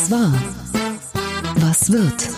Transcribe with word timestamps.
Was 0.00 0.10
war? 0.10 0.32
Was 1.56 1.92
wird? 1.92 2.28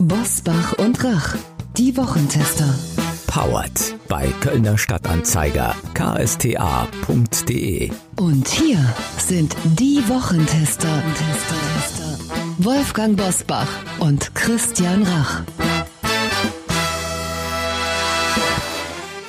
Bosbach 0.00 0.72
und 0.78 1.04
Rach, 1.04 1.36
die 1.76 1.96
Wochentester. 1.96 2.74
Powered 3.28 3.94
bei 4.08 4.26
Kölner 4.40 4.76
Stadtanzeiger 4.76 5.76
ksta.de. 5.94 7.90
Und 8.16 8.48
hier 8.48 8.78
sind 9.16 9.54
die 9.78 10.02
Wochentester. 10.08 10.88
Wolfgang 12.58 13.16
Bosbach 13.16 13.68
und 14.00 14.34
Christian 14.34 15.04
Rach. 15.04 15.42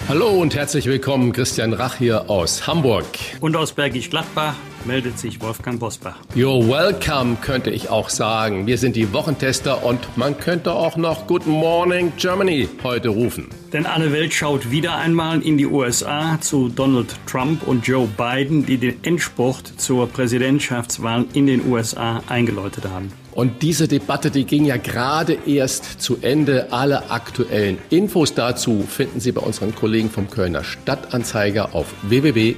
Hallo 0.10 0.42
und 0.42 0.56
herzlich 0.56 0.88
willkommen, 0.88 1.34
Christian 1.34 1.74
Rach 1.74 1.98
hier 1.98 2.32
aus 2.32 2.66
Hamburg. 2.66 3.06
Und 3.42 3.56
aus 3.56 3.74
Bergisch 3.74 4.10
Gladbach 4.10 4.56
meldet 4.86 5.20
sich 5.20 5.42
Wolfgang 5.42 5.80
Bosbach. 5.80 6.18
You're 6.36 6.68
welcome, 6.68 7.38
könnte 7.42 7.70
ich 7.70 7.90
auch 7.90 8.10
sagen. 8.10 8.68
Wir 8.68 8.78
sind 8.78 8.96
die 8.96 9.12
Wochentester 9.14 9.84
und 9.84 10.00
man 10.18 10.38
könnte 10.38 10.74
auch 10.74 10.98
noch 10.98 11.28
Good 11.28 11.48
Morning 11.48 12.14
Germany 12.18 12.68
heute 12.84 13.10
rufen. 13.10 13.50
Denn 13.74 13.86
alle 13.86 14.12
Welt 14.12 14.34
schaut 14.34 14.70
wieder 14.70 14.98
einmal 14.98 15.42
in 15.42 15.58
die 15.58 15.66
USA 15.66 16.38
zu 16.42 16.70
Donald 16.70 17.16
Trump 17.26 17.66
und 17.68 17.88
Joe 17.88 18.08
Biden, 18.08 18.66
die 18.66 18.78
den 18.78 19.04
Endspurt 19.04 19.74
zur 19.78 20.10
Präsidentschaftswahl 20.10 21.26
in 21.34 21.48
den 21.48 21.66
USA 21.72 22.22
eingeläutet 22.28 22.86
haben. 22.86 23.12
Und 23.34 23.62
diese 23.62 23.88
Debatte, 23.88 24.30
die 24.30 24.44
ging 24.44 24.66
ja 24.66 24.76
gerade 24.78 25.38
erst 25.46 26.02
zu 26.02 26.18
Ende. 26.22 26.74
Alle 26.74 27.10
aktuellen 27.12 27.78
Infos 27.90 28.34
dazu 28.34 28.84
finden 28.88 29.22
Sie 29.22 29.32
bei 29.32 29.42
unseren 29.42 29.74
Kollegen 29.74 30.10
vom 30.10 30.30
Kölner 30.30 30.66
Stadtanzeiger 30.66 31.74
auf 31.74 31.88
www.ksta.de 32.04 32.56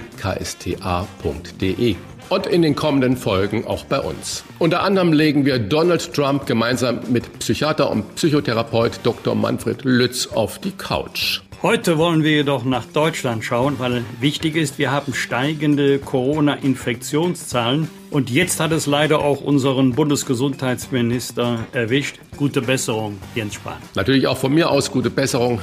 und 2.30 2.48
in 2.48 2.62
den 2.62 2.76
kommenden 2.76 3.18
Folgen 3.18 3.66
auch 3.66 3.86
bei 3.86 4.00
uns. 4.00 4.44
Unter 4.59 4.84
anderem 4.84 5.14
legen 5.14 5.45
wir 5.45 5.59
Donald 5.59 6.14
Trump 6.14 6.45
gemeinsam 6.45 7.00
mit 7.09 7.39
Psychiater 7.39 7.89
und 7.89 8.16
Psychotherapeut 8.16 9.00
Dr. 9.03 9.36
Manfred 9.36 9.84
Lütz 9.84 10.28
auf 10.28 10.59
die 10.59 10.72
Couch. 10.72 11.42
Heute 11.64 11.98
wollen 11.98 12.23
wir 12.23 12.31
jedoch 12.31 12.66
nach 12.66 12.83
Deutschland 12.83 13.45
schauen, 13.45 13.80
weil 13.80 14.03
wichtig 14.20 14.58
ist, 14.58 14.80
wir 14.80 14.92
haben 14.92 15.14
steigende 15.14 15.98
Corona-Infektionszahlen. 15.98 17.89
Und 18.11 18.30
jetzt 18.30 18.59
hat 18.59 18.73
es 18.73 18.86
leider 18.86 19.20
auch 19.20 19.39
unseren 19.39 19.94
Bundesgesundheitsminister 19.94 21.59
erwischt. 21.72 22.20
Gute 22.36 22.61
Besserung, 22.61 23.17
Jens 23.33 23.53
Spahn. 23.53 23.78
Natürlich 23.95 24.28
auch 24.28 24.38
von 24.38 24.53
mir 24.53 24.70
aus 24.70 24.92
gute 24.92 25.09
Besserung 25.09 25.61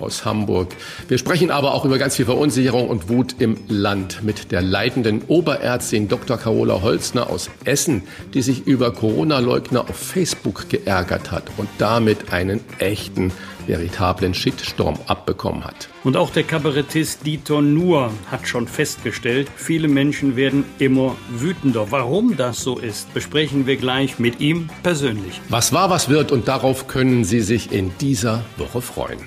aus 0.00 0.24
Hamburg. 0.24 0.68
Wir 1.08 1.18
sprechen 1.18 1.50
aber 1.50 1.74
auch 1.74 1.84
über 1.84 1.98
ganz 1.98 2.16
viel 2.16 2.24
Verunsicherung 2.24 2.88
und 2.88 3.08
Wut 3.08 3.36
im 3.38 3.56
Land 3.68 4.22
mit 4.22 4.52
der 4.52 4.62
leitenden 4.62 5.22
Oberärztin 5.28 6.08
Dr. 6.08 6.36
Carola 6.36 6.82
Holzner 6.82 7.30
aus 7.30 7.50
Essen, 7.64 8.02
die 8.34 8.42
sich 8.42 8.66
über 8.66 8.92
Corona-Leugner 8.92 9.82
auf 9.88 9.96
Facebook 9.96 10.68
geärgert 10.68 11.30
hat 11.30 11.44
und 11.56 11.68
damit 11.78 12.32
einen 12.32 12.60
echten, 12.78 13.32
veritablen 13.66 14.34
Shitstorm 14.34 14.98
abbekommen 15.06 15.64
hat. 15.64 15.88
Und 16.04 16.16
auch 16.16 16.30
der 16.30 16.44
Kabarettist 16.44 17.26
Dieter 17.26 17.60
Nuhr 17.60 18.10
hat 18.30 18.46
schon 18.46 18.66
festgestellt, 18.66 19.48
viele 19.56 19.88
Menschen 19.88 20.36
werden 20.36 20.64
immer 20.78 21.16
wütender. 21.30 21.90
Warum 21.90 22.36
das 22.36 22.60
so 22.60 22.78
ist, 22.78 23.12
besprechen 23.14 23.66
wir 23.66 23.76
gleich 23.76 24.18
mit 24.18 24.40
ihm 24.40 24.68
persönlich. 24.82 25.40
Was 25.48 25.72
war, 25.72 25.90
was 25.90 26.08
wird 26.08 26.32
und 26.32 26.48
darauf 26.48 26.86
können 26.86 27.24
Sie 27.24 27.40
sich 27.40 27.72
in 27.72 27.92
dieser 28.00 28.44
Woche 28.56 28.80
freuen. 28.80 29.20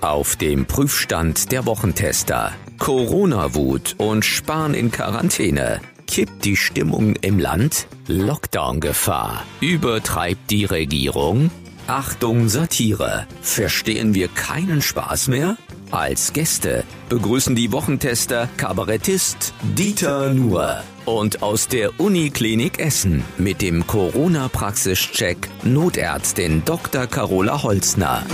Auf 0.00 0.36
dem 0.36 0.66
Prüfstand 0.66 1.52
der 1.52 1.66
Wochentester. 1.66 2.52
Corona-Wut 2.78 3.96
und 3.98 4.24
Spahn 4.24 4.72
in 4.72 4.90
Quarantäne. 4.90 5.80
Kippt 6.06 6.44
die 6.44 6.56
Stimmung 6.56 7.14
im 7.20 7.38
Land? 7.38 7.86
Lockdown-Gefahr. 8.08 9.44
Übertreibt 9.60 10.50
die 10.50 10.64
Regierung? 10.64 11.50
Achtung 11.90 12.48
Satire. 12.48 13.26
Verstehen 13.42 14.14
wir 14.14 14.28
keinen 14.28 14.80
Spaß 14.80 15.26
mehr? 15.26 15.56
Als 15.90 16.32
Gäste 16.32 16.84
begrüßen 17.08 17.56
die 17.56 17.72
Wochentester 17.72 18.48
Kabarettist 18.56 19.52
Dieter 19.76 20.32
Nuhr 20.32 20.84
und 21.04 21.42
aus 21.42 21.66
der 21.66 21.98
Uniklinik 21.98 22.78
Essen 22.78 23.24
mit 23.38 23.60
dem 23.60 23.88
Corona-Praxischeck 23.88 25.48
Notärztin 25.64 26.62
Dr. 26.64 27.08
Carola 27.08 27.64
Holzner. 27.64 28.24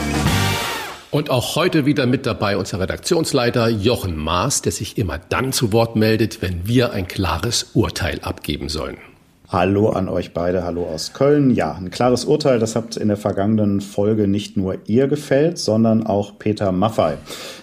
Und 1.10 1.30
auch 1.30 1.56
heute 1.56 1.86
wieder 1.86 2.04
mit 2.04 2.26
dabei 2.26 2.58
unser 2.58 2.78
Redaktionsleiter 2.80 3.70
Jochen 3.70 4.18
Maas, 4.18 4.60
der 4.60 4.72
sich 4.72 4.98
immer 4.98 5.16
dann 5.16 5.54
zu 5.54 5.72
Wort 5.72 5.96
meldet, 5.96 6.42
wenn 6.42 6.66
wir 6.68 6.92
ein 6.92 7.08
klares 7.08 7.70
Urteil 7.72 8.20
abgeben 8.20 8.68
sollen. 8.68 8.98
Hallo 9.48 9.90
an 9.90 10.08
euch 10.08 10.34
beide, 10.34 10.64
hallo 10.64 10.86
aus 10.86 11.12
Köln. 11.12 11.52
Ja, 11.52 11.72
ein 11.72 11.92
klares 11.92 12.24
Urteil, 12.24 12.58
das 12.58 12.74
habt 12.74 12.96
in 12.96 13.06
der 13.06 13.16
vergangenen 13.16 13.80
Folge 13.80 14.26
nicht 14.26 14.56
nur 14.56 14.78
ihr 14.86 15.06
gefällt, 15.06 15.58
sondern 15.58 16.04
auch 16.04 16.36
Peter 16.36 16.72
Maffei 16.72 17.16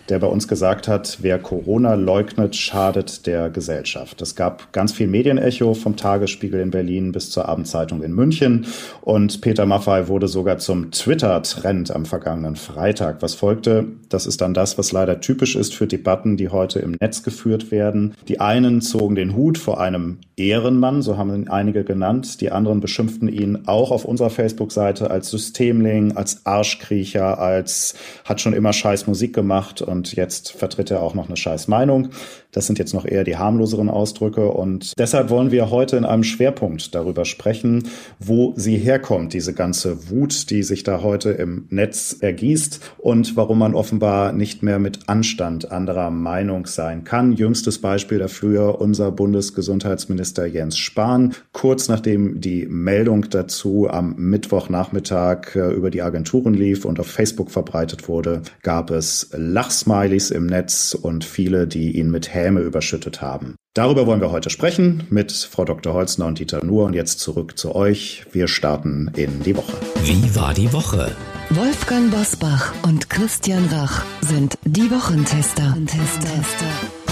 der 0.09 0.19
bei 0.19 0.27
uns 0.27 0.47
gesagt 0.47 0.87
hat, 0.87 1.19
wer 1.21 1.39
Corona 1.39 1.93
leugnet, 1.93 2.55
schadet 2.55 3.25
der 3.25 3.49
Gesellschaft. 3.49 4.21
Es 4.21 4.35
gab 4.35 4.73
ganz 4.73 4.91
viel 4.91 5.07
Medienecho 5.07 5.73
vom 5.73 5.95
Tagesspiegel 5.95 6.59
in 6.59 6.71
Berlin 6.71 7.11
bis 7.11 7.29
zur 7.29 7.47
Abendzeitung 7.47 8.03
in 8.03 8.13
München. 8.13 8.65
Und 9.01 9.41
Peter 9.41 9.65
Maffei 9.65 10.07
wurde 10.07 10.27
sogar 10.27 10.57
zum 10.57 10.91
Twitter-Trend 10.91 11.91
am 11.91 12.05
vergangenen 12.05 12.55
Freitag. 12.55 13.21
Was 13.21 13.35
folgte, 13.35 13.85
das 14.09 14.25
ist 14.25 14.41
dann 14.41 14.53
das, 14.53 14.77
was 14.77 14.91
leider 14.91 15.21
typisch 15.21 15.55
ist 15.55 15.73
für 15.73 15.87
Debatten, 15.87 16.35
die 16.37 16.49
heute 16.49 16.79
im 16.79 16.95
Netz 16.99 17.23
geführt 17.23 17.71
werden. 17.71 18.15
Die 18.27 18.39
einen 18.39 18.81
zogen 18.81 19.15
den 19.15 19.35
Hut 19.35 19.57
vor 19.57 19.79
einem 19.79 20.19
Ehrenmann, 20.35 21.01
so 21.01 21.17
haben 21.17 21.33
ihn 21.33 21.47
einige 21.73 21.83
genannt. 21.83 22.41
Die 22.41 22.51
anderen 22.51 22.79
beschimpften 22.79 23.27
ihn 23.27 23.63
auch 23.65 23.91
auf 23.91 24.05
unserer 24.05 24.29
Facebook-Seite 24.29 25.09
als 25.09 25.29
Systemling, 25.29 26.15
als 26.15 26.45
Arschkriecher, 26.45 27.39
als 27.39 27.95
hat 28.25 28.41
schon 28.41 28.53
immer 28.53 28.73
scheiß 28.73 29.07
Musik 29.07 29.33
gemacht 29.33 29.81
und 29.81 30.13
jetzt 30.15 30.51
vertritt 30.51 30.91
er 30.91 31.01
auch 31.01 31.15
noch 31.15 31.27
eine 31.27 31.37
scheiß 31.37 31.67
Meinung. 31.67 32.09
Das 32.53 32.67
sind 32.67 32.79
jetzt 32.79 32.93
noch 32.93 33.05
eher 33.05 33.23
die 33.23 33.35
harmloseren 33.35 33.89
Ausdrücke 33.89 34.47
und 34.47 34.93
deshalb 34.97 35.29
wollen 35.29 35.51
wir 35.51 35.71
heute 35.71 35.97
in 35.97 36.05
einem 36.05 36.23
Schwerpunkt 36.23 36.93
darüber 36.93 37.25
sprechen, 37.25 37.85
wo 38.19 38.53
sie 38.55 38.77
herkommt, 38.77 39.33
diese 39.33 39.53
ganze 39.53 40.09
Wut, 40.09 40.51
die 40.51 40.61
sich 40.61 40.83
da 40.83 41.01
heute 41.01 41.31
im 41.31 41.65
Netz 41.69 42.15
ergießt 42.19 42.79
und 42.99 43.35
warum 43.35 43.57
man 43.57 43.73
offenbar 43.73 44.33
nicht 44.33 44.61
mehr 44.61 44.77
mit 44.77 45.09
Anstand 45.09 45.71
anderer 45.71 46.11
Meinung 46.11 46.67
sein 46.67 47.03
kann. 47.03 47.33
Jüngstes 47.33 47.79
Beispiel 47.79 48.19
dafür 48.19 48.79
unser 48.79 49.11
Bundesgesundheitsminister 49.11 50.45
Jens 50.45 50.77
Spahn. 50.77 51.33
Kurz 51.53 51.87
nachdem 51.87 52.39
die 52.39 52.67
Meldung 52.67 53.29
dazu 53.31 53.89
am 53.89 54.15
Mittwochnachmittag 54.15 55.55
äh, 55.55 55.73
über 55.73 55.89
die 55.89 56.03
Agenturen 56.03 56.53
lief 56.53 56.85
und 56.85 56.99
auf 56.99 57.07
Facebook 57.07 57.49
verbreitet 57.49 58.07
wurde, 58.07 58.43
gab 58.61 58.91
es 58.91 59.29
Lachsmilies 59.35 60.29
im 60.29 60.45
Netz 60.45 60.93
und 60.93 61.25
viele, 61.25 61.65
die 61.65 61.97
ihn 61.97 62.11
mit 62.11 62.31
Häme 62.43 62.61
überschüttet 62.61 63.21
haben. 63.21 63.55
Darüber 63.73 64.05
wollen 64.05 64.21
wir 64.21 64.31
heute 64.31 64.49
sprechen 64.49 65.07
mit 65.09 65.31
Frau 65.31 65.65
Dr. 65.65 65.93
Holzner 65.93 66.27
und 66.27 66.39
Dieter 66.39 66.63
Nuhr. 66.63 66.85
Und 66.85 66.93
jetzt 66.93 67.19
zurück 67.19 67.57
zu 67.57 67.73
euch. 67.73 68.25
Wir 68.31 68.47
starten 68.47 69.11
in 69.15 69.41
die 69.41 69.55
Woche. 69.57 69.73
Wie 70.03 70.35
war 70.35 70.53
die 70.53 70.71
Woche? 70.71 71.15
Wolfgang 71.49 72.11
Bosbach 72.11 72.73
und 72.83 73.09
Christian 73.09 73.65
Rach 73.71 74.03
sind 74.21 74.57
die 74.65 74.89
Wochentester. 74.91 75.75
Tester. 75.87 77.02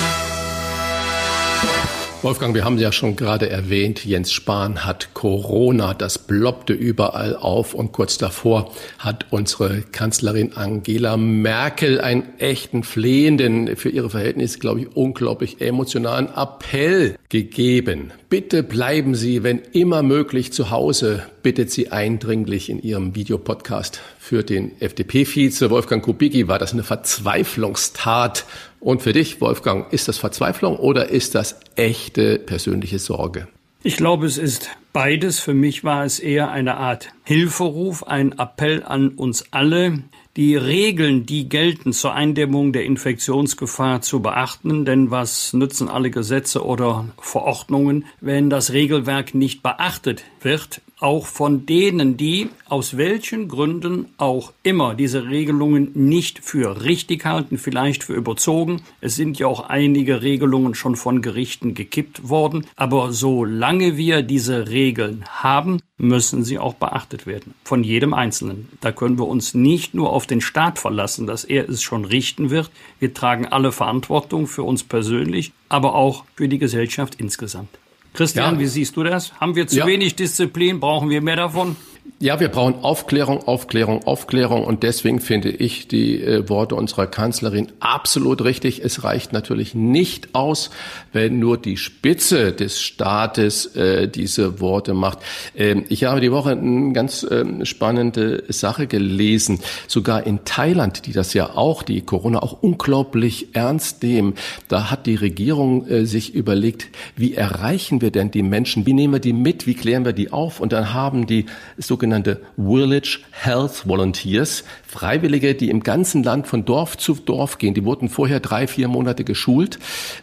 Wolfgang, 2.23 2.53
wir 2.53 2.65
haben 2.65 2.77
ja 2.77 2.91
schon 2.91 3.15
gerade 3.15 3.49
erwähnt, 3.49 4.05
Jens 4.05 4.31
Spahn 4.31 4.85
hat 4.85 5.15
Corona, 5.15 5.95
das 5.95 6.19
ploppte 6.19 6.71
überall 6.71 7.35
auf 7.35 7.73
und 7.73 7.93
kurz 7.93 8.19
davor 8.19 8.71
hat 8.99 9.25
unsere 9.31 9.81
Kanzlerin 9.81 10.53
Angela 10.53 11.17
Merkel 11.17 11.99
einen 11.99 12.37
echten 12.37 12.83
flehenden, 12.83 13.75
für 13.75 13.89
ihre 13.89 14.11
Verhältnisse, 14.11 14.59
glaube 14.59 14.81
ich, 14.81 14.95
unglaublich 14.95 15.61
emotionalen 15.61 16.29
Appell 16.35 17.15
gegeben. 17.29 18.11
Bitte 18.29 18.61
bleiben 18.61 19.15
Sie, 19.15 19.41
wenn 19.41 19.59
immer 19.74 20.03
möglich, 20.03 20.53
zu 20.53 20.69
Hause, 20.69 21.24
bittet 21.41 21.71
sie 21.71 21.91
eindringlich 21.91 22.69
in 22.69 22.81
ihrem 22.81 23.15
Videopodcast 23.15 24.00
für 24.19 24.44
den 24.44 24.79
FDP-Vize 24.79 25.71
Wolfgang 25.71 26.03
Kubicki. 26.03 26.47
War 26.47 26.59
das 26.59 26.74
eine 26.74 26.83
Verzweiflungstat 26.83 28.45
und 28.81 29.01
für 29.01 29.13
dich, 29.13 29.39
Wolfgang, 29.39 29.92
ist 29.94 30.07
das 30.07 30.18
Verzweiflung 30.18 30.75
oder 30.75 31.10
ist 31.10 31.36
das 31.36 31.60
echte 31.75 32.39
persönliche 32.39 33.00
Sorge? 33.00 33.48
Ich 33.83 33.95
glaube, 33.95 34.25
es 34.25 34.38
ist 34.38 34.69
beides. 34.92 35.39
Für 35.39 35.54
mich 35.54 35.83
war 35.83 36.04
es 36.04 36.19
eher 36.19 36.51
eine 36.51 36.78
Art 36.78 37.10
Hilferuf, 37.24 38.04
ein 38.04 38.38
Appell 38.38 38.83
an 38.83 39.10
uns 39.10 39.45
alle, 39.51 40.04
die 40.36 40.56
Regeln, 40.56 41.25
die 41.25 41.50
gelten 41.50 41.94
zur 41.94 42.13
Eindämmung 42.13 42.74
der 42.74 42.86
Infektionsgefahr 42.86 44.01
zu 44.01 44.22
beachten, 44.22 44.86
denn 44.86 45.12
was 45.12 45.54
nützen 45.54 45.88
alle 45.88 46.10
Gesetze 46.10 46.66
oder 46.66 47.06
Verordnungen, 47.19 48.06
wenn 48.19 48.50
das 48.50 48.72
Regelwerk 48.72 49.36
nicht 49.36 49.62
beachtet 49.62 50.24
wird 50.42 50.81
auch 51.01 51.25
von 51.25 51.65
denen, 51.65 52.15
die 52.15 52.50
aus 52.69 52.95
welchen 52.95 53.48
Gründen 53.48 54.06
auch 54.18 54.53
immer 54.63 54.95
diese 54.95 55.27
Regelungen 55.27 55.92
nicht 55.94 56.39
für 56.44 56.83
richtig 56.83 57.25
halten, 57.25 57.57
vielleicht 57.57 58.03
für 58.03 58.13
überzogen. 58.13 58.81
Es 59.01 59.15
sind 59.15 59.39
ja 59.39 59.48
auch 59.48 59.68
einige 59.69 60.21
Regelungen 60.21 60.75
schon 60.75 60.95
von 60.95 61.21
Gerichten 61.21 61.74
gekippt 61.74 62.30
worden. 62.30 62.65
Aber 62.75 63.12
solange 63.12 63.98
wir 63.98 64.21
diese 64.21 64.69
Regeln 64.69 65.25
haben, 65.27 65.81
müssen 65.98 66.44
sie 66.44 66.59
auch 66.59 66.75
beachtet 66.75 67.25
werden. 67.25 67.53
Von 67.63 67.83
jedem 67.83 68.13
Einzelnen. 68.13 68.69
Da 68.80 68.92
können 68.92 69.18
wir 69.18 69.27
uns 69.27 69.53
nicht 69.53 69.94
nur 69.94 70.12
auf 70.12 70.27
den 70.27 70.42
Staat 70.42 70.80
verlassen, 70.80 71.27
dass 71.27 71.44
er 71.44 71.68
es 71.68 71.81
schon 71.81 72.06
richten 72.06 72.50
wird. 72.50 72.71
Wir 73.00 73.13
tragen 73.13 73.48
alle 73.48 73.71
Verantwortung 73.71 74.48
für 74.48 74.63
uns 74.63 74.83
persönlich, 74.83 75.51
aber 75.68 75.95
auch 75.95 76.25
für 76.36 76.48
die 76.48 76.59
Gesellschaft 76.59 77.15
insgesamt. 77.15 77.81
Christian, 78.13 78.56
ja. 78.56 78.60
wie 78.60 78.68
siehst 78.68 78.96
du 78.98 79.04
das? 79.04 79.34
Haben 79.40 79.56
wir 79.56 79.68
zu 79.68 79.78
ja. 79.78 79.88
wenig 79.88 80.16
Disziplin? 80.16 80.80
Brauchen 80.80 81.10
wir 81.10 81.22
mehr 81.22 81.38
davon? 81.38 81.75
Ja, 82.21 82.39
wir 82.39 82.50
brauchen 82.50 82.83
Aufklärung, 82.83 83.48
Aufklärung, 83.48 84.03
Aufklärung 84.06 84.63
und 84.63 84.83
deswegen 84.83 85.19
finde 85.19 85.50
ich 85.50 85.88
die 85.88 86.21
äh, 86.21 86.48
Worte 86.50 86.75
unserer 86.75 87.07
Kanzlerin 87.07 87.69
absolut 87.80 88.44
richtig. 88.44 88.83
Es 88.83 89.03
reicht 89.03 89.33
natürlich 89.33 89.74
nicht 89.74 90.36
aus, 90.36 90.69
wenn 91.13 91.39
nur 91.39 91.57
die 91.57 91.77
Spitze 91.77 92.53
des 92.53 92.80
Staates 92.80 93.75
äh, 93.75 94.07
diese 94.07 94.59
Worte 94.59 94.94
macht. 94.94 95.18
Ähm, 95.56 95.86
ich 95.89 96.03
habe 96.03 96.21
die 96.21 96.31
Woche 96.31 96.51
eine 96.51 96.94
ganz 96.94 97.25
ähm, 97.30 97.65
spannende 97.65 98.44
Sache 98.50 98.86
gelesen. 98.86 99.59
Sogar 99.88 100.25
in 100.25 100.45
Thailand, 100.45 101.07
die 101.07 101.13
das 101.13 101.33
ja 101.33 101.56
auch, 101.56 101.81
die 101.81 102.01
Corona 102.01 102.44
auch 102.44 102.62
unglaublich 102.62 103.56
ernst 103.56 104.03
nehmen, 104.03 104.36
da 104.68 104.92
hat 104.92 105.07
die 105.07 105.15
Regierung 105.15 105.88
äh, 105.88 106.06
sich 106.06 106.36
überlegt, 106.36 106.89
wie 107.15 107.33
erreichen 107.33 108.00
wir 108.01 108.12
denn 108.12 108.30
die 108.30 108.44
Menschen? 108.44 108.86
Wie 108.86 108.94
nehmen 108.94 109.13
wir 109.13 109.19
die 109.19 109.33
mit? 109.33 109.65
Wie 109.65 109.75
klären 109.75 110.06
wir 110.06 110.13
die 110.13 110.31
auf? 110.31 110.59
Und 110.59 110.71
dann 110.71 110.94
haben 110.94 111.25
die 111.25 111.48
sogenannten 111.77 111.90
sogenannte 111.91 112.39
Village 112.55 113.19
Health 113.31 113.85
Volunteers, 113.85 114.63
Freiwillige, 114.91 115.55
die 115.55 115.69
im 115.69 115.83
ganzen 115.83 116.21
Land 116.21 116.47
von 116.47 116.65
Dorf 116.65 116.97
zu 116.97 117.13
Dorf 117.13 117.59
gehen. 117.59 117.73
Die 117.73 117.85
wurden 117.85 118.09
vorher 118.09 118.41
drei, 118.41 118.67
vier 118.67 118.89
Monate 118.89 119.23
geschult 119.23 119.79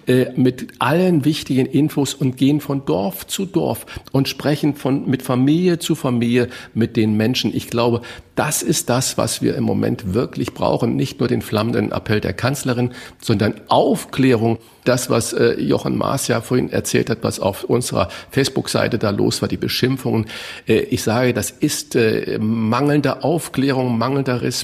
äh, 0.07 0.27
mit 0.37 0.75
allen 0.79 1.25
wichtigen 1.25 1.65
Infos 1.65 2.13
und 2.13 2.37
gehen 2.37 2.61
von 2.61 2.85
Dorf 2.85 3.27
zu 3.27 3.47
Dorf 3.47 3.87
und 4.13 4.29
sprechen 4.29 4.75
von 4.75 5.09
mit 5.09 5.23
Familie 5.23 5.79
zu 5.79 5.95
Familie 5.95 6.49
mit 6.75 6.99
den 6.99 7.17
Menschen. 7.17 7.57
Ich 7.57 7.71
glaube, 7.71 8.03
das 8.35 8.63
ist 8.63 8.91
das, 8.91 9.17
was 9.17 9.41
wir 9.41 9.57
im 9.57 9.65
Moment 9.65 10.13
wirklich 10.13 10.53
brauchen. 10.53 10.97
Nicht 10.97 11.19
nur 11.19 11.29
den 11.29 11.41
flammenden 11.41 11.91
Appell 11.91 12.21
der 12.21 12.35
Kanzlerin, 12.35 12.91
sondern 13.23 13.55
Aufklärung 13.69 14.59
das, 14.89 15.11
was 15.11 15.33
äh, 15.33 15.61
Jochen 15.61 15.97
Maas 15.97 16.29
ja 16.29 16.41
vorhin 16.41 16.71
erzählt 16.71 17.11
hat, 17.11 17.19
was 17.23 17.41
auf 17.41 17.65
unserer 17.65 18.09
Facebook-Seite 18.31 18.99
da 18.99 19.11
los 19.11 19.43
war, 19.43 19.49
die 19.49 19.59
Beschimpfungen. 19.59 20.27
Äh, 20.67 20.81
ich 20.81 21.03
sage, 21.03 21.35
das 21.35 21.51
ist 21.51 21.95
äh, 21.95 22.39
mangelnde 22.41 23.23
Aufklärung, 23.23 23.99
mangelnder 23.99 24.41
Respekt. 24.41 24.58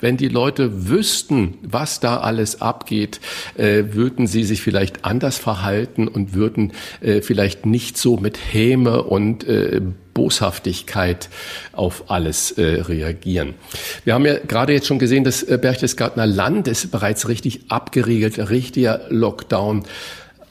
Wenn 0.00 0.16
die 0.16 0.28
Leute 0.28 0.88
wüssten, 0.88 1.58
was 1.62 2.00
da 2.00 2.18
alles 2.18 2.60
abgeht, 2.60 3.20
äh, 3.56 3.84
würden 3.92 4.26
sie 4.26 4.44
sich 4.44 4.62
vielleicht 4.62 5.04
anders 5.04 5.38
verhalten 5.38 6.08
und 6.08 6.34
würden 6.34 6.72
äh, 7.00 7.22
vielleicht 7.22 7.66
nicht 7.66 7.96
so 7.96 8.16
mit 8.16 8.38
Häme 8.52 9.02
und 9.02 9.44
äh, 9.44 9.80
Boshaftigkeit 10.14 11.28
auf 11.72 12.10
alles 12.10 12.52
äh, 12.52 12.62
reagieren. 12.62 13.54
Wir 14.04 14.14
haben 14.14 14.26
ja 14.26 14.38
gerade 14.38 14.72
jetzt 14.72 14.86
schon 14.86 14.98
gesehen, 14.98 15.24
das 15.24 15.42
äh, 15.42 15.58
Berchtesgadener 15.60 16.26
Land 16.26 16.68
ist 16.68 16.90
bereits 16.90 17.28
richtig 17.28 17.70
abgeriegelt, 17.70 18.50
richtiger 18.50 19.00
Lockdown 19.08 19.84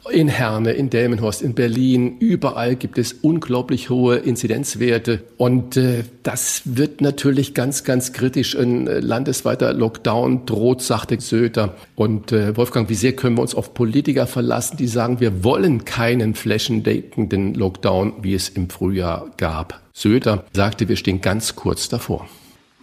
in 0.09 0.27
Herne, 0.27 0.71
in 0.71 0.89
Delmenhorst, 0.89 1.41
in 1.41 1.53
Berlin, 1.53 2.17
überall 2.19 2.75
gibt 2.75 2.97
es 2.97 3.13
unglaublich 3.13 3.89
hohe 3.89 4.17
Inzidenzwerte. 4.17 5.23
Und 5.37 5.77
äh, 5.77 6.03
das 6.23 6.61
wird 6.65 7.01
natürlich 7.01 7.53
ganz, 7.53 7.83
ganz 7.83 8.13
kritisch. 8.13 8.55
Ein 8.55 8.87
äh, 8.87 8.99
landesweiter 8.99 9.73
Lockdown 9.73 10.45
droht, 10.45 10.81
sagte 10.81 11.19
Söder. 11.19 11.75
Und 11.95 12.31
äh, 12.31 12.55
Wolfgang, 12.57 12.89
wie 12.89 12.95
sehr 12.95 13.13
können 13.13 13.37
wir 13.37 13.41
uns 13.41 13.55
auf 13.55 13.73
Politiker 13.73 14.27
verlassen, 14.27 14.77
die 14.77 14.87
sagen, 14.87 15.19
wir 15.19 15.43
wollen 15.43 15.85
keinen 15.85 16.35
flächendeckenden 16.35 17.53
Lockdown, 17.53 18.13
wie 18.21 18.33
es 18.33 18.49
im 18.49 18.69
Frühjahr 18.69 19.31
gab. 19.37 19.81
Söder 19.93 20.45
sagte, 20.53 20.87
wir 20.87 20.95
stehen 20.95 21.21
ganz 21.21 21.55
kurz 21.55 21.89
davor. 21.89 22.27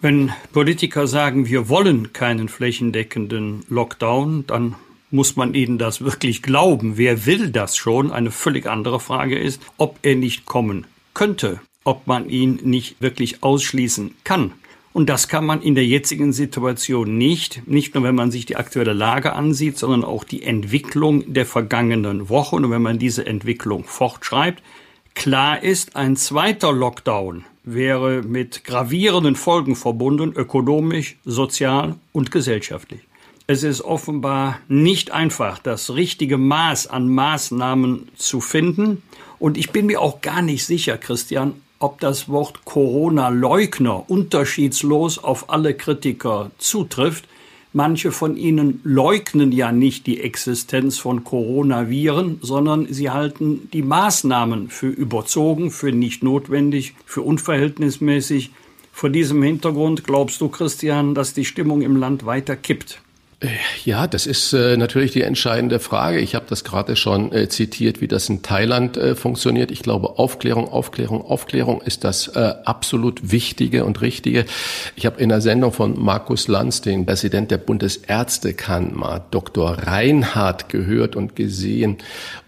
Wenn 0.01 0.31
Politiker 0.53 1.07
sagen, 1.07 1.49
wir 1.49 1.69
wollen 1.69 2.13
keinen 2.13 2.49
flächendeckenden 2.49 3.65
Lockdown, 3.69 4.45
dann 4.47 4.75
muss 5.11 5.37
man 5.37 5.55
ihnen 5.55 5.79
das 5.79 6.01
wirklich 6.01 6.43
glauben? 6.43 6.97
Wer 6.97 7.27
will 7.27 7.51
das 7.51 7.77
schon? 7.77 8.11
Eine 8.11 8.31
völlig 8.31 8.67
andere 8.67 9.01
Frage 9.01 9.39
ist, 9.39 9.63
ob 9.77 9.99
er 10.03 10.17
nicht 10.17 10.47
kommen 10.47 10.87
könnte, 11.15 11.61
ob 11.85 12.07
man 12.07 12.29
ihn 12.29 12.61
nicht 12.63 13.01
wirklich 13.01 13.43
ausschließen 13.43 14.15
kann. 14.25 14.53
Und 14.93 15.11
das 15.11 15.29
kann 15.29 15.45
man 15.45 15.61
in 15.61 15.75
der 15.75 15.85
jetzigen 15.85 16.33
Situation 16.33 17.19
nicht, 17.19 17.69
nicht 17.69 17.95
nur 17.95 18.03
wenn 18.03 18.15
man 18.15 18.31
sich 18.31 18.47
die 18.47 18.57
aktuelle 18.57 18.95
Lage 18.95 19.35
ansieht, 19.35 19.77
sondern 19.77 20.05
auch 20.05 20.25
die 20.25 20.43
Entwicklung 20.43 21.35
der 21.35 21.45
vergangenen 21.45 22.31
Wochen. 22.31 22.65
Und 22.65 22.71
wenn 22.71 22.81
man 22.81 22.99
diese 22.99 23.27
Entwicklung 23.27 23.85
fortschreibt, 23.85 24.63
klar 25.15 25.63
ist, 25.63 25.97
ein 25.97 26.17
zweiter 26.17 26.73
Lockdown 26.73 27.45
wäre 27.63 28.23
mit 28.23 28.65
gravierenden 28.65 29.37
Folgen 29.37 29.77
verbunden, 29.77 30.33
ökonomisch, 30.35 31.17
sozial 31.27 31.97
und 32.13 32.31
gesellschaftlich. 32.31 33.01
Es 33.49 33.63
ist 33.63 33.83
offenbar 33.83 34.59
nicht 34.67 35.13
einfach, 35.13 35.61
das 35.61 35.95
richtige 35.95 36.37
Maß 36.37 36.89
an 36.89 37.09
Maßnahmen 37.09 38.09
zu 38.17 38.41
finden. 38.41 39.03
Und 39.39 39.57
ich 39.57 39.71
bin 39.71 39.87
mir 39.87 40.01
auch 40.01 40.21
gar 40.21 40.43
nicht 40.43 40.67
sicher, 40.67 40.99
Christian, 40.99 41.55
ob 41.79 42.01
das 42.01 42.29
Wort 42.29 42.65
Corona-Leugner 42.65 44.11
unterschiedslos 44.11 45.23
auf 45.23 45.49
alle 45.49 45.75
Kritiker 45.75 46.51
zutrifft. 46.59 47.29
Manche 47.73 48.11
von 48.11 48.37
ihnen 48.37 48.81
leugnen 48.83 49.53
ja 49.53 49.71
nicht 49.71 50.09
die 50.09 50.21
Existenz 50.23 50.99
von 50.99 51.23
Coronaviren, 51.23 52.41
sondern 52.43 52.93
sie 52.93 53.11
halten 53.11 53.69
die 53.73 53.83
Maßnahmen 53.83 54.71
für 54.71 54.89
überzogen, 54.89 55.71
für 55.71 55.93
nicht 55.93 56.25
notwendig, 56.25 56.95
für 57.05 57.23
unverhältnismäßig. 57.23 58.51
Vor 58.91 59.11
diesem 59.11 59.41
Hintergrund 59.41 60.03
glaubst 60.03 60.41
du, 60.41 60.49
Christian, 60.49 61.15
dass 61.15 61.33
die 61.33 61.45
Stimmung 61.45 61.83
im 61.83 61.95
Land 61.95 62.27
weiter 62.27 62.57
kippt? 62.57 63.03
Ja, 63.85 64.07
das 64.07 64.27
ist 64.27 64.55
äh, 64.55 64.79
natürlich 64.79 65.13
die 65.13 65.21
entscheidende 65.21 65.79
Frage. 65.79 66.21
Ich 66.21 66.35
habe 66.35 66.47
das 66.49 66.65
gerade 66.65 66.97
schon 66.97 67.33
äh, 67.33 67.51
zitiert, 67.51 68.01
wie 68.01 68.09
das 68.09 68.31
in 68.31 68.41
Thailand 68.41 68.97
äh, 68.97 69.15
funktioniert. 69.15 69.71
Ich 69.71 69.83
glaube, 69.83 70.19
Aufklärung, 70.19 70.69
Aufklärung, 70.69 71.21
Aufklärung 71.21 71.83
ist 71.83 72.05
das 72.05 72.29
äh, 72.29 72.55
absolut 72.65 73.31
Wichtige 73.31 73.85
und 73.85 74.01
Richtige. 74.01 74.47
Ich 74.97 75.05
habe 75.05 75.21
in 75.21 75.29
der 75.29 75.43
Sendung 75.43 75.73
von 75.73 76.03
Markus 76.03 76.49
Lanz, 76.49 76.81
den 76.81 77.05
Präsident 77.05 77.51
der 77.51 77.59
Bundesärztekammer, 77.59 79.27
Dr. 79.31 79.71
Reinhardt, 79.83 80.71
gehört 80.71 81.15
und 81.15 81.37
gesehen. 81.37 81.99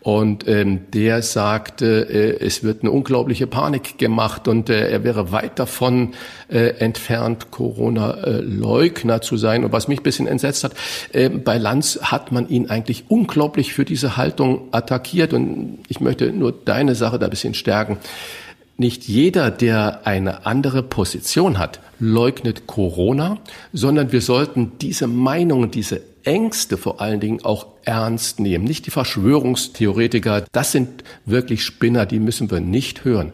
Und 0.08 0.48
ähm, 0.48 0.90
der 0.94 1.20
sagte, 1.20 2.08
äh, 2.08 2.42
es 2.42 2.64
wird 2.64 2.80
eine 2.80 2.90
unglaubliche 2.90 3.46
Panik 3.46 3.98
gemacht 3.98 4.48
und 4.48 4.70
äh, 4.70 4.88
er 4.88 5.04
wäre 5.04 5.32
weit 5.32 5.58
davon 5.58 6.14
äh, 6.48 6.78
entfernt, 6.78 7.50
Corona-Leugner 7.50 9.20
zu 9.20 9.36
sein. 9.36 9.64
Und 9.64 9.72
was 9.72 9.86
mich 9.86 10.00
ein 10.00 10.04
bisschen 10.04 10.26
entsetzt 10.26 10.64
hat, 10.64 10.72
äh, 11.12 11.28
bei 11.28 11.58
Lanz 11.58 11.98
hat 12.00 12.32
man 12.32 12.48
ihn 12.48 12.70
eigentlich 12.70 13.04
unglaublich 13.08 13.74
für 13.74 13.84
diese 13.84 14.16
Haltung 14.16 14.68
attackiert. 14.70 15.34
Und 15.34 15.80
ich 15.88 16.00
möchte 16.00 16.32
nur 16.32 16.52
deine 16.52 16.94
Sache 16.94 17.18
da 17.18 17.26
ein 17.26 17.30
bisschen 17.30 17.52
stärken. 17.52 17.98
Nicht 18.78 19.08
jeder, 19.08 19.50
der 19.50 20.06
eine 20.06 20.46
andere 20.46 20.82
Position 20.82 21.58
hat, 21.58 21.80
leugnet 22.00 22.66
Corona, 22.66 23.36
sondern 23.74 24.10
wir 24.10 24.22
sollten 24.22 24.72
diese 24.80 25.06
Meinungen, 25.06 25.70
diese 25.70 26.00
Ängste 26.28 26.76
vor 26.76 27.00
allen 27.00 27.20
Dingen 27.20 27.42
auch 27.42 27.68
ernst 27.84 28.38
nehmen. 28.38 28.64
Nicht 28.64 28.84
die 28.84 28.90
Verschwörungstheoretiker, 28.90 30.44
das 30.52 30.72
sind 30.72 31.02
wirklich 31.24 31.64
Spinner, 31.64 32.04
die 32.04 32.20
müssen 32.20 32.50
wir 32.50 32.60
nicht 32.60 33.06
hören. 33.06 33.32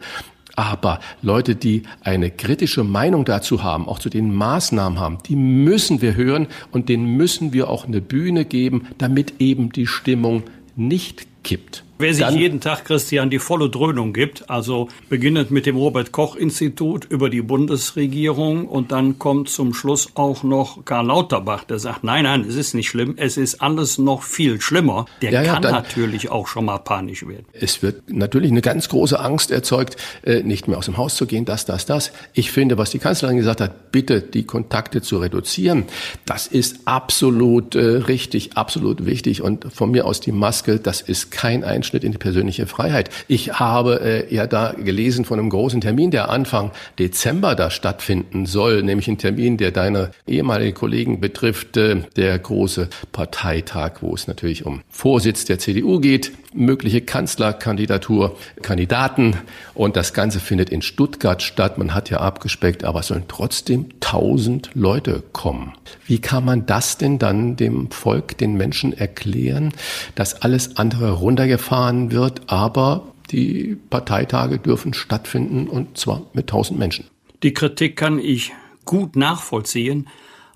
Aber 0.55 1.01
Leute, 1.21 1.57
die 1.57 1.83
eine 2.01 2.31
kritische 2.31 2.85
Meinung 2.85 3.25
dazu 3.25 3.63
haben, 3.63 3.89
auch 3.89 3.99
zu 3.99 4.09
den 4.09 4.33
Maßnahmen 4.33 4.97
haben, 4.97 5.17
die 5.27 5.35
müssen 5.35 6.01
wir 6.01 6.15
hören 6.15 6.47
und 6.71 6.87
denen 6.87 7.17
müssen 7.17 7.51
wir 7.51 7.69
auch 7.69 7.85
eine 7.85 7.99
Bühne 7.99 8.45
geben, 8.45 8.87
damit 8.97 9.41
eben 9.41 9.73
die 9.73 9.87
Stimmung 9.87 10.43
nicht 10.77 11.27
kippt. 11.43 11.84
Wer 11.97 12.13
sich 12.13 12.25
Dann, 12.25 12.37
jeden 12.37 12.59
Tag, 12.59 12.83
Christian, 12.83 13.29
die 13.29 13.39
volle 13.39 13.69
Dröhnung 13.69 14.11
gibt, 14.11 14.49
also 14.49 14.89
beginnend 15.07 15.49
mit 15.49 15.65
dem 15.65 15.77
Robert-Koch-Institut 15.77 17.05
über 17.05 17.29
die 17.29 17.41
Bundesregierung 17.41 18.67
und 18.67 18.91
dann 18.91 19.17
kommt 19.17 19.47
zum 19.47 19.73
Schluss 19.73 20.09
auch 20.15 20.43
noch 20.43 20.83
Karl 20.83 21.05
Lauterbach, 21.05 21.63
der 21.63 21.79
sagt, 21.79 22.03
nein, 22.03 22.25
nein, 22.25 22.41
es 22.41 22.55
ist 22.55 22.73
nicht 22.73 22.89
schlimm, 22.89 23.13
es 23.15 23.37
ist 23.37 23.61
alles 23.61 23.97
noch 23.97 24.23
viel 24.23 24.59
schlimmer. 24.59 25.05
Der 25.21 25.31
ja, 25.31 25.41
ja, 25.43 25.53
kann 25.53 25.61
dann, 25.61 25.71
natürlich 25.71 26.29
auch 26.29 26.47
schon 26.47 26.65
mal 26.65 26.79
panisch 26.79 27.25
werden. 27.25 27.45
Es 27.53 27.81
wird 27.81 28.09
natürlich 28.11 28.51
eine 28.51 28.61
ganz 28.61 28.89
große 28.89 29.17
Angst 29.17 29.51
erzeugt, 29.51 29.95
äh, 30.23 30.43
nicht 30.43 30.67
mehr 30.67 30.77
aus 30.77 30.87
dem 30.87 30.97
Haus 30.97 31.15
zu 31.15 31.25
gehen, 31.25 31.45
das, 31.45 31.65
das, 31.65 31.85
das. 31.85 32.11
Ich 32.33 32.51
finde, 32.51 32.77
was 32.77 32.89
die 32.89 32.99
Kanzlerin 32.99 33.37
gesagt 33.37 33.61
hat, 33.61 33.93
bitte 33.93 34.19
die 34.19 34.45
Kontakte 34.45 35.01
zu 35.01 35.19
reduzieren, 35.19 35.85
das 36.25 36.47
ist 36.47 36.79
absolut 36.83 37.75
äh, 37.75 37.79
richtig, 37.79 38.57
absolut 38.57 39.05
wichtig 39.05 39.41
und 39.41 39.73
von 39.73 39.91
mir 39.91 40.05
aus 40.05 40.19
die 40.19 40.33
Maske, 40.33 40.77
das 40.79 40.99
ist 40.99 41.31
kein 41.31 41.63
Einschränkung 41.63 41.84
Einschnitt 41.85 42.03
in 42.03 42.11
die 42.11 42.17
persönliche 42.17 42.65
Freiheit. 42.65 43.11
Ich 43.27 43.59
habe 43.59 44.01
äh, 44.01 44.33
ja 44.33 44.47
da 44.47 44.71
gelesen 44.71 45.23
von 45.23 45.39
einem 45.39 45.51
großen 45.51 45.81
Termin, 45.81 46.09
der 46.09 46.29
Anfang 46.29 46.71
Dezember 46.97 47.53
da 47.53 47.69
stattfinden 47.69 48.47
soll, 48.47 48.81
nämlich 48.81 49.07
ein 49.07 49.19
Termin, 49.19 49.57
der 49.57 49.69
deine 49.69 50.09
ehemalige 50.25 50.73
Kollegen 50.73 51.19
betrifft, 51.19 51.77
äh, 51.77 51.97
der 52.15 52.39
große 52.39 52.89
Parteitag, 53.11 54.01
wo 54.01 54.15
es 54.15 54.27
natürlich 54.27 54.65
um 54.65 54.81
Vorsitz 54.89 55.45
der 55.45 55.59
CDU 55.59 55.99
geht, 55.99 56.31
mögliche 56.55 57.01
Kanzlerkandidatur, 57.01 58.35
Kandidaten 58.61 59.37
und 59.73 59.95
das 59.95 60.13
Ganze 60.13 60.39
findet 60.39 60.69
in 60.69 60.81
Stuttgart 60.81 61.43
statt. 61.43 61.77
Man 61.77 61.93
hat 61.93 62.09
ja 62.09 62.19
abgespeckt, 62.19 62.83
aber 62.83 63.01
es 63.01 63.07
sollen 63.07 63.25
trotzdem 63.27 63.87
tausend 63.99 64.71
Leute 64.73 65.21
kommen. 65.33 65.73
Wie 66.07 66.19
kann 66.19 66.45
man 66.45 66.65
das 66.65 66.97
denn 66.97 67.19
dann 67.19 67.57
dem 67.57 67.91
Volk, 67.91 68.37
den 68.37 68.55
Menschen 68.55 68.93
erklären, 68.93 69.73
dass 70.15 70.41
alles 70.41 70.77
andere 70.77 71.11
runtergefahren 71.11 71.74
wird, 72.11 72.41
aber 72.47 73.03
die 73.31 73.77
Parteitage 73.89 74.59
dürfen 74.59 74.93
stattfinden 74.93 75.67
und 75.67 75.97
zwar 75.97 76.21
mit 76.33 76.47
tausend 76.47 76.79
Menschen? 76.79 77.05
Die 77.43 77.53
Kritik 77.53 77.95
kann 77.95 78.17
ich 78.17 78.53
gut 78.85 79.15
nachvollziehen. 79.15 80.07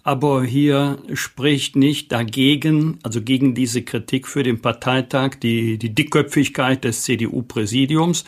Aber 0.03 0.43
hier 0.43 0.97
spricht 1.13 1.75
nicht 1.75 2.11
dagegen, 2.11 2.99
also 3.03 3.21
gegen 3.21 3.53
diese 3.53 3.81
Kritik 3.81 4.27
für 4.27 4.43
den 4.43 4.61
Parteitag, 4.61 5.35
die, 5.35 5.77
die 5.77 5.93
Dickköpfigkeit 5.93 6.83
des 6.83 7.03
CDU-Präsidiums, 7.03 8.23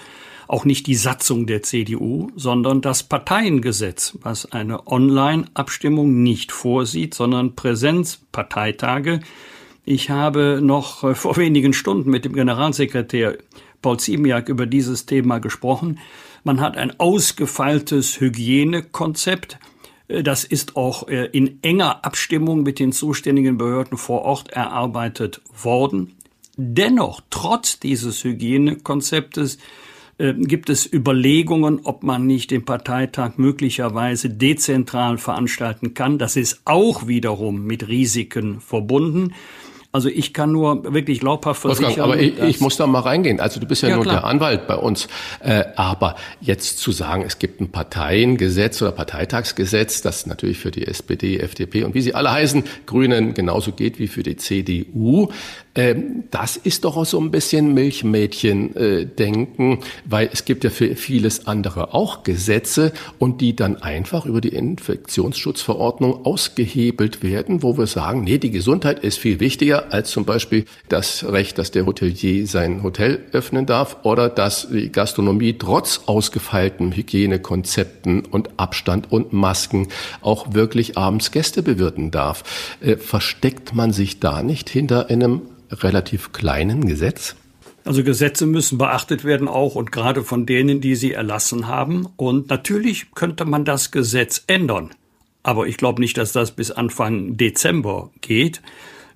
auch 0.47 0.65
nicht 0.65 0.85
die 0.85 0.95
Satzung 0.95 1.47
der 1.47 1.63
CDU, 1.63 2.29
sondern 2.35 2.81
das 2.81 3.03
Parteiengesetz, 3.03 4.17
was 4.21 4.51
eine 4.51 4.85
Online-Abstimmung 4.85 6.21
nicht 6.21 6.51
vorsieht, 6.51 7.13
sondern 7.13 7.55
Präsenzparteitage. 7.55 9.21
Ich 9.83 10.09
habe 10.09 10.59
noch 10.61 11.03
äh, 11.03 11.15
vor 11.15 11.37
wenigen 11.37 11.73
Stunden 11.73 12.09
mit 12.09 12.25
dem 12.25 12.33
Generalsekretär 12.33 13.37
Paul 13.81 13.99
Ziemiak 13.99 14.47
über 14.47 14.67
dieses 14.67 15.05
Thema 15.07 15.39
gesprochen. 15.39 15.99
Man 16.43 16.61
hat 16.61 16.77
ein 16.77 16.99
ausgefeiltes 16.99 18.19
Hygienekonzept. 18.19 19.57
Äh, 20.07 20.21
das 20.21 20.43
ist 20.43 20.75
auch 20.75 21.07
äh, 21.07 21.25
in 21.31 21.63
enger 21.63 22.05
Abstimmung 22.05 22.61
mit 22.61 22.77
den 22.77 22.91
zuständigen 22.91 23.57
Behörden 23.57 23.97
vor 23.97 24.21
Ort 24.21 24.51
erarbeitet 24.51 25.41
worden. 25.63 26.13
Dennoch, 26.57 27.21
trotz 27.31 27.79
dieses 27.79 28.23
Hygienekonzeptes, 28.23 29.57
gibt 30.17 30.69
es 30.69 30.91
Überlegungen, 30.91 31.79
ob 31.83 32.03
man 32.03 32.27
nicht 32.27 32.51
den 32.51 32.63
Parteitag 32.63 33.37
möglicherweise 33.37 34.29
dezentral 34.29 35.17
veranstalten 35.17 35.95
kann. 35.95 36.19
Das 36.19 36.35
ist 36.35 36.61
auch 36.65 37.07
wiederum 37.07 37.65
mit 37.65 37.87
Risiken 37.87 38.61
verbunden. 38.61 39.33
Also 39.93 40.07
ich 40.07 40.33
kann 40.33 40.53
nur 40.53 40.93
wirklich 40.93 41.19
glaubhaft 41.19 41.61
versichern. 41.61 41.89
Wolfgang, 41.89 42.07
aber 42.07 42.21
ich, 42.21 42.39
ich, 42.39 42.61
muss 42.61 42.77
da 42.77 42.87
mal 42.87 43.01
reingehen. 43.01 43.41
Also 43.41 43.59
du 43.59 43.65
bist 43.65 43.83
ja, 43.83 43.89
ja 43.89 43.95
nur 43.95 44.05
klar. 44.05 44.21
der 44.21 44.23
Anwalt 44.25 44.65
bei 44.65 44.75
uns. 44.75 45.07
Äh, 45.41 45.65
aber 45.75 46.15
jetzt 46.39 46.79
zu 46.79 46.93
sagen, 46.93 47.23
es 47.27 47.39
gibt 47.39 47.59
ein 47.59 47.71
Parteiengesetz 47.71 48.81
oder 48.81 48.93
Parteitagsgesetz, 48.93 50.01
das 50.01 50.25
natürlich 50.25 50.59
für 50.59 50.71
die 50.71 50.87
SPD, 50.87 51.39
FDP 51.39 51.83
und 51.83 51.93
wie 51.93 52.01
sie 52.01 52.15
alle 52.15 52.31
heißen, 52.31 52.63
Grünen 52.85 53.33
genauso 53.33 53.73
geht 53.73 53.99
wie 53.99 54.07
für 54.07 54.23
die 54.23 54.37
CDU, 54.37 55.29
ähm, 55.73 56.25
das 56.31 56.57
ist 56.57 56.83
doch 56.83 56.97
auch 56.97 57.05
so 57.05 57.17
ein 57.19 57.31
bisschen 57.31 57.73
Milchmädchen-Denken, 57.73 59.79
weil 60.05 60.29
es 60.31 60.43
gibt 60.43 60.65
ja 60.65 60.69
für 60.69 60.95
vieles 60.95 61.47
andere 61.47 61.93
auch 61.93 62.23
Gesetze 62.23 62.91
und 63.19 63.41
die 63.41 63.55
dann 63.55 63.77
einfach 63.77 64.25
über 64.25 64.41
die 64.41 64.49
Infektionsschutzverordnung 64.49 66.25
ausgehebelt 66.25 67.23
werden, 67.23 67.63
wo 67.63 67.77
wir 67.77 67.87
sagen, 67.87 68.25
nee, 68.25 68.37
die 68.37 68.51
Gesundheit 68.51 68.99
ist 68.99 69.17
viel 69.17 69.39
wichtiger 69.39 69.93
als 69.93 70.11
zum 70.11 70.25
Beispiel 70.25 70.65
das 70.89 71.23
Recht, 71.23 71.57
dass 71.57 71.71
der 71.71 71.85
Hotelier 71.85 72.47
sein 72.47 72.83
Hotel 72.83 73.19
öffnen 73.31 73.65
darf 73.65 73.95
oder 74.03 74.27
dass 74.27 74.67
die 74.69 74.91
Gastronomie 74.91 75.57
trotz 75.57 76.01
ausgefeilten 76.05 76.91
Hygienekonzepten 76.91 78.25
und 78.25 78.49
Abstand 78.57 79.09
und 79.11 79.31
Masken 79.31 79.87
auch 80.21 80.53
wirklich 80.53 80.97
abends 80.97 81.31
Gäste 81.31 81.63
bewirten 81.63 82.11
darf. 82.11 82.43
Äh, 82.81 82.97
versteckt 82.97 83.73
man 83.73 83.93
sich 83.93 84.19
da 84.19 84.43
nicht 84.43 84.69
hinter 84.69 85.09
einem 85.09 85.43
relativ 85.71 86.31
kleinen 86.31 86.85
Gesetz? 86.85 87.35
Also 87.83 88.03
Gesetze 88.03 88.45
müssen 88.45 88.77
beachtet 88.77 89.23
werden 89.23 89.47
auch 89.47 89.75
und 89.75 89.91
gerade 89.91 90.23
von 90.23 90.45
denen, 90.45 90.81
die 90.81 90.95
sie 90.95 91.13
erlassen 91.13 91.67
haben. 91.67 92.07
Und 92.15 92.49
natürlich 92.49 93.11
könnte 93.15 93.45
man 93.45 93.65
das 93.65 93.91
Gesetz 93.91 94.43
ändern. 94.47 94.91
Aber 95.43 95.65
ich 95.65 95.77
glaube 95.77 96.01
nicht, 96.01 96.17
dass 96.17 96.31
das 96.31 96.51
bis 96.51 96.69
Anfang 96.69 97.37
Dezember 97.37 98.11
geht. 98.21 98.61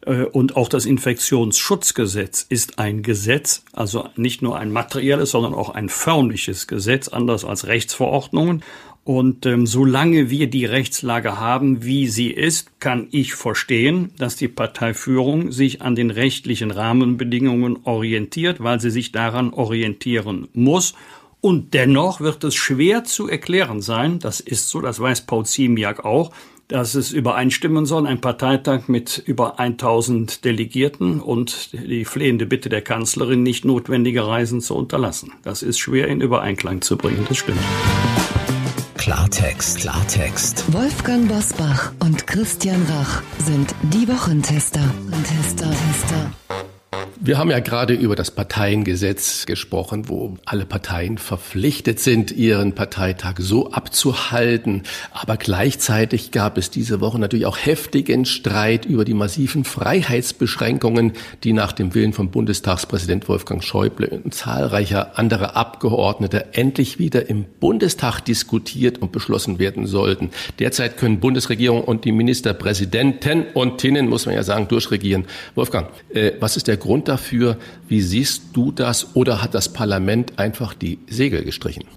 Äh, 0.05 0.23
und 0.23 0.55
auch 0.55 0.69
das 0.69 0.85
Infektionsschutzgesetz 0.85 2.45
ist 2.47 2.79
ein 2.79 3.03
Gesetz, 3.03 3.63
also 3.73 4.09
nicht 4.15 4.41
nur 4.41 4.57
ein 4.57 4.71
materielles, 4.71 5.31
sondern 5.31 5.53
auch 5.53 5.69
ein 5.69 5.89
förmliches 5.89 6.67
Gesetz, 6.67 7.07
anders 7.07 7.45
als 7.45 7.67
Rechtsverordnungen. 7.67 8.63
Und 9.05 9.45
ähm, 9.45 9.67
solange 9.67 10.31
wir 10.31 10.47
die 10.47 10.65
Rechtslage 10.65 11.39
haben, 11.39 11.83
wie 11.85 12.07
sie 12.07 12.31
ist, 12.31 12.79
kann 12.79 13.07
ich 13.11 13.35
verstehen, 13.35 14.11
dass 14.17 14.35
die 14.35 14.47
Parteiführung 14.47 15.51
sich 15.51 15.83
an 15.83 15.95
den 15.95 16.09
rechtlichen 16.09 16.71
Rahmenbedingungen 16.71 17.77
orientiert, 17.83 18.63
weil 18.63 18.79
sie 18.79 18.89
sich 18.89 19.11
daran 19.11 19.53
orientieren 19.53 20.47
muss. 20.53 20.95
Und 21.39 21.75
dennoch 21.75 22.19
wird 22.19 22.43
es 22.43 22.55
schwer 22.55 23.03
zu 23.03 23.29
erklären 23.29 23.79
sein, 23.79 24.17
das 24.17 24.39
ist 24.39 24.69
so, 24.69 24.81
das 24.81 24.99
weiß 24.99 25.27
Paul 25.27 25.45
Ziemiak 25.45 26.03
auch, 26.03 26.31
dass 26.67 26.95
es 26.95 27.11
übereinstimmen 27.11 27.85
soll, 27.85 28.07
ein 28.07 28.21
Parteitag 28.21 28.87
mit 28.87 29.21
über 29.23 29.59
1000 29.59 30.43
Delegierten 30.43 31.19
und 31.19 31.73
die 31.73 32.05
flehende 32.05 32.47
Bitte 32.47 32.69
der 32.69 32.81
Kanzlerin, 32.81 33.43
nicht 33.43 33.65
notwendige 33.65 34.25
Reisen 34.25 34.61
zu 34.61 34.73
unterlassen. 34.73 35.33
Das 35.43 35.61
ist 35.61 35.77
schwer 35.77 36.07
in 36.07 36.21
Übereinklang 36.21 36.81
zu 36.81 36.97
bringen, 36.97 37.23
das 37.29 37.37
stimmt. 37.37 37.59
Klartext, 39.05 39.81
Klartext. 39.81 40.73
Wolfgang 40.73 41.27
Bosbach 41.27 41.91
und 41.99 42.25
Christian 42.25 42.81
Rach 42.89 43.21
sind 43.37 43.75
die 43.83 44.07
Wochentester. 44.07 44.81
Tester, 45.23 45.69
Tester. 45.69 46.74
Wir 47.19 47.37
haben 47.37 47.49
ja 47.49 47.59
gerade 47.59 47.93
über 47.93 48.15
das 48.15 48.31
Parteiengesetz 48.31 49.45
gesprochen, 49.45 50.09
wo 50.09 50.37
alle 50.45 50.65
Parteien 50.65 51.17
verpflichtet 51.17 51.99
sind, 51.99 52.31
ihren 52.31 52.73
Parteitag 52.73 53.35
so 53.39 53.71
abzuhalten. 53.71 54.83
Aber 55.11 55.37
gleichzeitig 55.37 56.31
gab 56.31 56.57
es 56.57 56.69
diese 56.69 57.01
Woche 57.01 57.19
natürlich 57.19 57.45
auch 57.45 57.57
heftigen 57.57 58.25
Streit 58.25 58.85
über 58.85 59.05
die 59.05 59.13
massiven 59.13 59.63
Freiheitsbeschränkungen, 59.63 61.13
die 61.43 61.53
nach 61.53 61.71
dem 61.71 61.93
Willen 61.95 62.13
von 62.13 62.31
Bundestagspräsident 62.31 63.27
Wolfgang 63.27 63.63
Schäuble 63.63 64.07
und 64.07 64.33
zahlreicher 64.33 65.17
anderer 65.17 65.55
Abgeordneter 65.55 66.45
endlich 66.53 66.99
wieder 66.99 67.29
im 67.29 67.45
Bundestag 67.59 68.21
diskutiert 68.21 69.01
und 69.01 69.11
beschlossen 69.11 69.59
werden 69.59 69.87
sollten. 69.87 70.29
Derzeit 70.59 70.97
können 70.97 71.19
Bundesregierung 71.19 71.83
und 71.83 72.05
die 72.05 72.11
Ministerpräsidenten 72.11 73.45
und 73.53 73.79
Tinnen, 73.79 74.07
muss 74.07 74.25
man 74.25 74.35
ja 74.35 74.43
sagen, 74.43 74.67
durchregieren. 74.67 75.25
Wolfgang, 75.55 75.89
äh, 76.13 76.33
was 76.39 76.57
ist 76.57 76.67
der 76.67 76.77
Grund 76.85 77.07
dafür. 77.07 77.57
Wie 77.87 78.01
siehst 78.01 78.43
du 78.53 78.71
das? 78.71 79.15
Oder 79.15 79.41
hat 79.41 79.53
das 79.53 79.73
Parlament 79.73 80.39
einfach 80.39 80.73
die 80.73 80.99
Segel 81.07 81.43
gestrichen? 81.43 81.83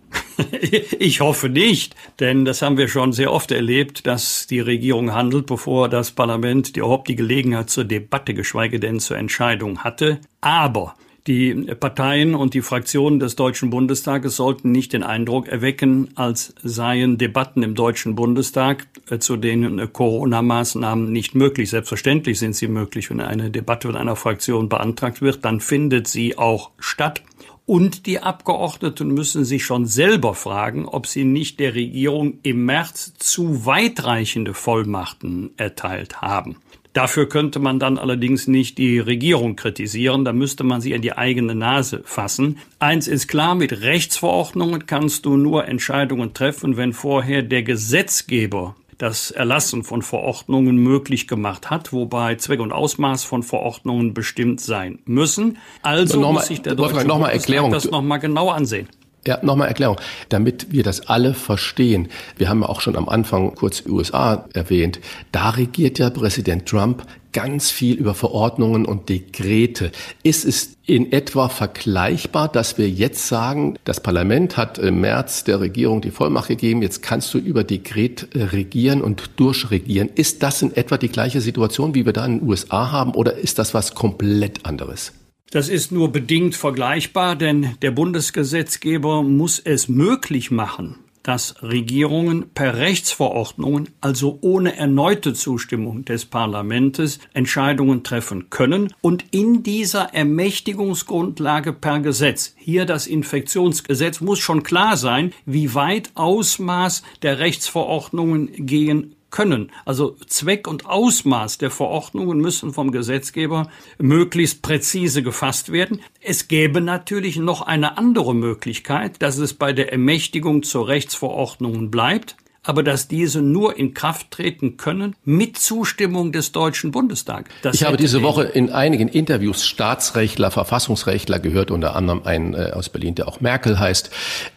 Ich 1.01 1.21
hoffe 1.21 1.49
nicht, 1.49 1.97
denn 2.21 2.45
das 2.45 2.63
haben 2.63 2.77
wir 2.79 2.87
schon 2.87 3.13
sehr 3.13 3.33
oft 3.33 3.51
erlebt, 3.51 4.07
dass 4.07 4.47
die 4.47 4.61
Regierung 4.61 5.13
handelt, 5.13 5.47
bevor 5.47 5.89
das 5.89 6.13
Parlament 6.13 6.77
überhaupt 6.77 7.09
die 7.09 7.17
Gelegenheit 7.17 7.71
zur 7.71 7.85
Debatte, 7.85 8.35
geschweige 8.35 8.79
denn 8.79 9.01
zur 9.01 9.17
Entscheidung 9.17 9.81
hatte. 9.83 10.21
Aber 10.41 10.95
die 11.29 11.55
Parteien 11.79 12.35
und 12.35 12.55
die 12.55 12.63
Fraktionen 12.63 13.21
des 13.21 13.37
Deutschen 13.37 13.69
Bundestages 13.69 14.37
sollten 14.37 14.73
nicht 14.73 14.95
den 14.95 15.03
Eindruck 15.03 15.47
erwecken, 15.47 16.09
als 16.15 16.55
seien 16.63 17.19
Debatten 17.19 17.63
im 17.63 17.75
Deutschen 17.75 18.15
Bundestag, 18.15 18.87
äh, 19.11 19.19
zu 19.19 19.37
denen 19.37 19.79
äh, 19.79 19.87
Corona-Maßnahmen 19.87 21.13
nicht 21.13 21.35
möglich. 21.35 21.71
Selbstverständlich 21.71 22.39
sind 22.39 22.57
sie 22.57 22.67
möglich. 22.67 23.11
Wenn 23.11 23.21
eine 23.21 23.51
Debatte 23.51 23.89
von 23.89 23.97
einer 23.97 24.17
Fraktion 24.17 24.69
beantragt 24.71 25.21
wird, 25.21 25.45
dann 25.45 25.61
findet 25.61 26.09
sie 26.09 26.39
auch 26.39 26.71
statt. 26.79 27.23
Und 27.67 28.07
die 28.07 28.21
Abgeordneten 28.21 29.09
müssen 29.09 29.45
sich 29.45 29.67
schon 29.67 29.85
selber 29.85 30.35
fragen, 30.35 30.87
ob 30.87 31.07
sie 31.07 31.25
nicht 31.25 31.61
der 31.61 31.75
Regierung 31.75 32.39
im 32.43 32.65
März 32.65 33.13
zu 33.19 33.67
weitreichende 33.67 34.55
Vollmachten 34.55 35.51
erteilt 35.59 36.23
haben. 36.23 36.57
Dafür 36.93 37.29
könnte 37.29 37.59
man 37.59 37.79
dann 37.79 37.99
allerdings 37.99 38.49
nicht 38.49 38.79
die 38.79 38.99
Regierung 38.99 39.57
kritisieren, 39.57 40.25
da 40.25 40.33
müsste 40.33 40.65
man 40.65 40.81
sie 40.81 40.93
in 40.93 41.03
die 41.03 41.13
eigene 41.13 41.55
Nase 41.55 42.03
fassen. 42.05 42.59
Eins 42.79 43.07
ist 43.07 43.29
klar, 43.29 43.55
mit 43.55 43.83
Rechtsverordnungen 43.83 44.87
kannst 44.87 45.27
du 45.27 45.37
nur 45.37 45.67
Entscheidungen 45.69 46.35
treffen, 46.35 46.77
wenn 46.77 46.93
vorher 46.93 47.43
der 47.43 47.63
Gesetzgeber 47.63 48.75
das 48.99 49.31
Erlassen 49.31 49.85
von 49.85 50.03
Verordnungen 50.03 50.77
möglich 50.77 51.29
gemacht 51.29 51.71
hat, 51.71 51.93
wobei 51.93 52.35
Zweck 52.35 52.61
und 52.61 52.73
Ausmaß 52.73 53.23
von 53.23 53.45
Verordnungen 53.45 54.13
bestimmt 54.13 54.61
sein 54.61 54.99
müssen. 55.05 55.59
Also 55.83 56.21
noch 56.21 56.33
muss 56.33 56.47
sich 56.47 56.63
der 56.63 56.75
Deutsche 56.75 57.07
noch 57.07 57.21
mal 57.21 57.31
Erklärung. 57.31 57.71
das 57.71 57.89
nochmal 57.89 58.19
genau 58.19 58.51
ansehen. 58.51 58.89
Ja, 59.29 59.39
nochmal 59.43 59.69
Erklärung, 59.69 59.99
damit 60.31 60.73
wir 60.73 60.83
das 60.83 61.07
alle 61.07 61.35
verstehen. 61.35 62.09
Wir 62.39 62.49
haben 62.49 62.63
ja 62.63 62.69
auch 62.71 62.81
schon 62.81 62.97
am 62.97 63.11
Anfang 63.11 63.55
kurz 63.55 63.83
USA 63.87 64.47
erwähnt. 64.55 65.01
Da 65.33 65.51
regiert 65.51 65.99
ja 65.99 66.09
Präsident 66.09 66.65
Trump 66.65 67.03
ganz 67.35 67.71
viel 67.71 67.97
über 67.97 68.15
Verordnungen 68.15 68.87
und 68.87 69.11
Dekrete. 69.11 69.93
Ist 70.23 70.47
es 70.47 70.79
in 70.87 71.13
etwa 71.13 71.51
vergleichbar, 71.51 72.49
dass 72.49 72.79
wir 72.79 72.89
jetzt 72.89 73.29
sagen, 73.29 73.77
das 73.85 74.03
Parlament 74.03 74.57
hat 74.57 74.79
im 74.79 75.03
März 75.03 75.45
der 75.45 75.61
Regierung 75.61 76.01
die 76.01 76.11
Vollmacht 76.11 76.49
gegeben, 76.49 76.81
jetzt 76.81 77.03
kannst 77.03 77.35
du 77.35 77.37
über 77.37 77.65
Dekret 77.65 78.35
äh, 78.35 78.45
regieren 78.45 79.03
und 79.03 79.33
durchregieren. 79.37 80.09
Ist 80.15 80.43
das 80.43 80.63
in 80.63 80.75
etwa 80.75 80.97
die 80.97 81.11
gleiche 81.11 81.43
Situation, 81.43 81.95
wie 81.95 82.07
wir 82.07 82.15
da 82.15 82.25
in 82.25 82.39
den 82.39 82.49
USA 82.49 82.93
haben, 82.93 83.13
oder 83.13 83.37
ist 83.37 83.59
das 83.59 83.75
was 83.75 83.95
komplett 83.95 84.65
anderes? 84.65 85.13
Das 85.51 85.71
ist 85.71 85.93
nur 85.93 86.13
bedingt 86.13 86.55
vergleichbar, 86.55 87.35
denn 87.35 87.75
der 87.81 87.91
Bundesgesetzgeber 87.91 89.23
muss 89.23 89.59
es 89.59 89.89
möglich 89.89 90.51
machen, 90.51 90.97
dass 91.23 91.63
Regierungen 91.63 92.51
per 92.51 92.77
Rechtsverordnungen, 92.77 93.89
also 94.03 94.39
ohne 94.43 94.77
erneute 94.77 95.33
Zustimmung 95.33 96.05
des 96.05 96.27
Parlaments, 96.27 97.19
Entscheidungen 97.33 98.03
treffen 98.05 98.51
können 98.51 98.93
und 99.01 99.25
in 99.31 99.63
dieser 99.63 100.15
Ermächtigungsgrundlage 100.15 101.73
per 101.73 102.01
Gesetz, 102.01 102.55
hier 102.59 102.85
das 102.85 103.07
Infektionsgesetz, 103.07 104.21
muss 104.21 104.41
schon 104.41 104.63
klar 104.63 104.99
sein, 104.99 105.33
wie 105.47 105.75
weit 105.75 106.11
Ausmaß 106.15 107.03
der 107.23 107.39
Rechtsverordnungen 107.39 108.67
gehen 108.67 109.15
können. 109.31 109.71
Also 109.85 110.17
Zweck 110.27 110.67
und 110.67 110.87
Ausmaß 110.87 111.59
der 111.59 111.71
Verordnungen 111.71 112.39
müssen 112.39 112.73
vom 112.73 112.91
Gesetzgeber 112.93 113.69
möglichst 113.99 114.63
präzise 114.63 115.23
gefasst 115.23 115.71
werden. 115.73 116.01
Es 116.21 116.49
gäbe 116.49 116.81
natürlich 116.81 117.37
noch 117.37 117.63
eine 117.63 117.99
andere 117.99 118.35
Möglichkeit, 118.35 119.21
dass 119.23 119.39
es 119.39 119.55
bei 119.55 119.73
der 119.73 119.93
Ermächtigung 119.93 120.63
zur 120.63 120.89
Rechtsverordnung 120.89 121.91
bleibt 121.91 122.37
aber 122.69 122.83
dass 122.83 123.09
diese 123.09 123.41
nur 123.41 123.79
in 123.79 123.95
Kraft 123.95 124.31
treten 124.31 124.77
können 124.77 125.17
mit 125.25 125.59
Zustimmung 125.59 126.33
des 126.33 126.53
Deutschen 126.53 126.91
Bundestages. 126.91 127.51
Das 127.63 127.77
ich 127.77 127.85
habe 127.85 127.97
diese 127.97 128.23
Woche 128.23 128.45
in 128.45 128.71
einigen 128.71 129.09
Interviews 129.09 129.65
Staatsrechtler, 129.65 130.51
Verfassungsrechtler 130.51 131.39
gehört, 131.39 131.71
unter 131.71 131.97
anderem 131.97 132.25
einen 132.25 132.53
äh, 132.53 132.73
aus 132.75 132.91
Berlin, 132.91 133.15
der 133.15 133.27
auch 133.27 133.41
Merkel 133.41 133.79
heißt. 133.81 134.11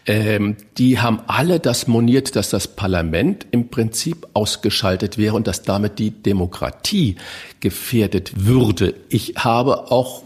Ähm, 0.04 0.58
die 0.76 1.00
haben 1.00 1.20
alle 1.26 1.58
das 1.58 1.88
moniert, 1.88 2.36
dass 2.36 2.50
das 2.50 2.68
Parlament 2.68 3.46
im 3.50 3.68
Prinzip 3.68 4.28
ausgeschaltet 4.34 5.16
wäre 5.16 5.34
und 5.34 5.46
dass 5.46 5.62
damit 5.62 5.98
die 5.98 6.10
Demokratie 6.10 7.16
gefährdet 7.60 8.44
würde. 8.44 8.92
Ich 9.08 9.36
habe 9.38 9.90
auch 9.90 10.22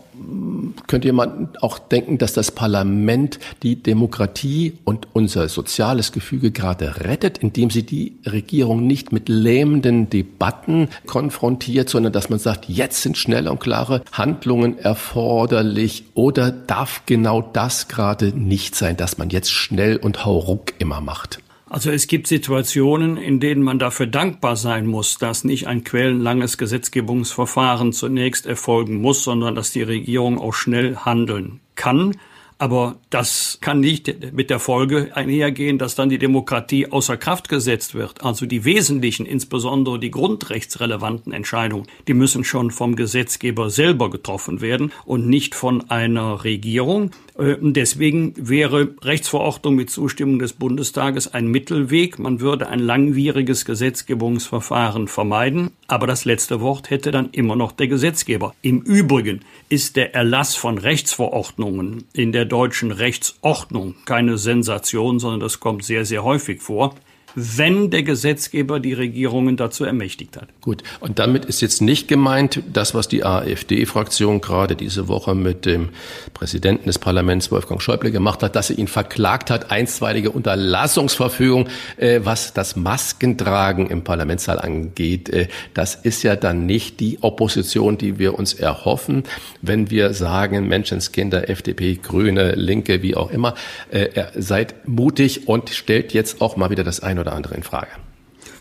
könnte 0.87 1.09
jemand 1.09 1.63
auch 1.63 1.79
denken, 1.79 2.19
dass 2.19 2.33
das 2.33 2.51
Parlament 2.51 3.39
die 3.63 3.83
Demokratie 3.83 4.75
und 4.85 5.09
unser 5.13 5.49
soziales 5.49 6.13
Gefüge 6.13 6.51
gerade 6.51 7.01
rettet, 7.05 7.39
indem 7.39 7.71
sie 7.71 7.83
die 7.83 8.19
Regierung 8.27 8.87
nicht 8.87 9.13
mit 9.13 9.29
lähmenden 9.29 10.11
Debatten 10.11 10.89
konfrontiert, 11.07 11.89
sondern 11.89 12.13
dass 12.13 12.31
man 12.31 12.39
sagt, 12.39 12.69
jetzt 12.69 13.03
sind 13.03 13.17
schnelle 13.17 13.51
und 13.51 13.61
klare 13.61 14.03
Handlungen 14.13 14.79
erforderlich 14.79 16.05
oder 16.15 16.51
darf 16.51 17.03
genau 17.07 17.43
das 17.43 17.89
gerade 17.89 18.27
nicht 18.27 18.75
sein, 18.75 18.97
dass 18.97 19.19
man 19.19 19.31
jetzt 19.31 19.53
schnell 19.53 19.97
und 19.97 20.25
hauruck 20.25 20.75
immer 20.79 21.01
macht. 21.01 21.41
Also 21.69 21.91
es 21.91 22.07
gibt 22.07 22.29
Situationen, 22.29 23.17
in 23.17 23.41
denen 23.41 23.63
man 23.63 23.81
dafür 23.81 24.07
dankbar 24.07 24.55
sein 24.55 24.87
muss, 24.87 25.19
dass 25.19 25.43
nicht 25.43 25.67
ein 25.67 25.83
quellenlanges 25.83 26.59
Gesetzgebungsverfahren 26.59 27.93
zunächst 27.93 28.47
erfolgen 28.47 29.01
muss, 29.01 29.25
sondern 29.25 29.57
dass 29.57 29.73
die 29.73 29.83
Regierung 29.83 30.39
auch 30.39 30.55
schnell 30.55 30.97
handeln 30.97 31.61
kann. 31.75 32.17
Aber 32.59 32.97
das 33.11 33.59
kann 33.61 33.81
nicht 33.81 34.33
mit 34.33 34.49
der 34.49 34.59
Folge 34.59 35.11
einhergehen, 35.15 35.77
dass 35.77 35.95
dann 35.95 36.09
die 36.09 36.19
Demokratie 36.19 36.87
außer 36.87 37.19
Kraft 37.19 37.51
gesetzt 37.51 37.95
wird. 37.95 38.25
Also 38.25 38.47
die 38.47 38.65
wesentlichen, 38.65 39.27
insbesondere 39.27 39.99
die 39.99 40.11
grundrechtsrelevanten 40.11 41.33
Entscheidungen, 41.35 41.87
die 42.09 42.15
müssen 42.15 42.45
schon 42.45 42.71
vom 42.71 42.97
Gesetzgeber 42.97 43.69
selber 43.69 44.09
getroffen 44.09 44.63
werden 44.63 44.93
und 45.05 45.29
nicht 45.29 45.55
von 45.55 45.91
einer 45.91 46.45
Regierung. 46.45 47.11
Äh, 47.39 47.57
deswegen 47.61 48.33
wäre 48.37 48.95
Rechtsverordnung 49.03 49.75
mit 49.75 49.91
Zustimmung 49.91 50.39
des 50.39 50.55
Bundestages 50.55 51.35
ein 51.35 51.49
Mittelweg. 51.49 52.19
Man 52.19 52.41
würde 52.41 52.69
ein 52.69 52.79
langwieriges 52.79 53.67
Gesetzgebungsverfahren 53.67 55.09
vermeiden. 55.09 55.73
Aber 55.89 56.07
das 56.07 56.25
letzte 56.25 56.61
Wort 56.61 56.91
hätte 56.91 57.11
dann 57.11 57.31
immer 57.31 57.55
noch 57.55 57.73
der 57.73 57.89
Gesetzgeber. 57.89 58.55
Im 58.63 58.81
Übrigen 58.81 59.41
ist 59.69 59.97
der 59.97 60.15
Erlass 60.15 60.55
von 60.55 60.79
Rechtsverordnungen 60.79 62.05
in 62.13 62.33
der 62.33 62.46
deutschen 62.47 62.91
Rechtsordnung 62.91 63.95
keine 64.05 64.39
Sensation, 64.39 65.19
sondern 65.19 65.41
das 65.41 65.61
kommt 65.61 65.85
sehr, 65.85 66.05
sehr 66.05 66.25
häufig 66.25 66.63
vor 66.63 66.95
wenn 67.37 67.91
der 67.91 68.03
Gesetzgeber 68.03 68.81
die 68.81 68.95
Regierungen 68.95 69.59
dazu 69.59 69.85
ermächtigt 69.85 70.37
hat. 70.39 70.49
Gut, 70.63 70.83
und 71.01 71.19
damit 71.19 71.45
ist 71.45 71.61
jetzt 71.61 71.83
nicht 71.83 72.09
gemeint, 72.09 72.63
das, 72.73 72.95
was 72.95 73.09
die 73.09 73.25
AfD-Fraktion 73.25 74.41
gerade 74.41 74.75
diese 74.75 75.07
Woche 75.07 75.35
mit 75.35 75.67
dem 75.67 75.91
Präsidenten 76.33 76.87
des 76.87 76.99
Parlaments, 76.99 77.53
Wolfgang 77.53 77.83
Schäuble, 77.83 78.11
gemacht 78.11 78.43
hat, 78.43 78.57
dass 78.57 78.69
sie 78.69 78.75
ihn 78.75 78.89
verklagt 78.89 79.51
hat, 79.51 79.71
einstweilige 79.71 80.31
Unterlassungsverfügung, 80.31 81.69
äh, 81.99 82.21
was 82.25 82.55
das 82.55 82.75
Maskentragen 82.75 83.89
im 83.89 84.03
Parlamentssaal 84.03 84.59
angeht. 84.59 85.29
Äh, 85.29 85.49
das 85.75 85.95
ist 85.95 86.23
ja 86.23 86.37
dann 86.37 86.65
nicht 86.65 87.01
die 87.01 87.19
Opposition, 87.21 87.99
die 87.99 88.19
wir 88.19 88.39
uns 88.39 88.55
erhoffen, 88.55 89.25
wenn 89.61 89.91
wir 89.91 90.15
sagen, 90.15 90.69
Menschenskinder, 90.69 91.51
FDP, 91.51 91.97
Grüne, 92.03 92.55
Linke, 92.55 93.03
wie 93.03 93.15
auch 93.15 93.31
immer, 93.31 93.55
äh, 93.91 94.25
seid 94.35 94.89
mutig 94.89 95.49
und 95.49 95.69
stellt 95.69 96.15
jetzt 96.15 96.41
auch 96.41 96.57
mal 96.57 96.71
wieder 96.71 96.83
das 96.83 97.01
ein 97.01 97.19
oder 97.19 97.26
andere 97.33 97.55
in 97.55 97.63
Frage. 97.63 97.91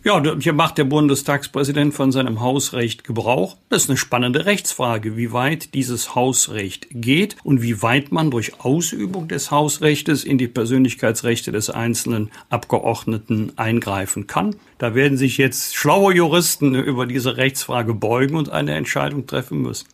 Ja, 0.03 0.21
hier 0.39 0.53
macht 0.53 0.77
der 0.77 0.83
Bundestagspräsident 0.83 1.93
von 1.93 2.11
seinem 2.11 2.39
Hausrecht 2.39 3.03
Gebrauch. 3.03 3.57
Das 3.69 3.83
ist 3.83 3.89
eine 3.89 3.97
spannende 3.97 4.45
Rechtsfrage, 4.45 5.17
wie 5.17 5.31
weit 5.31 5.73
dieses 5.73 6.13
Hausrecht 6.13 6.87
geht 6.91 7.37
und 7.43 7.63
wie 7.63 7.81
weit 7.81 8.11
man 8.11 8.29
durch 8.29 8.59
Ausübung 8.59 9.27
des 9.27 9.49
Hausrechtes 9.49 10.23
in 10.23 10.37
die 10.37 10.47
Persönlichkeitsrechte 10.47 11.51
des 11.51 11.71
einzelnen 11.71 12.29
Abgeordneten 12.49 13.53
eingreifen 13.55 14.27
kann. 14.27 14.55
Da 14.77 14.93
werden 14.93 15.17
sich 15.17 15.37
jetzt 15.37 15.75
schlaue 15.75 16.13
Juristen 16.13 16.75
über 16.75 17.07
diese 17.07 17.37
Rechtsfrage 17.37 17.95
beugen 17.95 18.35
und 18.35 18.49
eine 18.49 18.75
Entscheidung 18.75 19.25
treffen 19.25 19.61
müssen. 19.61 19.87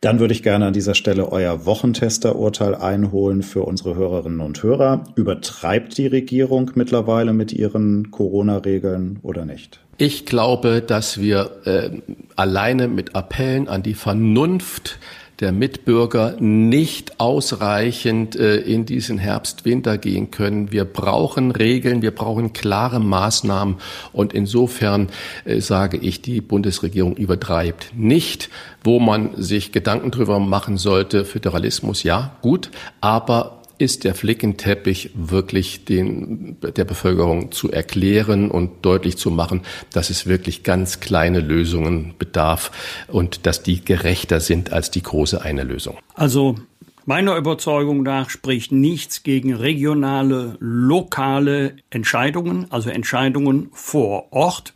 Dann 0.00 0.20
würde 0.20 0.34
ich 0.34 0.42
gerne 0.42 0.66
an 0.66 0.72
dieser 0.72 0.94
Stelle 0.94 1.32
euer 1.32 1.66
Wochentesterurteil 1.66 2.74
einholen 2.74 3.42
für 3.42 3.62
unsere 3.62 3.96
Hörerinnen 3.96 4.40
und 4.40 4.62
Hörer. 4.62 5.04
Übertreibt 5.16 5.98
die 5.98 6.06
Regierung 6.06 6.70
mittlerweile 6.74 7.32
mit 7.32 7.52
ihren 7.52 8.10
Corona-Regeln 8.10 9.18
oder 9.22 9.44
nicht? 9.44 9.80
Ich 9.98 10.26
glaube, 10.26 10.82
dass 10.82 11.18
wir 11.18 11.50
äh, 11.64 11.90
alleine 12.36 12.86
mit 12.86 13.16
Appellen 13.16 13.66
an 13.66 13.82
die 13.82 13.94
Vernunft 13.94 14.98
der 15.40 15.52
Mitbürger 15.52 16.36
nicht 16.40 17.20
ausreichend 17.20 18.36
äh, 18.36 18.56
in 18.56 18.86
diesen 18.86 19.18
Herbst, 19.18 19.64
Winter 19.64 19.98
gehen 19.98 20.30
können. 20.30 20.72
Wir 20.72 20.84
brauchen 20.84 21.50
Regeln, 21.50 22.02
wir 22.02 22.14
brauchen 22.14 22.52
klare 22.52 23.00
Maßnahmen 23.00 23.76
und 24.12 24.32
insofern 24.32 25.08
äh, 25.44 25.60
sage 25.60 25.98
ich, 25.98 26.22
die 26.22 26.40
Bundesregierung 26.40 27.16
übertreibt 27.16 27.92
nicht, 27.94 28.48
wo 28.82 28.98
man 28.98 29.30
sich 29.36 29.72
Gedanken 29.72 30.10
drüber 30.10 30.38
machen 30.38 30.78
sollte. 30.78 31.24
Föderalismus, 31.24 32.02
ja, 32.02 32.36
gut, 32.40 32.70
aber 33.00 33.62
ist 33.78 34.04
der 34.04 34.14
Flickenteppich 34.14 35.10
wirklich 35.14 35.84
den, 35.84 36.56
der 36.60 36.84
Bevölkerung 36.84 37.52
zu 37.52 37.70
erklären 37.70 38.50
und 38.50 38.84
deutlich 38.84 39.16
zu 39.16 39.30
machen, 39.30 39.62
dass 39.92 40.10
es 40.10 40.26
wirklich 40.26 40.62
ganz 40.62 41.00
kleine 41.00 41.40
Lösungen 41.40 42.14
bedarf 42.18 42.70
und 43.08 43.46
dass 43.46 43.62
die 43.62 43.84
gerechter 43.84 44.40
sind 44.40 44.72
als 44.72 44.90
die 44.90 45.02
große 45.02 45.42
eine 45.42 45.64
Lösung. 45.64 45.98
Also 46.14 46.56
Meiner 47.08 47.36
Überzeugung 47.36 48.02
nach 48.02 48.30
spricht 48.30 48.72
nichts 48.72 49.22
gegen 49.22 49.54
regionale, 49.54 50.56
lokale 50.58 51.76
Entscheidungen, 51.88 52.66
also 52.72 52.90
Entscheidungen 52.90 53.68
vor 53.72 54.32
Ort 54.32 54.74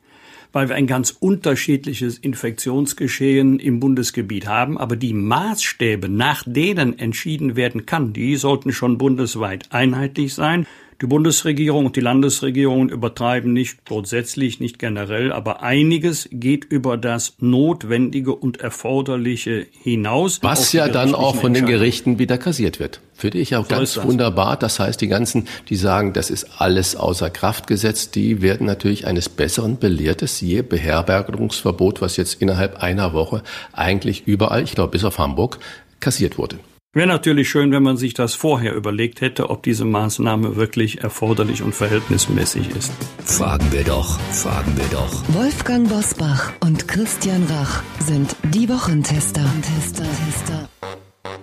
weil 0.52 0.68
wir 0.68 0.76
ein 0.76 0.86
ganz 0.86 1.16
unterschiedliches 1.18 2.18
Infektionsgeschehen 2.18 3.58
im 3.58 3.80
Bundesgebiet 3.80 4.46
haben. 4.46 4.78
Aber 4.78 4.96
die 4.96 5.12
Maßstäbe, 5.12 6.08
nach 6.08 6.44
denen 6.46 6.98
entschieden 6.98 7.56
werden 7.56 7.86
kann, 7.86 8.12
die 8.12 8.36
sollten 8.36 8.72
schon 8.72 8.98
bundesweit 8.98 9.66
einheitlich 9.70 10.34
sein. 10.34 10.66
Die 11.00 11.06
Bundesregierung 11.06 11.86
und 11.86 11.96
die 11.96 12.00
Landesregierung 12.00 12.90
übertreiben 12.90 13.54
nicht 13.54 13.86
grundsätzlich, 13.86 14.60
nicht 14.60 14.78
generell, 14.78 15.32
aber 15.32 15.62
einiges 15.62 16.28
geht 16.30 16.66
über 16.66 16.98
das 16.98 17.36
Notwendige 17.38 18.34
und 18.34 18.60
Erforderliche 18.60 19.66
hinaus. 19.82 20.40
Was 20.42 20.74
ja 20.74 20.88
dann 20.88 21.14
auch 21.14 21.36
von 21.36 21.54
den 21.54 21.64
Gerichten 21.64 22.18
wieder 22.18 22.36
kassiert 22.36 22.80
wird. 22.80 23.00
Finde 23.20 23.36
ich 23.36 23.54
auch 23.54 23.64
so 23.64 23.74
ganz 23.74 24.02
wunderbar. 24.02 24.56
Das 24.56 24.80
heißt, 24.80 24.98
die 24.98 25.08
ganzen, 25.08 25.46
die 25.68 25.76
sagen, 25.76 26.14
das 26.14 26.30
ist 26.30 26.58
alles 26.58 26.96
außer 26.96 27.28
Kraft 27.28 27.66
gesetzt, 27.66 28.14
die 28.14 28.40
werden 28.40 28.66
natürlich 28.66 29.06
eines 29.06 29.28
Besseren 29.28 29.78
belehrt. 29.78 30.22
Das 30.22 30.38
siehe 30.38 30.62
Beherbergungsverbot, 30.62 32.00
was 32.00 32.16
jetzt 32.16 32.40
innerhalb 32.40 32.82
einer 32.82 33.12
Woche 33.12 33.42
eigentlich 33.74 34.26
überall, 34.26 34.62
ich 34.62 34.72
glaube 34.72 34.92
bis 34.92 35.04
auf 35.04 35.18
Hamburg, 35.18 35.58
kassiert 36.00 36.38
wurde. 36.38 36.58
Wäre 36.94 37.06
natürlich 37.06 37.50
schön, 37.50 37.70
wenn 37.72 37.82
man 37.82 37.98
sich 37.98 38.14
das 38.14 38.34
vorher 38.34 38.74
überlegt 38.74 39.20
hätte, 39.20 39.50
ob 39.50 39.62
diese 39.62 39.84
Maßnahme 39.84 40.56
wirklich 40.56 41.02
erforderlich 41.02 41.62
und 41.62 41.74
verhältnismäßig 41.74 42.70
ist. 42.70 42.90
Fragen 43.24 43.70
wir 43.70 43.84
doch, 43.84 44.18
fragen 44.32 44.76
wir 44.76 44.86
doch. 44.86 45.22
Wolfgang 45.28 45.88
Bosbach 45.90 46.52
und 46.60 46.88
Christian 46.88 47.44
Rach 47.50 47.82
sind 48.00 48.34
die 48.54 48.68
Wochentester. 48.68 49.44
Tester, 49.62 50.02
Tester. 50.02 50.79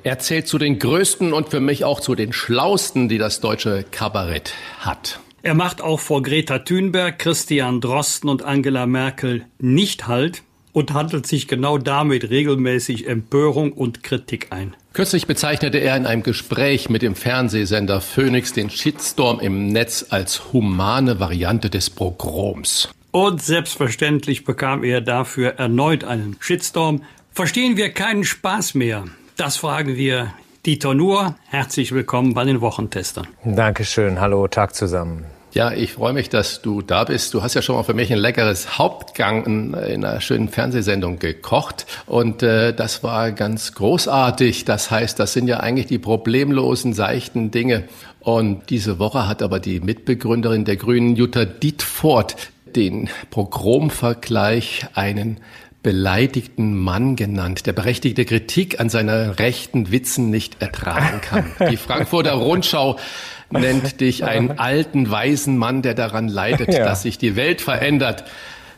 Er 0.08 0.20
zählt 0.20 0.48
zu 0.48 0.58
den 0.58 0.80
größten 0.80 1.34
und 1.34 1.50
für 1.50 1.60
mich 1.60 1.84
auch 1.84 2.00
zu 2.00 2.16
den 2.16 2.32
schlausten, 2.32 3.10
die 3.10 3.18
das 3.18 3.42
deutsche 3.42 3.84
Kabarett 3.92 4.54
hat. 4.80 5.20
Er 5.44 5.54
macht 5.54 5.82
auch 5.82 6.00
vor 6.00 6.24
Greta 6.24 6.60
Thunberg, 6.60 7.20
Christian 7.20 7.82
Drosten 7.82 8.30
und 8.30 8.42
Angela 8.42 8.86
Merkel 8.86 9.44
nicht 9.60 10.08
Halt 10.08 10.44
und 10.72 10.94
handelt 10.94 11.28
sich 11.28 11.50
genau 11.50 11.78
damit 11.78 12.30
regelmäßig 12.30 13.06
Empörung 13.06 13.74
und 13.74 14.02
Kritik 14.02 14.48
ein. 14.52 14.78
Kürzlich 14.94 15.28
bezeichnete 15.28 15.80
er 15.80 15.98
in 15.98 16.06
einem 16.06 16.24
Gespräch 16.24 16.88
mit 16.88 17.02
dem 17.02 17.14
Fernsehsender 17.14 18.00
Phoenix 18.00 18.54
den 18.54 18.70
Shitstorm 18.70 19.42
im 19.42 19.68
Netz 19.74 20.06
als 20.10 20.54
humane 20.54 21.20
Variante 21.20 21.70
des 21.70 21.90
Pogroms. 21.90 22.88
Und 23.12 23.42
selbstverständlich 23.42 24.46
bekam 24.46 24.86
er 24.86 25.02
dafür 25.02 25.56
erneut 25.56 26.06
einen 26.06 26.38
Shitstorm. 26.40 27.04
Verstehen 27.34 27.76
wir 27.76 27.90
keinen 27.90 28.24
Spaß 28.24 28.74
mehr? 28.74 29.04
Das 29.38 29.58
fragen 29.58 29.96
wir 29.98 30.34
Dieter 30.66 30.96
Nuhr. 30.96 31.36
Herzlich 31.46 31.92
willkommen 31.92 32.34
bei 32.34 32.44
den 32.44 32.60
Wochentestern. 32.60 33.28
Dankeschön. 33.46 34.20
Hallo, 34.20 34.48
Tag 34.48 34.74
zusammen. 34.74 35.26
Ja, 35.54 35.72
ich 35.72 35.94
freue 35.94 36.14
mich, 36.14 36.30
dass 36.30 36.64
du 36.64 36.82
da 36.82 37.04
bist. 37.04 37.36
Du 37.36 37.44
hast 37.44 37.54
ja 37.54 37.62
schon 37.62 37.76
mal 37.76 37.84
für 37.84 37.94
mich 37.94 38.12
ein 38.12 38.18
leckeres 38.18 38.80
Hauptgang 38.80 39.46
in, 39.46 39.74
in 39.76 40.04
einer 40.04 40.22
schönen 40.22 40.50
Fernsehsendung 40.50 41.20
gekocht 41.20 41.86
und 42.08 42.42
äh, 42.42 42.74
das 42.74 43.04
war 43.04 43.32
ganz 43.32 43.74
großartig. 43.74 44.66
Das 44.66 44.90
heißt, 44.90 45.20
das 45.20 45.34
sind 45.34 45.48
ja 45.48 45.60
eigentlich 45.60 45.86
die 45.86 46.00
problemlosen, 46.00 46.94
seichten 46.94 47.52
Dinge. 47.52 47.84
Und 48.20 48.72
diese 48.72 48.98
Woche 48.98 49.28
hat 49.28 49.44
aber 49.44 49.60
die 49.60 49.82
Mitbegründerin 49.82 50.66
der 50.66 50.78
Grünen, 50.78 51.16
Jutta 51.16 51.46
Dietfurt, 51.46 52.36
den 52.76 53.10
Pogromvergleich 53.30 54.88
einen 54.96 55.42
beleidigten 55.84 56.78
Mann 56.78 57.16
genannt, 57.16 57.66
der 57.66 57.74
berechtigte 57.74 58.26
Kritik 58.26 58.80
an 58.80 58.90
seiner 58.90 59.40
rechten 59.40 59.92
Witzen 59.92 60.30
nicht 60.30 60.62
ertragen 60.62 61.22
kann. 61.22 61.46
Die 61.72 61.78
Frankfurter 61.78 62.34
Rundschau 62.34 62.98
nennt 63.50 64.02
dich 64.02 64.26
einen 64.26 64.60
alten, 64.60 65.10
weisen 65.10 65.58
Mann, 65.58 65.82
der 65.82 65.94
daran 65.94 66.28
leidet, 66.28 66.74
ja. 66.74 66.84
dass 66.84 67.04
sich 67.04 67.18
die 67.18 67.36
Welt 67.36 67.62
verändert. 67.62 68.26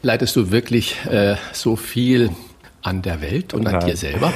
Leidest 0.02 0.36
du 0.36 0.52
wirklich 0.52 0.98
äh, 1.08 1.36
so 1.52 1.76
viel 1.76 2.30
an 2.82 3.02
der 3.02 3.22
Welt 3.22 3.54
und 3.54 3.64
Nein. 3.64 3.76
an 3.76 3.86
dir 3.86 3.98
selber? 3.98 4.32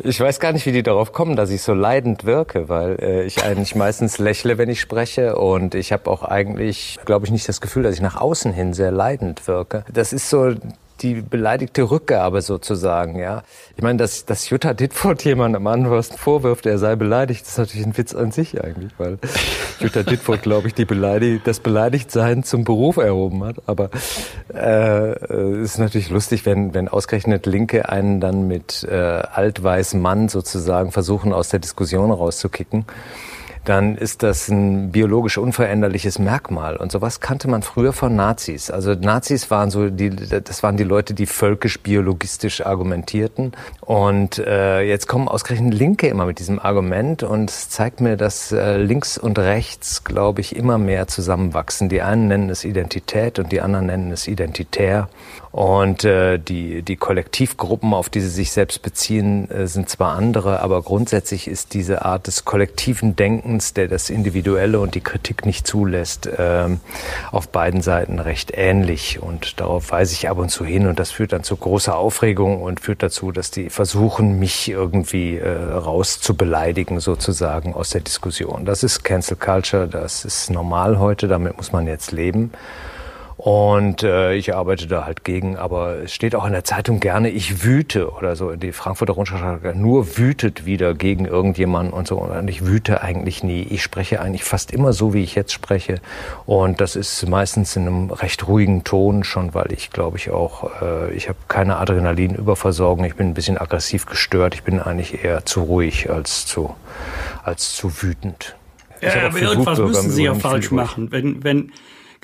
Ich 0.00 0.20
weiß 0.20 0.40
gar 0.40 0.52
nicht, 0.52 0.66
wie 0.66 0.72
die 0.72 0.82
darauf 0.82 1.12
kommen, 1.12 1.36
dass 1.36 1.50
ich 1.50 1.62
so 1.62 1.72
leidend 1.72 2.24
wirke, 2.24 2.68
weil 2.68 2.98
äh, 3.00 3.24
ich 3.24 3.42
eigentlich 3.42 3.74
meistens 3.74 4.18
lächle, 4.18 4.58
wenn 4.58 4.68
ich 4.68 4.80
spreche 4.80 5.36
und 5.36 5.74
ich 5.74 5.92
habe 5.92 6.10
auch 6.10 6.22
eigentlich, 6.22 6.98
glaube 7.06 7.24
ich, 7.24 7.32
nicht 7.32 7.48
das 7.48 7.62
Gefühl, 7.62 7.82
dass 7.82 7.94
ich 7.94 8.02
nach 8.02 8.20
außen 8.20 8.52
hin 8.52 8.74
sehr 8.74 8.90
leidend 8.90 9.48
wirke. 9.48 9.84
Das 9.92 10.12
ist 10.12 10.28
so 10.28 10.54
die 11.02 11.20
beleidigte 11.20 11.90
Rückgabe 11.90 12.42
sozusagen, 12.42 13.18
ja. 13.18 13.42
Ich 13.76 13.82
meine, 13.82 13.98
dass, 13.98 14.24
dass 14.24 14.48
Jutta 14.48 14.74
Dittfurt 14.74 15.24
jemandem 15.24 15.66
anderes 15.66 16.08
vorwirft, 16.08 16.66
er 16.66 16.78
sei 16.78 16.96
beleidigt, 16.96 17.46
ist 17.46 17.58
natürlich 17.58 17.86
ein 17.86 17.96
Witz 17.96 18.14
an 18.14 18.32
sich 18.32 18.62
eigentlich, 18.62 18.92
weil 18.98 19.18
Jutta 19.80 20.02
Dittfurt, 20.02 20.42
glaube 20.42 20.68
ich, 20.68 20.74
die 20.74 20.84
beleidigt, 20.84 21.46
das 21.46 21.60
Beleidigtsein 21.60 22.44
zum 22.44 22.64
Beruf 22.64 22.96
erhoben 22.96 23.44
hat. 23.44 23.56
Aber 23.66 23.90
äh, 24.52 25.12
es 25.60 25.72
ist 25.72 25.78
natürlich 25.78 26.10
lustig, 26.10 26.46
wenn, 26.46 26.72
wenn 26.74 26.88
ausgerechnet 26.88 27.46
Linke 27.46 27.88
einen 27.88 28.20
dann 28.20 28.48
mit 28.48 28.84
äh, 28.84 28.94
altweißem 28.94 30.00
Mann 30.00 30.28
sozusagen 30.28 30.92
versuchen, 30.92 31.32
aus 31.32 31.50
der 31.50 31.60
Diskussion 31.60 32.10
rauszukicken 32.10 32.86
dann 33.66 33.96
ist 33.96 34.22
das 34.22 34.48
ein 34.48 34.92
biologisch 34.92 35.38
unveränderliches 35.38 36.18
Merkmal. 36.18 36.76
Und 36.76 36.92
sowas 36.92 37.20
kannte 37.20 37.48
man 37.48 37.62
früher 37.62 37.92
von 37.92 38.14
Nazis. 38.14 38.70
Also 38.70 38.94
Nazis 38.94 39.50
waren 39.50 39.70
so 39.70 39.90
die, 39.90 40.10
das 40.10 40.62
waren 40.62 40.76
die 40.76 40.84
Leute, 40.84 41.14
die 41.14 41.26
völkisch-biologistisch 41.26 42.64
argumentierten. 42.64 43.52
Und 43.80 44.38
äh, 44.38 44.82
jetzt 44.82 45.08
kommen 45.08 45.28
ausgerechnet 45.28 45.74
Linke 45.74 46.06
immer 46.06 46.26
mit 46.26 46.38
diesem 46.38 46.58
Argument 46.60 47.22
und 47.22 47.50
es 47.50 47.68
zeigt 47.68 48.00
mir, 48.00 48.16
dass 48.16 48.52
äh, 48.52 48.76
links 48.76 49.18
und 49.18 49.38
rechts, 49.38 50.04
glaube 50.04 50.40
ich, 50.40 50.54
immer 50.54 50.78
mehr 50.78 51.08
zusammenwachsen. 51.08 51.88
Die 51.88 52.02
einen 52.02 52.28
nennen 52.28 52.50
es 52.50 52.64
Identität 52.64 53.38
und 53.38 53.50
die 53.50 53.60
anderen 53.60 53.86
nennen 53.86 54.12
es 54.12 54.28
identitär. 54.28 55.08
Und 55.56 56.04
äh, 56.04 56.38
die, 56.38 56.82
die 56.82 56.96
Kollektivgruppen, 56.96 57.94
auf 57.94 58.10
die 58.10 58.20
sie 58.20 58.28
sich 58.28 58.52
selbst 58.52 58.82
beziehen, 58.82 59.50
äh, 59.50 59.66
sind 59.66 59.88
zwar 59.88 60.14
andere, 60.14 60.60
aber 60.60 60.82
grundsätzlich 60.82 61.48
ist 61.48 61.72
diese 61.72 62.04
Art 62.04 62.26
des 62.26 62.44
kollektiven 62.44 63.16
Denkens, 63.16 63.55
der 63.72 63.88
das 63.88 64.10
Individuelle 64.10 64.80
und 64.80 64.94
die 64.94 65.00
Kritik 65.00 65.46
nicht 65.46 65.66
zulässt, 65.66 66.26
äh, 66.26 66.68
auf 67.32 67.48
beiden 67.48 67.82
Seiten 67.82 68.18
recht 68.18 68.52
ähnlich. 68.54 69.20
Und 69.20 69.60
darauf 69.60 69.90
weise 69.90 70.14
ich 70.14 70.28
ab 70.28 70.38
und 70.38 70.50
zu 70.50 70.64
hin. 70.64 70.86
Und 70.86 70.98
das 70.98 71.10
führt 71.10 71.32
dann 71.32 71.42
zu 71.42 71.56
großer 71.56 71.96
Aufregung 71.96 72.62
und 72.62 72.80
führt 72.80 73.02
dazu, 73.02 73.32
dass 73.32 73.50
die 73.50 73.70
versuchen, 73.70 74.38
mich 74.38 74.68
irgendwie 74.68 75.36
äh, 75.36 75.48
rauszubeleidigen, 75.48 77.00
sozusagen 77.00 77.74
aus 77.74 77.90
der 77.90 78.00
Diskussion. 78.00 78.64
Das 78.64 78.82
ist 78.82 79.02
Cancel 79.02 79.36
Culture, 79.36 79.88
das 79.88 80.24
ist 80.24 80.50
normal 80.50 80.98
heute, 80.98 81.28
damit 81.28 81.56
muss 81.56 81.72
man 81.72 81.86
jetzt 81.86 82.12
leben. 82.12 82.52
Und 83.46 84.02
äh, 84.02 84.34
ich 84.34 84.56
arbeite 84.56 84.88
da 84.88 85.06
halt 85.06 85.22
gegen, 85.22 85.56
aber 85.56 85.98
es 85.98 86.12
steht 86.12 86.34
auch 86.34 86.46
in 86.46 86.52
der 86.52 86.64
Zeitung 86.64 86.98
gerne, 86.98 87.30
ich 87.30 87.62
wüte 87.62 88.10
oder 88.10 88.34
so. 88.34 88.56
Die 88.56 88.72
Frankfurter 88.72 89.12
Rundschau 89.12 89.36
nur 89.72 90.18
wütet 90.18 90.66
wieder 90.66 90.94
gegen 90.94 91.26
irgendjemanden 91.26 91.92
und 91.92 92.08
so. 92.08 92.16
Und 92.16 92.48
ich 92.48 92.66
wüte 92.66 93.02
eigentlich 93.02 93.44
nie. 93.44 93.62
Ich 93.62 93.84
spreche 93.84 94.20
eigentlich 94.20 94.42
fast 94.42 94.72
immer 94.72 94.92
so, 94.92 95.14
wie 95.14 95.22
ich 95.22 95.36
jetzt 95.36 95.52
spreche. 95.52 96.00
Und 96.44 96.80
das 96.80 96.96
ist 96.96 97.28
meistens 97.28 97.76
in 97.76 97.86
einem 97.86 98.10
recht 98.10 98.48
ruhigen 98.48 98.82
Ton 98.82 99.22
schon, 99.22 99.54
weil 99.54 99.70
ich 99.70 99.92
glaube 99.92 100.16
ich 100.16 100.30
auch, 100.30 100.82
äh, 100.82 101.14
ich 101.14 101.28
habe 101.28 101.38
keine 101.46 101.76
Adrenalinüberversorgung. 101.76 103.04
Ich 103.04 103.14
bin 103.14 103.28
ein 103.28 103.34
bisschen 103.34 103.58
aggressiv 103.58 104.06
gestört. 104.06 104.54
Ich 104.54 104.64
bin 104.64 104.80
eigentlich 104.80 105.22
eher 105.22 105.46
zu 105.46 105.62
ruhig 105.62 106.10
als 106.10 106.46
zu, 106.46 106.74
als 107.44 107.76
zu 107.76 108.02
wütend. 108.02 108.56
Ja, 109.00 109.26
aber 109.26 109.38
irgendwas 109.38 109.78
müssen 109.78 110.10
Sie 110.10 110.24
ja 110.24 110.34
falsch 110.34 110.72
machen. 110.72 111.12
Wenn, 111.12 111.44
wenn, 111.44 111.70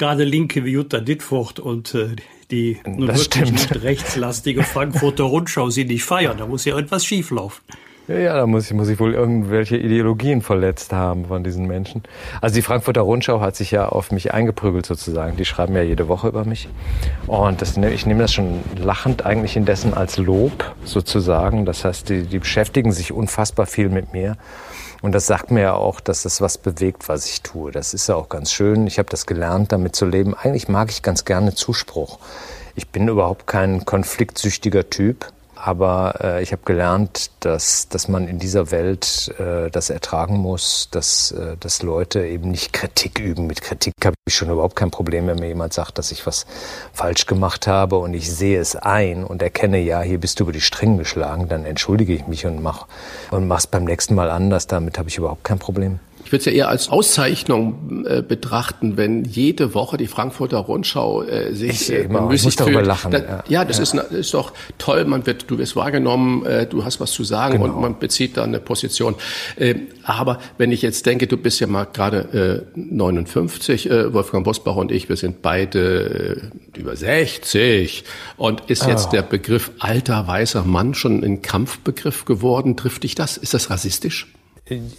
gerade 0.03 0.25
Linke 0.25 0.65
wie 0.65 0.73
Jutta 0.73 0.99
Dittfurt 0.99 1.61
und 1.61 1.95
äh, 1.95 2.17
die 2.51 2.81
nun 2.85 3.07
das 3.07 3.31
wirklich 3.37 3.85
rechtslastige 3.85 4.65
Frankfurter 4.65 5.23
Rundschau 5.23 5.71
sie 5.71 5.85
nicht 5.85 6.03
feiern. 6.03 6.38
Da 6.38 6.47
muss 6.47 6.65
ja 6.65 6.77
etwas 6.77 7.05
schieflaufen. 7.05 7.62
Ja, 8.09 8.19
ja, 8.19 8.37
da 8.37 8.49
muss 8.49 8.67
ich, 8.67 8.73
muss 8.73 8.88
ich 8.88 8.99
wohl 8.99 9.15
irgendwelche 9.15 9.77
Ideologien 9.77 10.43
verletzt 10.43 10.93
haben 10.93 11.27
von 11.27 11.45
diesen 11.45 11.69
Menschen. 11.69 12.03
Also 12.41 12.57
die 12.57 12.62
Frankfurter 12.62 13.03
Rundschau 13.03 13.41
hat 13.41 13.55
sich 13.55 13.71
ja 13.71 13.88
auf 13.88 14.11
mich 14.11 14.35
eingeprügelt 14.35 14.87
sozusagen. 14.87 15.37
Die 15.37 15.45
schreiben 15.45 15.77
ja 15.77 15.83
jede 15.83 16.09
Woche 16.09 16.27
über 16.27 16.45
mich. 16.45 16.69
Und 17.29 17.62
das, 17.62 17.77
ich 17.77 18.05
nehme 18.05 18.23
das 18.23 18.33
schon 18.33 18.59
lachend 18.77 19.25
eigentlich 19.25 19.57
indessen 19.57 19.95
als 19.95 20.19
Lob 20.19 20.75
sozusagen. 20.85 21.65
Das 21.65 21.85
heißt, 21.85 22.09
die, 22.09 22.25
die 22.25 22.41
beschäftigen 22.41 22.91
sich 22.91 23.12
unfassbar 23.12 23.67
viel 23.67 23.88
mit 23.88 24.12
mir. 24.12 24.37
Und 25.03 25.12
das 25.12 25.27
sagt 25.27 25.51
mir 25.51 25.61
ja 25.62 25.75
auch, 25.75 25.99
dass 26.01 26.23
das 26.23 26.41
was 26.41 26.59
bewegt, 26.59 27.09
was 27.09 27.27
ich 27.27 27.43
tue. 27.43 27.73
Das 27.73 27.93
ist 27.93 28.09
ja 28.09 28.15
auch 28.15 28.29
ganz 28.29 28.53
schön. 28.53 28.87
Ich 28.87 28.99
habe 28.99 29.11
das 29.11 29.27
gelernt, 29.27 29.73
damit 29.73 29.97
zu 29.97 30.07
leben. 30.07 30.35
Eigentlich 30.35 30.69
mag 30.69 30.91
ich 30.91 31.03
ganz 31.03 31.25
gerne 31.25 31.55
Zuspruch. 31.55 32.21
Ich 32.77 32.88
bin 32.88 33.09
überhaupt 33.09 33.49
kein 33.49 33.85
konfliktsüchtiger 33.85 34.88
Typ. 34.88 35.27
Aber 35.64 36.16
äh, 36.20 36.42
ich 36.42 36.51
habe 36.51 36.62
gelernt, 36.64 37.31
dass, 37.38 37.88
dass 37.88 38.09
man 38.09 38.27
in 38.27 38.40
dieser 38.40 38.72
Welt 38.72 39.33
äh, 39.38 39.70
das 39.70 39.90
ertragen 39.90 40.37
muss, 40.37 40.88
dass, 40.90 41.31
äh, 41.31 41.57
dass 41.57 41.85
Leute 41.85 42.27
eben 42.27 42.51
nicht 42.51 42.72
Kritik 42.72 43.20
üben. 43.20 43.46
Mit 43.46 43.62
Kritik 43.62 43.94
habe 44.05 44.16
ich 44.27 44.35
schon 44.35 44.51
überhaupt 44.51 44.75
kein 44.75 44.90
Problem, 44.90 45.29
wenn 45.29 45.38
mir 45.38 45.46
jemand 45.46 45.72
sagt, 45.72 45.98
dass 45.98 46.11
ich 46.11 46.27
was 46.27 46.46
falsch 46.92 47.27
gemacht 47.27 47.68
habe 47.68 47.98
und 47.98 48.12
ich 48.12 48.29
sehe 48.29 48.59
es 48.59 48.75
ein 48.75 49.22
und 49.22 49.40
erkenne, 49.40 49.79
ja, 49.79 50.01
hier 50.03 50.18
bist 50.18 50.40
du 50.40 50.44
über 50.44 50.53
die 50.53 50.61
Stränge 50.61 50.96
geschlagen, 50.98 51.46
dann 51.46 51.64
entschuldige 51.64 52.12
ich 52.12 52.27
mich 52.27 52.44
und 52.44 52.61
mach 52.61 52.88
und 53.31 53.46
mach's 53.46 53.68
beim 53.68 53.85
nächsten 53.85 54.16
Mal 54.16 54.31
anders. 54.31 54.66
Damit 54.66 54.98
habe 54.98 55.11
ich 55.11 55.18
überhaupt 55.18 55.44
kein 55.44 55.61
Problem. 55.61 56.01
Ich 56.33 56.35
würde 56.35 56.40
es 56.40 56.47
ja 56.47 56.53
eher 56.53 56.68
als 56.71 56.88
Auszeichnung 56.88 58.07
äh, 58.07 58.23
betrachten, 58.23 58.97
wenn 58.97 59.27
jede 59.27 59.75
Woche 59.75 59.99
die 59.99 60.07
Frankfurter 60.07 60.57
Rundschau 60.57 61.25
äh, 61.25 61.53
sich 61.53 61.90
ich, 61.90 61.92
äh, 61.92 62.07
bemüßigt 62.09 62.59
fühlt. 62.59 62.87
Lachen, 62.87 63.11
da, 63.11 63.18
ja. 63.18 63.45
ja, 63.49 63.64
das 63.66 63.77
ja. 63.77 63.83
Ist, 63.83 64.12
ist 64.12 64.33
doch 64.33 64.55
toll. 64.79 65.05
Man 65.05 65.27
wird, 65.27 65.51
du 65.51 65.59
wirst 65.59 65.77
wahrgenommen, 65.77 66.47
äh, 66.47 66.64
du 66.66 66.87
hast 66.87 67.01
was 67.01 67.12
zu 67.12 67.23
sagen 67.23 67.59
genau. 67.59 67.66
und 67.66 67.83
man 67.83 67.99
bezieht 67.99 68.38
da 68.38 68.45
eine 68.45 68.61
Position. 68.61 69.14
Äh, 69.57 69.75
aber 70.05 70.38
wenn 70.57 70.73
ich 70.73 70.81
jetzt 70.81 71.05
denke, 71.05 71.27
du 71.27 71.37
bist 71.37 71.61
ja 71.61 71.66
mal 71.66 71.85
gerade 71.85 72.64
äh, 72.75 72.81
59, 72.81 73.90
äh, 73.90 74.14
Wolfgang 74.14 74.42
Bosbach 74.42 74.77
und 74.77 74.90
ich, 74.90 75.11
wir 75.11 75.16
sind 75.16 75.42
beide 75.42 76.51
äh, 76.75 76.81
über 76.81 76.97
60 76.97 78.05
und 78.38 78.71
ist 78.71 78.87
jetzt 78.87 79.09
oh. 79.09 79.11
der 79.11 79.21
Begriff 79.21 79.71
alter 79.81 80.27
weißer 80.27 80.64
Mann 80.64 80.95
schon 80.95 81.23
ein 81.23 81.42
Kampfbegriff 81.42 82.25
geworden? 82.25 82.79
Trifft 82.79 83.03
dich 83.03 83.14
das? 83.14 83.37
Ist 83.37 83.53
das 83.53 83.68
rassistisch? 83.68 84.29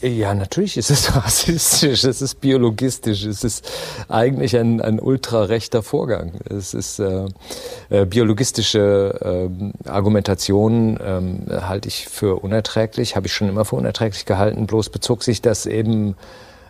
Ja, 0.02 0.34
natürlich 0.34 0.78
ist 0.78 0.90
es 0.90 1.16
rassistisch, 1.16 2.04
es 2.04 2.22
ist 2.22 2.42
biologistisch, 2.42 3.24
es 3.26 3.44
ist 3.44 3.70
eigentlich 4.10 4.58
ein, 4.58 4.82
ein 4.82 5.00
ultrarechter 5.00 5.84
Vorgang. 5.84 6.34
Es 6.50 6.74
ist 6.74 7.00
äh, 7.00 7.26
äh, 7.90 8.06
biologistische 8.06 9.50
äh, 9.86 9.90
Argumentation 9.90 11.00
ähm, 11.04 11.44
halte 11.50 11.88
ich 11.88 12.08
für 12.08 12.44
unerträglich, 12.44 13.16
habe 13.16 13.28
ich 13.28 13.34
schon 13.34 13.50
immer 13.50 13.66
für 13.66 13.76
unerträglich 13.76 14.26
gehalten, 14.26 14.68
bloß 14.68 14.90
bezog 14.90 15.24
sich 15.24 15.42
das 15.42 15.66
eben 15.66 16.16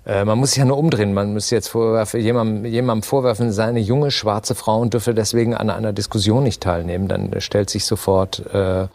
äh, 0.06 0.26
man 0.26 0.38
muss 0.38 0.52
sich 0.52 0.58
ja 0.60 0.66
nur 0.66 0.78
umdrehen. 0.78 1.14
Man 1.14 1.34
muss 1.34 1.50
jetzt 1.50 1.70
vorwerfen, 1.70 2.20
jemandem, 2.20 2.66
jemandem 2.66 3.04
vorwerfen, 3.04 3.52
seine 3.52 3.80
junge 3.80 4.12
schwarze 4.12 4.56
Frau 4.56 4.84
dürfe 4.86 5.14
deswegen 5.14 5.54
an 5.54 5.70
einer 5.70 5.94
Diskussion 5.94 6.44
nicht 6.44 6.62
teilnehmen. 6.62 7.08
Dann 7.08 7.40
stellt 7.40 7.70
sich 7.70 7.86
sofort 7.86 8.46
äh, 8.54 8.88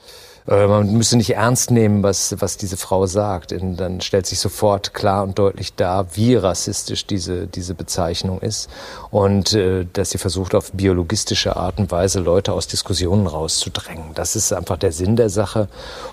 äh, 0.49 0.67
man 0.67 0.93
müsse 0.93 1.17
nicht 1.17 1.35
ernst 1.35 1.71
nehmen, 1.71 2.03
was, 2.03 2.35
was 2.41 2.57
diese 2.57 2.77
Frau 2.77 3.07
sagt. 3.07 3.53
Und 3.53 3.77
dann 3.77 4.01
stellt 4.01 4.27
sich 4.27 4.41
sofort 4.41 4.95
klar 4.95 5.25
und 5.25 5.39
deutlich 5.39 5.75
dar, 5.75 6.17
wie 6.17 6.35
rassistisch 6.37 7.07
diese, 7.07 7.47
diese 7.47 7.75
Bezeichnung 7.75 8.41
ist 8.41 8.71
und 9.11 9.53
äh, 9.53 9.87
dass 9.93 10.11
sie 10.11 10.19
versucht, 10.19 10.55
auf 10.55 10.73
biologistische 10.73 11.57
Art 11.57 11.79
und 11.79 11.91
Weise 11.91 12.21
Leute 12.21 12.53
aus 12.53 12.67
Diskussionen 12.67 13.27
rauszudrängen. 13.27 14.15
Das 14.15 14.37
ist 14.37 14.53
einfach 14.53 14.79
der 14.79 14.93
Sinn 14.93 15.17
der 15.17 15.29
Sache 15.29 15.69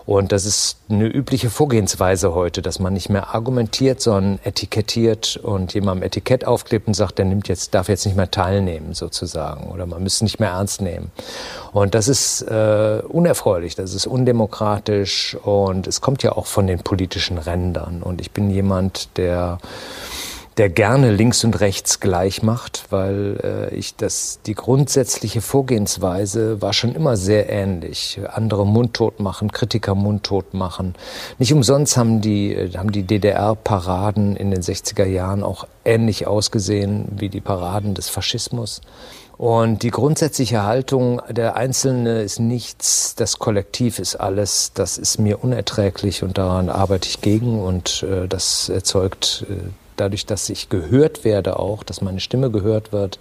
und 0.05 0.31
das 0.31 0.45
ist 0.45 0.77
eine 0.89 1.07
übliche 1.07 1.49
Vorgehensweise 1.49 2.33
heute, 2.35 2.61
dass 2.61 2.79
man 2.79 2.93
nicht 2.93 3.09
mehr 3.09 3.33
argumentiert, 3.33 4.01
sondern 4.01 4.39
etikettiert 4.43 5.37
und 5.37 5.73
jemandem 5.73 6.03
Etikett 6.03 6.45
aufklebt 6.45 6.87
und 6.87 6.93
sagt, 6.93 7.17
der 7.17 7.25
nimmt 7.25 7.47
jetzt, 7.47 7.73
darf 7.73 7.87
jetzt 7.87 8.05
nicht 8.05 8.17
mehr 8.17 8.29
teilnehmen 8.29 8.93
sozusagen 8.93 9.71
oder 9.71 9.85
man 9.85 10.03
müsste 10.03 10.25
nicht 10.25 10.39
mehr 10.39 10.49
ernst 10.49 10.81
nehmen. 10.81 11.11
Und 11.71 11.95
das 11.95 12.07
ist 12.07 12.41
äh, 12.43 13.01
unerfreulich, 13.07 13.75
das 13.75 13.93
ist 13.93 14.07
un 14.07 14.24
undemokratisch 14.25 15.37
und 15.43 15.85
es 15.85 16.01
kommt 16.01 16.23
ja 16.23 16.31
auch 16.31 16.47
von 16.47 16.65
den 16.65 16.79
politischen 16.79 17.37
Rändern. 17.37 18.01
Und 18.01 18.21
ich 18.21 18.31
bin 18.31 18.49
jemand, 18.49 19.09
der 19.17 19.59
der 20.57 20.69
gerne 20.69 21.11
links 21.11 21.43
und 21.43 21.59
rechts 21.59 21.99
gleich 21.99 22.41
macht, 22.41 22.85
weil 22.89 23.41
äh, 23.43 23.75
ich 23.75 23.97
das 23.97 24.39
die 24.45 24.55
grundsätzliche 24.55 25.41
Vorgehensweise 25.41 26.61
war 26.61 26.71
schon 26.71 26.95
immer 26.95 27.17
sehr 27.17 27.49
ähnlich. 27.49 28.21
Andere 28.31 28.65
mundtot 28.65 29.19
machen, 29.19 29.51
Kritiker 29.51 29.95
mundtot 29.95 30.53
machen. 30.53 30.95
Nicht 31.39 31.51
umsonst 31.51 31.97
haben 31.97 32.21
die 32.21 32.53
äh, 32.53 32.71
haben 32.77 32.93
die 32.93 33.03
DDR-Paraden 33.03 34.37
in 34.37 34.49
den 34.49 34.61
60er 34.61 35.05
Jahren 35.05 35.43
auch 35.43 35.67
ähnlich 35.83 36.25
ausgesehen 36.25 37.09
wie 37.17 37.27
die 37.27 37.41
Paraden 37.41 37.93
des 37.93 38.07
Faschismus. 38.07 38.79
Und 39.37 39.83
die 39.83 39.91
grundsätzliche 39.91 40.63
Haltung, 40.63 41.21
der 41.29 41.57
Einzelne 41.57 42.21
ist 42.21 42.39
nichts, 42.39 43.15
das 43.15 43.37
Kollektiv 43.37 43.99
ist 43.99 44.15
alles, 44.15 44.71
das 44.73 44.97
ist 44.97 45.19
mir 45.19 45.43
unerträglich 45.43 46.23
und 46.23 46.37
daran 46.37 46.69
arbeite 46.69 47.09
ich 47.09 47.19
gegen. 47.19 47.61
Und 47.61 48.03
äh, 48.03 48.27
das 48.29 48.69
erzeugt 48.69 49.45
äh, 49.49 49.55
dadurch, 49.97 50.25
dass 50.25 50.49
ich 50.49 50.69
gehört 50.69 51.25
werde 51.25 51.59
auch, 51.59 51.83
dass 51.83 52.01
meine 52.01 52.21
Stimme 52.21 52.49
gehört 52.49 52.93
wird, 52.93 53.19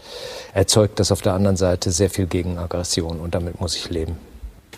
erzeugt 0.53 1.01
das 1.01 1.11
auf 1.11 1.21
der 1.21 1.35
anderen 1.35 1.57
Seite 1.57 1.91
sehr 1.91 2.11
viel 2.11 2.27
Gegenaggression 2.27 3.19
und 3.19 3.35
damit 3.35 3.61
muss 3.61 3.77
ich 3.77 3.91
leben. 3.91 4.17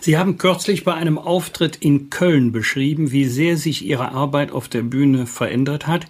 Sie 0.01 0.17
haben 0.17 0.37
kürzlich 0.37 0.83
bei 0.83 0.93
einem 0.93 1.17
Auftritt 1.17 1.75
in 1.77 2.09
Köln 2.09 2.51
beschrieben, 2.51 3.11
wie 3.11 3.25
sehr 3.25 3.57
sich 3.57 3.83
Ihre 3.83 4.11
Arbeit 4.11 4.51
auf 4.51 4.67
der 4.67 4.83
Bühne 4.83 5.25
verändert 5.25 5.87
hat 5.87 6.05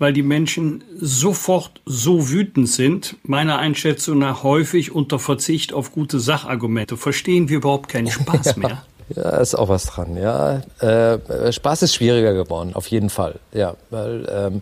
weil 0.00 0.14
die 0.14 0.22
Menschen 0.22 0.82
sofort 0.98 1.82
so 1.84 2.30
wütend 2.30 2.68
sind, 2.68 3.16
meiner 3.22 3.58
Einschätzung 3.58 4.18
nach 4.18 4.42
häufig 4.42 4.92
unter 4.92 5.18
Verzicht 5.18 5.74
auf 5.74 5.92
gute 5.92 6.18
Sachargumente. 6.18 6.96
Verstehen 6.96 7.50
wir 7.50 7.58
überhaupt 7.58 7.90
keinen 7.90 8.10
Spaß 8.10 8.56
mehr? 8.56 8.82
Ja, 9.14 9.38
ist 9.38 9.56
auch 9.56 9.68
was 9.68 9.86
dran. 9.86 10.16
Ja, 10.16 10.62
äh, 10.80 11.52
Spaß 11.52 11.82
ist 11.82 11.94
schwieriger 11.94 12.32
geworden, 12.32 12.74
auf 12.74 12.86
jeden 12.86 13.10
Fall. 13.10 13.40
Ja, 13.52 13.74
weil 13.90 14.26
ähm, 14.32 14.60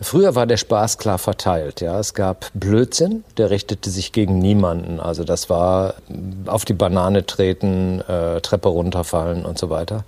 früher 0.00 0.34
war 0.34 0.46
der 0.46 0.56
Spaß 0.58 0.98
klar 0.98 1.18
verteilt. 1.18 1.80
Ja, 1.80 1.98
es 1.98 2.12
gab 2.12 2.50
Blödsinn, 2.54 3.24
der 3.38 3.50
richtete 3.50 3.88
sich 3.88 4.12
gegen 4.12 4.38
niemanden. 4.38 5.00
Also 5.00 5.24
das 5.24 5.48
war 5.48 5.94
auf 6.46 6.64
die 6.64 6.74
Banane 6.74 7.24
treten, 7.24 8.02
äh, 8.02 8.40
Treppe 8.42 8.68
runterfallen 8.68 9.46
und 9.46 9.58
so 9.58 9.70
weiter. 9.70 10.04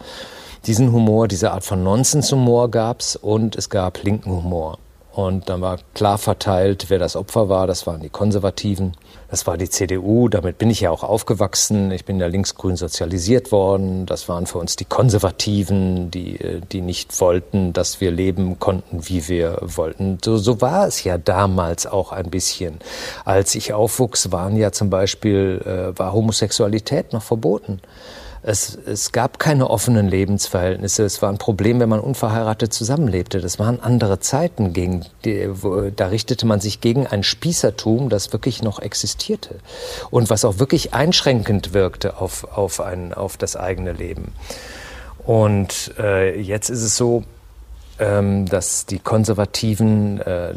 Diesen 0.66 0.92
Humor, 0.92 1.28
diese 1.28 1.52
Art 1.52 1.62
von 1.62 1.84
Nonsenshumor 1.84 2.72
gab's 2.72 3.14
und 3.14 3.54
es 3.54 3.70
gab 3.70 4.02
linken 4.02 4.32
Humor. 4.32 4.78
Und 5.12 5.48
dann 5.48 5.60
war 5.60 5.78
klar 5.94 6.18
verteilt, 6.18 6.86
wer 6.88 6.98
das 6.98 7.14
Opfer 7.14 7.48
war. 7.48 7.68
Das 7.68 7.86
waren 7.86 8.00
die 8.00 8.08
Konservativen. 8.08 8.92
Das 9.30 9.46
war 9.46 9.56
die 9.56 9.70
CDU. 9.70 10.28
Damit 10.28 10.58
bin 10.58 10.68
ich 10.68 10.80
ja 10.80 10.90
auch 10.90 11.04
aufgewachsen. 11.04 11.92
Ich 11.92 12.04
bin 12.04 12.18
ja 12.18 12.26
linksgrün 12.26 12.76
sozialisiert 12.76 13.52
worden. 13.52 14.06
Das 14.06 14.28
waren 14.28 14.46
für 14.46 14.58
uns 14.58 14.74
die 14.74 14.84
Konservativen, 14.84 16.10
die, 16.10 16.60
die 16.72 16.80
nicht 16.80 17.18
wollten, 17.20 17.72
dass 17.72 18.00
wir 18.00 18.10
leben 18.10 18.58
konnten, 18.58 19.08
wie 19.08 19.28
wir 19.28 19.58
wollten. 19.62 20.18
So, 20.22 20.36
so 20.36 20.60
war 20.60 20.88
es 20.88 21.04
ja 21.04 21.16
damals 21.16 21.86
auch 21.86 22.10
ein 22.10 22.28
bisschen. 22.28 22.80
Als 23.24 23.54
ich 23.54 23.72
aufwuchs, 23.72 24.32
waren 24.32 24.56
ja 24.56 24.72
zum 24.72 24.90
Beispiel, 24.90 25.62
äh, 25.64 25.96
war 25.96 26.12
Homosexualität 26.12 27.12
noch 27.12 27.22
verboten. 27.22 27.80
Es, 28.48 28.78
es 28.86 29.10
gab 29.10 29.40
keine 29.40 29.68
offenen 29.68 30.06
Lebensverhältnisse. 30.06 31.02
Es 31.04 31.20
war 31.20 31.30
ein 31.30 31.38
Problem, 31.38 31.80
wenn 31.80 31.88
man 31.88 31.98
unverheiratet 31.98 32.72
zusammenlebte. 32.72 33.40
Das 33.40 33.58
waren 33.58 33.80
andere 33.80 34.20
Zeiten. 34.20 34.72
Gegen 34.72 35.04
die, 35.24 35.48
wo, 35.64 35.90
da 35.90 36.06
richtete 36.06 36.46
man 36.46 36.60
sich 36.60 36.80
gegen 36.80 37.08
ein 37.08 37.24
Spießertum, 37.24 38.08
das 38.08 38.32
wirklich 38.32 38.62
noch 38.62 38.78
existierte 38.78 39.56
und 40.10 40.30
was 40.30 40.44
auch 40.44 40.60
wirklich 40.60 40.94
einschränkend 40.94 41.74
wirkte 41.74 42.20
auf, 42.20 42.44
auf, 42.44 42.80
ein, 42.80 43.12
auf 43.12 43.36
das 43.36 43.56
eigene 43.56 43.92
Leben. 43.92 44.32
Und 45.24 45.94
äh, 45.98 46.40
jetzt 46.40 46.70
ist 46.70 46.82
es 46.82 46.96
so, 46.96 47.24
dass 47.98 48.84
die 48.84 48.98
Konservativen, 48.98 50.20
äh, 50.20 50.52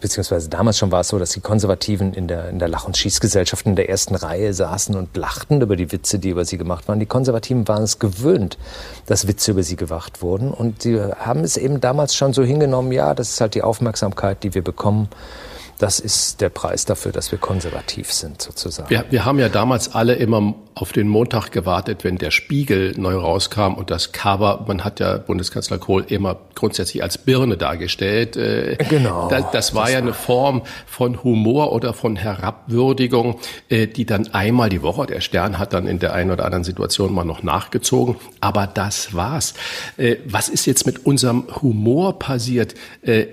beziehungsweise 0.00 0.48
damals 0.48 0.78
schon 0.78 0.92
war 0.92 1.00
es 1.00 1.08
so, 1.08 1.18
dass 1.18 1.30
die 1.30 1.40
Konservativen 1.40 2.14
in 2.14 2.28
der, 2.28 2.50
in 2.50 2.60
der 2.60 2.68
Lach- 2.68 2.86
und 2.86 2.96
Schießgesellschaft 2.96 3.66
in 3.66 3.74
der 3.74 3.88
ersten 3.88 4.14
Reihe 4.14 4.54
saßen 4.54 4.94
und 4.94 5.16
lachten 5.16 5.60
über 5.60 5.74
die 5.74 5.90
Witze, 5.90 6.20
die 6.20 6.28
über 6.28 6.44
sie 6.44 6.56
gemacht 6.56 6.86
waren. 6.86 7.00
Die 7.00 7.06
Konservativen 7.06 7.66
waren 7.66 7.82
es 7.82 7.98
gewöhnt, 7.98 8.58
dass 9.06 9.26
Witze 9.26 9.50
über 9.50 9.64
sie 9.64 9.76
gemacht 9.76 10.22
wurden. 10.22 10.52
Und 10.52 10.82
sie 10.82 11.00
haben 11.00 11.40
es 11.40 11.56
eben 11.56 11.80
damals 11.80 12.14
schon 12.14 12.32
so 12.32 12.44
hingenommen, 12.44 12.92
ja, 12.92 13.14
das 13.14 13.30
ist 13.30 13.40
halt 13.40 13.54
die 13.54 13.62
Aufmerksamkeit, 13.62 14.44
die 14.44 14.54
wir 14.54 14.62
bekommen 14.62 15.08
das 15.78 16.00
ist 16.00 16.40
der 16.40 16.48
Preis 16.48 16.84
dafür, 16.84 17.12
dass 17.12 17.32
wir 17.32 17.38
konservativ 17.38 18.12
sind, 18.12 18.40
sozusagen. 18.40 18.90
Wir, 18.90 19.04
wir 19.10 19.24
haben 19.24 19.38
ja 19.38 19.48
damals 19.48 19.94
alle 19.94 20.14
immer 20.14 20.54
auf 20.74 20.92
den 20.92 21.08
Montag 21.08 21.50
gewartet, 21.52 22.02
wenn 22.02 22.18
der 22.18 22.32
Spiegel 22.32 22.94
neu 22.96 23.16
rauskam 23.16 23.74
und 23.74 23.90
das 23.90 24.12
Cover, 24.12 24.64
man 24.66 24.82
hat 24.82 24.98
ja 24.98 25.18
Bundeskanzler 25.18 25.78
Kohl 25.78 26.04
immer 26.08 26.36
grundsätzlich 26.54 27.02
als 27.02 27.16
Birne 27.18 27.56
dargestellt. 27.56 28.36
Äh, 28.36 28.76
genau. 28.88 29.28
Das, 29.28 29.50
das 29.52 29.74
war 29.74 29.84
das 29.84 29.92
ja 29.92 29.98
eine 29.98 30.14
Form 30.14 30.62
von 30.86 31.22
Humor 31.22 31.72
oder 31.72 31.92
von 31.92 32.16
Herabwürdigung, 32.16 33.38
äh, 33.68 33.86
die 33.86 34.04
dann 34.04 34.34
einmal 34.34 34.68
die 34.68 34.82
Woche, 34.82 35.06
der 35.06 35.20
Stern 35.20 35.58
hat 35.58 35.72
dann 35.72 35.86
in 35.86 36.00
der 36.00 36.12
einen 36.12 36.32
oder 36.32 36.44
anderen 36.44 36.64
Situation 36.64 37.12
mal 37.12 37.24
noch 37.24 37.42
nachgezogen, 37.44 38.16
aber 38.40 38.66
das 38.66 39.14
war's. 39.14 39.54
Äh, 39.96 40.16
was 40.24 40.48
ist 40.48 40.66
jetzt 40.66 40.86
mit 40.86 41.06
unserem 41.06 41.44
Humor 41.62 42.18
passiert? 42.18 42.74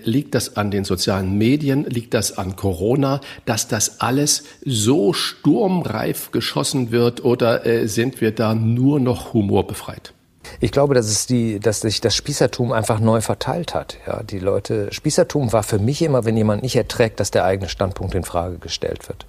Liegt 0.03 0.35
das 0.35 0.57
an 0.57 0.69
den 0.69 0.83
sozialen 0.83 1.37
Medien? 1.37 1.85
Liegt 1.85 2.13
das 2.13 2.30
an 2.37 2.55
Corona, 2.55 3.21
dass 3.45 3.67
das 3.67 4.01
alles 4.01 4.43
so 4.65 5.13
sturmreif 5.13 6.31
geschossen 6.31 6.91
wird 6.91 7.23
oder 7.23 7.65
äh, 7.65 7.87
sind 7.87 8.21
wir 8.21 8.31
da 8.31 8.53
nur 8.53 8.99
noch 8.99 9.33
humorbefreit? 9.33 10.13
Ich 10.59 10.71
glaube, 10.71 10.93
dass, 10.93 11.07
es 11.07 11.27
die, 11.27 11.59
dass 11.59 11.81
sich 11.81 12.01
das 12.01 12.15
Spießertum 12.15 12.71
einfach 12.71 12.99
neu 12.99 13.21
verteilt 13.21 13.73
hat. 13.73 13.97
Ja, 14.05 14.21
die 14.23 14.39
Leute, 14.39 14.91
Spießertum 14.91 15.53
war 15.53 15.63
für 15.63 15.79
mich 15.79 16.01
immer, 16.01 16.25
wenn 16.25 16.37
jemand 16.37 16.63
nicht 16.63 16.75
erträgt, 16.75 17.19
dass 17.19 17.31
der 17.31 17.45
eigene 17.45 17.69
Standpunkt 17.69 18.15
in 18.15 18.23
Frage 18.23 18.57
gestellt 18.57 19.07
wird. 19.07 19.25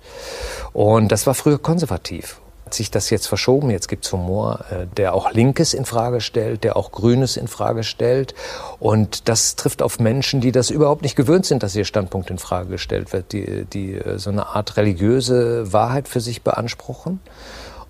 Und 0.73 1.13
das 1.13 1.27
war 1.27 1.35
früher 1.35 1.59
konservativ 1.59 2.42
hat 2.73 2.77
sich 2.77 2.91
das 2.91 3.11
jetzt 3.11 3.27
verschoben. 3.27 3.69
Jetzt 3.71 3.89
gibt's 3.89 4.11
Humor, 4.13 4.65
äh, 4.71 4.87
der 4.97 5.13
auch 5.13 5.31
Linkes 5.31 5.75
in 5.75 5.85
Frage 5.85 6.23
stellt, 6.23 6.65
der 6.65 6.75
auch 6.75 6.91
Grünes 6.91 7.37
in 7.37 7.47
Frage 7.47 7.85
stellt. 7.85 8.35
Und 8.81 9.29
das 9.29 9.57
trifft 9.57 9.83
auf 9.83 10.01
Menschen, 10.01 10.41
die 10.41 10.53
das 10.53 10.71
überhaupt 10.71 11.03
nicht 11.03 11.15
gewöhnt 11.15 11.45
sind, 11.45 11.63
dass 11.63 11.77
ihr 11.77 11.85
Standpunkt 11.85 12.31
in 12.31 12.39
Frage 12.39 12.71
gestellt 12.71 13.13
wird, 13.13 13.33
die, 13.33 13.67
die 13.67 13.93
äh, 13.93 14.19
so 14.19 14.31
eine 14.31 14.47
Art 14.47 14.79
religiöse 14.79 15.71
Wahrheit 15.75 16.09
für 16.09 16.21
sich 16.21 16.41
beanspruchen 16.41 17.21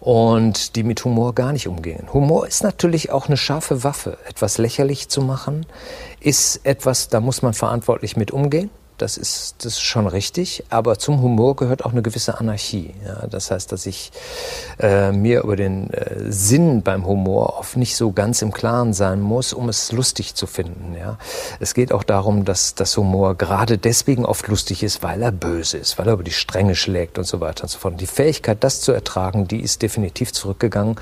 und 0.00 0.74
die 0.74 0.82
mit 0.82 1.04
Humor 1.04 1.32
gar 1.32 1.52
nicht 1.52 1.68
umgehen. 1.68 2.12
Humor 2.12 2.48
ist 2.48 2.64
natürlich 2.64 3.12
auch 3.12 3.28
eine 3.28 3.36
scharfe 3.36 3.84
Waffe. 3.84 4.18
Etwas 4.28 4.58
lächerlich 4.58 5.08
zu 5.08 5.22
machen 5.22 5.64
ist 6.18 6.66
etwas, 6.66 7.08
da 7.08 7.20
muss 7.20 7.42
man 7.42 7.54
verantwortlich 7.54 8.16
mit 8.16 8.32
umgehen 8.32 8.70
das 8.98 9.16
ist, 9.16 9.56
das 9.58 9.74
ist 9.74 9.80
schon 9.80 10.06
richtig, 10.06 10.64
aber 10.70 10.98
zum 10.98 11.20
Humor 11.22 11.56
gehört 11.56 11.84
auch 11.84 11.92
eine 11.92 12.02
gewisse 12.02 12.38
Anarchie. 12.38 12.94
Ja? 13.04 13.26
Das 13.26 13.50
heißt, 13.50 13.72
dass 13.72 13.86
ich 13.86 14.12
äh, 14.78 15.12
mir 15.12 15.42
über 15.42 15.56
den 15.56 15.90
äh, 15.90 16.30
Sinn 16.30 16.82
beim 16.82 17.06
Humor 17.06 17.58
oft 17.58 17.76
nicht 17.76 17.96
so 17.96 18.12
ganz 18.12 18.42
im 18.42 18.52
Klaren 18.52 18.92
sein 18.92 19.20
muss, 19.20 19.52
um 19.52 19.68
es 19.68 19.92
lustig 19.92 20.34
zu 20.34 20.46
finden. 20.46 20.94
Ja? 20.98 21.18
Es 21.60 21.74
geht 21.74 21.92
auch 21.92 22.04
darum, 22.04 22.44
dass 22.44 22.74
das 22.74 22.96
Humor 22.96 23.34
gerade 23.34 23.78
deswegen 23.78 24.24
oft 24.24 24.46
lustig 24.48 24.82
ist, 24.82 25.02
weil 25.02 25.22
er 25.22 25.32
böse 25.32 25.78
ist, 25.78 25.98
weil 25.98 26.06
er 26.06 26.14
über 26.14 26.24
die 26.24 26.30
Stränge 26.30 26.74
schlägt 26.74 27.18
und 27.18 27.24
so 27.24 27.40
weiter 27.40 27.64
und 27.64 27.70
so 27.70 27.78
fort. 27.78 28.00
Die 28.00 28.06
Fähigkeit, 28.06 28.62
das 28.62 28.80
zu 28.80 28.92
ertragen, 28.92 29.48
die 29.48 29.60
ist 29.60 29.82
definitiv 29.82 30.32
zurückgegangen, 30.32 30.96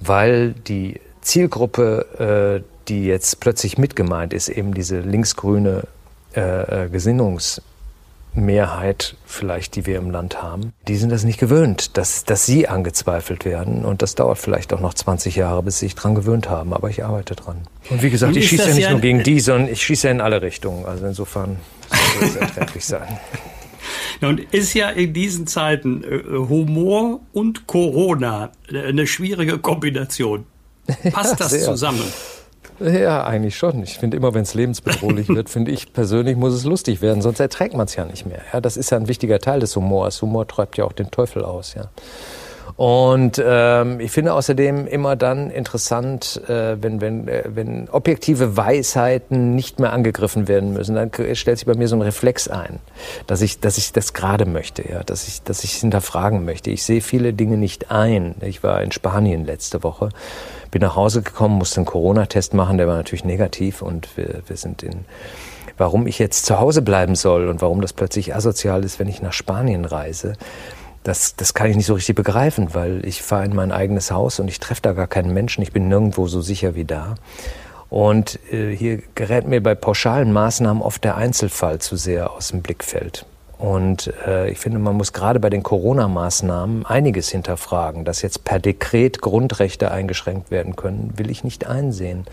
weil 0.00 0.52
die 0.52 1.00
Zielgruppe, 1.22 2.62
äh, 2.62 2.72
die 2.88 3.04
jetzt 3.04 3.40
plötzlich 3.40 3.78
mitgemeint 3.78 4.32
ist, 4.32 4.48
eben 4.48 4.74
diese 4.74 5.00
linksgrüne 5.00 5.84
äh, 6.36 6.84
äh 6.84 6.88
Gesinnungs- 6.88 7.60
Mehrheit 8.34 9.16
vielleicht, 9.26 9.76
die 9.76 9.86
wir 9.86 9.98
im 9.98 10.10
Land 10.10 10.42
haben, 10.42 10.72
die 10.88 10.96
sind 10.96 11.10
das 11.10 11.24
nicht 11.24 11.38
gewöhnt, 11.38 11.96
dass, 11.96 12.24
dass 12.24 12.46
sie 12.46 12.66
angezweifelt 12.68 13.44
werden. 13.44 13.84
Und 13.84 14.02
das 14.02 14.14
dauert 14.14 14.38
vielleicht 14.38 14.72
auch 14.72 14.80
noch 14.80 14.94
20 14.94 15.36
Jahre, 15.36 15.62
bis 15.62 15.78
sie 15.78 15.86
sich 15.86 15.94
dran 15.94 16.14
gewöhnt 16.14 16.48
haben. 16.48 16.72
Aber 16.72 16.88
ich 16.88 17.04
arbeite 17.04 17.34
dran. 17.34 17.62
Und 17.90 18.02
wie 18.02 18.10
gesagt, 18.10 18.36
ich 18.36 18.48
schieße 18.48 18.68
ja 18.68 18.74
nicht 18.74 18.84
ja 18.84 18.90
nur 18.92 19.00
gegen 19.00 19.22
die, 19.22 19.40
sondern 19.40 19.70
ich 19.70 19.82
schieße 19.82 20.06
ja 20.06 20.12
in 20.12 20.20
alle 20.20 20.42
Richtungen. 20.42 20.86
Also 20.86 21.06
insofern 21.06 21.58
soll 22.18 22.28
es 22.28 22.36
erträglich 22.56 22.84
sein. 22.84 23.18
Und 24.20 24.40
ist 24.40 24.74
ja 24.74 24.88
in 24.90 25.12
diesen 25.12 25.46
Zeiten 25.46 26.04
äh, 26.04 26.22
Humor 26.32 27.20
und 27.32 27.66
Corona 27.66 28.52
eine 28.68 29.06
schwierige 29.06 29.58
Kombination. 29.58 30.46
Passt 31.12 31.40
das 31.40 31.64
zusammen? 31.64 32.02
Ja, 32.82 33.24
eigentlich 33.24 33.56
schon. 33.56 33.82
Ich 33.82 33.98
finde 33.98 34.16
immer, 34.16 34.34
wenn 34.34 34.42
es 34.42 34.54
lebensbedrohlich 34.54 35.28
wird, 35.34 35.48
finde 35.48 35.70
ich 35.70 35.92
persönlich, 35.92 36.36
muss 36.36 36.52
es 36.52 36.64
lustig 36.64 37.00
werden, 37.02 37.22
sonst 37.22 37.40
erträgt 37.40 37.74
man 37.74 37.86
es 37.86 37.96
ja 37.96 38.04
nicht 38.04 38.26
mehr. 38.26 38.40
Ja, 38.52 38.60
das 38.60 38.76
ist 38.76 38.90
ja 38.90 38.98
ein 38.98 39.08
wichtiger 39.08 39.38
Teil 39.38 39.60
des 39.60 39.76
Humors. 39.76 40.20
Humor 40.22 40.46
treibt 40.46 40.76
ja 40.76 40.84
auch 40.84 40.92
den 40.92 41.10
Teufel 41.10 41.44
aus. 41.44 41.74
Ja. 41.74 41.90
Und 42.76 43.42
ähm, 43.44 44.00
ich 44.00 44.10
finde 44.10 44.34
außerdem 44.34 44.86
immer 44.86 45.16
dann 45.16 45.50
interessant, 45.50 46.40
äh, 46.48 46.76
wenn, 46.80 47.00
wenn, 47.00 47.28
äh, 47.28 47.44
wenn 47.46 47.88
objektive 47.90 48.56
Weisheiten 48.56 49.54
nicht 49.54 49.78
mehr 49.78 49.92
angegriffen 49.92 50.48
werden 50.48 50.72
müssen, 50.72 50.94
dann 50.94 51.10
stellt 51.34 51.58
sich 51.58 51.66
bei 51.66 51.74
mir 51.74 51.88
so 51.88 51.96
ein 51.96 52.02
Reflex 52.02 52.48
ein, 52.48 52.78
dass 53.26 53.42
ich, 53.42 53.60
dass 53.60 53.78
ich 53.78 53.92
das 53.92 54.12
gerade 54.12 54.46
möchte, 54.46 54.88
ja, 54.88 55.02
dass 55.02 55.28
ich, 55.28 55.42
dass 55.42 55.64
ich 55.64 55.74
hinterfragen 55.74 56.44
möchte. 56.44 56.70
Ich 56.70 56.82
sehe 56.84 57.00
viele 57.00 57.32
Dinge 57.32 57.56
nicht 57.56 57.90
ein. 57.90 58.34
Ich 58.40 58.62
war 58.62 58.82
in 58.82 58.92
Spanien 58.92 59.44
letzte 59.44 59.82
Woche 59.82 60.10
bin 60.70 60.80
nach 60.80 60.96
Hause 60.96 61.20
gekommen, 61.20 61.58
musste 61.58 61.76
einen 61.76 61.86
Corona-Test 61.86 62.54
machen, 62.54 62.78
der 62.78 62.88
war 62.88 62.96
natürlich 62.96 63.26
negativ 63.26 63.82
und 63.82 64.16
wir, 64.16 64.42
wir 64.46 64.56
sind 64.56 64.82
in 64.82 65.04
warum 65.78 66.06
ich 66.06 66.18
jetzt 66.18 66.46
zu 66.46 66.60
Hause 66.60 66.82
bleiben 66.82 67.14
soll 67.14 67.48
und 67.48 67.60
warum 67.60 67.80
das 67.80 67.92
plötzlich 67.92 68.34
asozial 68.34 68.84
ist, 68.84 68.98
wenn 68.98 69.08
ich 69.08 69.22
nach 69.22 69.32
Spanien 69.32 69.84
reise, 69.84 70.34
das, 71.02 71.36
das 71.36 71.54
kann 71.54 71.70
ich 71.70 71.76
nicht 71.76 71.86
so 71.86 71.94
richtig 71.94 72.14
begreifen, 72.14 72.74
weil 72.74 73.04
ich 73.04 73.22
fahre 73.22 73.44
in 73.44 73.54
mein 73.54 73.72
eigenes 73.72 74.10
Haus 74.10 74.40
und 74.40 74.48
ich 74.48 74.60
treffe 74.60 74.82
da 74.82 74.92
gar 74.92 75.06
keinen 75.06 75.32
Menschen, 75.32 75.62
ich 75.62 75.72
bin 75.72 75.88
nirgendwo 75.88 76.26
so 76.26 76.40
sicher 76.40 76.74
wie 76.74 76.84
da. 76.84 77.14
Und 77.88 78.38
äh, 78.50 78.74
hier 78.74 79.02
gerät 79.14 79.46
mir 79.46 79.62
bei 79.62 79.74
pauschalen 79.74 80.32
Maßnahmen 80.32 80.82
oft 80.82 81.04
der 81.04 81.16
Einzelfall 81.16 81.78
zu 81.80 81.96
sehr 81.96 82.30
aus 82.30 82.48
dem 82.48 82.62
Blickfeld. 82.62 83.26
Und 83.58 84.12
äh, 84.26 84.50
ich 84.50 84.58
finde, 84.58 84.80
man 84.80 84.96
muss 84.96 85.12
gerade 85.12 85.38
bei 85.38 85.48
den 85.48 85.62
Corona-Maßnahmen 85.62 86.84
einiges 86.84 87.28
hinterfragen. 87.28 88.04
Dass 88.04 88.20
jetzt 88.22 88.42
per 88.42 88.58
Dekret 88.58 89.20
Grundrechte 89.20 89.92
eingeschränkt 89.92 90.50
werden 90.50 90.74
können, 90.74 91.12
will 91.16 91.30
ich 91.30 91.44
nicht 91.44 91.66
einsehen 91.66 92.24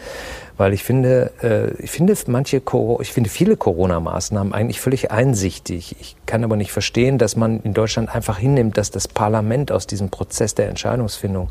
weil 0.60 0.74
ich 0.74 0.84
finde, 0.84 1.32
äh, 1.42 1.72
ich 1.82 1.90
finde 1.90 2.14
manche, 2.28 2.62
ich 3.00 3.14
finde 3.14 3.30
viele 3.30 3.56
Corona-Maßnahmen 3.56 4.54
eigentlich 4.54 4.82
völlig 4.82 5.10
einsichtig. 5.10 5.96
Ich 6.02 6.18
kann 6.26 6.44
aber 6.44 6.58
nicht 6.58 6.74
verstehen, 6.74 7.18
dass 7.18 7.38
man 7.38 7.62
in 7.62 7.74
Deutschland 7.74 8.14
einfach 8.14 8.38
hinnimmt, 8.38 8.78
dass 8.78 8.92
das 8.92 9.08
Parlament 9.08 9.72
aus 9.72 9.88
diesem 9.88 10.10
Prozess 10.10 10.56
der 10.56 10.68
Entscheidungsfindung 10.68 11.50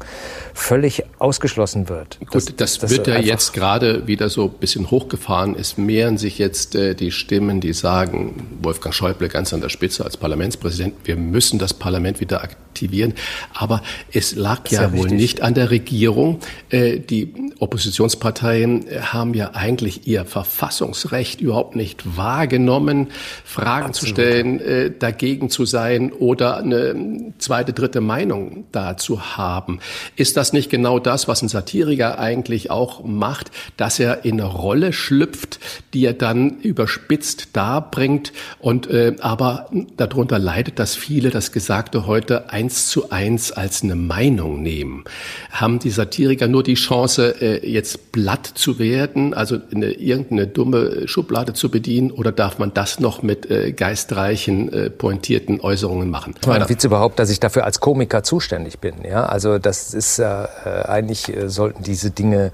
völlig 0.52 1.04
ausgeschlossen 1.18 1.88
wird. 1.88 2.18
Gut, 2.20 2.34
das, 2.34 2.44
das, 2.54 2.78
das 2.80 2.90
wird 2.90 3.06
ja 3.06 3.18
jetzt 3.18 3.54
gerade 3.54 4.06
wieder 4.06 4.28
so 4.28 4.44
ein 4.44 4.58
bisschen 4.60 4.90
hochgefahren. 4.90 5.56
Es 5.58 5.78
mehren 5.78 6.18
sich 6.18 6.36
jetzt 6.36 6.74
äh, 6.74 6.94
die 6.94 7.10
Stimmen, 7.10 7.62
die 7.62 7.72
sagen, 7.72 8.58
Wolfgang 8.60 8.94
Schäuble 8.94 9.30
ganz 9.30 9.54
an 9.54 9.62
der 9.62 9.70
Spitze 9.70 10.04
als 10.04 10.18
Parlamentspräsident, 10.18 10.94
wir 11.04 11.16
müssen 11.16 11.58
das 11.58 11.72
Parlament 11.72 12.20
wieder 12.20 12.42
aktivieren. 12.42 13.14
Aber 13.54 13.82
es 14.12 14.36
lag 14.36 14.68
ja, 14.68 14.82
ja 14.82 14.92
wohl 14.92 15.08
nicht 15.08 15.40
an 15.40 15.54
der 15.54 15.70
Regierung. 15.70 16.40
Äh, 16.68 16.98
die 17.00 17.32
Oppositionsparteien 17.58 18.86
haben 19.00 19.34
ja 19.34 19.52
eigentlich 19.54 20.06
ihr 20.06 20.24
Verfassungsrecht 20.24 21.40
überhaupt 21.40 21.76
nicht 21.76 22.16
wahrgenommen, 22.16 23.08
Fragen 23.44 23.88
Absolut. 23.88 23.94
zu 23.94 24.06
stellen, 24.06 24.60
äh, 24.60 24.90
dagegen 24.96 25.50
zu 25.50 25.64
sein 25.64 26.12
oder 26.12 26.58
eine 26.58 27.32
zweite, 27.38 27.72
dritte 27.72 28.00
Meinung 28.00 28.64
dazu 28.72 29.36
haben. 29.36 29.80
Ist 30.16 30.36
das 30.36 30.52
nicht 30.52 30.70
genau 30.70 30.98
das, 30.98 31.28
was 31.28 31.42
ein 31.42 31.48
Satiriker 31.48 32.18
eigentlich 32.18 32.70
auch 32.70 33.04
macht, 33.04 33.50
dass 33.76 33.98
er 33.98 34.24
in 34.24 34.40
eine 34.40 34.50
Rolle 34.50 34.92
schlüpft, 34.92 35.60
die 35.94 36.04
er 36.04 36.14
dann 36.14 36.58
überspitzt 36.60 37.56
darbringt 37.56 38.32
und 38.58 38.88
äh, 38.88 39.16
aber 39.20 39.70
darunter 39.96 40.38
leidet, 40.38 40.78
dass 40.78 40.94
viele 40.94 41.30
das 41.30 41.52
Gesagte 41.52 42.06
heute 42.06 42.50
eins 42.50 42.88
zu 42.88 43.10
eins 43.10 43.52
als 43.52 43.82
eine 43.82 43.96
Meinung 43.96 44.62
nehmen. 44.62 45.04
Haben 45.50 45.78
die 45.78 45.90
Satiriker 45.90 46.48
nur 46.48 46.62
die 46.62 46.74
Chance, 46.74 47.36
äh, 47.40 47.68
jetzt 47.68 48.12
platt 48.12 48.46
zu 48.46 48.78
werden? 48.78 48.87
Werden, 48.90 49.34
also 49.34 49.58
eine, 49.74 49.92
irgendeine 49.92 50.46
dumme 50.46 51.06
Schublade 51.06 51.52
zu 51.52 51.70
bedienen, 51.70 52.10
oder 52.10 52.32
darf 52.32 52.58
man 52.58 52.72
das 52.74 53.00
noch 53.00 53.22
mit 53.22 53.50
äh, 53.50 53.72
geistreichen, 53.72 54.72
äh, 54.72 54.90
pointierten 54.90 55.60
Äußerungen 55.60 56.10
machen? 56.10 56.34
Ich 56.40 56.46
meine, 56.46 56.68
Witz 56.68 56.84
überhaupt, 56.84 57.18
dass 57.18 57.30
ich 57.30 57.40
dafür 57.40 57.64
als 57.64 57.80
Komiker 57.80 58.22
zuständig 58.22 58.78
bin. 58.78 58.94
Ja, 59.08 59.26
also 59.26 59.58
das 59.58 59.94
ist 59.94 60.18
äh, 60.18 60.24
eigentlich 60.24 61.28
äh, 61.34 61.48
sollten 61.48 61.82
diese 61.82 62.10
Dinge 62.10 62.52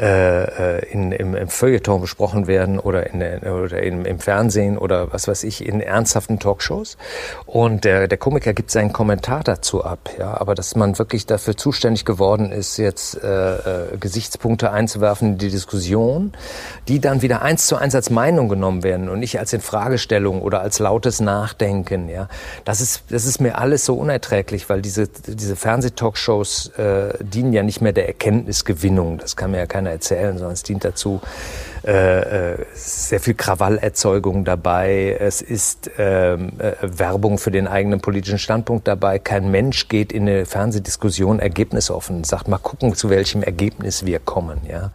äh, 0.00 0.78
äh, 0.78 0.92
in, 0.92 1.12
im, 1.12 1.34
im 1.34 1.48
Feuilleton 1.48 2.00
besprochen 2.00 2.46
werden 2.46 2.78
oder, 2.78 3.10
in, 3.10 3.20
oder 3.20 3.82
in, 3.82 4.06
im 4.06 4.18
Fernsehen 4.18 4.78
oder 4.78 5.12
was 5.12 5.28
weiß 5.28 5.44
ich, 5.44 5.66
in 5.66 5.82
ernsthaften 5.82 6.38
Talkshows. 6.38 6.96
Und 7.44 7.84
der, 7.84 8.08
der 8.08 8.16
Komiker 8.16 8.54
gibt 8.54 8.70
seinen 8.70 8.94
Kommentar 8.94 9.44
dazu 9.44 9.84
ab. 9.84 10.08
Ja? 10.18 10.40
Aber 10.40 10.54
dass 10.54 10.74
man 10.74 10.98
wirklich 10.98 11.26
dafür 11.26 11.54
zuständig 11.54 12.06
geworden 12.06 12.50
ist, 12.50 12.78
jetzt 12.78 13.22
äh, 13.22 13.56
äh, 13.56 13.96
Gesichtspunkte 13.98 14.70
einzuwerfen 14.70 15.32
in 15.32 15.38
die 15.38 15.50
Diskussion, 15.50 16.32
die 16.88 16.98
dann 16.98 17.20
wieder 17.20 17.42
eins 17.42 17.66
zu 17.66 17.76
eins 17.76 17.94
als 17.94 18.08
Meinung 18.08 18.48
genommen 18.48 18.82
werden 18.82 19.10
und 19.10 19.18
nicht 19.18 19.38
als 19.38 19.52
Infragestellung 19.52 20.40
oder 20.40 20.62
als 20.62 20.78
lautes 20.78 21.20
Nachdenken. 21.20 22.08
Ja? 22.08 22.28
Das, 22.64 22.80
ist, 22.80 23.02
das 23.10 23.26
ist 23.26 23.38
mir 23.38 23.58
alles 23.58 23.84
so 23.84 23.96
unerträglich, 23.96 24.70
weil 24.70 24.80
diese, 24.80 25.08
diese 25.08 25.56
Fernsehtalkshows 25.56 26.68
äh, 26.78 27.22
dienen 27.22 27.52
ja 27.52 27.62
nicht 27.62 27.82
mehr 27.82 27.92
der 27.92 28.06
Erkenntnisgewinnung. 28.06 29.18
Das 29.18 29.36
kann 29.36 29.50
mir 29.50 29.58
ja 29.58 29.66
keiner 29.66 29.89
erzählen, 29.90 30.38
sondern 30.38 30.54
es 30.54 30.62
dient 30.62 30.84
dazu, 30.84 31.20
äh, 31.86 32.52
äh, 32.52 32.66
sehr 32.74 33.20
viel 33.20 33.34
Krawallerzeugung 33.34 34.44
dabei. 34.44 35.16
Es 35.18 35.40
ist 35.40 35.90
ähm, 35.98 36.52
äh, 36.58 36.72
Werbung 36.82 37.38
für 37.38 37.50
den 37.50 37.66
eigenen 37.66 38.00
politischen 38.00 38.38
Standpunkt 38.38 38.86
dabei. 38.86 39.18
Kein 39.18 39.50
Mensch 39.50 39.88
geht 39.88 40.12
in 40.12 40.28
eine 40.28 40.46
Fernsehdiskussion 40.46 41.40
ergebnisoffen, 41.40 42.24
sagt 42.24 42.48
mal 42.48 42.58
gucken, 42.58 42.94
zu 42.94 43.08
welchem 43.08 43.42
Ergebnis 43.42 44.04
wir 44.04 44.18
kommen. 44.18 44.60
Ja 44.68 44.90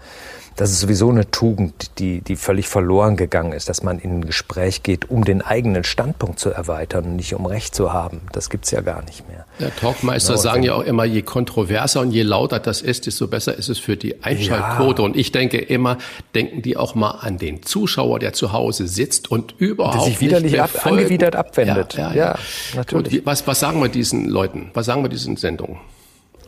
das 0.55 0.71
ist 0.71 0.79
sowieso 0.79 1.09
eine 1.09 1.29
Tugend, 1.31 1.99
die, 1.99 2.21
die 2.21 2.37
völlig 2.37 2.67
verloren 2.67 3.17
gegangen 3.17 3.51
ist, 3.51 3.67
dass 3.67 3.83
man 3.83 3.99
in 3.99 4.19
ein 4.19 4.25
Gespräch 4.25 4.83
geht, 4.83 5.09
um 5.09 5.25
den 5.25 5.41
eigenen 5.41 5.83
Standpunkt 5.83 6.39
zu 6.39 6.49
erweitern 6.49 7.03
und 7.05 7.15
nicht 7.17 7.33
um 7.33 7.45
Recht 7.45 7.75
zu 7.75 7.91
haben. 7.91 8.21
Das 8.31 8.49
gibt's 8.49 8.71
ja 8.71 8.79
gar 8.79 9.03
nicht 9.03 9.27
mehr. 9.27 9.45
Ja, 9.59 9.69
Talkmeister 9.69 10.33
genau, 10.33 10.41
sagen 10.41 10.63
ja 10.63 10.73
auch 10.75 10.83
immer, 10.83 11.03
je 11.03 11.23
kontroverser 11.23 11.99
und 11.99 12.11
je 12.11 12.23
lauter 12.23 12.59
das 12.59 12.81
ist, 12.81 13.05
desto 13.05 13.27
besser 13.27 13.57
ist 13.57 13.67
es 13.67 13.79
für 13.79 13.97
die 13.97 14.23
Einschaltquote. 14.23 15.01
Ja. 15.01 15.05
Und 15.05 15.17
ich 15.17 15.33
denke 15.33 15.57
immer, 15.57 15.97
denken 16.33 16.61
die 16.61 16.77
auch 16.77 16.95
mal 16.95 17.11
an 17.11 17.37
den 17.37 17.63
Zuschauer, 17.63 18.19
der 18.19 18.31
zu 18.31 18.53
Hause 18.53 18.87
sitzt 18.87 19.29
und 19.29 19.55
überhaupt 19.57 19.95
der 19.95 20.01
sich 20.03 20.21
wieder 20.21 20.39
nicht, 20.39 20.59
ab, 20.59 20.69
angewidert 20.85 21.35
abwendet. 21.35 21.95
Ja, 21.95 22.09
ja, 22.11 22.15
ja. 22.15 22.25
ja 22.25 22.39
natürlich. 22.75 23.19
Und 23.19 23.25
was, 23.25 23.45
was 23.45 23.59
sagen 23.59 23.81
wir 23.81 23.89
diesen 23.89 24.29
Leuten? 24.29 24.71
Was 24.73 24.85
sagen 24.85 25.03
wir 25.03 25.09
diesen 25.09 25.35
Sendungen? 25.35 25.79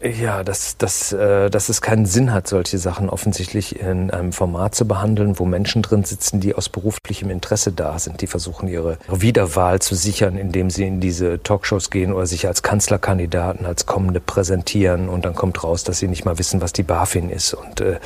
Ja, 0.01 0.43
dass, 0.43 0.77
dass, 0.77 1.11
äh, 1.11 1.49
dass 1.49 1.69
es 1.69 1.81
keinen 1.81 2.05
Sinn 2.05 2.31
hat, 2.31 2.47
solche 2.47 2.77
Sachen 2.77 3.09
offensichtlich 3.09 3.79
in 3.79 4.11
einem 4.11 4.31
Format 4.31 4.75
zu 4.75 4.87
behandeln, 4.87 5.39
wo 5.39 5.45
Menschen 5.45 5.81
drin 5.81 6.03
sitzen, 6.03 6.39
die 6.39 6.53
aus 6.53 6.69
beruflichem 6.69 7.31
Interesse 7.31 7.71
da 7.71 7.97
sind. 7.97 8.21
Die 8.21 8.27
versuchen, 8.27 8.67
ihre 8.67 8.99
Wiederwahl 9.09 9.81
zu 9.81 9.95
sichern, 9.95 10.37
indem 10.37 10.69
sie 10.69 10.85
in 10.85 10.99
diese 10.99 11.41
Talkshows 11.41 11.89
gehen 11.89 12.13
oder 12.13 12.27
sich 12.27 12.45
als 12.45 12.61
Kanzlerkandidaten, 12.61 13.65
als 13.65 13.87
Kommende 13.87 14.19
präsentieren. 14.19 15.09
Und 15.09 15.25
dann 15.25 15.33
kommt 15.33 15.63
raus, 15.63 15.83
dass 15.83 15.97
sie 15.97 16.07
nicht 16.07 16.25
mal 16.25 16.37
wissen, 16.37 16.61
was 16.61 16.73
die 16.73 16.83
BaFin 16.83 17.31
ist. 17.31 17.55
Und 17.55 17.81
äh, 17.81 17.99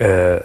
äh, 0.00 0.36
äh, 0.36 0.42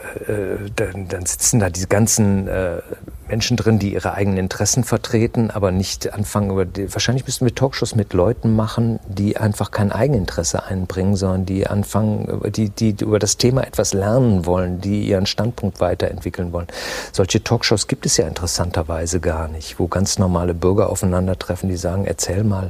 dann, 0.76 1.08
dann 1.08 1.26
sitzen 1.26 1.60
da 1.60 1.72
diese 1.72 1.88
ganzen 1.88 2.48
äh, 2.48 2.82
Menschen 3.28 3.58
drin, 3.58 3.80
die 3.80 3.94
ihre 3.94 4.14
eigenen 4.14 4.38
Interessen 4.38 4.84
vertreten, 4.84 5.50
aber 5.50 5.72
nicht 5.72 6.14
anfangen 6.14 6.52
über 6.52 6.66
die, 6.66 6.94
wahrscheinlich 6.94 7.26
müssten 7.26 7.46
wir 7.46 7.56
Talkshows 7.56 7.96
mit 7.96 8.14
Leuten 8.14 8.56
machen, 8.56 9.00
die 9.08 9.38
einfach 9.38 9.72
kein 9.72 9.92
Eigeninteresse 9.92 10.64
einbringen, 10.64 11.16
sondern 11.16 11.46
die 11.48 11.66
anfangen, 11.66 12.42
die, 12.52 12.70
die 12.70 12.96
über 13.02 13.18
das 13.18 13.38
Thema 13.38 13.66
etwas 13.66 13.94
lernen 13.94 14.46
wollen, 14.46 14.82
die 14.82 15.08
ihren 15.08 15.26
Standpunkt 15.26 15.80
weiterentwickeln 15.80 16.54
wollen. 16.54 16.68
Solche 17.12 17.44
Talkshows 17.44 17.88
gibt 17.88 18.06
es 18.06 18.18
ja 18.18 18.28
interessanterweise 18.28 19.20
gar 19.20 19.48
nicht, 19.48 19.80
wo 19.80 19.88
ganz 19.88 20.20
normale 20.20 20.54
Bürger 20.54 20.90
aufeinandertreffen, 20.90 21.70
die 21.70 21.78
sagen, 21.78 22.06
erzähl 22.06 22.44
mal, 22.44 22.70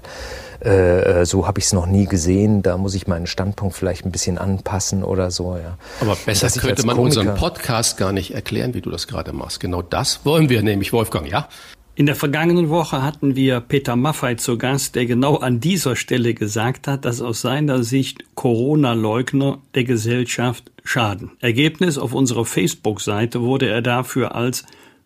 äh, 0.63 1.21
äh, 1.21 1.25
so 1.25 1.47
habe 1.47 1.59
ich 1.59 1.65
es 1.65 1.73
noch 1.73 1.85
nie 1.85 2.05
gesehen, 2.05 2.61
da 2.61 2.77
muss 2.77 2.93
ich 2.95 3.07
meinen 3.07 3.27
Standpunkt 3.27 3.75
vielleicht 3.75 4.05
ein 4.05 4.11
bisschen 4.11 4.37
anpassen 4.37 5.03
oder 5.03 5.31
so. 5.31 5.57
Ja. 5.57 5.77
Aber 6.01 6.15
besser 6.25 6.49
könnte 6.59 6.85
man 6.85 6.95
Komiker 6.95 7.19
unseren 7.21 7.35
Podcast 7.37 7.97
gar 7.97 8.11
nicht 8.11 8.33
erklären, 8.33 8.73
wie 8.73 8.81
du 8.81 8.89
das 8.89 9.07
gerade 9.07 9.33
machst. 9.33 9.59
Genau 9.59 9.81
das 9.81 10.25
wollen 10.25 10.49
wir 10.49 10.61
nämlich, 10.61 10.91
Wolfgang, 10.91 11.29
ja? 11.29 11.47
In 11.95 12.05
der 12.05 12.15
vergangenen 12.15 12.69
Woche 12.69 13.03
hatten 13.03 13.35
wir 13.35 13.59
Peter 13.59 13.97
Maffei 13.97 14.35
zu 14.35 14.57
Gast, 14.57 14.95
der 14.95 15.05
genau 15.05 15.35
an 15.35 15.59
dieser 15.59 15.97
Stelle 15.97 16.33
gesagt 16.33 16.87
hat, 16.87 17.03
dass 17.03 17.21
aus 17.21 17.41
seiner 17.41 17.83
Sicht 17.83 18.23
Corona-Leugner 18.35 19.59
der 19.75 19.83
Gesellschaft 19.83 20.71
schaden. 20.85 21.31
Ergebnis 21.41 21.97
auf 21.97 22.13
unserer 22.13 22.45
Facebook-Seite 22.45 23.41
wurde 23.41 23.67
er 23.67 23.81
dafür 23.81 24.33
als 24.33 24.63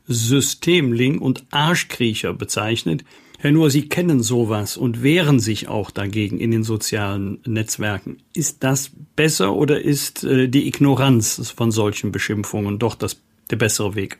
Systemling 0.08 1.18
und 1.18 1.45
Arschkriecher 1.49 2.34
bezeichnet. 2.34 3.04
Herr 3.44 3.52
Nur, 3.52 3.70
Sie 3.70 3.89
kennen 3.89 4.24
sowas 4.24 4.78
und 4.78 5.04
wehren 5.04 5.38
sich 5.38 5.68
auch 5.68 5.91
dagegen 5.91 6.39
in 6.39 6.52
den 6.52 6.64
sozialen 6.64 7.39
Netzwerken. 7.46 8.20
Ist 8.34 8.64
das 8.64 8.91
besser 9.18 9.54
oder 9.54 9.82
ist 9.82 10.24
äh, 10.24 10.48
die 10.48 10.66
Ignoranz 10.66 11.52
von 11.54 11.70
solchen 11.70 12.14
Beschimpfungen 12.14 12.80
doch 12.80 12.96
das, 12.96 13.22
der 13.52 13.58
bessere 13.58 13.96
Weg? 13.96 14.20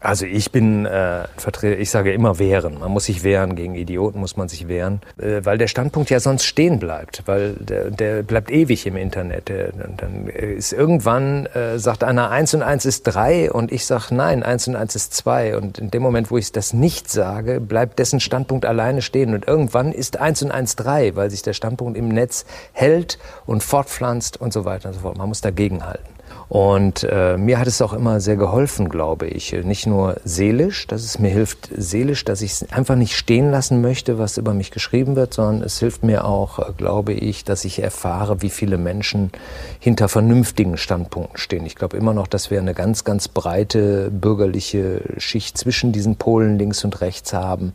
Also 0.00 0.26
ich 0.26 0.52
bin 0.52 0.86
äh, 0.86 1.24
Vertreter, 1.36 1.80
ich 1.80 1.90
sage 1.90 2.12
immer 2.12 2.38
wehren. 2.38 2.78
Man 2.78 2.92
muss 2.92 3.06
sich 3.06 3.24
wehren, 3.24 3.56
gegen 3.56 3.74
Idioten 3.74 4.20
muss 4.20 4.36
man 4.36 4.48
sich 4.48 4.68
wehren, 4.68 5.00
äh, 5.18 5.40
weil 5.42 5.58
der 5.58 5.66
Standpunkt 5.66 6.08
ja 6.10 6.20
sonst 6.20 6.44
stehen 6.44 6.78
bleibt, 6.78 7.24
weil 7.26 7.54
der, 7.54 7.90
der 7.90 8.22
bleibt 8.22 8.50
ewig 8.50 8.86
im 8.86 8.96
Internet. 8.96 9.48
Der, 9.48 9.72
dann 9.72 10.28
ist 10.28 10.72
irgendwann, 10.72 11.46
äh, 11.46 11.80
sagt 11.80 12.04
einer, 12.04 12.30
eins 12.30 12.54
und 12.54 12.62
eins 12.62 12.84
ist 12.84 13.02
drei 13.02 13.50
und 13.50 13.72
ich 13.72 13.86
sage, 13.86 14.14
nein, 14.14 14.44
eins 14.44 14.68
und 14.68 14.76
eins 14.76 14.94
ist 14.94 15.14
zwei. 15.14 15.56
Und 15.56 15.78
in 15.78 15.90
dem 15.90 16.02
Moment, 16.02 16.30
wo 16.30 16.38
ich 16.38 16.52
das 16.52 16.72
nicht 16.72 17.10
sage, 17.10 17.60
bleibt 17.60 17.98
dessen 17.98 18.20
Standpunkt 18.20 18.66
alleine 18.66 19.02
stehen. 19.02 19.34
Und 19.34 19.48
irgendwann 19.48 19.90
ist 19.90 20.18
eins 20.18 20.42
und 20.42 20.52
eins 20.52 20.76
drei, 20.76 21.16
weil 21.16 21.30
sich 21.30 21.42
der 21.42 21.54
Standpunkt 21.54 21.98
im 21.98 22.08
Netz 22.08 22.44
hält 22.72 23.18
und 23.46 23.64
fortpflanzt 23.64 24.40
und 24.40 24.52
so 24.52 24.64
weiter 24.64 24.90
und 24.90 24.94
so 24.94 25.00
fort. 25.00 25.18
Man 25.18 25.28
muss 25.28 25.40
dagegenhalten. 25.40 26.17
Und 26.48 27.06
äh, 27.10 27.36
mir 27.36 27.58
hat 27.58 27.66
es 27.66 27.82
auch 27.82 27.92
immer 27.92 28.20
sehr 28.20 28.36
geholfen, 28.36 28.88
glaube 28.88 29.26
ich. 29.26 29.52
Nicht 29.64 29.86
nur 29.86 30.16
seelisch, 30.24 30.86
dass 30.86 31.04
es 31.04 31.18
mir 31.18 31.28
hilft 31.28 31.68
seelisch, 31.76 32.24
dass 32.24 32.40
ich 32.40 32.52
es 32.52 32.72
einfach 32.72 32.96
nicht 32.96 33.16
stehen 33.16 33.50
lassen 33.50 33.82
möchte, 33.82 34.18
was 34.18 34.38
über 34.38 34.54
mich 34.54 34.70
geschrieben 34.70 35.14
wird, 35.14 35.34
sondern 35.34 35.62
es 35.62 35.78
hilft 35.78 36.04
mir 36.04 36.24
auch, 36.24 36.58
äh, 36.58 36.72
glaube 36.76 37.12
ich, 37.12 37.44
dass 37.44 37.66
ich 37.66 37.82
erfahre, 37.82 38.40
wie 38.40 38.48
viele 38.48 38.78
Menschen 38.78 39.30
hinter 39.78 40.08
vernünftigen 40.08 40.78
Standpunkten 40.78 41.36
stehen. 41.36 41.66
Ich 41.66 41.74
glaube 41.74 41.98
immer 41.98 42.14
noch, 42.14 42.26
dass 42.26 42.50
wir 42.50 42.60
eine 42.60 42.72
ganz, 42.72 43.04
ganz 43.04 43.28
breite 43.28 44.10
bürgerliche 44.10 45.02
Schicht 45.18 45.58
zwischen 45.58 45.92
diesen 45.92 46.16
Polen 46.16 46.58
links 46.58 46.82
und 46.82 47.02
rechts 47.02 47.34
haben. 47.34 47.74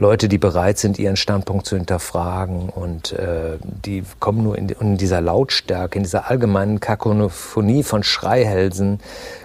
Leute, 0.00 0.28
die 0.28 0.38
bereit 0.38 0.78
sind, 0.78 0.98
ihren 0.98 1.16
Standpunkt 1.16 1.66
zu 1.66 1.76
hinterfragen 1.76 2.68
und 2.68 3.12
äh, 3.12 3.58
die 3.62 4.02
kommen 4.18 4.42
nur 4.42 4.58
in, 4.58 4.68
in 4.70 4.96
dieser 4.96 5.20
Lautstärke, 5.20 5.98
in 5.98 6.02
dieser 6.02 6.28
allgemeinen 6.28 6.80
Kakophonie 6.80 7.84
von 7.84 8.02
Schreihälsen 8.08 9.00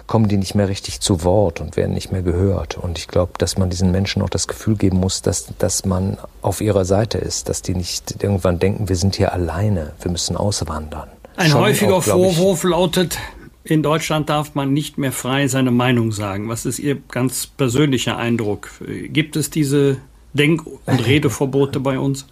kommen 0.06 0.28
die 0.28 0.36
nicht 0.36 0.54
mehr 0.54 0.68
richtig 0.68 1.00
zu 1.00 1.24
Wort 1.24 1.60
und 1.60 1.76
werden 1.76 1.94
nicht 1.94 2.12
mehr 2.12 2.22
gehört. 2.22 2.76
Und 2.76 2.98
ich 2.98 3.08
glaube, 3.08 3.32
dass 3.38 3.56
man 3.56 3.70
diesen 3.70 3.90
Menschen 3.90 4.22
auch 4.22 4.28
das 4.28 4.48
Gefühl 4.48 4.76
geben 4.76 4.98
muss, 4.98 5.22
dass, 5.22 5.46
dass 5.58 5.84
man 5.84 6.18
auf 6.42 6.60
ihrer 6.60 6.84
Seite 6.84 7.18
ist, 7.18 7.48
dass 7.48 7.62
die 7.62 7.74
nicht 7.74 8.22
irgendwann 8.22 8.58
denken, 8.58 8.88
wir 8.88 8.96
sind 8.96 9.16
hier 9.16 9.32
alleine, 9.32 9.92
wir 10.00 10.10
müssen 10.10 10.36
auswandern. 10.36 11.08
Ein 11.36 11.50
Schon 11.50 11.60
häufiger 11.60 11.96
auch, 11.96 12.02
Vorwurf 12.02 12.64
lautet, 12.64 13.18
in 13.64 13.82
Deutschland 13.82 14.28
darf 14.28 14.54
man 14.54 14.72
nicht 14.72 14.98
mehr 14.98 15.12
frei 15.12 15.48
seine 15.48 15.70
Meinung 15.70 16.12
sagen. 16.12 16.48
Was 16.48 16.66
ist 16.66 16.78
Ihr 16.78 16.98
ganz 17.10 17.46
persönlicher 17.46 18.16
Eindruck? 18.18 18.70
Gibt 19.08 19.36
es 19.36 19.48
diese 19.48 19.96
Denk- 20.34 20.66
und 20.66 20.80
Redeverbote 21.06 21.80
bei 21.80 21.98
uns? 21.98 22.26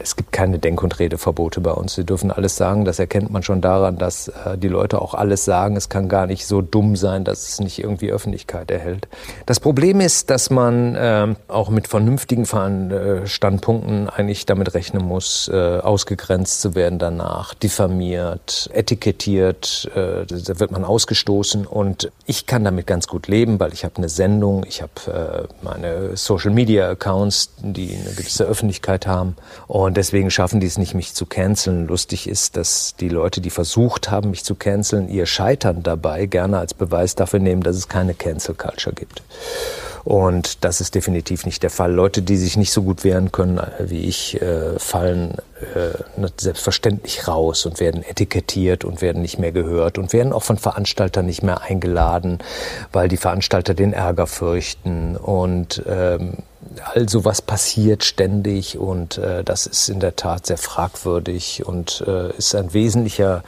Es 0.00 0.16
gibt 0.16 0.32
keine 0.32 0.58
Denk- 0.58 0.82
und 0.82 0.98
Redeverbote 0.98 1.60
bei 1.60 1.70
uns. 1.70 1.94
Sie 1.94 2.04
dürfen 2.04 2.30
alles 2.30 2.56
sagen. 2.56 2.84
Das 2.84 2.98
erkennt 2.98 3.30
man 3.30 3.42
schon 3.42 3.60
daran, 3.60 3.96
dass 3.96 4.28
äh, 4.28 4.56
die 4.56 4.68
Leute 4.68 5.00
auch 5.00 5.14
alles 5.14 5.44
sagen. 5.44 5.76
Es 5.76 5.88
kann 5.88 6.08
gar 6.08 6.26
nicht 6.26 6.46
so 6.46 6.60
dumm 6.60 6.96
sein, 6.96 7.24
dass 7.24 7.48
es 7.48 7.60
nicht 7.60 7.78
irgendwie 7.78 8.10
Öffentlichkeit 8.10 8.70
erhält. 8.70 9.08
Das 9.46 9.60
Problem 9.60 10.00
ist, 10.00 10.30
dass 10.30 10.50
man 10.50 10.94
äh, 10.94 11.34
auch 11.48 11.70
mit 11.70 11.88
vernünftigen 11.88 12.44
äh, 12.44 13.26
Standpunkten 13.26 14.08
eigentlich 14.08 14.46
damit 14.46 14.74
rechnen 14.74 15.04
muss, 15.04 15.48
äh, 15.52 15.78
ausgegrenzt 15.78 16.60
zu 16.60 16.74
werden 16.74 16.98
danach, 16.98 17.54
diffamiert, 17.54 18.70
etikettiert. 18.72 19.90
Da 19.94 20.60
wird 20.60 20.70
man 20.70 20.84
ausgestoßen. 20.84 21.66
Und 21.66 22.10
ich 22.26 22.46
kann 22.46 22.64
damit 22.64 22.86
ganz 22.86 23.06
gut 23.06 23.28
leben, 23.28 23.60
weil 23.60 23.72
ich 23.72 23.84
habe 23.84 23.96
eine 23.96 24.08
Sendung, 24.08 24.64
ich 24.66 24.82
habe 24.82 25.48
meine 25.62 26.16
Social-Media-Accounts, 26.16 27.50
die 27.58 27.96
eine 27.96 28.14
gewisse 28.14 28.44
Öffentlichkeit 28.44 29.06
haben. 29.06 29.36
Deswegen 29.86 30.30
schaffen 30.30 30.60
die 30.60 30.66
es 30.66 30.76
nicht, 30.76 30.94
mich 30.94 31.14
zu 31.14 31.24
canceln. 31.24 31.86
Lustig 31.86 32.28
ist, 32.28 32.56
dass 32.56 32.96
die 32.98 33.08
Leute, 33.08 33.40
die 33.40 33.50
versucht 33.50 34.10
haben, 34.10 34.30
mich 34.30 34.42
zu 34.42 34.54
canceln, 34.54 35.08
ihr 35.08 35.26
Scheitern 35.26 35.82
dabei 35.82 36.26
gerne 36.26 36.58
als 36.58 36.74
Beweis 36.74 37.14
dafür 37.14 37.38
nehmen, 37.38 37.62
dass 37.62 37.76
es 37.76 37.88
keine 37.88 38.14
Cancel 38.14 38.54
Culture 38.54 38.94
gibt. 38.94 39.22
Und 40.04 40.64
das 40.64 40.80
ist 40.80 40.94
definitiv 40.94 41.44
nicht 41.44 41.62
der 41.62 41.70
Fall. 41.70 41.92
Leute, 41.92 42.22
die 42.22 42.36
sich 42.36 42.56
nicht 42.56 42.72
so 42.72 42.82
gut 42.82 43.04
wehren 43.04 43.30
können 43.30 43.60
wie 43.78 44.06
ich, 44.06 44.40
äh, 44.40 44.78
fallen 44.78 45.34
äh, 45.74 46.28
selbstverständlich 46.38 47.28
raus 47.28 47.66
und 47.66 47.78
werden 47.78 48.02
etikettiert 48.02 48.84
und 48.84 49.02
werden 49.02 49.22
nicht 49.22 49.38
mehr 49.38 49.52
gehört 49.52 49.98
und 49.98 50.12
werden 50.12 50.32
auch 50.32 50.44
von 50.44 50.56
Veranstaltern 50.56 51.26
nicht 51.26 51.42
mehr 51.42 51.60
eingeladen, 51.62 52.38
weil 52.90 53.08
die 53.08 53.16
Veranstalter 53.16 53.74
den 53.74 53.92
Ärger 53.92 54.26
fürchten. 54.26 55.16
Und 55.16 55.82
ähm, 55.86 56.38
also 56.94 57.24
was 57.24 57.42
passiert 57.42 58.04
ständig 58.04 58.78
und 58.78 59.18
äh, 59.18 59.44
das 59.44 59.66
ist 59.66 59.88
in 59.88 60.00
der 60.00 60.16
Tat 60.16 60.46
sehr 60.46 60.58
fragwürdig 60.58 61.64
und 61.66 62.04
äh, 62.06 62.30
ist 62.36 62.54
ein 62.54 62.72
wesentlicher 62.72 63.42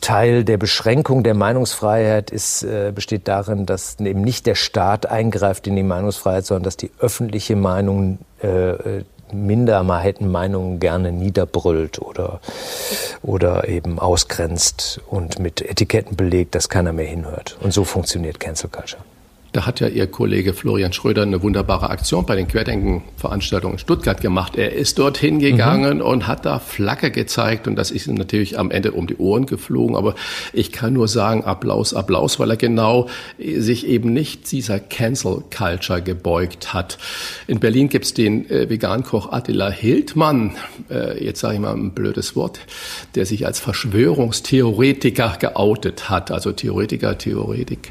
Teil 0.00 0.44
der 0.44 0.56
Beschränkung 0.56 1.22
der 1.22 1.34
Meinungsfreiheit 1.34 2.30
ist, 2.30 2.62
äh, 2.62 2.92
besteht 2.94 3.28
darin, 3.28 3.66
dass 3.66 4.00
eben 4.00 4.22
nicht 4.22 4.46
der 4.46 4.54
Staat 4.54 5.06
eingreift 5.06 5.66
in 5.66 5.76
die 5.76 5.82
Meinungsfreiheit, 5.82 6.46
sondern 6.46 6.64
dass 6.64 6.76
die 6.76 6.90
öffentliche 6.98 7.56
Meinung 7.56 8.18
äh, 8.40 9.02
Minderheitenmeinungen 9.32 10.80
gerne 10.80 11.12
niederbrüllt 11.12 12.00
oder, 12.00 12.40
oder 13.22 13.68
eben 13.68 13.98
ausgrenzt 13.98 15.00
und 15.08 15.38
mit 15.38 15.62
Etiketten 15.62 16.16
belegt, 16.16 16.54
dass 16.54 16.68
keiner 16.68 16.92
mehr 16.92 17.06
hinhört. 17.06 17.58
Und 17.60 17.72
so 17.72 17.84
funktioniert 17.84 18.40
Cancel 18.40 18.70
Culture. 18.70 19.02
Da 19.52 19.66
hat 19.66 19.80
ja 19.80 19.88
Ihr 19.88 20.06
Kollege 20.06 20.54
Florian 20.54 20.92
Schröder 20.92 21.22
eine 21.22 21.42
wunderbare 21.42 21.90
Aktion 21.90 22.24
bei 22.24 22.36
den 22.36 22.46
Querdenken-Veranstaltungen 22.46 23.74
in 23.74 23.78
Stuttgart 23.80 24.20
gemacht. 24.20 24.54
Er 24.56 24.72
ist 24.72 24.98
dorthin 24.98 25.40
gegangen 25.40 25.98
mhm. 25.98 26.04
und 26.04 26.26
hat 26.28 26.46
da 26.46 26.60
Flagge 26.60 27.10
gezeigt 27.10 27.66
und 27.66 27.74
das 27.74 27.90
ist 27.90 28.06
ihm 28.06 28.14
natürlich 28.14 28.60
am 28.60 28.70
Ende 28.70 28.92
um 28.92 29.08
die 29.08 29.16
Ohren 29.16 29.46
geflogen. 29.46 29.96
Aber 29.96 30.14
ich 30.52 30.70
kann 30.70 30.92
nur 30.92 31.08
sagen, 31.08 31.42
Applaus, 31.42 31.94
Applaus, 31.94 32.38
weil 32.38 32.50
er 32.50 32.56
genau 32.56 33.08
sich 33.38 33.88
eben 33.88 34.12
nicht 34.12 34.52
dieser 34.52 34.78
Cancel 34.78 35.42
Culture 35.56 36.00
gebeugt 36.00 36.72
hat. 36.72 36.98
In 37.48 37.58
Berlin 37.58 37.88
gibt's 37.88 38.14
den 38.14 38.48
äh, 38.50 38.70
Vegankoch 38.70 39.32
Attila 39.32 39.68
Hildmann, 39.68 40.52
äh, 40.88 41.24
jetzt 41.24 41.40
sage 41.40 41.54
ich 41.54 41.60
mal 41.60 41.74
ein 41.74 41.90
blödes 41.90 42.36
Wort, 42.36 42.60
der 43.16 43.26
sich 43.26 43.46
als 43.46 43.58
Verschwörungstheoretiker 43.58 45.38
geoutet 45.40 46.08
hat. 46.08 46.30
Also 46.30 46.52
Theoretiker, 46.52 47.18
Theoretik 47.18 47.90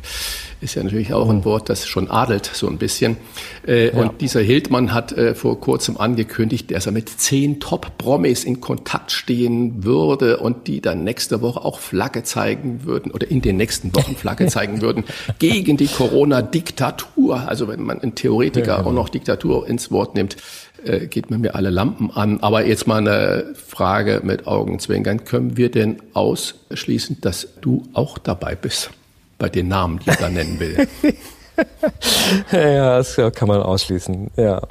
ist 0.62 0.76
ja 0.76 0.84
natürlich 0.84 1.14
auch 1.14 1.30
ein 1.30 1.45
Wort, 1.45 1.70
das 1.70 1.88
schon 1.88 2.10
adelt 2.10 2.49
so 2.53 2.68
ein 2.68 2.78
bisschen. 2.78 3.18
Äh, 3.66 3.95
ja. 3.95 4.01
Und 4.01 4.22
dieser 4.22 4.41
Hildmann 4.41 4.93
hat 4.93 5.14
äh, 5.14 5.34
vor 5.34 5.60
kurzem 5.60 5.97
angekündigt, 5.97 6.72
dass 6.72 6.86
er 6.86 6.91
mit 6.91 7.10
zehn 7.10 7.60
Top-Promis 7.60 8.43
in 8.43 8.60
Kontakt 8.60 9.12
stehen 9.12 9.84
würde 9.84 10.38
und 10.38 10.68
die 10.68 10.82
dann 10.82 11.03
nächste 11.03 11.41
Woche 11.41 11.64
auch 11.64 11.80
Flagge 11.80 12.24
zeigen 12.24 12.84
würden 12.84 13.12
oder 13.12 13.30
in 13.30 13.41
den 13.41 13.57
nächsten 13.57 13.95
Wochen 13.95 14.16
Flagge 14.16 14.47
zeigen 14.47 14.82
würden 14.82 15.05
gegen 15.39 15.78
die 15.78 15.88
Corona-Diktatur. 15.88 17.47
Also 17.47 17.68
wenn 17.68 17.82
man 17.82 18.01
einen 18.01 18.16
Theoretiker 18.16 18.68
ja, 18.68 18.78
genau. 18.78 18.89
auch 18.89 18.93
noch 18.93 19.10
Diktatur 19.10 19.68
ins 19.68 19.91
Wort 19.91 20.16
nimmt, 20.16 20.36
äh, 20.84 21.07
geht 21.07 21.30
man 21.30 21.41
mir 21.41 21.55
alle 21.55 21.70
Lampen 21.70 22.12
an. 22.12 22.41
Aber 22.41 22.66
jetzt 22.66 22.86
mal 22.86 22.97
eine 22.97 23.53
Frage 23.55 24.22
mit 24.24 24.45
Augenzwinkern. 24.45 25.24
Können 25.24 25.55
wir 25.55 25.72
denn 25.72 26.01
ausschließen, 26.14 27.22
dass 27.22 27.47
du 27.62 27.84
auch 27.93 28.18
dabei 28.18 28.55
bist? 28.55 28.91
Bei 29.39 29.49
den 29.49 29.67
Namen, 29.69 29.99
die 29.99 30.11
ich 30.11 30.17
da 30.17 30.29
nennen 30.29 30.59
will. 30.59 30.87
ja, 32.51 32.97
das 32.97 33.15
kann 33.35 33.47
man 33.47 33.61
ausschließen. 33.61 34.31
Ja. 34.35 34.61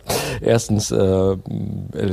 Erstens, 0.40 0.90
äh, 0.90 1.36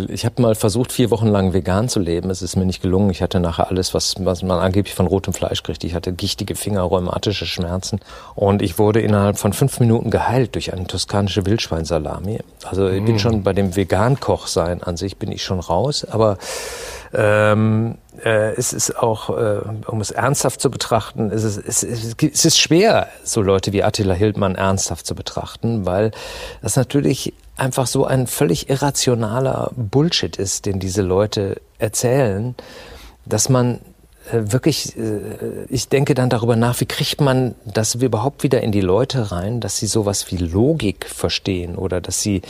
ich 0.10 0.26
habe 0.26 0.42
mal 0.42 0.56
versucht, 0.56 0.92
vier 0.92 1.12
Wochen 1.12 1.28
lang 1.28 1.54
vegan 1.54 1.90
zu 1.90 2.00
leben. 2.00 2.30
Es 2.30 2.42
ist 2.42 2.56
mir 2.56 2.66
nicht 2.66 2.82
gelungen. 2.82 3.10
Ich 3.10 3.22
hatte 3.22 3.40
nachher 3.40 3.70
alles, 3.70 3.94
was, 3.94 4.16
was 4.20 4.42
man 4.42 4.60
angeblich 4.60 4.96
von 4.96 5.08
rotem 5.08 5.34
Fleisch 5.34 5.64
kriegt. 5.64 5.84
Ich 5.84 5.94
hatte 5.94 6.14
gichtige 6.14 6.56
Finger, 6.56 6.82
rheumatische 6.82 7.46
Schmerzen. 7.46 8.00
Und 8.36 8.62
ich 8.62 8.80
wurde 8.80 9.02
innerhalb 9.02 9.38
von 9.38 9.54
fünf 9.54 9.80
Minuten 9.80 10.10
geheilt 10.10 10.56
durch 10.56 10.74
eine 10.74 10.88
toskanische 10.88 11.46
Wildschweinsalami. 11.46 12.40
Also 12.66 12.90
ich 12.90 13.04
bin 13.04 13.16
mm. 13.16 13.20
schon 13.20 13.44
bei 13.44 13.54
dem 13.54 13.76
Vegan-Koch 13.76 14.48
sein 14.48 14.82
an 14.82 14.98
sich 14.98 15.18
bin 15.18 15.32
ich 15.32 15.44
schon 15.44 15.60
raus. 15.60 16.06
Aber 16.10 16.38
ähm, 17.14 17.96
äh, 17.96 18.05
es 18.24 18.74
ist 18.74 18.98
auch, 18.98 19.30
äh, 19.30 19.62
um 19.88 20.02
es 20.02 20.12
ernsthaft 20.12 20.62
zu 20.62 20.70
betrachten, 20.70 21.32
es 21.32 21.44
ist, 21.44 21.58
es, 21.58 21.84
ist, 21.84 22.24
es 22.24 22.46
ist 22.46 22.60
schwer, 22.60 23.10
so 23.24 23.42
Leute 23.42 23.74
wie 23.74 23.84
Attila 23.84 24.14
Hildmann 24.14 24.56
ernsthaft 24.56 25.06
zu 25.06 25.16
betrachten, 25.16 25.86
weil 25.86 26.12
das 26.62 26.76
natürlich 26.76 27.34
einfach 27.58 27.88
so 27.88 28.06
ein 28.06 28.28
völlig 28.28 28.70
irrationaler 28.70 29.72
Bullshit 29.76 30.36
ist, 30.38 30.66
den 30.66 30.80
diese 30.80 31.02
Leute 31.02 31.62
erzählen, 31.80 32.56
dass 33.26 33.50
man 33.50 33.80
äh, 34.32 34.52
wirklich, 34.52 34.98
äh, 34.98 35.66
ich 35.70 35.90
denke 35.90 36.14
dann 36.14 36.30
darüber 36.30 36.56
nach, 36.56 36.80
wie 36.82 36.86
kriegt 36.86 37.22
man 37.22 37.56
das 37.66 37.96
überhaupt 37.96 38.44
wieder 38.44 38.62
in 38.62 38.72
die 38.72 38.82
Leute 38.82 39.32
rein, 39.32 39.62
dass 39.62 39.78
sie 39.78 39.88
sowas 39.88 40.32
wie 40.32 40.38
Logik 40.38 41.06
verstehen 41.06 41.76
oder 41.76 42.02
dass 42.02 42.22
sie 42.22 42.42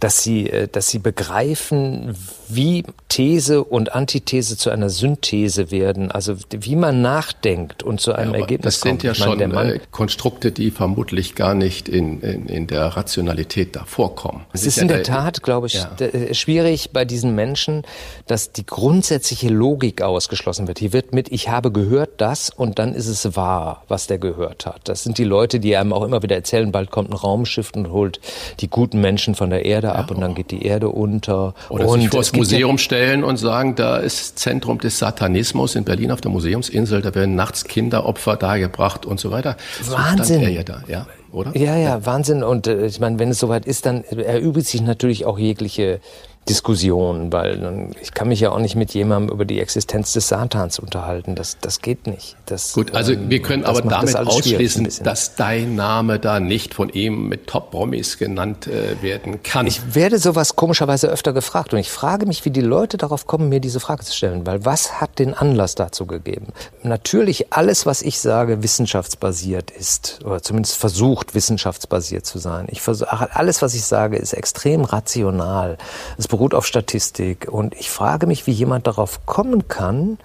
dass 0.00 0.22
sie, 0.22 0.50
äh, 0.50 0.68
dass 0.68 0.88
sie 0.88 0.98
begreifen, 0.98 2.14
wie 2.48 2.84
These 3.08 3.64
und 3.64 3.94
Antithese 3.94 4.56
zu 4.56 4.70
einer 4.70 4.90
Synthese 4.90 5.70
werden, 5.70 6.10
also 6.10 6.36
wie 6.50 6.76
man 6.76 7.02
nachdenkt 7.02 7.82
und 7.82 8.00
zu 8.00 8.12
einem 8.12 8.34
ja, 8.34 8.40
Ergebnis 8.40 8.80
kommt. 8.80 9.04
Das 9.04 9.16
sind 9.16 9.38
ja 9.38 9.48
schon 9.48 9.68
äh, 9.70 9.80
Konstrukte, 9.90 10.52
die 10.52 10.70
vermutlich 10.70 11.34
gar 11.34 11.54
nicht 11.54 11.88
in, 11.88 12.20
in, 12.20 12.46
in 12.46 12.66
der 12.66 12.88
Rationalität 12.88 13.74
da 13.76 13.84
vorkommen. 13.84 14.44
Es 14.52 14.62
ist, 14.62 14.76
ist 14.76 14.82
in 14.82 14.88
der, 14.88 14.98
der 14.98 15.06
Tat, 15.06 15.42
glaube 15.42 15.66
ich, 15.66 15.74
ja. 15.74 15.96
Äh, 15.98 16.34
schwierig 16.34 16.90
bei 16.92 17.04
diesen 17.04 17.34
Menschen, 17.34 17.82
dass 18.26 18.52
die 18.52 18.66
grundsätzliche 18.66 19.48
Logik 19.48 20.02
ausgeschlossen 20.02 20.68
wird. 20.68 20.78
Hier 20.78 20.92
wird 20.92 21.14
mit, 21.14 21.32
ich 21.32 21.48
habe 21.48 21.72
gehört 21.72 22.20
das 22.20 22.50
und 22.50 22.78
dann 22.78 22.94
ist 22.94 23.06
es 23.06 23.36
wahr, 23.36 23.84
was 23.88 24.06
der 24.06 24.18
gehört 24.18 24.66
hat. 24.66 24.88
Das 24.88 25.02
sind 25.02 25.18
die 25.18 25.24
Leute, 25.24 25.60
die 25.60 25.76
einem 25.76 25.92
auch 25.92 26.02
immer 26.02 26.22
wieder 26.22 26.36
erzählen, 26.36 26.70
bald 26.72 26.90
kommt 26.90 27.10
ein 27.10 27.14
Raumschiff 27.14 27.72
und 27.74 27.90
holt 27.90 28.20
die 28.60 28.68
guten 28.68 29.00
Menschen 29.00 29.34
von 29.34 29.50
der 29.50 29.64
Erde 29.64 29.94
ab 29.94 30.10
ja, 30.10 30.14
und 30.14 30.20
dann 30.20 30.34
geht 30.34 30.50
die 30.50 30.64
Erde 30.64 30.88
unter. 30.88 31.54
Oder 31.68 31.88
und 31.88 32.10
Museum 32.36 32.78
stellen 32.78 33.24
und 33.24 33.36
sagen, 33.36 33.74
da 33.74 33.96
ist 33.96 34.38
Zentrum 34.38 34.78
des 34.78 34.98
Satanismus 34.98 35.74
in 35.74 35.84
Berlin 35.84 36.10
auf 36.10 36.20
der 36.20 36.30
Museumsinsel, 36.30 37.02
da 37.02 37.14
werden 37.14 37.34
nachts 37.34 37.64
Kinderopfer 37.64 38.36
dargebracht 38.36 39.06
und 39.06 39.20
so 39.20 39.30
weiter. 39.30 39.56
Wahnsinn. 39.88 40.40
So 40.40 40.46
ja, 40.48 40.62
da, 40.62 40.82
ja, 40.86 41.06
oder? 41.32 41.56
Ja, 41.56 41.76
ja, 41.76 41.76
ja, 41.76 42.06
Wahnsinn. 42.06 42.42
Und 42.42 42.66
äh, 42.66 42.86
ich 42.86 43.00
meine, 43.00 43.18
wenn 43.18 43.30
es 43.30 43.38
soweit 43.38 43.66
ist, 43.66 43.86
dann 43.86 44.04
erübrigt 44.04 44.68
sich 44.68 44.82
natürlich 44.82 45.24
auch 45.24 45.38
jegliche 45.38 46.00
Diskussion, 46.48 47.32
weil 47.32 47.90
ich 48.00 48.14
kann 48.14 48.28
mich 48.28 48.38
ja 48.38 48.50
auch 48.50 48.60
nicht 48.60 48.76
mit 48.76 48.94
jemandem 48.94 49.34
über 49.34 49.44
die 49.44 49.60
Existenz 49.60 50.12
des 50.12 50.28
Satans 50.28 50.78
unterhalten. 50.78 51.34
Das, 51.34 51.58
das 51.60 51.80
geht 51.80 52.06
nicht. 52.06 52.36
Das, 52.46 52.72
Gut, 52.72 52.94
also 52.94 53.12
ähm, 53.12 53.28
wir 53.28 53.42
können 53.42 53.64
aber 53.64 53.82
damit 53.82 54.14
ausschließen, 54.14 54.88
dass 55.02 55.34
dein 55.34 55.74
Name 55.74 56.20
da 56.20 56.38
nicht 56.38 56.74
von 56.74 56.88
ihm 56.88 57.28
mit 57.28 57.48
Top-Promis 57.48 58.18
genannt 58.18 58.68
äh, 58.68 59.02
werden 59.02 59.42
kann. 59.42 59.66
Ich 59.66 59.96
werde 59.96 60.18
sowas 60.18 60.54
komischerweise 60.54 61.08
öfter 61.08 61.32
gefragt 61.32 61.72
und 61.72 61.80
ich 61.80 61.90
frage 61.90 62.26
mich, 62.26 62.44
wie 62.44 62.50
die 62.50 62.60
Leute 62.60 62.96
darauf 62.96 63.26
kommen, 63.26 63.48
mir 63.48 63.58
diese 63.58 63.80
Frage 63.80 64.04
zu 64.04 64.14
stellen, 64.14 64.46
weil 64.46 64.64
was 64.64 65.00
hat 65.00 65.18
den 65.18 65.34
Anlass 65.34 65.74
dazu 65.74 66.06
gegeben? 66.06 66.52
Natürlich 66.84 67.52
alles, 67.52 67.86
was 67.86 68.02
ich 68.02 68.20
sage, 68.20 68.62
wissenschaftsbasiert 68.62 69.72
ist 69.72 70.20
oder 70.24 70.40
zumindest 70.42 70.76
versucht, 70.76 71.34
wissenschaftsbasiert 71.34 72.24
zu 72.24 72.38
sein. 72.38 72.66
Ich 72.70 72.82
versuche, 72.82 73.34
alles, 73.34 73.62
was 73.62 73.74
ich 73.74 73.84
sage, 73.84 74.16
ist 74.16 74.32
extrem 74.32 74.84
rational. 74.84 75.76
Es 76.16 76.28
beruht 76.36 76.52
auf 76.52 76.66
Statistik. 76.66 77.48
Und 77.50 77.74
ich 77.74 77.88
frage 77.88 78.26
mich, 78.26 78.46
wie 78.46 78.50
jemand 78.52 78.86
darauf 78.86 79.24
kommen 79.24 79.68
kann, 79.68 80.18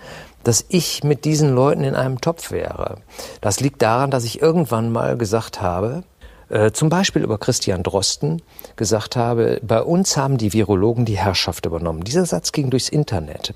dass 0.43 0.65
ich 0.67 1.05
mit 1.05 1.23
diesen 1.23 1.55
Leuten 1.55 1.85
in 1.85 1.95
einem 1.95 2.19
Topf 2.19 2.51
wäre. 2.51 2.97
Das 3.39 3.61
liegt 3.61 3.81
daran, 3.81 4.11
dass 4.11 4.25
ich 4.25 4.41
irgendwann 4.41 4.91
mal 4.91 5.15
gesagt 5.15 5.61
habe, 5.61 6.03
äh, 6.49 6.71
zum 6.71 6.89
Beispiel 6.89 7.21
über 7.21 7.37
Christian 7.37 7.81
Drosten 7.81 8.41
gesagt 8.75 9.15
habe, 9.15 9.61
bei 9.63 9.81
uns 9.81 10.17
haben 10.17 10.37
die 10.37 10.51
Virologen 10.51 11.05
die 11.05 11.17
Herrschaft 11.17 11.65
übernommen. 11.65 12.03
Dieser 12.03 12.25
Satz 12.25 12.51
ging 12.51 12.69
durchs 12.71 12.89
Internet 12.89 13.53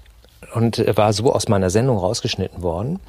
und 0.54 0.78
war 0.96 1.12
so 1.12 1.34
aus 1.34 1.50
meiner 1.50 1.70
Sendung 1.70 1.98
rausgeschnitten 1.98 2.64
worden. 2.64 3.02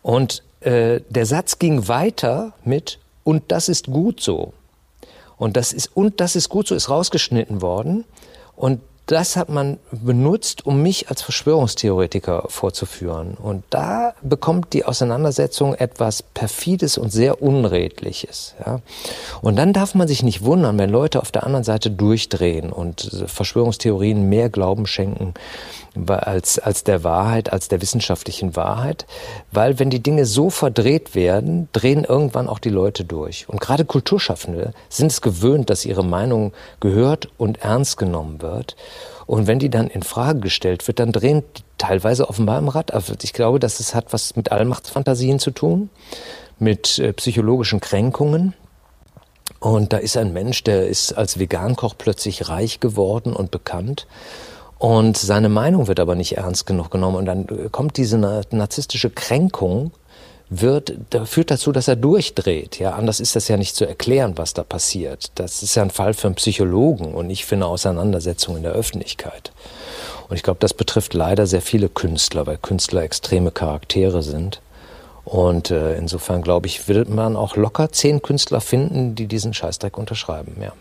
Und 0.00 0.42
äh, 0.60 1.00
der 1.10 1.26
Satz 1.26 1.58
ging 1.58 1.88
weiter 1.88 2.54
mit, 2.64 3.00
und 3.22 3.52
das 3.52 3.68
ist 3.68 3.88
gut 3.88 4.22
so. 4.22 4.54
Und 5.36 5.58
das 5.58 5.74
ist, 5.74 5.94
und 5.94 6.20
das 6.20 6.36
ist 6.36 6.48
gut 6.48 6.68
so, 6.68 6.74
ist 6.74 6.88
rausgeschnitten 6.88 7.60
worden. 7.60 8.06
Und 8.56 8.80
das 9.06 9.36
hat 9.36 9.48
man 9.48 9.78
benutzt, 9.90 10.64
um 10.64 10.80
mich 10.80 11.10
als 11.10 11.22
Verschwörungstheoretiker 11.22 12.44
vorzuführen. 12.48 13.34
Und 13.34 13.64
da 13.70 14.14
bekommt 14.22 14.72
die 14.72 14.84
Auseinandersetzung 14.84 15.74
etwas 15.74 16.22
perfides 16.22 16.98
und 16.98 17.10
sehr 17.10 17.42
unredliches. 17.42 18.54
Ja? 18.64 18.80
Und 19.42 19.56
dann 19.56 19.72
darf 19.72 19.94
man 19.94 20.06
sich 20.06 20.22
nicht 20.22 20.44
wundern, 20.44 20.78
wenn 20.78 20.88
Leute 20.88 21.20
auf 21.20 21.32
der 21.32 21.44
anderen 21.44 21.64
Seite 21.64 21.90
durchdrehen 21.90 22.72
und 22.72 23.24
Verschwörungstheorien 23.26 24.28
mehr 24.28 24.48
Glauben 24.48 24.86
schenken 24.86 25.34
als, 25.94 26.58
als 26.58 26.84
der 26.84 27.04
Wahrheit, 27.04 27.52
als 27.52 27.68
der 27.68 27.82
wissenschaftlichen 27.82 28.56
Wahrheit. 28.56 29.06
Weil 29.50 29.78
wenn 29.78 29.90
die 29.90 30.02
Dinge 30.02 30.24
so 30.24 30.50
verdreht 30.50 31.14
werden, 31.14 31.68
drehen 31.72 32.04
irgendwann 32.04 32.48
auch 32.48 32.58
die 32.58 32.70
Leute 32.70 33.04
durch. 33.04 33.48
Und 33.48 33.60
gerade 33.60 33.84
Kulturschaffende 33.84 34.72
sind 34.88 35.12
es 35.12 35.20
gewöhnt, 35.20 35.70
dass 35.70 35.84
ihre 35.84 36.04
Meinung 36.04 36.52
gehört 36.80 37.28
und 37.36 37.62
ernst 37.62 37.98
genommen 37.98 38.40
wird. 38.40 38.76
Und 39.26 39.46
wenn 39.46 39.58
die 39.58 39.70
dann 39.70 39.88
in 39.88 40.02
Frage 40.02 40.40
gestellt 40.40 40.86
wird, 40.88 40.98
dann 40.98 41.12
drehen 41.12 41.42
die 41.56 41.62
teilweise 41.78 42.28
offenbar 42.28 42.58
im 42.58 42.68
Rad 42.68 42.92
ab. 42.92 43.04
Ich 43.22 43.32
glaube, 43.32 43.58
dass 43.58 43.80
es 43.80 43.94
hat 43.94 44.12
was 44.12 44.36
mit 44.36 44.52
Allmachtsfantasien 44.52 45.38
zu 45.38 45.50
tun, 45.50 45.90
mit 46.58 46.98
äh, 46.98 47.12
psychologischen 47.12 47.80
Kränkungen. 47.80 48.54
Und 49.60 49.92
da 49.92 49.98
ist 49.98 50.16
ein 50.16 50.32
Mensch, 50.32 50.64
der 50.64 50.88
ist 50.88 51.12
als 51.12 51.38
Vegankoch 51.38 51.94
plötzlich 51.96 52.48
reich 52.48 52.80
geworden 52.80 53.32
und 53.32 53.50
bekannt. 53.50 54.06
Und 54.82 55.16
seine 55.16 55.48
Meinung 55.48 55.86
wird 55.86 56.00
aber 56.00 56.16
nicht 56.16 56.38
ernst 56.38 56.66
genug 56.66 56.90
genommen. 56.90 57.14
Und 57.14 57.26
dann 57.26 57.70
kommt 57.70 57.96
diese 57.96 58.18
narzisstische 58.18 59.10
Kränkung, 59.10 59.92
wird, 60.50 60.96
führt 61.24 61.52
dazu, 61.52 61.70
dass 61.70 61.86
er 61.86 61.94
durchdreht. 61.94 62.80
Ja, 62.80 62.94
anders 62.94 63.20
ist 63.20 63.36
das 63.36 63.46
ja 63.46 63.56
nicht 63.56 63.76
zu 63.76 63.84
erklären, 63.84 64.32
was 64.34 64.54
da 64.54 64.64
passiert. 64.64 65.30
Das 65.36 65.62
ist 65.62 65.76
ja 65.76 65.84
ein 65.84 65.90
Fall 65.90 66.14
für 66.14 66.26
einen 66.26 66.34
Psychologen 66.34 67.14
und 67.14 67.28
nicht 67.28 67.44
für 67.44 67.54
eine 67.54 67.66
Auseinandersetzung 67.66 68.56
in 68.56 68.64
der 68.64 68.72
Öffentlichkeit. 68.72 69.52
Und 70.28 70.34
ich 70.34 70.42
glaube, 70.42 70.58
das 70.58 70.74
betrifft 70.74 71.14
leider 71.14 71.46
sehr 71.46 71.62
viele 71.62 71.88
Künstler, 71.88 72.48
weil 72.48 72.56
Künstler 72.56 73.04
extreme 73.04 73.52
Charaktere 73.52 74.24
sind. 74.24 74.60
Und 75.24 75.70
äh, 75.70 75.96
insofern 75.96 76.42
glaube 76.42 76.66
ich, 76.66 76.88
wird 76.88 77.08
man 77.08 77.36
auch 77.36 77.54
locker 77.54 77.92
zehn 77.92 78.20
Künstler 78.20 78.60
finden, 78.60 79.14
die 79.14 79.28
diesen 79.28 79.54
Scheißdreck 79.54 79.96
unterschreiben. 79.96 80.56
Ja. 80.60 80.72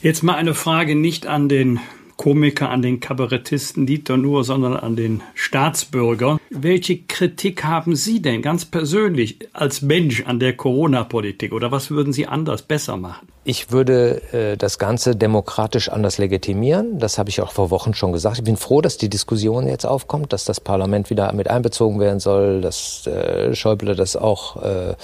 Jetzt 0.00 0.22
mal 0.22 0.36
eine 0.36 0.54
Frage 0.54 0.96
nicht 0.96 1.26
an 1.26 1.50
den 1.50 1.80
Komiker, 2.16 2.70
an 2.70 2.82
den 2.82 3.00
Kabarettisten 3.00 3.86
Dieter 3.86 4.16
Nuhr, 4.16 4.44
sondern 4.44 4.76
an 4.76 4.96
den 4.96 5.22
Staatsbürger. 5.34 6.38
Welche 6.50 6.98
Kritik 6.98 7.64
haben 7.64 7.96
Sie 7.96 8.22
denn 8.22 8.42
ganz 8.42 8.64
persönlich 8.64 9.38
als 9.52 9.82
Mensch 9.82 10.24
an 10.24 10.38
der 10.38 10.56
Corona-Politik 10.56 11.52
oder 11.52 11.72
was 11.72 11.90
würden 11.90 12.12
Sie 12.12 12.26
anders 12.26 12.62
besser 12.62 12.96
machen? 12.96 13.28
Ich 13.46 13.70
würde 13.70 14.22
äh, 14.32 14.56
das 14.56 14.78
Ganze 14.78 15.14
demokratisch 15.14 15.90
anders 15.90 16.16
legitimieren. 16.16 16.98
Das 16.98 17.18
habe 17.18 17.28
ich 17.28 17.42
auch 17.42 17.52
vor 17.52 17.70
Wochen 17.70 17.92
schon 17.92 18.10
gesagt. 18.10 18.38
Ich 18.38 18.44
bin 18.44 18.56
froh, 18.56 18.80
dass 18.80 18.96
die 18.96 19.10
Diskussion 19.10 19.68
jetzt 19.68 19.84
aufkommt, 19.84 20.32
dass 20.32 20.46
das 20.46 20.60
Parlament 20.60 21.10
wieder 21.10 21.30
mit 21.34 21.48
einbezogen 21.48 22.00
werden 22.00 22.20
soll, 22.20 22.62
dass 22.62 23.06
äh, 23.06 23.54
Schäuble 23.54 23.96
das 23.96 24.16
auch 24.16 24.62
äh, 24.62 24.94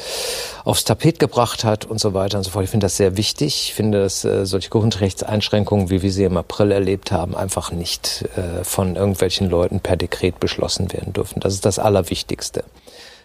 aufs 0.64 0.84
Tapet 0.84 1.18
gebracht 1.18 1.64
hat 1.64 1.84
und 1.84 2.00
so 2.00 2.14
weiter 2.14 2.38
und 2.38 2.44
so 2.44 2.50
fort. 2.50 2.64
Ich 2.64 2.70
finde 2.70 2.86
das 2.86 2.96
sehr 2.96 3.18
wichtig. 3.18 3.66
Ich 3.66 3.74
finde, 3.74 4.00
dass 4.00 4.24
äh, 4.24 4.46
solche 4.46 4.70
Grundrechtseinschränkungen, 4.70 5.90
wie 5.90 6.00
wir 6.00 6.10
sie 6.10 6.24
im 6.24 6.38
April 6.38 6.72
erlebt 6.72 7.12
haben, 7.12 7.36
einfach 7.36 7.72
nicht 7.72 8.24
äh, 8.36 8.64
von 8.64 8.96
irgendwelchen 8.96 9.50
Leuten 9.50 9.80
per 9.80 9.98
Dekret 9.98 10.40
beschlossen 10.40 10.90
werden 10.94 11.12
dürfen. 11.12 11.40
Das 11.40 11.52
ist 11.52 11.66
das 11.66 11.78
Allerwichtigste. 11.78 12.64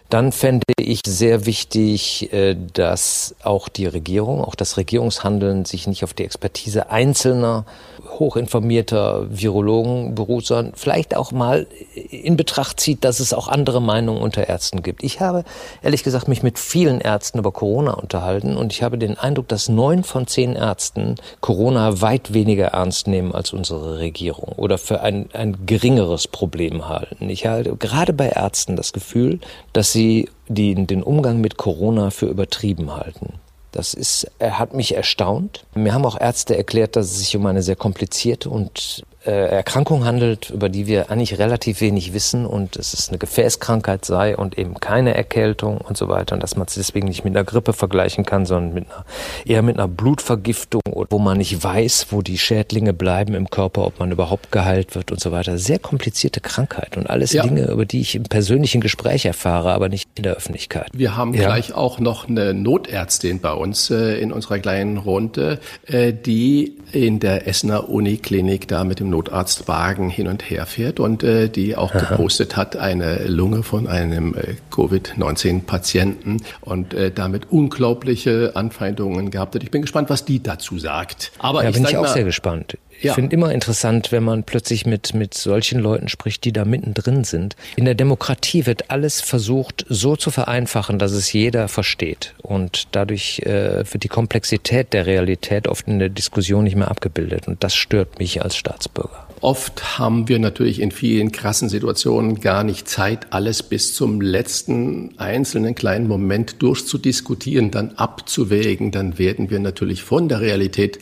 Dann 0.08 0.30
fände 0.30 0.64
ich 0.78 1.00
sehr 1.04 1.46
wichtig, 1.46 2.32
äh, 2.32 2.56
dass 2.72 3.34
auch 3.42 3.68
die 3.68 3.86
Regierung, 3.86 4.44
auch 4.44 4.54
das 4.54 4.76
Regierungshandeln 4.76 5.64
sich 5.64 5.86
nicht 5.86 6.04
auf 6.04 6.14
die 6.14 6.24
Expertise 6.24 6.90
einzelner 6.90 7.64
hochinformierter 8.08 9.26
Virologen 9.30 10.14
beruht, 10.14 10.46
sondern 10.46 10.74
vielleicht 10.74 11.16
auch 11.16 11.32
mal 11.32 11.66
in 11.94 12.36
Betracht 12.36 12.80
zieht, 12.80 13.04
dass 13.04 13.20
es 13.20 13.32
auch 13.32 13.48
andere 13.48 13.80
Meinungen 13.80 14.20
unter 14.20 14.48
Ärzten 14.48 14.82
gibt. 14.82 15.02
Ich 15.02 15.20
habe 15.20 15.44
ehrlich 15.82 16.04
gesagt 16.04 16.28
mich 16.28 16.42
mit 16.42 16.58
vielen 16.58 17.00
Ärzten 17.00 17.38
über 17.38 17.52
Corona 17.52 17.92
unterhalten 17.92 18.56
und 18.56 18.72
ich 18.72 18.82
habe 18.82 18.98
den 18.98 19.18
Eindruck, 19.18 19.48
dass 19.48 19.68
neun 19.68 20.04
von 20.04 20.26
zehn 20.26 20.54
Ärzten 20.54 21.16
Corona 21.40 22.00
weit 22.00 22.32
weniger 22.32 22.68
ernst 22.68 23.06
nehmen 23.06 23.34
als 23.34 23.52
unsere 23.52 23.98
Regierung 23.98 24.52
oder 24.56 24.78
für 24.78 25.00
ein, 25.00 25.28
ein 25.32 25.66
geringeres 25.66 26.28
Problem 26.28 26.88
halten. 26.88 27.28
Ich 27.30 27.46
halte 27.46 27.76
gerade 27.76 28.12
bei 28.12 28.28
Ärzten 28.28 28.76
das 28.76 28.92
Gefühl, 28.92 29.40
dass 29.72 29.92
sie 29.92 30.28
die, 30.48 30.74
den 30.74 31.02
Umgang 31.02 31.40
mit 31.40 31.56
Corona 31.56 32.10
für 32.10 32.26
übertrieben 32.26 32.94
halten. 32.94 33.34
Das 33.76 33.92
ist, 33.92 34.26
er 34.38 34.58
hat 34.58 34.72
mich 34.72 34.94
erstaunt. 34.94 35.66
Mir 35.74 35.92
haben 35.92 36.06
auch 36.06 36.18
Ärzte 36.18 36.56
erklärt, 36.56 36.96
dass 36.96 37.10
es 37.10 37.18
sich 37.18 37.36
um 37.36 37.44
eine 37.44 37.62
sehr 37.62 37.76
komplizierte 37.76 38.48
und 38.48 39.04
Erkrankung 39.30 40.04
handelt, 40.04 40.50
über 40.50 40.68
die 40.68 40.86
wir 40.86 41.10
eigentlich 41.10 41.38
relativ 41.38 41.80
wenig 41.80 42.12
wissen 42.12 42.46
und 42.46 42.76
es 42.76 42.94
ist 42.94 43.08
eine 43.08 43.18
Gefäßkrankheit 43.18 44.04
sei 44.04 44.36
und 44.36 44.58
eben 44.58 44.74
keine 44.74 45.14
Erkältung 45.14 45.78
und 45.78 45.96
so 45.96 46.08
weiter 46.08 46.34
und 46.34 46.42
dass 46.42 46.56
man 46.56 46.66
es 46.66 46.74
deswegen 46.74 47.08
nicht 47.08 47.24
mit 47.24 47.34
einer 47.36 47.44
Grippe 47.44 47.72
vergleichen 47.72 48.24
kann, 48.24 48.46
sondern 48.46 48.74
mit 48.74 48.86
einer, 48.86 49.04
eher 49.44 49.62
mit 49.62 49.78
einer 49.78 49.88
Blutvergiftung, 49.88 50.82
wo 50.84 51.18
man 51.18 51.38
nicht 51.38 51.62
weiß, 51.62 52.08
wo 52.10 52.22
die 52.22 52.38
Schädlinge 52.38 52.92
bleiben 52.92 53.34
im 53.34 53.50
Körper, 53.50 53.86
ob 53.86 53.98
man 53.98 54.10
überhaupt 54.10 54.52
geheilt 54.52 54.94
wird 54.94 55.12
und 55.12 55.20
so 55.20 55.32
weiter. 55.32 55.58
Sehr 55.58 55.78
komplizierte 55.78 56.40
Krankheit 56.40 56.96
und 56.96 57.08
alles 57.08 57.32
ja. 57.32 57.42
Dinge, 57.42 57.66
über 57.66 57.84
die 57.84 58.00
ich 58.00 58.14
im 58.14 58.24
persönlichen 58.24 58.80
Gespräch 58.80 59.24
erfahre, 59.24 59.72
aber 59.72 59.88
nicht 59.88 60.08
in 60.14 60.22
der 60.22 60.34
Öffentlichkeit. 60.34 60.88
Wir 60.92 61.16
haben 61.16 61.34
ja. 61.34 61.46
gleich 61.46 61.74
auch 61.74 61.98
noch 61.98 62.28
eine 62.28 62.54
Notärztin 62.54 63.40
bei 63.40 63.52
uns 63.52 63.90
äh, 63.90 64.18
in 64.20 64.32
unserer 64.32 64.58
kleinen 64.58 64.98
Runde, 64.98 65.58
äh, 65.86 66.12
die 66.12 66.76
in 66.92 67.20
der 67.20 67.46
Essener 67.48 67.88
Uniklinik 67.88 68.68
da 68.68 68.84
mit 68.84 69.00
dem 69.00 69.10
Notarztwagen 69.16 70.10
hin 70.10 70.28
und 70.28 70.50
her 70.50 70.66
fährt 70.66 71.00
und 71.00 71.22
äh, 71.22 71.48
die 71.48 71.74
auch 71.74 71.92
gepostet 71.92 72.56
hat, 72.56 72.76
eine 72.76 73.26
Lunge 73.26 73.62
von 73.62 73.86
einem 73.86 74.34
äh, 74.34 74.56
Covid-19-Patienten 74.70 76.42
und 76.60 76.92
äh, 76.92 77.10
damit 77.10 77.50
unglaubliche 77.50 78.52
Anfeindungen 78.54 79.30
gehabt 79.30 79.54
hat. 79.54 79.62
Ich 79.62 79.70
bin 79.70 79.82
gespannt, 79.82 80.10
was 80.10 80.24
die 80.24 80.42
dazu 80.42 80.78
sagt. 80.78 81.32
Aber 81.38 81.62
ja, 81.62 81.70
ich 81.70 81.76
bin 81.76 81.86
ich 81.86 81.96
auch 81.96 82.02
mal, 82.02 82.12
sehr 82.12 82.24
gespannt. 82.24 82.76
Ich 82.98 83.04
ja. 83.04 83.14
finde 83.14 83.34
immer 83.34 83.52
interessant, 83.52 84.12
wenn 84.12 84.24
man 84.24 84.44
plötzlich 84.44 84.86
mit, 84.86 85.14
mit 85.14 85.34
solchen 85.34 85.80
Leuten 85.80 86.08
spricht, 86.08 86.44
die 86.44 86.52
da 86.52 86.64
mittendrin 86.64 87.24
sind. 87.24 87.56
In 87.76 87.84
der 87.84 87.94
Demokratie 87.94 88.66
wird 88.66 88.90
alles 88.90 89.20
versucht, 89.20 89.84
so 89.88 90.16
zu 90.16 90.30
vereinfachen, 90.30 90.98
dass 90.98 91.12
es 91.12 91.32
jeder 91.32 91.68
versteht. 91.68 92.34
Und 92.42 92.88
dadurch 92.92 93.40
äh, 93.40 93.84
wird 93.92 94.04
die 94.04 94.08
Komplexität 94.08 94.92
der 94.92 95.06
Realität 95.06 95.68
oft 95.68 95.86
in 95.88 95.98
der 95.98 96.08
Diskussion 96.08 96.64
nicht 96.64 96.76
mehr 96.76 96.90
abgebildet. 96.90 97.48
Und 97.48 97.62
das 97.62 97.74
stört 97.74 98.18
mich 98.18 98.42
als 98.42 98.56
Staatsbürger. 98.56 99.26
Oft 99.42 99.98
haben 99.98 100.28
wir 100.28 100.38
natürlich 100.38 100.80
in 100.80 100.90
vielen 100.90 101.30
krassen 101.30 101.68
Situationen 101.68 102.40
gar 102.40 102.64
nicht 102.64 102.88
Zeit, 102.88 103.32
alles 103.34 103.62
bis 103.62 103.94
zum 103.94 104.20
letzten 104.20 105.18
einzelnen 105.18 105.74
kleinen 105.74 106.08
Moment 106.08 106.62
durchzudiskutieren, 106.62 107.70
dann 107.70 107.92
abzuwägen. 107.96 108.92
Dann 108.92 109.18
werden 109.18 109.50
wir 109.50 109.58
natürlich 109.58 110.02
von 110.02 110.28
der 110.28 110.40
Realität 110.40 110.98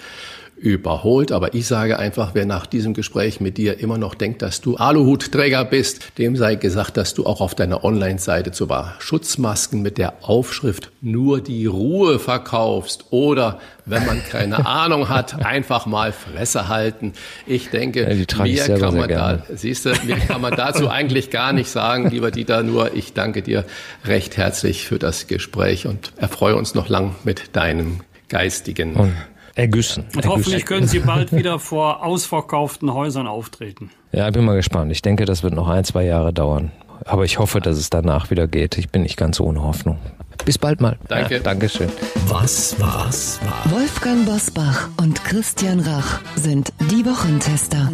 überholt. 0.57 1.33
Aber 1.33 1.55
ich 1.55 1.67
sage 1.67 1.99
einfach, 1.99 2.31
wer 2.35 2.47
nach 2.47 2.67
diesem 2.67 2.95
Gespräch 2.95 3.41
mit 3.41 3.59
dir 3.59 3.81
immer 3.81 3.99
noch 3.99 4.15
denkt, 4.15 4.43
dass 4.43 4.61
du 4.61 4.77
Aluhutträger 4.77 5.65
bist, 5.65 6.19
dem 6.19 6.37
sei 6.37 6.55
gesagt, 6.55 6.97
dass 6.97 7.15
du 7.15 7.27
auch 7.27 7.41
auf 7.41 7.55
deiner 7.55 7.85
Online-Seite 7.85 8.53
zwar 8.53 8.95
Schutzmasken 8.99 9.83
mit 9.83 9.99
der 9.99 10.15
Aufschrift 10.23 10.91
nur 11.01 11.41
die 11.41 11.67
Ruhe 11.67 12.19
verkaufst 12.19 13.07
oder 13.11 13.61
wenn 13.85 14.07
man 14.07 14.23
keine 14.25 14.67
Ahnung 14.67 15.09
hat, 15.09 15.45
einfach 15.45 15.87
mal 15.87 16.13
Fresse 16.13 16.69
halten. 16.69 17.13
Ich 17.47 17.71
denke, 17.71 18.11
ja, 18.11 18.43
mehr 18.43 18.79
kann 18.79 18.97
man 18.97 19.09
da, 19.09 19.43
siehst 19.55 19.85
du, 19.85 19.91
mehr 20.05 20.19
kann 20.19 20.41
man 20.41 20.57
dazu 20.57 20.89
eigentlich 20.89 21.31
gar 21.31 21.53
nicht 21.53 21.69
sagen, 21.69 22.09
lieber 22.11 22.31
Dieter, 22.31 22.63
nur 22.63 22.95
ich 22.95 23.13
danke 23.13 23.43
dir 23.43 23.65
recht 24.05 24.37
herzlich 24.37 24.87
für 24.87 24.99
das 24.99 25.27
Gespräch 25.27 25.87
und 25.87 26.13
erfreue 26.17 26.57
uns 26.57 26.75
noch 26.75 26.89
lang 26.89 27.15
mit 27.25 27.55
deinem 27.55 28.01
geistigen 28.29 28.95
und 28.95 29.13
ergüssen. 29.55 30.05
Und 30.15 30.27
hoffentlich 30.27 30.67
können 30.67 30.87
Sie 30.87 30.99
bald 31.01 31.33
wieder 31.33 31.59
vor 31.59 32.05
ausverkauften 32.05 32.93
Häusern 32.93 33.27
auftreten. 33.27 33.91
Ja, 34.13 34.29
ich 34.29 34.35
bin 34.35 34.45
mal 34.45 34.57
gespannt. 34.57 34.91
Ich 34.93 35.03
denke, 35.03 35.25
das 35.25 35.43
wird 35.43 35.55
noch 35.55 35.69
ein, 35.69 35.85
zwei 35.85 36.05
Jahre 36.05 36.33
dauern. 36.33 36.73
Aber 37.05 37.25
ich 37.25 37.39
hoffe, 37.39 37.61
dass 37.61 37.77
es 37.77 37.91
danach 37.91 38.31
wieder 38.31 38.47
geht. 38.47 38.79
Ich 38.79 38.89
bin 38.89 39.03
nicht 39.03 39.17
ganz 39.17 39.41
ohne 39.41 39.63
Hoffnung. 39.63 39.99
Bis 40.45 40.59
bald 40.59 40.81
mal. 40.81 40.97
Danke. 41.09 41.37
Ja, 41.37 41.41
Dankeschön. 41.41 41.89
Was 42.27 42.79
war's? 42.81 43.41
War. 43.43 43.79
Wolfgang 43.79 44.27
Bosbach 44.27 44.89
und 45.01 45.25
Christian 45.25 45.81
Rach 45.81 46.21
sind 46.37 46.73
die 46.91 47.05
Wochentester. 47.05 47.91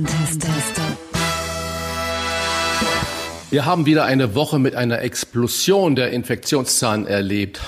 Wir 3.51 3.67
haben 3.67 3.87
wieder 3.87 4.05
eine 4.05 4.35
Woche 4.35 4.59
mit 4.59 4.75
einer 4.75 5.01
Explosion 5.01 5.97
der 5.97 6.11
Infektionszahlen 6.11 7.07
erlebt 7.07 7.61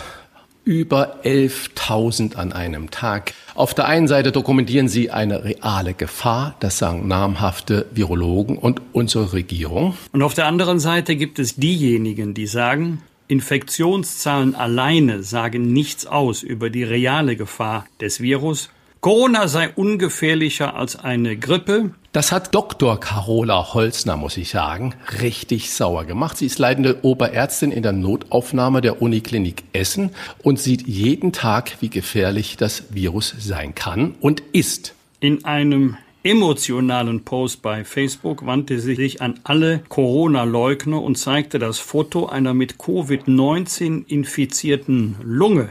über 0.65 1.25
11.000 1.25 2.37
an 2.37 2.53
einem 2.53 2.91
Tag. 2.91 3.35
Auf 3.55 3.75
der 3.75 3.87
einen 3.87 4.09
Seite 4.09 4.33
dokumentieren 4.33 4.89
sie 4.89 5.11
eine 5.11 5.45
reale 5.45 5.95
Gefahr, 5.95 6.55
das 6.61 6.79
sagen 6.79 7.09
namhafte 7.09 7.87
Virologen 7.93 8.59
und 8.59 8.81
unsere 8.93 9.33
Regierung. 9.33 9.97
Und 10.13 10.23
auf 10.23 10.35
der 10.35 10.47
anderen 10.47 10.79
Seite 10.79 11.17
gibt 11.17 11.39
es 11.39 11.57
diejenigen, 11.57 12.35
die 12.35 12.47
sagen, 12.47 13.03
Infektionszahlen 13.29 14.55
alleine 14.55 15.23
sagen 15.23 15.73
nichts 15.73 16.07
aus 16.07 16.43
über 16.43 16.71
die 16.71 16.85
reale 16.85 17.37
Gefahr 17.37 17.87
des 18.01 18.21
Virus. 18.21 18.69
Corona 19.03 19.49
sei 19.49 19.69
ungefährlicher 19.69 20.77
als 20.77 20.95
eine 20.95 21.37
Grippe, 21.37 21.91
das 22.13 22.31
hat 22.31 22.55
Dr. 22.55 23.01
Carola 23.01 23.75
Holzner, 23.75 24.17
muss 24.17 24.37
ich 24.37 24.51
sagen, 24.51 24.95
richtig 25.21 25.73
sauer 25.73 26.05
gemacht. 26.05 26.37
Sie 26.37 26.47
ist 26.47 26.61
leitende 26.61 27.01
Oberärztin 27.03 27.73
in 27.73 27.83
der 27.83 27.91
Notaufnahme 27.91 28.81
der 28.81 29.03
Uniklinik 29.03 29.65
Essen 29.73 30.11
und 30.45 30.61
sieht 30.61 30.87
jeden 30.87 31.33
Tag, 31.33 31.79
wie 31.81 31.89
gefährlich 31.89 32.57
das 32.57 32.95
Virus 32.95 33.35
sein 33.41 33.75
kann 33.75 34.15
und 34.21 34.41
ist. 34.53 34.95
In 35.19 35.45
einem 35.45 35.97
emotionalen 36.23 37.25
Post 37.25 37.61
bei 37.61 37.85
Facebook 37.85 38.47
wandte 38.47 38.79
sie 38.79 38.95
sich 38.95 39.21
an 39.21 39.41
alle 39.43 39.81
Corona-Leugner 39.89 41.03
und 41.03 41.19
zeigte 41.19 41.59
das 41.59 41.81
Foto 41.81 42.27
einer 42.27 42.55
mit 42.55 42.77
Covid-19 42.77 44.07
infizierten 44.07 45.17
Lunge. 45.25 45.71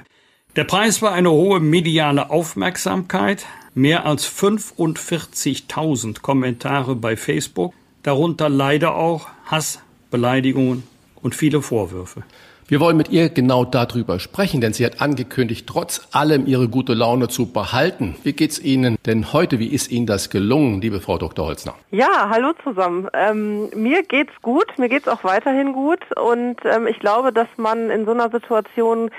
Der 0.58 0.66
Preis 0.66 1.02
war 1.02 1.14
eine 1.14 1.32
hohe 1.32 1.62
mediale 1.62 2.30
Aufmerksamkeit, 2.30 3.46
mehr 3.74 4.06
als 4.06 4.28
45.000 4.28 6.22
Kommentare 6.22 6.98
bei 6.98 7.16
Facebook, 7.16 7.74
darunter 8.04 8.50
leider 8.50 8.96
auch 8.96 9.30
Hass, 9.46 9.80
Beleidigungen 10.10 10.84
und 11.22 11.36
viele 11.36 11.62
Vorwürfe. 11.62 12.24
Wir 12.72 12.80
wollen 12.80 12.96
mit 12.96 13.10
ihr 13.10 13.28
genau 13.28 13.66
darüber 13.66 14.18
sprechen, 14.20 14.62
denn 14.62 14.72
sie 14.72 14.86
hat 14.86 15.02
angekündigt, 15.02 15.68
trotz 15.68 16.08
allem 16.14 16.48
ihre 16.48 16.70
gute 16.70 16.94
Laune 16.94 17.28
zu 17.28 17.52
behalten. 17.52 18.16
Wie 18.24 18.32
geht's 18.32 18.60
Ihnen 18.60 18.98
denn 19.06 19.34
heute? 19.34 19.60
Wie 19.60 19.68
ist 19.68 19.92
Ihnen 19.92 20.06
das 20.06 20.30
gelungen, 20.30 20.80
liebe 20.80 21.02
Frau 21.02 21.18
Dr. 21.18 21.48
Holzner? 21.48 21.76
Ja, 21.92 22.30
hallo 22.30 22.54
zusammen. 22.64 23.10
Ähm, 23.14 23.70
mir 23.76 24.04
geht's 24.04 24.32
gut, 24.42 24.68
mir 24.78 24.88
geht's 24.88 25.10
auch 25.10 25.26
weiterhin 25.26 25.74
gut 25.74 26.00
und 26.16 26.58
ähm, 26.64 26.88
ich 26.88 26.98
glaube, 27.00 27.34
dass 27.34 27.50
man 27.58 27.90
in 27.90 28.06
so 28.06 28.12
einer 28.12 28.30
Situation 28.30 29.12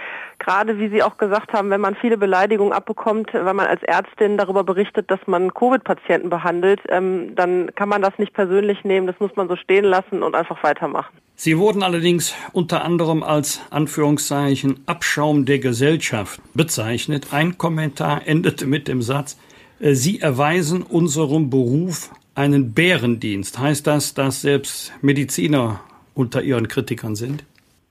gerade 0.43 0.78
wie 0.78 0.88
Sie 0.88 1.03
auch 1.03 1.18
gesagt 1.18 1.53
haben, 1.53 1.70
wenn 1.70 1.80
man 1.80 1.95
viele 1.95 2.18
Beleidigungen 2.18 2.72
abbekommt, 2.72 3.32
weil 3.32 3.55
man 3.55 3.66
als 3.66 3.82
Ärztin 3.84 4.36
darüber 4.36 4.64
berichtet, 4.64 5.11
dass 5.11 5.20
man 5.26 5.55
Covid-Patienten 5.55 6.30
behandelt, 6.30 6.80
ähm, 6.88 7.34
dann 7.36 7.72
kann 7.76 7.88
man 7.88 8.03
das 8.03 8.18
nicht 8.18 8.32
persönlich 8.32 8.84
nehmen, 8.84 9.07
das 9.07 9.18
muss 9.20 9.30
man 9.36 9.49
so 9.49 9.55
stehen 9.57 9.84
lassen 9.84 10.22
und 10.22 10.34
einfach 10.34 10.62
weitermachen. 10.64 11.16
Sie 11.36 11.59
wurden 11.59 11.82
allerdings 11.82 12.34
unter 12.53 12.84
anderem 12.84 13.22
als 13.22 13.61
Anführungszeichen 13.70 14.80
Abschaum 14.86 15.45
der 15.45 15.61
Gesellschaft 15.61 16.40
bezeichnet. 16.55 17.28
Ein 17.30 17.57
Kommentar 17.57 18.22
endete 18.26 18.66
mit 18.66 18.88
dem 18.88 19.01
Satz, 19.01 19.38
äh, 19.78 19.95
Sie 19.95 20.20
erweisen 20.20 20.82
unserem 20.82 21.51
Beruf 21.51 22.11
einen 22.34 22.72
Bärendienst. 22.72 23.61
Heißt 23.61 23.86
das, 23.86 24.14
dass 24.14 24.43
selbst 24.43 24.93
Mediziner 25.03 25.80
unter 26.14 26.43
ihren 26.43 26.66
Kritikern 26.66 27.14
sind? 27.14 27.45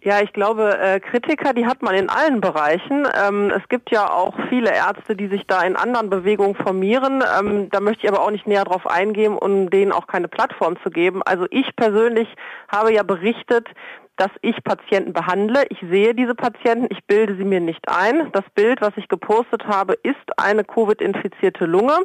Ja, 0.04 0.20
ich 0.20 0.34
glaube, 0.34 0.80
äh, 0.80 0.99
Kritiker, 0.99 1.54
die 1.54 1.68
hat 1.68 1.84
man 1.84 1.93
in 1.93 2.10
allen 2.10 2.41
Bereichen. 2.41 3.08
Ähm, 3.24 3.52
es 3.56 3.70
gibt 3.70 3.91
ja 3.91 4.12
auch 4.12 4.34
viele 4.49 4.74
Ärzte, 4.74 5.16
die 5.16 5.28
sich 5.28 5.45
da 5.45 5.62
in 5.62 5.76
anderen 5.76 6.10
Bewegungen 6.10 6.56
formieren. 6.56 7.24
Ähm, 7.39 7.70
da 7.70 7.80
möchte 7.82 8.08
ich 8.08 8.12
aber 8.12 8.24
auch 8.24 8.32
nicht 8.32 8.47
näher 8.47 8.64
drauf 8.64 8.88
eingehen, 8.88 9.38
um 9.38 9.70
denen 9.70 9.91
auch 9.91 10.08
keine 10.08 10.28
Plattform 10.28 10.76
zu 10.82 10.89
geben. 10.89 11.22
Also 11.22 11.45
ich 11.52 11.76
persönlich 11.76 12.28
habe 12.68 12.91
ja 12.91 13.04
berichtet, 13.04 13.68
dass 14.18 14.30
ich 14.41 14.64
Patienten 14.64 15.14
behandle. 15.14 15.66
Ich 15.70 15.80
sehe 15.89 16.14
diese 16.14 16.36
Patienten, 16.36 16.88
ich 16.91 17.03
bilde 17.05 17.36
sie 17.36 17.43
mir 17.43 17.59
nicht 17.59 17.88
ein. 17.88 18.32
Das 18.34 18.43
Bild, 18.53 18.82
was 18.82 18.91
ich 18.95 19.07
gepostet 19.07 19.66
habe, 19.66 19.93
ist 20.03 20.16
eine 20.38 20.64
Covid-infizierte 20.64 21.66
Lunge. 21.66 21.97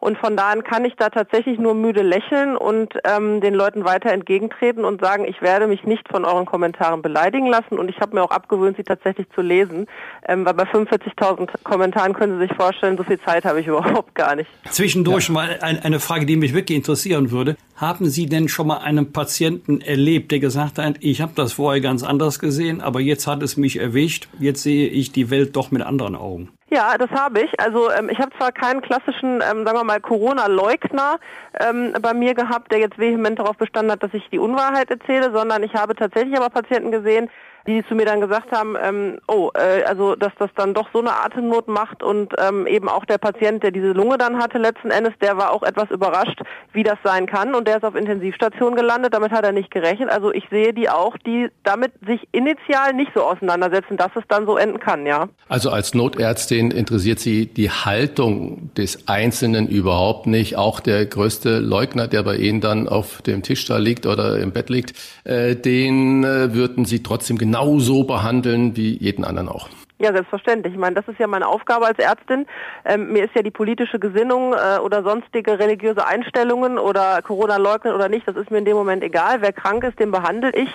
Und 0.00 0.18
von 0.18 0.36
daher 0.36 0.62
kann 0.62 0.84
ich 0.84 0.96
da 0.96 1.10
tatsächlich 1.10 1.58
nur 1.58 1.74
müde 1.74 2.02
lächeln 2.02 2.56
und 2.56 2.94
ähm, 3.04 3.40
den 3.40 3.54
Leuten 3.54 3.84
weiter 3.84 4.10
entgegentreten 4.10 4.84
und 4.84 5.00
sagen, 5.00 5.24
ich 5.24 5.42
werde 5.42 5.66
mich 5.66 5.84
nicht 5.84 6.08
von 6.08 6.24
euren 6.24 6.46
Kommentaren 6.46 7.02
beleidigen 7.02 7.46
lassen. 7.46 7.78
Und 7.78 7.88
ich 7.88 8.00
habe 8.00 8.16
mir 8.16 8.22
auch 8.22 8.30
abgewöhnt, 8.30 8.76
sie 8.76 8.82
tatsächlich 8.82 9.28
zu 9.34 9.42
lesen. 9.42 9.86
Ähm, 10.26 10.44
weil 10.44 10.54
bei 10.54 10.64
45.000 10.64 11.62
Kommentaren 11.62 12.14
können 12.14 12.38
Sie 12.40 12.46
sich 12.48 12.56
vorstellen, 12.56 12.96
so 12.96 13.04
viel 13.04 13.20
Zeit 13.20 13.44
habe 13.44 13.60
ich 13.60 13.66
überhaupt 13.68 14.14
gar 14.14 14.34
nicht. 14.34 14.50
Zwischendurch 14.70 15.28
ja. 15.28 15.34
mal 15.34 15.58
eine 15.60 16.00
Frage, 16.00 16.26
die 16.26 16.36
mich 16.36 16.54
wirklich 16.54 16.76
interessieren 16.76 17.30
würde. 17.30 17.56
Haben 17.76 18.10
Sie 18.10 18.26
denn 18.26 18.48
schon 18.48 18.66
mal 18.66 18.78
einen 18.78 19.12
Patienten 19.12 19.80
erlebt, 19.80 20.32
der 20.32 20.38
gesagt 20.38 20.78
hat, 20.78 20.96
ich 21.00 21.20
habe 21.22 21.32
das 21.34 21.49
vorher 21.52 21.80
ganz 21.80 22.02
anders 22.02 22.38
gesehen, 22.38 22.80
aber 22.80 23.00
jetzt 23.00 23.26
hat 23.26 23.42
es 23.42 23.56
mich 23.56 23.78
erwischt, 23.78 24.28
jetzt 24.38 24.62
sehe 24.62 24.88
ich 24.88 25.12
die 25.12 25.30
Welt 25.30 25.56
doch 25.56 25.70
mit 25.70 25.82
anderen 25.82 26.16
Augen. 26.16 26.50
Ja, 26.72 26.96
das 26.96 27.10
habe 27.10 27.40
ich. 27.40 27.58
Also 27.58 27.90
ähm, 27.90 28.08
ich 28.10 28.18
habe 28.18 28.30
zwar 28.36 28.52
keinen 28.52 28.80
klassischen, 28.80 29.42
ähm, 29.42 29.64
sagen 29.64 29.78
wir 29.78 29.84
mal, 29.84 30.00
Corona-Leugner 30.00 31.18
ähm, 31.58 31.94
bei 32.00 32.14
mir 32.14 32.34
gehabt, 32.34 32.70
der 32.70 32.78
jetzt 32.78 32.96
vehement 32.96 33.40
darauf 33.40 33.56
bestanden 33.56 33.90
hat, 33.90 34.02
dass 34.04 34.14
ich 34.14 34.28
die 34.30 34.38
Unwahrheit 34.38 34.88
erzähle, 34.88 35.32
sondern 35.32 35.64
ich 35.64 35.74
habe 35.74 35.96
tatsächlich 35.96 36.36
aber 36.36 36.48
Patienten 36.48 36.92
gesehen, 36.92 37.28
die 37.70 37.86
zu 37.86 37.94
mir 37.94 38.04
dann 38.04 38.20
gesagt 38.20 38.52
haben, 38.52 38.76
ähm, 38.82 39.18
oh, 39.28 39.50
äh, 39.54 39.84
also 39.84 40.16
dass 40.16 40.32
das 40.38 40.50
dann 40.56 40.74
doch 40.74 40.88
so 40.92 40.98
eine 40.98 41.12
Atemnot 41.12 41.68
macht 41.68 42.02
und 42.02 42.34
ähm, 42.38 42.66
eben 42.66 42.88
auch 42.88 43.04
der 43.04 43.18
Patient, 43.18 43.62
der 43.62 43.70
diese 43.70 43.92
Lunge 43.92 44.18
dann 44.18 44.38
hatte 44.38 44.58
letzten 44.58 44.90
Endes, 44.90 45.14
der 45.20 45.36
war 45.36 45.52
auch 45.52 45.62
etwas 45.62 45.90
überrascht, 45.90 46.40
wie 46.72 46.82
das 46.82 46.98
sein 47.04 47.26
kann 47.26 47.54
und 47.54 47.68
der 47.68 47.76
ist 47.76 47.84
auf 47.84 47.94
Intensivstation 47.94 48.74
gelandet, 48.74 49.14
damit 49.14 49.30
hat 49.30 49.44
er 49.44 49.52
nicht 49.52 49.70
gerechnet. 49.70 50.10
Also 50.10 50.32
ich 50.32 50.44
sehe 50.50 50.72
die 50.72 50.88
auch, 50.88 51.16
die 51.18 51.48
damit 51.62 51.92
sich 52.06 52.26
initial 52.32 52.92
nicht 52.94 53.12
so 53.14 53.22
auseinandersetzen, 53.22 53.96
dass 53.96 54.10
es 54.16 54.24
dann 54.28 54.46
so 54.46 54.56
enden 54.56 54.80
kann, 54.80 55.06
ja. 55.06 55.28
Also 55.48 55.70
als 55.70 55.94
Notärztin 55.94 56.70
interessiert 56.70 57.20
Sie 57.20 57.46
die 57.46 57.70
Haltung 57.70 58.70
des 58.74 59.08
Einzelnen 59.08 59.68
überhaupt 59.68 60.26
nicht, 60.26 60.56
auch 60.56 60.80
der 60.80 61.06
größte 61.06 61.58
Leugner, 61.58 62.08
der 62.08 62.22
bei 62.22 62.36
Ihnen 62.36 62.60
dann 62.60 62.88
auf 62.88 63.22
dem 63.22 63.42
Tisch 63.42 63.64
da 63.66 63.78
liegt 63.78 64.06
oder 64.06 64.38
im 64.38 64.52
Bett 64.52 64.70
liegt, 64.70 64.94
äh, 65.24 65.54
den 65.54 66.24
äh, 66.24 66.54
würden 66.54 66.84
Sie 66.84 67.02
trotzdem 67.02 67.38
genau 67.38 67.59
genauso 67.60 68.04
behandeln 68.04 68.76
wie 68.76 68.96
jeden 68.98 69.24
anderen 69.24 69.48
auch. 69.48 69.68
Ja, 69.98 70.12
selbstverständlich. 70.14 70.72
Ich 70.72 70.78
meine, 70.78 70.94
das 70.94 71.06
ist 71.08 71.18
ja 71.18 71.26
meine 71.26 71.46
Aufgabe 71.46 71.84
als 71.84 71.98
Ärztin. 71.98 72.46
Ähm, 72.86 73.12
mir 73.12 73.24
ist 73.26 73.34
ja 73.34 73.42
die 73.42 73.50
politische 73.50 73.98
Gesinnung 73.98 74.54
äh, 74.54 74.78
oder 74.78 75.02
sonstige 75.02 75.58
religiöse 75.58 76.06
Einstellungen 76.06 76.78
oder 76.78 77.20
Corona 77.20 77.58
leugnen 77.58 77.94
oder 77.94 78.08
nicht, 78.08 78.26
das 78.26 78.34
ist 78.36 78.50
mir 78.50 78.58
in 78.58 78.64
dem 78.64 78.78
Moment 78.78 79.04
egal. 79.04 79.42
Wer 79.42 79.52
krank 79.52 79.84
ist, 79.84 80.00
den 80.00 80.10
behandle 80.10 80.52
ich, 80.52 80.70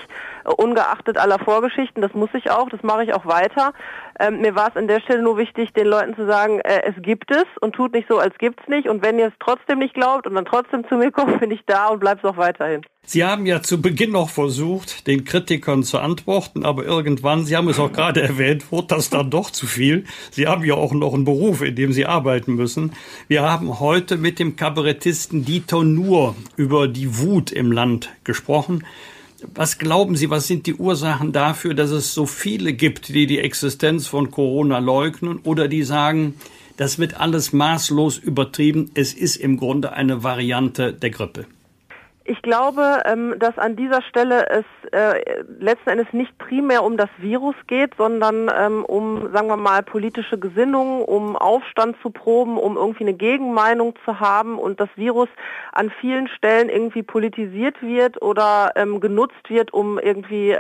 äh, 0.46 0.50
ungeachtet 0.50 1.18
aller 1.18 1.40
Vorgeschichten. 1.40 2.04
Das 2.04 2.14
muss 2.14 2.30
ich 2.34 2.52
auch, 2.52 2.70
das 2.70 2.84
mache 2.84 3.04
ich 3.04 3.16
auch 3.16 3.26
weiter. 3.26 3.74
Ähm, 4.20 4.42
mir 4.42 4.56
war 4.56 4.70
es 4.70 4.78
an 4.78 4.88
der 4.88 5.02
Stelle 5.02 5.22
nur 5.22 5.38
wichtig, 5.38 5.74
den 5.74 5.88
Leuten 5.88 6.16
zu 6.16 6.26
sagen, 6.26 6.60
äh, 6.62 6.84
es 6.86 7.02
gibt 7.02 7.32
es 7.32 7.46
und 7.60 7.74
tut 7.74 7.94
nicht 7.94 8.08
so, 8.08 8.18
als 8.18 8.38
gibt's 8.38 8.68
nicht. 8.68 8.88
Und 8.88 9.04
wenn 9.04 9.20
ihr 9.20 9.28
es 9.28 9.34
trotzdem 9.40 9.80
nicht 9.80 9.94
glaubt 9.94 10.26
und 10.26 10.36
dann 10.36 10.46
trotzdem 10.46 10.88
zu 10.88 10.96
mir 10.96 11.12
kommt, 11.14 11.40
bin 11.40 11.52
ich 11.52 11.62
da 11.66 11.88
und 11.88 12.00
bleib's 12.00 12.24
auch 12.24 12.38
weiterhin. 12.38 12.82
Sie 13.08 13.24
haben 13.24 13.46
ja 13.46 13.62
zu 13.62 13.82
Beginn 13.82 14.14
noch 14.14 14.30
versucht, 14.30 15.06
den 15.06 15.26
Kritikern 15.26 15.84
zu 15.84 16.00
antworten, 16.00 16.66
aber 16.66 16.86
irgendwann, 16.86 17.46
Sie 17.46 17.56
haben 17.56 17.68
es 17.68 17.78
auch 17.78 17.92
gerade 17.92 18.22
erwähnt, 18.24 18.72
wurde 18.72 18.88
das 18.88 19.10
dann 19.10 19.30
doch 19.30 19.52
zu 19.52 19.68
viel. 19.68 20.06
Sie 20.32 20.48
haben 20.48 20.64
ja 20.64 20.76
auch 20.76 20.94
noch 20.94 21.14
einen 21.14 21.26
Beruf, 21.26 21.62
in 21.62 21.76
dem 21.76 21.92
Sie 21.92 22.06
arbeiten 22.06 22.56
müssen. 22.56 22.94
Wir 23.28 23.44
haben 23.44 23.80
heute 23.80 24.18
mit 24.18 24.40
dem 24.40 24.56
Kabarettisten 24.56 25.46
Dieter 25.46 25.84
Nuhr 25.84 26.36
über 26.56 26.88
die 26.88 27.20
Wut 27.20 27.52
im 27.52 27.72
Land 27.72 28.10
gesprochen. 28.24 28.84
Was 29.54 29.78
glauben 29.78 30.16
Sie, 30.16 30.30
was 30.30 30.48
sind 30.48 30.66
die 30.66 30.76
Ursachen 30.76 31.32
dafür, 31.32 31.74
dass 31.74 31.92
es 31.92 32.14
so 32.14 32.26
viele 32.26 32.74
gibt, 32.74 33.10
die 33.10 33.28
die 33.28 33.40
Existenz 33.40 34.08
von 34.08 34.32
Corona 34.32 34.80
leugnen 34.80 35.40
oder 35.44 35.68
die 35.68 35.84
sagen, 35.84 36.36
das 36.78 37.00
wird 37.00 37.20
alles 37.20 37.54
maßlos 37.54 38.18
übertrieben, 38.18 38.92
es 38.96 39.14
ist 39.14 39.38
im 39.38 39.58
Grunde 39.58 39.94
eine 39.94 40.24
Variante 40.24 40.94
der 40.94 41.10
Grippe? 41.10 41.46
Ich 42.28 42.42
glaube, 42.42 43.04
ähm, 43.06 43.36
dass 43.38 43.56
an 43.60 43.76
dieser 43.76 44.02
Stelle 44.02 44.48
es 44.50 44.66
äh, 44.92 45.44
letzten 45.60 45.90
Endes 45.90 46.08
nicht 46.12 46.36
primär 46.40 46.84
um 46.84 46.98
das 46.98 47.10
Virus 47.20 47.54
geht, 47.68 47.92
sondern 48.00 48.52
ähm, 48.58 48.84
um, 48.84 49.32
sagen 49.32 49.48
wir 49.48 49.58
mal, 49.58 49.84
politische 49.84 50.40
Gesinnung, 50.40 51.06
um 51.06 51.36
Aufstand 51.36 51.96
zu 52.02 52.10
proben, 52.10 52.58
um 52.58 52.78
irgendwie 52.78 53.04
eine 53.04 53.14
Gegenmeinung 53.14 53.94
zu 54.06 54.20
haben 54.20 54.58
und 54.58 54.80
das 54.80 54.90
Virus 54.96 55.30
an 55.72 55.92
vielen 56.02 56.28
Stellen 56.28 56.70
irgendwie 56.70 57.04
politisiert 57.04 57.80
wird 57.84 58.20
oder 58.24 58.72
ähm, 58.76 59.02
genutzt 59.02 59.50
wird, 59.50 59.72
um 59.72 60.00
irgendwie 60.00 60.56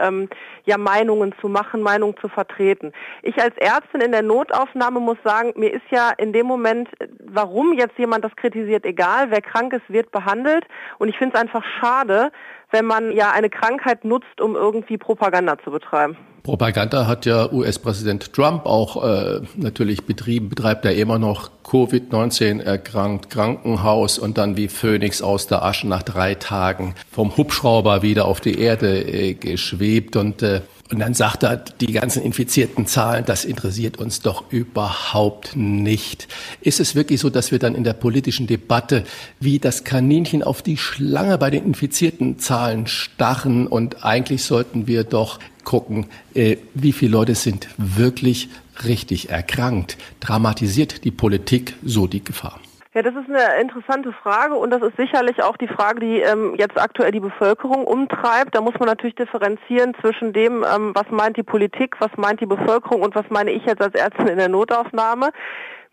ja 0.65 0.77
Meinungen 0.77 1.33
zu 1.39 1.47
machen, 1.47 1.81
Meinungen 1.81 2.15
zu 2.17 2.27
vertreten. 2.27 2.91
Ich 3.21 3.41
als 3.41 3.55
Ärztin 3.57 4.01
in 4.01 4.11
der 4.11 4.21
Notaufnahme 4.21 4.99
muss 4.99 5.17
sagen, 5.23 5.53
mir 5.55 5.73
ist 5.73 5.85
ja 5.89 6.11
in 6.17 6.33
dem 6.33 6.45
Moment, 6.45 6.89
warum 7.19 7.73
jetzt 7.73 7.97
jemand 7.97 8.23
das 8.23 8.35
kritisiert, 8.35 8.85
egal. 8.85 9.31
Wer 9.31 9.41
krank 9.41 9.73
ist, 9.73 9.87
wird 9.87 10.11
behandelt 10.11 10.65
und 10.97 11.07
ich 11.07 11.17
finde 11.17 11.35
es 11.35 11.41
einfach 11.41 11.54
einfach 11.55 11.67
schade, 11.79 12.31
wenn 12.71 12.85
man 12.85 13.11
ja 13.11 13.31
eine 13.31 13.49
Krankheit 13.49 14.03
nutzt, 14.05 14.41
um 14.41 14.55
irgendwie 14.55 14.97
Propaganda 14.97 15.57
zu 15.63 15.71
betreiben. 15.71 16.17
Propaganda 16.43 17.07
hat 17.07 17.25
ja 17.25 17.51
US-Präsident 17.51 18.33
Trump 18.33 18.67
auch 18.67 19.03
äh, 19.03 19.41
natürlich 19.55 20.05
betrieben, 20.05 20.49
betreibt 20.49 20.85
er 20.85 20.95
immer 20.95 21.17
noch 21.17 21.49
Covid-19 21.63 22.61
erkrankt, 22.61 23.31
Krankenhaus 23.31 24.19
und 24.19 24.37
dann 24.37 24.55
wie 24.55 24.67
Phönix 24.67 25.23
aus 25.23 25.47
der 25.47 25.63
Asche 25.63 25.87
nach 25.87 26.03
drei 26.03 26.35
Tagen 26.35 26.93
vom 27.11 27.35
Hubschrauber 27.35 28.03
wieder 28.03 28.25
auf 28.25 28.41
die 28.41 28.59
Erde 28.59 29.01
äh, 29.01 29.33
geschwebt 29.33 30.15
und 30.17 30.43
äh, 30.43 30.61
und 30.91 30.99
dann 30.99 31.15
sagt 31.15 31.43
er, 31.43 31.57
die 31.57 31.91
ganzen 31.93 32.21
infizierten 32.21 32.85
Zahlen, 32.85 33.25
das 33.25 33.43
interessiert 33.43 33.97
uns 33.97 34.21
doch 34.21 34.51
überhaupt 34.51 35.55
nicht. 35.55 36.27
Ist 36.61 36.79
es 36.79 36.93
wirklich 36.93 37.19
so, 37.21 37.31
dass 37.31 37.51
wir 37.51 37.57
dann 37.57 37.73
in 37.73 37.83
der 37.83 37.93
politischen 37.93 38.45
Debatte 38.45 39.03
wie 39.39 39.57
das 39.57 39.83
Kaninchen 39.83 40.43
auf 40.43 40.61
die 40.61 40.77
Schlange 40.77 41.39
bei 41.39 41.49
den 41.49 41.65
infizierten 41.65 42.37
Zahlen 42.37 42.85
starren 42.85 43.65
und 43.65 44.05
eigentlich 44.05 44.43
sollten 44.43 44.85
wir 44.85 45.03
doch 45.03 45.39
gucken, 45.63 46.05
äh, 46.35 46.57
wie 46.75 46.91
viele 46.91 47.11
Leute 47.11 47.33
sind 47.33 47.67
wirklich 47.77 48.49
richtig 48.85 49.29
erkrankt? 49.29 49.97
Dramatisiert 50.19 51.03
die 51.03 51.11
Politik 51.11 51.73
so 51.83 52.05
die 52.05 52.23
Gefahr? 52.23 52.59
Ja, 52.95 53.01
das 53.01 53.13
ist 53.13 53.27
eine 53.29 53.59
interessante 53.59 54.13
Frage 54.13 54.55
und 54.55 54.69
das 54.69 54.81
ist 54.81 54.95
sicherlich 54.95 55.43
auch 55.43 55.57
die 55.57 55.67
Frage, 55.67 55.99
die 55.99 56.21
ähm, 56.21 56.55
jetzt 56.57 56.79
aktuell 56.79 57.11
die 57.11 57.19
Bevölkerung 57.19 57.83
umtreibt. 57.83 58.55
Da 58.55 58.61
muss 58.61 58.75
man 58.79 58.87
natürlich 58.87 59.15
differenzieren 59.15 59.93
zwischen 59.99 60.31
dem, 60.31 60.63
ähm, 60.63 60.93
was 60.95 61.03
meint 61.09 61.35
die 61.35 61.43
Politik, 61.43 61.97
was 61.99 62.11
meint 62.15 62.39
die 62.39 62.45
Bevölkerung 62.45 63.01
und 63.01 63.13
was 63.13 63.25
meine 63.29 63.51
ich 63.51 63.65
jetzt 63.65 63.81
als 63.81 63.95
Ärztin 63.95 64.27
in 64.27 64.37
der 64.37 64.47
Notaufnahme. 64.47 65.31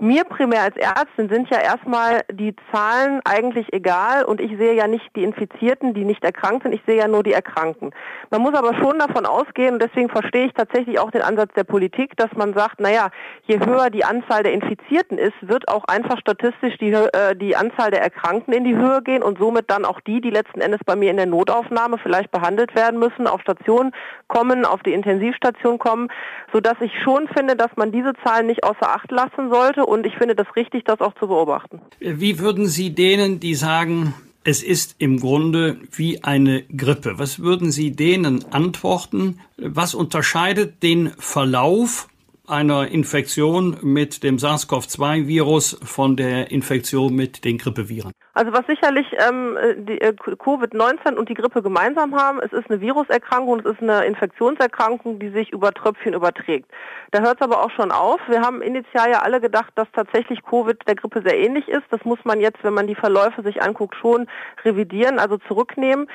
Mir 0.03 0.25
primär 0.25 0.63
als 0.63 0.77
Ärztin 0.77 1.29
sind 1.29 1.49
ja 1.49 1.61
erstmal 1.61 2.23
die 2.29 2.57
Zahlen 2.73 3.21
eigentlich 3.25 3.73
egal 3.73 4.25
und 4.25 4.41
ich 4.41 4.51
sehe 4.59 4.75
ja 4.75 4.89
nicht 4.89 5.15
die 5.15 5.23
Infizierten, 5.23 5.95
die 5.95 6.05
nicht 6.05 6.25
erkrankt 6.25 6.65
sind, 6.65 6.73
ich 6.73 6.83
sehe 6.85 6.97
ja 6.97 7.07
nur 7.07 7.23
die 7.23 7.33
Erkrankten. 7.33 7.95
Man 8.29 8.43
muss 8.43 8.53
aber 8.55 8.75
schon 8.75 8.99
davon 8.99 9.27
ausgehen, 9.27 9.75
und 9.75 9.81
deswegen 9.81 10.09
verstehe 10.09 10.47
ich 10.47 10.55
tatsächlich 10.55 10.99
auch 10.99 11.13
den 11.13 11.23
Ansatz 11.23 11.55
der 11.55 11.63
Politik, 11.63 12.17
dass 12.17 12.33
man 12.33 12.53
sagt, 12.53 12.81
naja, 12.81 13.11
je 13.45 13.61
höher 13.61 13.91
die 13.91 14.05
Anzahl 14.05 14.43
der 14.43 14.55
Infizierten 14.55 15.19
ist, 15.19 15.37
wird 15.41 15.69
auch 15.69 15.85
einfach 15.85 16.19
statistisch 16.19 16.79
die, 16.79 16.91
äh, 16.91 17.37
die 17.37 17.55
Anzahl 17.55 17.93
der 17.93 18.03
Erkrankten 18.03 18.53
in 18.53 18.65
die 18.65 18.75
Höhe 18.75 19.03
gehen 19.03 19.23
und 19.23 19.39
somit 19.39 19.71
dann 19.71 19.85
auch 19.85 20.01
die, 20.01 20.21
die 20.21 20.31
letzten 20.31 20.63
Endes 20.63 20.81
bei 20.85 20.97
mir 20.97 21.13
in 21.13 21.17
der 21.17 21.27
Notaufnahme 21.27 21.99
vielleicht 21.99 22.33
behandelt 22.33 22.75
werden 22.75 22.99
müssen, 22.99 23.29
auf 23.29 23.41
Station 23.43 23.93
kommen, 24.27 24.65
auf 24.65 24.83
die 24.83 24.95
Intensivstation 24.95 25.79
kommen, 25.79 26.09
sodass 26.53 26.75
ich 26.81 27.01
schon 27.03 27.29
finde, 27.29 27.55
dass 27.55 27.71
man 27.77 27.93
diese 27.93 28.15
Zahlen 28.25 28.49
nicht 28.49 28.65
außer 28.65 28.89
Acht 28.89 29.13
lassen 29.13 29.49
sollte 29.49 29.92
und 29.93 30.07
ich 30.07 30.17
finde 30.17 30.35
das 30.35 30.47
richtig, 30.57 30.85
das 30.85 31.01
auch 31.01 31.15
zu 31.15 31.29
beobachten. 31.29 31.81
Wie 32.01 32.39
würden 32.39 32.67
Sie 32.67 32.95
denen, 32.95 33.41
die 33.41 33.55
sagen, 33.55 34.15
es 34.43 34.63
ist 34.63 34.97
im 34.99 35.21
Grunde 35.21 35.77
wie 35.93 36.25
eine 36.25 36.63
Grippe. 36.63 37.19
Was 37.19 37.41
würden 37.41 37.71
Sie 37.71 37.93
denen 37.93 38.45
antworten? 38.53 39.39
Was 39.59 39.95
unterscheidet 39.95 40.83
den 40.83 41.11
Verlauf 41.19 42.09
einer 42.53 42.89
Infektion 42.89 43.79
mit 43.81 44.23
dem 44.23 44.37
SARS-CoV-2-Virus 44.39 45.81
von 45.83 46.17
der 46.17 46.51
Infektion 46.51 47.15
mit 47.17 47.45
den 47.45 47.57
Grippeviren? 47.57 48.13
Also 48.35 48.53
was 48.53 48.67
sicherlich 48.67 49.07
ähm, 49.27 49.57
die, 49.89 50.01
äh, 50.01 50.13
Covid-19 50.13 51.15
und 51.15 51.29
die 51.29 51.35
Grippe 51.35 51.63
gemeinsam 51.63 52.15
haben, 52.15 52.41
es 52.41 52.53
ist 52.53 52.71
eine 52.71 52.81
Viruserkrankung, 52.81 53.61
es 53.61 53.67
ist 53.73 53.83
eine 53.83 54.05
Infektionserkrankung, 54.05 55.19
die 55.19 55.31
sich 55.31 55.51
über 55.51 55.73
Tröpfchen 55.73 56.13
überträgt. 56.13 56.71
Da 57.11 57.21
hört 57.23 57.41
es 57.41 57.43
aber 57.43 57.65
auch 57.65 57.71
schon 57.71 57.91
auf. 57.91 58.21
Wir 58.29 58.43
haben 58.43 58.61
initial 58.63 59.11
ja 59.11 59.21
alle 59.21 59.41
gedacht, 59.41 59.73
dass 59.75 59.89
tatsächlich 59.93 60.43
Covid 60.43 60.77
der 60.87 60.95
Grippe 60.95 61.23
sehr 61.23 61.39
ähnlich 61.39 61.69
ist. 61.69 61.85
Das 61.91 62.05
muss 62.05 62.19
man 62.25 62.41
jetzt, 62.41 62.63
wenn 62.63 62.75
man 62.75 62.87
die 62.87 62.95
Verläufe 62.95 63.43
sich 63.43 63.63
anguckt, 63.63 63.97
schon 63.97 64.27
revidieren, 64.65 65.19
also 65.19 65.39
zurücknehmen 65.39 66.07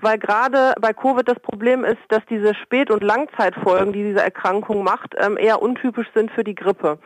weil 0.00 0.18
gerade 0.18 0.74
bei 0.80 0.92
Covid 0.92 1.28
das 1.28 1.38
Problem 1.40 1.84
ist, 1.84 1.98
dass 2.08 2.24
diese 2.28 2.54
Spät- 2.54 2.90
und 2.90 3.02
Langzeitfolgen, 3.02 3.92
die 3.92 4.02
diese 4.04 4.22
Erkrankung 4.22 4.82
macht, 4.82 5.14
ähm, 5.18 5.36
eher 5.36 5.62
untypisch 5.62 6.08
sind 6.14 6.30
für 6.30 6.44
die 6.44 6.54
Grippe. 6.54 6.98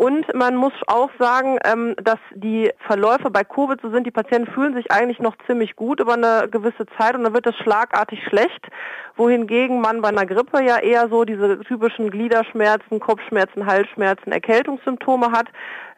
Und 0.00 0.32
man 0.34 0.56
muss 0.56 0.72
auch 0.86 1.10
sagen, 1.18 1.58
ähm, 1.64 1.94
dass 2.02 2.18
die 2.34 2.70
Verläufe 2.86 3.30
bei 3.30 3.44
Covid 3.44 3.80
so 3.82 3.90
sind, 3.90 4.06
die 4.06 4.10
Patienten 4.10 4.50
fühlen 4.50 4.74
sich 4.74 4.90
eigentlich 4.90 5.18
noch 5.18 5.36
ziemlich 5.46 5.76
gut 5.76 6.00
über 6.00 6.14
eine 6.14 6.48
gewisse 6.50 6.86
Zeit 6.96 7.14
und 7.14 7.24
dann 7.24 7.34
wird 7.34 7.46
es 7.46 7.56
schlagartig 7.56 8.24
schlecht, 8.24 8.68
wohingegen 9.16 9.80
man 9.80 10.00
bei 10.00 10.08
einer 10.08 10.24
Grippe 10.24 10.62
ja 10.62 10.78
eher 10.78 11.08
so 11.10 11.24
diese 11.24 11.60
typischen 11.60 12.10
Gliederschmerzen, 12.10 12.98
Kopfschmerzen, 12.98 13.66
Halsschmerzen, 13.66 14.32
Erkältungssymptome 14.32 15.32
hat, 15.32 15.48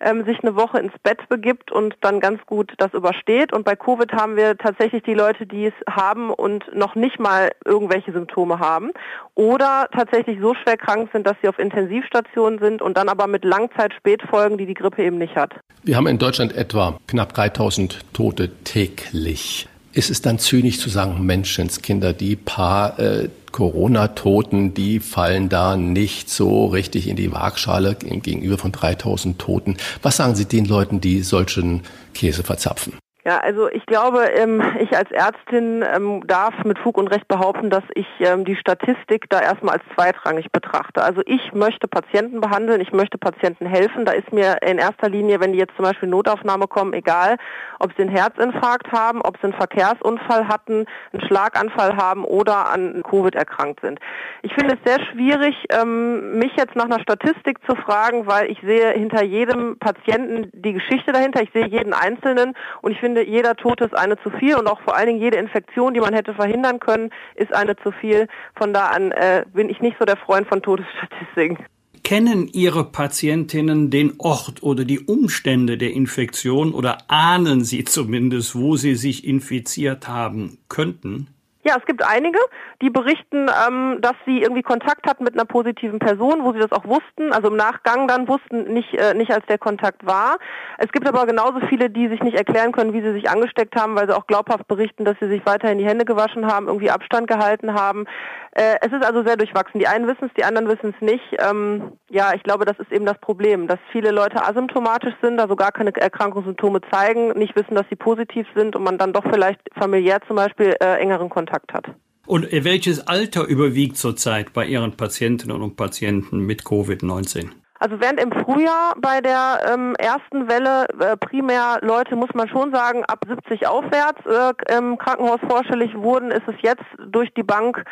ähm, 0.02 0.24
sich 0.24 0.42
eine 0.42 0.56
Woche 0.56 0.78
ins 0.78 0.92
Bett 1.02 1.28
begibt 1.28 1.72
und 1.72 1.96
dann 2.00 2.20
ganz 2.20 2.44
gut 2.46 2.72
das 2.78 2.92
übersteht. 2.92 3.52
Und 3.52 3.64
bei 3.64 3.76
Covid 3.76 4.12
haben 4.12 4.36
wir 4.36 4.56
tatsächlich 4.58 5.02
die 5.02 5.14
Leute, 5.14 5.46
die 5.46 5.66
es 5.66 5.74
haben 5.88 6.30
und 6.30 6.64
noch 6.74 6.94
nicht 6.94 7.18
mal 7.18 7.50
irgendwelche 7.64 8.12
Symptome 8.12 8.58
haben 8.58 8.90
oder 9.34 9.88
tatsächlich 9.92 10.38
so 10.40 10.54
schwer 10.54 10.76
krank 10.76 11.10
sind, 11.12 11.26
dass 11.26 11.36
sie 11.42 11.48
auf 11.48 11.58
Intensivstationen 11.58 12.58
sind 12.58 12.82
und 12.82 12.96
dann 12.96 13.08
aber 13.08 13.26
mit 13.26 13.44
Langzeitspätfolgen, 13.44 14.58
die 14.58 14.66
die 14.66 14.74
Grippe 14.74 15.02
eben 15.02 15.18
nicht 15.18 15.36
hat. 15.36 15.54
Wir 15.84 15.96
haben 15.96 16.06
in 16.06 16.18
Deutschland 16.18 16.54
etwa 16.54 16.98
knapp 17.08 17.34
3000 17.34 18.12
Tote 18.12 18.50
täglich. 18.64 19.68
Ist 19.94 20.10
es 20.10 20.22
dann 20.22 20.38
zynisch 20.38 20.78
zu 20.80 20.88
sagen, 20.88 21.24
Menschenskinder, 21.26 22.14
die 22.14 22.36
paar 22.36 22.98
äh, 22.98 23.28
Corona-Toten, 23.52 24.72
die 24.72 25.00
fallen 25.00 25.50
da 25.50 25.76
nicht 25.76 26.30
so 26.30 26.66
richtig 26.66 27.08
in 27.08 27.16
die 27.16 27.30
Waagschale 27.30 27.94
gegenüber 27.94 28.56
von 28.56 28.72
3000 28.72 29.38
Toten. 29.38 29.76
Was 30.00 30.16
sagen 30.16 30.34
Sie 30.34 30.46
den 30.46 30.64
Leuten, 30.64 31.02
die 31.02 31.22
solchen 31.22 31.82
Käse 32.14 32.42
verzapfen? 32.42 32.94
Ja, 33.24 33.38
also 33.38 33.68
ich 33.68 33.86
glaube, 33.86 34.24
ähm, 34.34 34.60
ich 34.80 34.96
als 34.96 35.12
Ärztin 35.12 35.84
ähm, 35.94 36.26
darf 36.26 36.64
mit 36.64 36.76
Fug 36.80 36.98
und 36.98 37.06
Recht 37.06 37.28
behaupten, 37.28 37.70
dass 37.70 37.84
ich 37.94 38.06
ähm, 38.18 38.44
die 38.44 38.56
Statistik 38.56 39.30
da 39.30 39.40
erstmal 39.40 39.76
als 39.76 39.84
zweitrangig 39.94 40.50
betrachte. 40.50 41.04
Also 41.04 41.22
ich 41.26 41.52
möchte 41.52 41.86
Patienten 41.86 42.40
behandeln, 42.40 42.80
ich 42.80 42.90
möchte 42.92 43.18
Patienten 43.18 43.64
helfen. 43.66 44.04
Da 44.04 44.12
ist 44.12 44.32
mir 44.32 44.56
in 44.62 44.78
erster 44.78 45.08
Linie, 45.08 45.38
wenn 45.38 45.52
die 45.52 45.60
jetzt 45.60 45.76
zum 45.76 45.84
Beispiel 45.84 46.08
Notaufnahme 46.08 46.66
kommen, 46.66 46.94
egal, 46.94 47.36
ob 47.82 47.92
sie 47.96 48.02
einen 48.02 48.14
Herzinfarkt 48.14 48.90
haben, 48.90 49.22
ob 49.22 49.36
sie 49.38 49.44
einen 49.44 49.52
Verkehrsunfall 49.52 50.48
hatten, 50.48 50.86
einen 51.12 51.22
Schlaganfall 51.26 51.96
haben 51.96 52.24
oder 52.24 52.70
an 52.70 53.02
Covid 53.08 53.34
erkrankt 53.34 53.80
sind. 53.80 54.00
Ich 54.42 54.52
finde 54.54 54.74
es 54.74 54.80
sehr 54.84 55.04
schwierig, 55.06 55.54
mich 55.84 56.52
jetzt 56.56 56.74
nach 56.74 56.86
einer 56.86 57.00
Statistik 57.00 57.58
zu 57.68 57.76
fragen, 57.76 58.26
weil 58.26 58.50
ich 58.50 58.58
sehe 58.60 58.90
hinter 58.90 59.22
jedem 59.22 59.78
Patienten 59.78 60.50
die 60.52 60.72
Geschichte 60.72 61.12
dahinter, 61.12 61.42
ich 61.42 61.52
sehe 61.52 61.66
jeden 61.66 61.92
Einzelnen 61.92 62.54
und 62.80 62.92
ich 62.92 62.98
finde, 62.98 63.12
finde, 63.12 63.30
jeder 63.30 63.54
Tote 63.56 63.84
ist 63.84 63.96
eine 63.96 64.16
zu 64.22 64.30
viel 64.30 64.56
und 64.56 64.66
auch 64.66 64.80
vor 64.82 64.96
allen 64.96 65.06
Dingen 65.06 65.20
jede 65.20 65.36
Infektion, 65.36 65.94
die 65.94 66.00
man 66.00 66.14
hätte 66.14 66.34
verhindern 66.34 66.80
können, 66.80 67.10
ist 67.34 67.54
eine 67.54 67.76
zu 67.76 67.92
viel. 67.92 68.26
Von 68.56 68.72
da 68.72 68.88
an 68.88 69.12
äh, 69.12 69.44
bin 69.52 69.68
ich 69.68 69.80
nicht 69.80 69.96
so 69.98 70.04
der 70.04 70.16
Freund 70.16 70.48
von 70.48 70.62
Todesstatistiken. 70.62 71.58
Kennen 72.04 72.48
Ihre 72.48 72.84
Patientinnen 72.84 73.90
den 73.90 74.14
Ort 74.18 74.62
oder 74.62 74.84
die 74.84 75.00
Umstände 75.00 75.78
der 75.78 75.92
Infektion 75.92 76.74
oder 76.74 77.10
ahnen 77.10 77.64
Sie 77.64 77.84
zumindest, 77.84 78.54
wo 78.56 78.76
sie 78.76 78.96
sich 78.96 79.24
infiziert 79.24 80.08
haben 80.08 80.58
könnten? 80.68 81.28
Ja, 81.64 81.76
es 81.78 81.86
gibt 81.86 82.04
einige, 82.04 82.40
die 82.80 82.90
berichten, 82.90 83.46
ähm, 83.48 83.98
dass 84.00 84.14
sie 84.26 84.42
irgendwie 84.42 84.62
Kontakt 84.62 85.06
hatten 85.06 85.22
mit 85.22 85.34
einer 85.34 85.44
positiven 85.44 86.00
Person, 86.00 86.42
wo 86.42 86.52
sie 86.52 86.58
das 86.58 86.72
auch 86.72 86.84
wussten, 86.84 87.32
also 87.32 87.48
im 87.48 87.56
Nachgang 87.56 88.08
dann 88.08 88.26
wussten, 88.26 88.64
nicht, 88.72 88.92
äh, 88.94 89.14
nicht 89.14 89.30
als 89.32 89.46
der 89.46 89.58
Kontakt 89.58 90.04
war. 90.04 90.38
Es 90.78 90.90
gibt 90.90 91.06
aber 91.06 91.24
genauso 91.24 91.60
viele, 91.68 91.88
die 91.88 92.08
sich 92.08 92.20
nicht 92.20 92.36
erklären 92.36 92.72
können, 92.72 92.92
wie 92.92 93.00
sie 93.00 93.12
sich 93.12 93.30
angesteckt 93.30 93.76
haben, 93.76 93.94
weil 93.94 94.08
sie 94.08 94.16
auch 94.16 94.26
glaubhaft 94.26 94.66
berichten, 94.66 95.04
dass 95.04 95.16
sie 95.20 95.28
sich 95.28 95.46
weiterhin 95.46 95.78
die 95.78 95.86
Hände 95.86 96.04
gewaschen 96.04 96.48
haben, 96.48 96.66
irgendwie 96.66 96.90
Abstand 96.90 97.28
gehalten 97.28 97.74
haben. 97.74 98.06
Äh, 98.54 98.78
es 98.80 98.92
ist 98.92 99.04
also 99.04 99.22
sehr 99.22 99.36
durchwachsen. 99.36 99.78
Die 99.78 99.86
einen 99.86 100.08
wissen 100.08 100.24
es, 100.26 100.34
die 100.36 100.44
anderen 100.44 100.66
wissen 100.66 100.92
es 100.96 101.00
nicht. 101.00 101.24
Ähm, 101.38 101.92
ja, 102.10 102.32
ich 102.34 102.42
glaube, 102.42 102.64
das 102.64 102.78
ist 102.80 102.90
eben 102.90 103.06
das 103.06 103.18
Problem, 103.18 103.68
dass 103.68 103.78
viele 103.92 104.10
Leute 104.10 104.44
asymptomatisch 104.44 105.14
sind, 105.22 105.38
also 105.38 105.54
gar 105.54 105.70
keine 105.70 105.94
Erkrankungssymptome 105.94 106.80
zeigen, 106.90 107.28
nicht 107.38 107.54
wissen, 107.54 107.76
dass 107.76 107.86
sie 107.88 107.96
positiv 107.96 108.48
sind 108.56 108.74
und 108.74 108.82
man 108.82 108.98
dann 108.98 109.12
doch 109.12 109.24
vielleicht 109.32 109.60
familiär 109.78 110.18
zum 110.26 110.36
Beispiel 110.36 110.74
äh, 110.82 110.96
engeren 110.98 111.30
Kontakt 111.30 111.51
hat. 111.52 111.94
Und 112.26 112.46
welches 112.50 113.06
Alter 113.06 113.44
überwiegt 113.46 113.96
zurzeit 113.96 114.52
bei 114.52 114.64
Ihren 114.64 114.96
Patientinnen 114.96 115.60
und 115.60 115.76
Patienten 115.76 116.38
mit 116.38 116.62
Covid-19? 116.62 117.50
Also 117.82 118.00
während 118.00 118.20
im 118.20 118.30
Frühjahr 118.30 118.94
bei 119.00 119.20
der 119.20 119.72
ähm, 119.74 119.96
ersten 119.98 120.48
Welle 120.48 120.86
äh, 121.00 121.16
primär 121.16 121.80
Leute, 121.82 122.14
muss 122.14 122.32
man 122.32 122.48
schon 122.48 122.72
sagen, 122.72 123.04
ab 123.06 123.24
70 123.26 123.66
aufwärts 123.66 124.24
äh, 124.24 124.78
im 124.78 124.96
Krankenhaus 124.98 125.40
vorstellig 125.48 125.92
wurden, 125.96 126.30
ist 126.30 126.46
es 126.46 126.54
jetzt 126.62 126.84
durch 127.08 127.34
die 127.34 127.42
Bank 127.42 127.82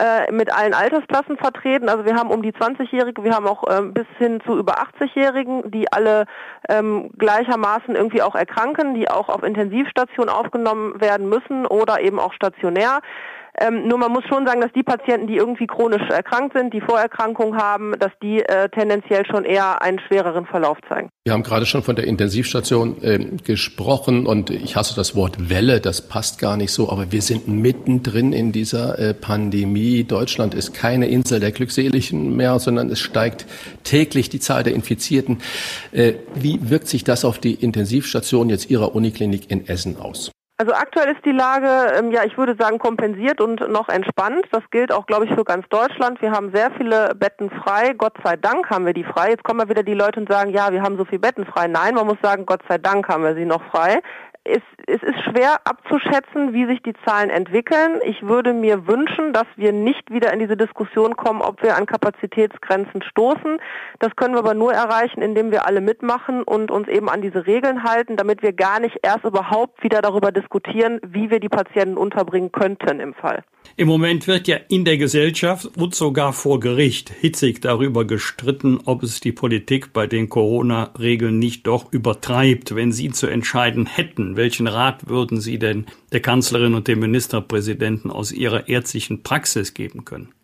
äh, 0.00 0.32
mit 0.32 0.52
allen 0.52 0.74
Altersklassen 0.74 1.36
vertreten. 1.36 1.88
Also 1.88 2.04
wir 2.04 2.14
haben 2.14 2.30
um 2.30 2.42
die 2.42 2.52
20-Jährige, 2.52 3.24
wir 3.24 3.34
haben 3.34 3.46
auch 3.46 3.64
ähm, 3.68 3.92
bis 3.92 4.06
hin 4.18 4.40
zu 4.46 4.58
über 4.58 4.78
80-Jährigen, 4.78 5.70
die 5.70 5.92
alle 5.92 6.24
ähm, 6.68 7.10
gleichermaßen 7.18 7.94
irgendwie 7.94 8.22
auch 8.22 8.34
erkranken, 8.34 8.94
die 8.94 9.10
auch 9.10 9.28
auf 9.28 9.42
Intensivstation 9.42 10.28
aufgenommen 10.28 11.00
werden 11.00 11.28
müssen 11.28 11.66
oder 11.66 12.00
eben 12.00 12.18
auch 12.18 12.32
stationär. 12.32 13.00
Ähm, 13.58 13.86
nur 13.86 13.98
man 13.98 14.10
muss 14.10 14.24
schon 14.24 14.46
sagen, 14.46 14.60
dass 14.60 14.72
die 14.72 14.82
Patienten, 14.82 15.26
die 15.26 15.36
irgendwie 15.36 15.66
chronisch 15.66 16.08
erkrankt 16.08 16.56
sind, 16.56 16.72
die 16.72 16.80
Vorerkrankungen 16.80 17.60
haben, 17.60 17.94
dass 17.98 18.12
die 18.22 18.40
äh, 18.40 18.68
tendenziell 18.70 19.26
schon 19.26 19.44
eher 19.44 19.82
einen 19.82 19.98
schwereren 19.98 20.46
Verlauf 20.46 20.78
zeigen. 20.88 21.10
Wir 21.24 21.34
haben 21.34 21.42
gerade 21.42 21.66
schon 21.66 21.82
von 21.82 21.94
der 21.94 22.06
Intensivstation 22.06 23.02
äh, 23.02 23.18
gesprochen 23.44 24.26
und 24.26 24.50
ich 24.50 24.76
hasse 24.76 24.96
das 24.96 25.14
Wort 25.14 25.50
Welle, 25.50 25.80
das 25.80 26.08
passt 26.08 26.40
gar 26.40 26.56
nicht 26.56 26.72
so, 26.72 26.90
aber 26.90 27.12
wir 27.12 27.20
sind 27.20 27.46
mittendrin 27.46 28.32
in 28.32 28.52
dieser 28.52 28.98
äh, 28.98 29.14
Pandemie. 29.14 30.04
Deutschland 30.04 30.54
ist 30.54 30.72
keine 30.72 31.08
Insel 31.08 31.38
der 31.38 31.52
Glückseligen 31.52 32.34
mehr, 32.34 32.58
sondern 32.58 32.88
es 32.88 33.00
steigt 33.00 33.46
täglich 33.84 34.30
die 34.30 34.40
Zahl 34.40 34.62
der 34.62 34.74
Infizierten. 34.74 35.38
Äh, 35.92 36.14
wie 36.34 36.70
wirkt 36.70 36.88
sich 36.88 37.04
das 37.04 37.24
auf 37.24 37.38
die 37.38 37.54
Intensivstation 37.54 38.48
jetzt 38.48 38.70
Ihrer 38.70 38.94
Uniklinik 38.94 39.50
in 39.50 39.68
Essen 39.68 39.98
aus? 39.98 40.32
Also 40.62 40.74
aktuell 40.74 41.12
ist 41.12 41.24
die 41.24 41.32
Lage, 41.32 41.92
ähm, 41.98 42.12
ja, 42.12 42.22
ich 42.22 42.38
würde 42.38 42.54
sagen, 42.56 42.78
kompensiert 42.78 43.40
und 43.40 43.68
noch 43.68 43.88
entspannt. 43.88 44.46
Das 44.52 44.62
gilt 44.70 44.92
auch, 44.92 45.06
glaube 45.06 45.24
ich, 45.24 45.34
für 45.34 45.42
ganz 45.42 45.68
Deutschland. 45.70 46.22
Wir 46.22 46.30
haben 46.30 46.52
sehr 46.54 46.70
viele 46.76 47.16
Betten 47.16 47.50
frei. 47.50 47.94
Gott 47.98 48.14
sei 48.22 48.36
Dank 48.36 48.70
haben 48.70 48.86
wir 48.86 48.92
die 48.92 49.02
frei. 49.02 49.30
Jetzt 49.30 49.42
kommen 49.42 49.58
mal 49.58 49.68
wieder 49.68 49.82
die 49.82 49.94
Leute 49.94 50.20
und 50.20 50.30
sagen, 50.30 50.52
ja, 50.52 50.70
wir 50.70 50.80
haben 50.80 50.96
so 50.96 51.04
viele 51.04 51.18
Betten 51.18 51.46
frei. 51.46 51.66
Nein, 51.66 51.96
man 51.96 52.06
muss 52.06 52.18
sagen, 52.22 52.46
Gott 52.46 52.60
sei 52.68 52.78
Dank 52.78 53.08
haben 53.08 53.24
wir 53.24 53.34
sie 53.34 53.44
noch 53.44 53.60
frei 53.72 54.02
es, 54.44 54.62
es 54.86 55.02
ist 55.02 55.20
schwer 55.24 55.60
abzuschätzen, 55.64 56.52
wie 56.52 56.66
sich 56.66 56.82
die 56.82 56.94
Zahlen 57.04 57.30
entwickeln. 57.30 58.00
Ich 58.04 58.22
würde 58.22 58.52
mir 58.52 58.86
wünschen, 58.86 59.32
dass 59.32 59.46
wir 59.56 59.72
nicht 59.72 60.10
wieder 60.10 60.32
in 60.32 60.40
diese 60.40 60.56
Diskussion 60.56 61.16
kommen, 61.16 61.42
ob 61.42 61.62
wir 61.62 61.76
an 61.76 61.86
Kapazitätsgrenzen 61.86 63.02
stoßen. 63.02 63.58
Das 64.00 64.16
können 64.16 64.34
wir 64.34 64.40
aber 64.40 64.54
nur 64.54 64.72
erreichen, 64.72 65.22
indem 65.22 65.52
wir 65.52 65.66
alle 65.66 65.80
mitmachen 65.80 66.42
und 66.42 66.70
uns 66.70 66.88
eben 66.88 67.08
an 67.08 67.22
diese 67.22 67.46
Regeln 67.46 67.84
halten, 67.84 68.16
damit 68.16 68.42
wir 68.42 68.52
gar 68.52 68.80
nicht 68.80 68.98
erst 69.02 69.24
überhaupt 69.24 69.82
wieder 69.82 70.02
darüber 70.02 70.32
diskutieren, 70.32 71.00
wie 71.04 71.30
wir 71.30 71.38
die 71.38 71.48
Patienten 71.48 71.96
unterbringen 71.96 72.50
könnten 72.50 72.98
im 72.98 73.14
Fall. 73.14 73.44
Im 73.76 73.88
Moment 73.88 74.26
wird 74.26 74.48
ja 74.48 74.58
in 74.68 74.84
der 74.84 74.98
Gesellschaft 74.98 75.70
und 75.78 75.94
sogar 75.94 76.34
vor 76.34 76.60
Gericht 76.60 77.08
hitzig 77.08 77.62
darüber 77.62 78.04
gestritten, 78.04 78.78
ob 78.84 79.02
es 79.02 79.20
die 79.20 79.32
Politik 79.32 79.94
bei 79.94 80.06
den 80.06 80.28
Corona-Regeln 80.28 81.38
nicht 81.38 81.66
doch 81.66 81.90
übertreibt. 81.90 82.76
Wenn 82.76 82.92
Sie 82.92 83.10
zu 83.10 83.28
entscheiden 83.28 83.86
hätten, 83.86 84.36
welchen 84.36 84.66
Rat 84.66 85.08
würden 85.08 85.40
Sie 85.40 85.58
denn 85.58 85.86
der 86.12 86.20
Kanzlerin 86.20 86.74
und 86.74 86.86
dem 86.86 87.00
Ministerpräsidenten 87.00 88.10
aus 88.10 88.30
Ihrer 88.30 88.68
ärztlichen 88.68 89.22
Praxis 89.22 89.72
geben 89.72 90.04
können? 90.04 90.34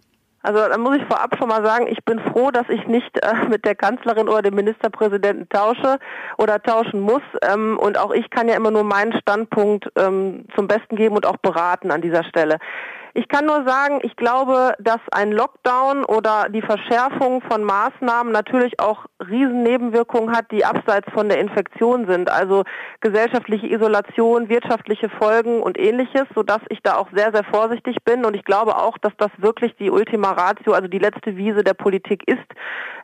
Also 0.42 0.60
da 0.66 0.78
muss 0.78 0.96
ich 0.96 1.04
vorab 1.04 1.36
schon 1.36 1.48
mal 1.48 1.62
sagen, 1.62 1.88
ich 1.88 2.02
bin 2.04 2.20
froh, 2.20 2.50
dass 2.50 2.68
ich 2.70 2.86
nicht 2.86 3.10
äh, 3.22 3.48
mit 3.48 3.66
der 3.66 3.74
Kanzlerin 3.74 4.28
oder 4.28 4.40
dem 4.40 4.54
Ministerpräsidenten 4.54 5.48
tausche 5.50 5.98
oder 6.38 6.62
tauschen 6.62 7.00
muss. 7.00 7.22
Ähm, 7.42 7.78
und 7.78 7.98
auch 7.98 8.12
ich 8.12 8.30
kann 8.30 8.48
ja 8.48 8.56
immer 8.56 8.70
nur 8.70 8.84
meinen 8.84 9.12
Standpunkt 9.20 9.90
ähm, 9.96 10.46
zum 10.54 10.66
Besten 10.66 10.96
geben 10.96 11.16
und 11.16 11.26
auch 11.26 11.36
beraten 11.36 11.90
an 11.90 12.00
dieser 12.00 12.24
Stelle. 12.24 12.58
Ich 13.18 13.26
kann 13.26 13.46
nur 13.46 13.64
sagen, 13.66 13.98
ich 14.04 14.14
glaube, 14.14 14.74
dass 14.78 15.00
ein 15.10 15.32
Lockdown 15.32 16.04
oder 16.04 16.46
die 16.50 16.62
Verschärfung 16.62 17.42
von 17.42 17.64
Maßnahmen 17.64 18.32
natürlich 18.32 18.78
auch 18.78 19.06
Riesennebenwirkungen 19.18 20.30
hat, 20.30 20.52
die 20.52 20.64
abseits 20.64 21.10
von 21.12 21.28
der 21.28 21.40
Infektion 21.40 22.06
sind. 22.06 22.30
Also 22.30 22.62
gesellschaftliche 23.00 23.66
Isolation, 23.66 24.48
wirtschaftliche 24.48 25.08
Folgen 25.08 25.60
und 25.64 25.80
ähnliches, 25.80 26.26
sodass 26.32 26.60
ich 26.68 26.78
da 26.84 26.94
auch 26.94 27.08
sehr, 27.12 27.32
sehr 27.32 27.42
vorsichtig 27.42 27.96
bin. 28.04 28.24
Und 28.24 28.36
ich 28.36 28.44
glaube 28.44 28.76
auch, 28.76 28.96
dass 28.98 29.12
das 29.18 29.32
wirklich 29.38 29.74
die 29.80 29.90
Ultima 29.90 30.30
Ratio, 30.30 30.72
also 30.72 30.86
die 30.86 31.00
letzte 31.00 31.36
Wiese 31.36 31.64
der 31.64 31.74
Politik 31.74 32.22
ist, 32.28 32.46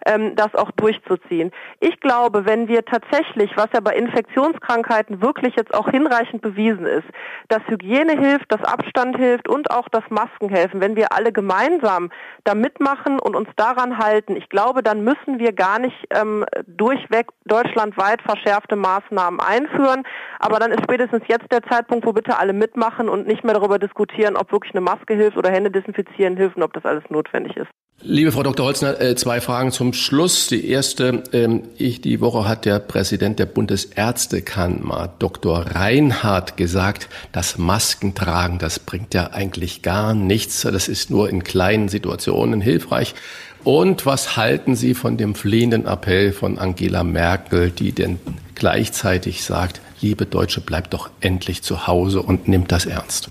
ähm, 0.07 0.37
das 0.37 0.55
auch 0.55 0.71
durchzuziehen. 0.73 1.51
Ich 1.81 1.99
glaube, 1.99 2.47
wenn 2.47 2.69
wir 2.69 2.85
tatsächlich, 2.85 3.51
was 3.57 3.67
ja 3.75 3.81
bei 3.81 3.97
Infektionskrankheiten 3.97 5.23
wirklich 5.23 5.57
jetzt 5.57 5.75
auch 5.75 5.89
hinreichend 5.89 6.41
bewiesen 6.41 6.87
ist, 6.87 7.09
dass 7.49 7.62
Hygiene 7.67 8.12
hilft, 8.12 8.53
dass 8.53 8.62
Abstand 8.62 9.17
hilft 9.17 9.49
und 9.49 9.73
auch 9.73 9.89
das 9.89 10.04
Masken 10.11 10.49
helfen, 10.49 10.81
wenn 10.81 10.97
wir 10.97 11.13
alle 11.13 11.33
gemeinsam 11.33 12.11
da 12.45 12.55
mitmachen 12.55 13.19
und 13.19 13.37
uns 13.37 13.49
daran 13.57 13.99
halten, 13.99 14.37
ich 14.37 14.49
glaube, 14.49 14.83
dann 14.83 15.05
müssen 15.05 15.39
wir 15.39 15.53
gar 15.53 15.79
nicht 15.79 15.97
ähm, 16.11 16.45
durchweg 16.67 17.29
deutschlandweit 17.45 18.23
verschärfte 18.23 18.77
Maßnahmen 18.77 19.41
einführen. 19.41 20.05
Aber 20.39 20.59
dann 20.59 20.73
ist 20.73 20.83
spätestens 20.85 21.23
jetzt 21.29 21.51
der 21.53 21.63
Zeitpunkt, 21.63 22.07
wo 22.07 22.13
bitte 22.13 22.39
alle 22.39 22.53
mitmachen 22.53 23.09
und 23.09 23.27
nicht 23.27 23.45
mehr 23.45 23.55
darüber 23.55 23.79
diskutieren, 23.79 24.37
ob 24.37 24.53
wirklich 24.53 24.75
eine 24.75 24.83
Maske 24.83 25.15
hilft 25.15 25.37
oder 25.37 25.51
Hände 25.51 25.71
desinfizieren 25.71 26.37
hilft 26.37 26.57
und 26.57 26.63
ob 26.63 26.73
das 26.73 26.85
alles 26.85 27.05
notwendig 27.11 27.57
ist. 27.57 27.69
Liebe 28.03 28.33
Frau 28.33 28.43
Dr. 28.43 28.67
Holzner, 28.67 29.01
äh, 29.01 29.15
zwei 29.15 29.41
Fragen 29.41 29.71
zum 29.71 29.93
Schluss. 29.93 30.49
Die 30.49 30.69
erste, 30.69 31.23
ähm, 31.33 31.63
ich, 31.79 32.03
die 32.03 32.21
Woche 32.21 32.47
hat 32.47 32.65
der 32.67 32.81
Präsident 32.81 33.39
der 33.39 33.47
Bundesärztekammer, 33.47 35.15
Dr. 35.19 35.61
Reinhardt, 35.61 36.57
gesagt, 36.57 37.09
das 37.33 37.57
Maskentragen, 37.57 38.59
das 38.59 38.79
bringt 38.81 39.15
ja 39.15 39.31
eigentlich 39.33 39.81
gar 39.81 39.94
nichts. 40.15 40.63
Das 40.63 40.89
ist 40.89 41.11
nur 41.11 41.31
in 41.31 41.45
kleinen 41.45 41.89
Situationen 41.89 42.61
hilfreich. 42.61 43.15
Und 43.63 44.05
was 44.05 44.37
halten 44.37 44.75
Sie 44.77 44.95
von 44.95 45.17
dem 45.17 45.35
flehenden 45.35 45.87
Appell 45.87 46.33
von 46.33 46.59
Angela 46.59 47.05
Merkel, 47.05 47.71
die 47.71 47.93
denn 47.93 48.19
gleichzeitig 48.55 49.45
sagt, 49.45 49.81
liebe 50.01 50.27
Deutsche, 50.27 50.61
bleibt 50.61 50.93
doch 50.93 51.11
endlich 51.21 51.63
zu 51.63 51.87
Hause 51.87 52.21
und 52.21 52.49
nimmt 52.49 52.73
das 52.73 52.85
ernst? 52.85 53.31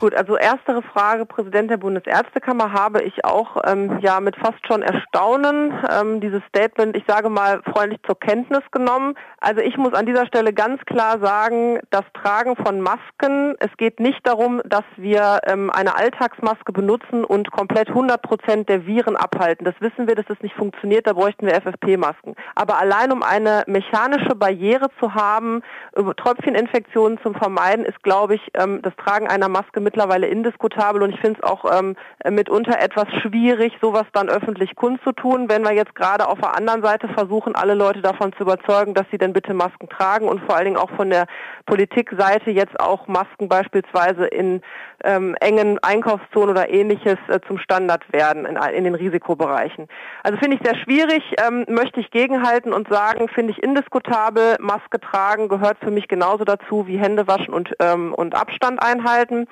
Gut, 0.00 0.14
also 0.14 0.36
erstere 0.36 0.80
Frage, 0.80 1.26
Präsident 1.26 1.70
der 1.70 1.76
Bundesärztekammer, 1.76 2.72
habe 2.72 3.02
ich 3.02 3.22
auch 3.26 3.58
ähm, 3.66 3.98
ja 4.00 4.18
mit 4.20 4.34
fast 4.34 4.66
schon 4.66 4.80
Erstaunen 4.80 5.74
ähm, 5.90 6.22
dieses 6.22 6.40
Statement, 6.48 6.96
ich 6.96 7.04
sage 7.06 7.28
mal, 7.28 7.60
freundlich 7.70 8.00
zur 8.06 8.18
Kenntnis 8.18 8.62
genommen. 8.72 9.14
Also 9.40 9.60
ich 9.60 9.76
muss 9.76 9.92
an 9.92 10.06
dieser 10.06 10.24
Stelle 10.24 10.54
ganz 10.54 10.80
klar 10.86 11.18
sagen, 11.20 11.80
das 11.90 12.04
Tragen 12.14 12.56
von 12.56 12.80
Masken, 12.80 13.56
es 13.58 13.76
geht 13.76 14.00
nicht 14.00 14.26
darum, 14.26 14.62
dass 14.64 14.84
wir 14.96 15.40
ähm, 15.46 15.68
eine 15.68 15.94
Alltagsmaske 15.94 16.72
benutzen 16.72 17.22
und 17.22 17.50
komplett 17.50 17.90
100 17.90 18.22
Prozent 18.22 18.70
der 18.70 18.86
Viren 18.86 19.16
abhalten. 19.16 19.66
Das 19.66 19.74
wissen 19.80 20.08
wir, 20.08 20.14
dass 20.14 20.24
das 20.24 20.40
nicht 20.40 20.54
funktioniert, 20.54 21.06
da 21.06 21.12
bräuchten 21.12 21.44
wir 21.44 21.52
FFP-Masken. 21.60 22.36
Aber 22.54 22.78
allein 22.78 23.12
um 23.12 23.22
eine 23.22 23.64
mechanische 23.66 24.34
Barriere 24.34 24.88
zu 24.98 25.12
haben, 25.12 25.60
Tröpfcheninfektionen 25.92 27.18
zu 27.22 27.34
vermeiden, 27.34 27.84
ist, 27.84 28.02
glaube 28.02 28.36
ich, 28.36 28.50
ähm, 28.54 28.80
das 28.80 28.96
Tragen 28.96 29.28
einer 29.28 29.50
Maske 29.50 29.80
mit 29.80 29.89
mittlerweile 29.90 30.28
indiskutabel 30.28 31.02
und 31.02 31.10
ich 31.10 31.20
finde 31.20 31.40
es 31.42 31.48
auch 31.48 31.64
ähm, 31.76 31.96
mitunter 32.30 32.80
etwas 32.80 33.08
schwierig, 33.22 33.72
sowas 33.82 34.06
dann 34.12 34.28
öffentlich 34.28 34.76
kundzutun, 34.76 35.48
wenn 35.48 35.64
wir 35.64 35.72
jetzt 35.72 35.96
gerade 35.96 36.28
auf 36.28 36.38
der 36.38 36.56
anderen 36.56 36.82
Seite 36.82 37.08
versuchen, 37.08 37.56
alle 37.56 37.74
Leute 37.74 38.00
davon 38.00 38.32
zu 38.34 38.44
überzeugen, 38.44 38.94
dass 38.94 39.06
sie 39.10 39.18
denn 39.18 39.32
bitte 39.32 39.52
Masken 39.52 39.88
tragen 39.88 40.28
und 40.28 40.40
vor 40.42 40.54
allen 40.54 40.66
Dingen 40.66 40.76
auch 40.76 40.90
von 40.90 41.10
der 41.10 41.26
Politikseite 41.66 42.52
jetzt 42.52 42.78
auch 42.78 43.08
Masken 43.08 43.48
beispielsweise 43.48 44.26
in 44.26 44.62
ähm, 45.04 45.34
engen 45.40 45.78
Einkaufszonen 45.82 46.50
oder 46.50 46.70
ähnliches 46.70 47.18
äh, 47.28 47.40
zum 47.46 47.58
Standard 47.58 48.10
werden 48.12 48.46
in, 48.46 48.56
in 48.56 48.84
den 48.84 48.94
Risikobereichen. 48.94 49.88
Also 50.22 50.38
finde 50.38 50.56
ich 50.56 50.62
sehr 50.62 50.76
schwierig, 50.76 51.22
ähm, 51.46 51.64
möchte 51.68 52.00
ich 52.00 52.10
gegenhalten 52.10 52.72
und 52.72 52.88
sagen, 52.88 53.28
finde 53.28 53.52
ich 53.52 53.62
indiskutabel, 53.62 54.56
Maske 54.60 55.00
tragen 55.00 55.48
gehört 55.48 55.78
für 55.78 55.90
mich 55.90 56.08
genauso 56.08 56.44
dazu 56.44 56.86
wie 56.86 56.98
Hände 56.98 57.26
waschen 57.26 57.54
und, 57.54 57.74
ähm, 57.80 58.14
und 58.14 58.34
Abstand 58.34 58.82
einhalten. 58.82 59.46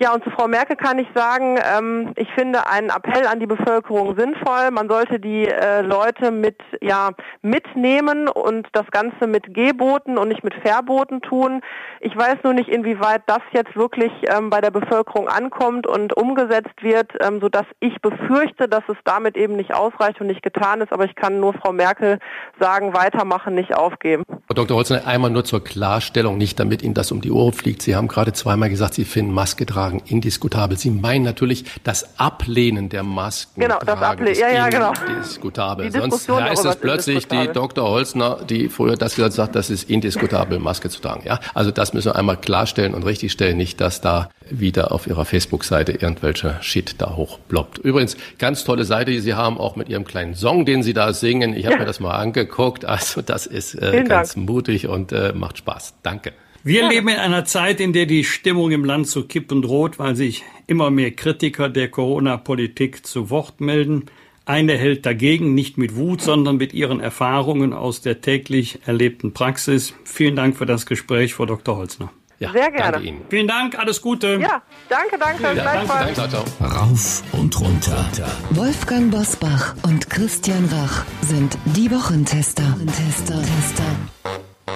Ja, 0.00 0.12
und 0.12 0.24
zu 0.24 0.30
Frau 0.30 0.48
Merkel 0.48 0.74
kann 0.74 0.98
ich 0.98 1.06
sagen, 1.14 1.56
ähm, 1.56 2.12
ich 2.16 2.28
finde 2.32 2.66
einen 2.68 2.90
Appell 2.90 3.28
an 3.28 3.38
die 3.38 3.46
Bevölkerung 3.46 4.16
sinnvoll. 4.16 4.72
Man 4.72 4.88
sollte 4.88 5.20
die 5.20 5.46
äh, 5.46 5.82
Leute 5.82 6.32
mit, 6.32 6.58
ja, 6.80 7.10
mitnehmen 7.42 8.28
und 8.28 8.66
das 8.72 8.86
Ganze 8.90 9.28
mit 9.28 9.54
Geboten 9.54 10.18
und 10.18 10.28
nicht 10.28 10.42
mit 10.42 10.54
Verboten 10.54 11.20
tun. 11.20 11.60
Ich 12.00 12.16
weiß 12.16 12.38
nur 12.42 12.54
nicht, 12.54 12.68
inwieweit 12.68 13.22
das 13.26 13.38
jetzt 13.52 13.76
wirklich 13.76 14.10
ähm, 14.26 14.50
bei 14.50 14.60
der 14.60 14.72
Bevölkerung 14.72 15.28
ankommt 15.28 15.86
und 15.86 16.16
umgesetzt 16.16 16.82
wird, 16.82 17.12
ähm, 17.20 17.38
sodass 17.40 17.66
ich 17.78 18.00
befürchte, 18.02 18.68
dass 18.68 18.82
es 18.88 18.96
damit 19.04 19.36
eben 19.36 19.54
nicht 19.54 19.74
ausreicht 19.74 20.20
und 20.20 20.26
nicht 20.26 20.42
getan 20.42 20.80
ist. 20.80 20.92
Aber 20.92 21.04
ich 21.04 21.14
kann 21.14 21.38
nur 21.38 21.54
Frau 21.54 21.72
Merkel 21.72 22.18
sagen, 22.58 22.94
weitermachen, 22.94 23.54
nicht 23.54 23.76
aufgeben. 23.76 24.24
Frau 24.48 24.54
Dr. 24.54 24.76
Holzner, 24.76 25.06
einmal 25.06 25.30
nur 25.30 25.44
zur 25.44 25.62
Klarstellung, 25.62 26.36
nicht 26.36 26.58
damit 26.58 26.82
Ihnen 26.82 26.94
das 26.94 27.12
um 27.12 27.20
die 27.20 27.30
Ohren 27.30 27.52
fliegt. 27.52 27.80
Sie 27.82 27.94
haben 27.94 28.08
gerade 28.08 28.32
zweimal 28.32 28.70
gesagt, 28.70 28.94
Sie 28.94 29.04
finden 29.04 29.32
Maske 29.32 29.64
tragen 29.64 29.83
indiskutabel. 29.90 30.76
Sie 30.76 30.90
meinen 30.90 31.24
natürlich 31.24 31.64
das 31.84 32.18
Ablehnen 32.18 32.88
der 32.88 33.02
Masken. 33.02 33.60
Genau, 33.60 33.78
das 33.78 34.00
Ablehnen, 34.00 34.38
ja, 34.38 34.50
ja, 34.50 34.68
genau. 34.68 34.92
Indiskutabel. 35.06 35.90
Sonst 35.90 36.28
heißt 36.28 36.64
es 36.64 36.76
plötzlich, 36.76 37.28
die 37.28 37.48
Dr. 37.52 37.88
Holzner, 37.88 38.38
die 38.48 38.68
früher 38.68 38.96
das 38.96 39.14
gesagt 39.16 39.34
sagt, 39.34 39.54
das 39.54 39.70
ist 39.70 39.90
indiskutabel, 39.90 40.58
Maske 40.58 40.88
zu 40.88 41.00
tragen. 41.00 41.22
Ja, 41.24 41.40
also 41.54 41.70
das 41.70 41.92
müssen 41.92 42.08
wir 42.08 42.16
einmal 42.16 42.36
klarstellen 42.36 42.94
und 42.94 43.04
richtigstellen, 43.04 43.56
nicht, 43.56 43.80
dass 43.80 44.00
da 44.00 44.30
wieder 44.50 44.92
auf 44.92 45.06
Ihrer 45.06 45.24
Facebook-Seite 45.24 45.92
irgendwelcher 45.92 46.62
Shit 46.62 47.00
da 47.00 47.16
hochploppt. 47.16 47.78
Übrigens, 47.78 48.16
ganz 48.38 48.64
tolle 48.64 48.84
Seite, 48.84 49.10
die 49.10 49.20
Sie 49.20 49.34
haben, 49.34 49.58
auch 49.58 49.76
mit 49.76 49.88
Ihrem 49.88 50.04
kleinen 50.04 50.34
Song, 50.34 50.64
den 50.64 50.82
Sie 50.82 50.92
da 50.92 51.12
singen. 51.12 51.54
Ich 51.54 51.66
habe 51.66 51.74
ja. 51.74 51.80
mir 51.80 51.86
das 51.86 52.00
mal 52.00 52.12
angeguckt. 52.12 52.84
Also 52.84 53.22
das 53.22 53.46
ist 53.46 53.74
äh, 53.74 54.04
ganz 54.06 54.34
Dank. 54.34 54.48
mutig 54.48 54.86
und 54.86 55.12
äh, 55.12 55.32
macht 55.34 55.58
Spaß. 55.58 55.94
Danke. 56.02 56.32
Wir 56.64 56.80
ja. 56.80 56.88
leben 56.88 57.08
in 57.08 57.16
einer 57.16 57.44
Zeit, 57.44 57.78
in 57.78 57.92
der 57.92 58.06
die 58.06 58.24
Stimmung 58.24 58.70
im 58.70 58.86
Land 58.86 59.06
zu 59.06 59.26
kippen 59.26 59.60
droht, 59.60 59.98
weil 59.98 60.16
sich 60.16 60.44
immer 60.66 60.90
mehr 60.90 61.10
Kritiker 61.10 61.68
der 61.68 61.90
Corona-Politik 61.90 63.06
zu 63.06 63.28
Wort 63.28 63.60
melden. 63.60 64.06
Eine 64.46 64.78
hält 64.78 65.04
dagegen 65.04 65.54
nicht 65.54 65.76
mit 65.76 65.94
Wut, 65.94 66.22
sondern 66.22 66.56
mit 66.56 66.72
ihren 66.72 67.00
Erfahrungen 67.00 67.74
aus 67.74 68.00
der 68.00 68.22
täglich 68.22 68.78
erlebten 68.86 69.34
Praxis. 69.34 69.94
Vielen 70.04 70.36
Dank 70.36 70.56
für 70.56 70.64
das 70.64 70.86
Gespräch, 70.86 71.34
Frau 71.34 71.44
Dr. 71.44 71.76
Holzner. 71.76 72.10
Ja, 72.38 72.50
Sehr 72.50 72.70
gerne. 72.70 72.92
Danke 72.92 73.08
Ihnen. 73.08 73.20
Vielen 73.28 73.48
Dank, 73.48 73.78
alles 73.78 74.00
Gute. 74.00 74.38
Ja, 74.40 74.62
danke, 74.88 75.18
danke. 75.18 75.42
Ja, 75.42 75.54
danke, 75.54 75.86
danke, 75.86 76.14
danke. 76.14 76.76
Rauf 76.76 77.22
und 77.32 77.60
runter. 77.60 78.10
Wolfgang 78.50 79.10
Bosbach 79.10 79.74
und 79.82 80.08
Christian 80.08 80.64
Rach 80.72 81.04
sind 81.20 81.58
die 81.76 81.90
Wochentester. 81.90 82.64
Wochentester. 82.72 83.42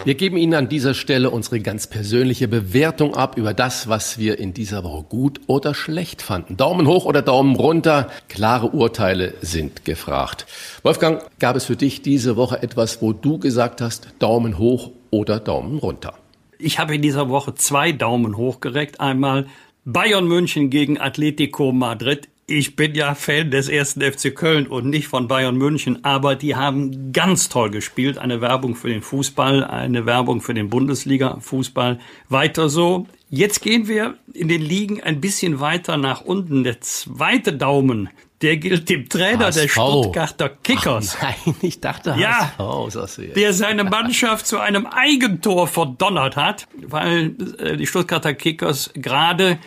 Wir 0.05 0.14
geben 0.14 0.36
Ihnen 0.36 0.55
an 0.55 0.68
dieser 0.68 0.94
Stelle 0.94 1.30
unsere 1.30 1.61
ganz 1.61 1.86
persönliche 1.86 2.49
Bewertung 2.49 3.14
ab 3.14 3.36
über 3.36 3.53
das, 3.53 3.88
was 3.88 4.18
wir 4.18 4.38
in 4.38 4.55
dieser 4.55 4.84
Woche 4.84 5.03
gut 5.03 5.40
oder 5.46 5.74
schlecht 5.74 6.22
fanden. 6.22 6.57
Daumen 6.57 6.86
hoch 6.86 7.05
oder 7.05 7.20
Daumen 7.20 7.57
runter. 7.57 8.09
Klare 8.28 8.68
Urteile 8.68 9.34
sind 9.42 9.84
gefragt. 9.84 10.46
Wolfgang, 10.82 11.22
gab 11.38 11.57
es 11.57 11.66
für 11.66 11.76
dich 11.76 12.01
diese 12.01 12.36
Woche 12.36 12.62
etwas, 12.62 13.03
wo 13.03 13.12
du 13.12 13.38
gesagt 13.38 13.80
hast, 13.80 14.09
Daumen 14.18 14.59
hoch 14.59 14.92
oder 15.11 15.40
Daumen 15.40 15.78
runter? 15.78 16.14
Ich 16.59 16.78
habe 16.78 16.94
in 16.94 17.03
dieser 17.03 17.28
Woche 17.28 17.55
zwei 17.55 17.92
Daumen 17.92 18.36
hoch 18.36 18.61
gereckt. 18.61 19.01
Einmal 19.01 19.46
Bayern 19.84 20.26
München 20.26 20.70
gegen 20.70 20.99
Atletico 20.99 21.72
Madrid 21.72 22.28
ich 22.49 22.76
bin 22.76 22.94
ja 22.94 23.14
Fan 23.14 23.51
des 23.51 23.68
ersten 23.68 24.01
FC 24.01 24.34
Köln 24.34 24.66
und 24.66 24.86
nicht 24.86 25.07
von 25.07 25.28
Bayern 25.28 25.57
München, 25.57 26.03
aber 26.03 26.34
die 26.34 26.57
haben 26.57 27.12
ganz 27.12 27.51
toll 27.51 27.70
gespielt. 27.70 28.16
Eine 28.16 28.40
Werbung 28.40 28.74
für 28.74 28.88
den 28.88 29.03
Fußball, 29.03 29.64
eine 29.64 30.07
Werbung 30.07 30.40
für 30.40 30.55
den 30.55 30.70
Bundesliga-Fußball. 30.70 31.99
Weiter 32.30 32.70
so. 32.70 33.07
Jetzt 33.28 33.61
gehen 33.61 33.86
wir 33.86 34.14
in 34.32 34.49
den 34.49 34.62
Ligen 34.62 35.03
ein 35.03 35.20
bisschen 35.20 35.61
weiter 35.61 35.99
nach 35.99 36.22
unten. 36.22 36.64
Der 36.64 36.80
zweite 36.80 37.53
Daumen, 37.53 38.09
der 38.40 38.57
gilt 38.57 38.88
dem 38.88 39.11
Trainer 39.11 39.46
HSV. 39.46 39.61
der 39.61 39.68
Stuttgarter 39.68 40.49
Kickers. 40.49 41.18
Ach 41.20 41.34
nein, 41.44 41.55
ich 41.61 41.80
dachte 41.80 42.16
ja, 42.18 42.55
HSV, 42.57 43.34
der 43.34 43.53
seine 43.53 43.84
Mannschaft 43.84 44.46
zu 44.46 44.59
einem 44.59 44.86
Eigentor 44.86 45.66
verdonnert 45.66 46.36
hat, 46.36 46.66
weil 46.80 47.34
äh, 47.59 47.76
die 47.76 47.86
Stuttgarter 47.86 48.32
Kickers 48.32 48.90
gerade 48.94 49.59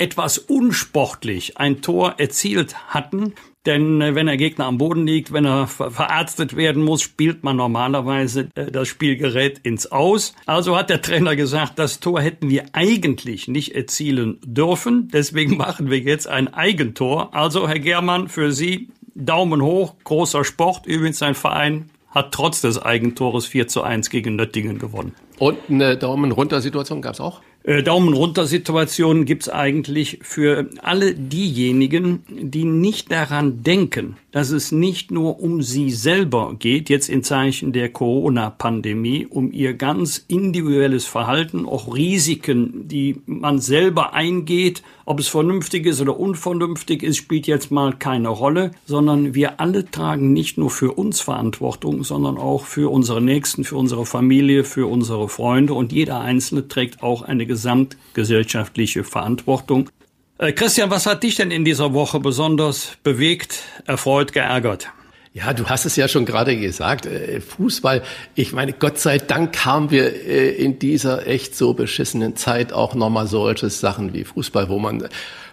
etwas 0.00 0.38
unsportlich 0.38 1.58
ein 1.58 1.82
Tor 1.82 2.14
erzielt 2.18 2.76
hatten. 2.88 3.34
Denn 3.66 4.00
äh, 4.00 4.14
wenn 4.14 4.26
der 4.26 4.38
Gegner 4.38 4.64
am 4.64 4.78
Boden 4.78 5.06
liegt, 5.06 5.32
wenn 5.32 5.44
er 5.44 5.66
verarztet 5.66 6.56
werden 6.56 6.82
muss, 6.82 7.02
spielt 7.02 7.44
man 7.44 7.56
normalerweise 7.56 8.48
äh, 8.54 8.70
das 8.70 8.88
Spielgerät 8.88 9.58
ins 9.58 9.92
Aus. 9.92 10.34
Also 10.46 10.76
hat 10.76 10.88
der 10.88 11.02
Trainer 11.02 11.36
gesagt, 11.36 11.78
das 11.78 12.00
Tor 12.00 12.22
hätten 12.22 12.48
wir 12.48 12.64
eigentlich 12.72 13.48
nicht 13.48 13.74
erzielen 13.74 14.38
dürfen. 14.44 15.08
Deswegen 15.12 15.56
machen 15.58 15.90
wir 15.90 15.98
jetzt 15.98 16.26
ein 16.26 16.52
Eigentor. 16.54 17.34
Also 17.34 17.68
Herr 17.68 17.78
Germann, 17.78 18.28
für 18.28 18.50
Sie 18.50 18.88
Daumen 19.14 19.60
hoch, 19.60 19.96
großer 20.04 20.44
Sport. 20.44 20.86
Übrigens 20.86 21.18
sein 21.18 21.34
Verein 21.34 21.90
hat 22.10 22.32
trotz 22.32 22.62
des 22.62 22.80
Eigentores 22.80 23.46
4 23.46 23.68
zu 23.68 23.82
1 23.82 24.08
gegen 24.08 24.36
Nöttingen 24.36 24.78
gewonnen. 24.78 25.14
Und 25.38 25.58
eine 25.68 25.96
Daumen 25.96 26.32
runter 26.32 26.60
Situation 26.60 27.02
gab 27.02 27.14
es 27.14 27.20
auch? 27.20 27.40
Äh, 27.70 27.84
Daumen 27.84 28.14
runter 28.14 28.46
Situationen 28.46 29.26
gibt's 29.26 29.48
eigentlich 29.48 30.18
für 30.22 30.68
alle 30.82 31.14
diejenigen, 31.14 32.24
die 32.28 32.64
nicht 32.64 33.12
daran 33.12 33.62
denken, 33.62 34.16
dass 34.32 34.50
es 34.50 34.72
nicht 34.72 35.12
nur 35.12 35.38
um 35.38 35.62
sie 35.62 35.92
selber 35.92 36.56
geht, 36.58 36.90
jetzt 36.90 37.08
in 37.08 37.22
Zeichen 37.22 37.72
der 37.72 37.88
Corona-Pandemie, 37.88 39.28
um 39.30 39.52
ihr 39.52 39.74
ganz 39.74 40.24
individuelles 40.26 41.06
Verhalten, 41.06 41.64
auch 41.64 41.94
Risiken, 41.94 42.88
die 42.88 43.20
man 43.26 43.60
selber 43.60 44.14
eingeht, 44.14 44.82
ob 45.10 45.18
es 45.18 45.26
vernünftig 45.26 45.86
ist 45.86 46.00
oder 46.00 46.20
unvernünftig 46.20 47.02
ist, 47.02 47.16
spielt 47.16 47.48
jetzt 47.48 47.72
mal 47.72 47.92
keine 47.92 48.28
Rolle, 48.28 48.70
sondern 48.86 49.34
wir 49.34 49.58
alle 49.58 49.90
tragen 49.90 50.32
nicht 50.32 50.56
nur 50.56 50.70
für 50.70 50.92
uns 50.92 51.20
Verantwortung, 51.20 52.04
sondern 52.04 52.38
auch 52.38 52.64
für 52.64 52.92
unsere 52.92 53.20
Nächsten, 53.20 53.64
für 53.64 53.74
unsere 53.74 54.06
Familie, 54.06 54.62
für 54.62 54.86
unsere 54.86 55.28
Freunde 55.28 55.74
und 55.74 55.90
jeder 55.90 56.20
Einzelne 56.20 56.68
trägt 56.68 57.02
auch 57.02 57.22
eine 57.22 57.44
gesamtgesellschaftliche 57.44 59.02
Verantwortung. 59.02 59.90
Äh, 60.38 60.52
Christian, 60.52 60.90
was 60.90 61.06
hat 61.06 61.24
dich 61.24 61.34
denn 61.34 61.50
in 61.50 61.64
dieser 61.64 61.92
Woche 61.92 62.20
besonders 62.20 62.92
bewegt, 63.02 63.64
erfreut, 63.86 64.32
geärgert? 64.32 64.90
Ja, 65.32 65.52
du 65.52 65.66
hast 65.66 65.84
es 65.84 65.94
ja 65.94 66.08
schon 66.08 66.26
gerade 66.26 66.56
gesagt, 66.56 67.06
äh, 67.06 67.40
Fußball, 67.40 68.02
ich 68.34 68.52
meine, 68.52 68.72
Gott 68.72 68.98
sei 68.98 69.18
Dank 69.18 69.64
haben 69.64 69.92
wir 69.92 70.26
äh, 70.26 70.50
in 70.50 70.80
dieser 70.80 71.24
echt 71.28 71.54
so 71.54 71.72
beschissenen 71.72 72.34
Zeit 72.34 72.72
auch 72.72 72.96
nochmal 72.96 73.28
solche 73.28 73.70
Sachen 73.70 74.12
wie 74.12 74.24
Fußball, 74.24 74.68
wo 74.68 74.80
man 74.80 75.08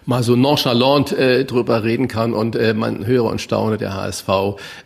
mal 0.08 0.22
so 0.22 0.36
nonchalant 0.36 1.12
äh, 1.12 1.44
drüber 1.44 1.84
reden 1.84 2.08
kann 2.08 2.32
und 2.32 2.56
äh, 2.56 2.72
man 2.72 3.04
höre 3.04 3.24
und 3.24 3.42
staune, 3.42 3.76
der 3.76 3.92
HSV 3.92 4.28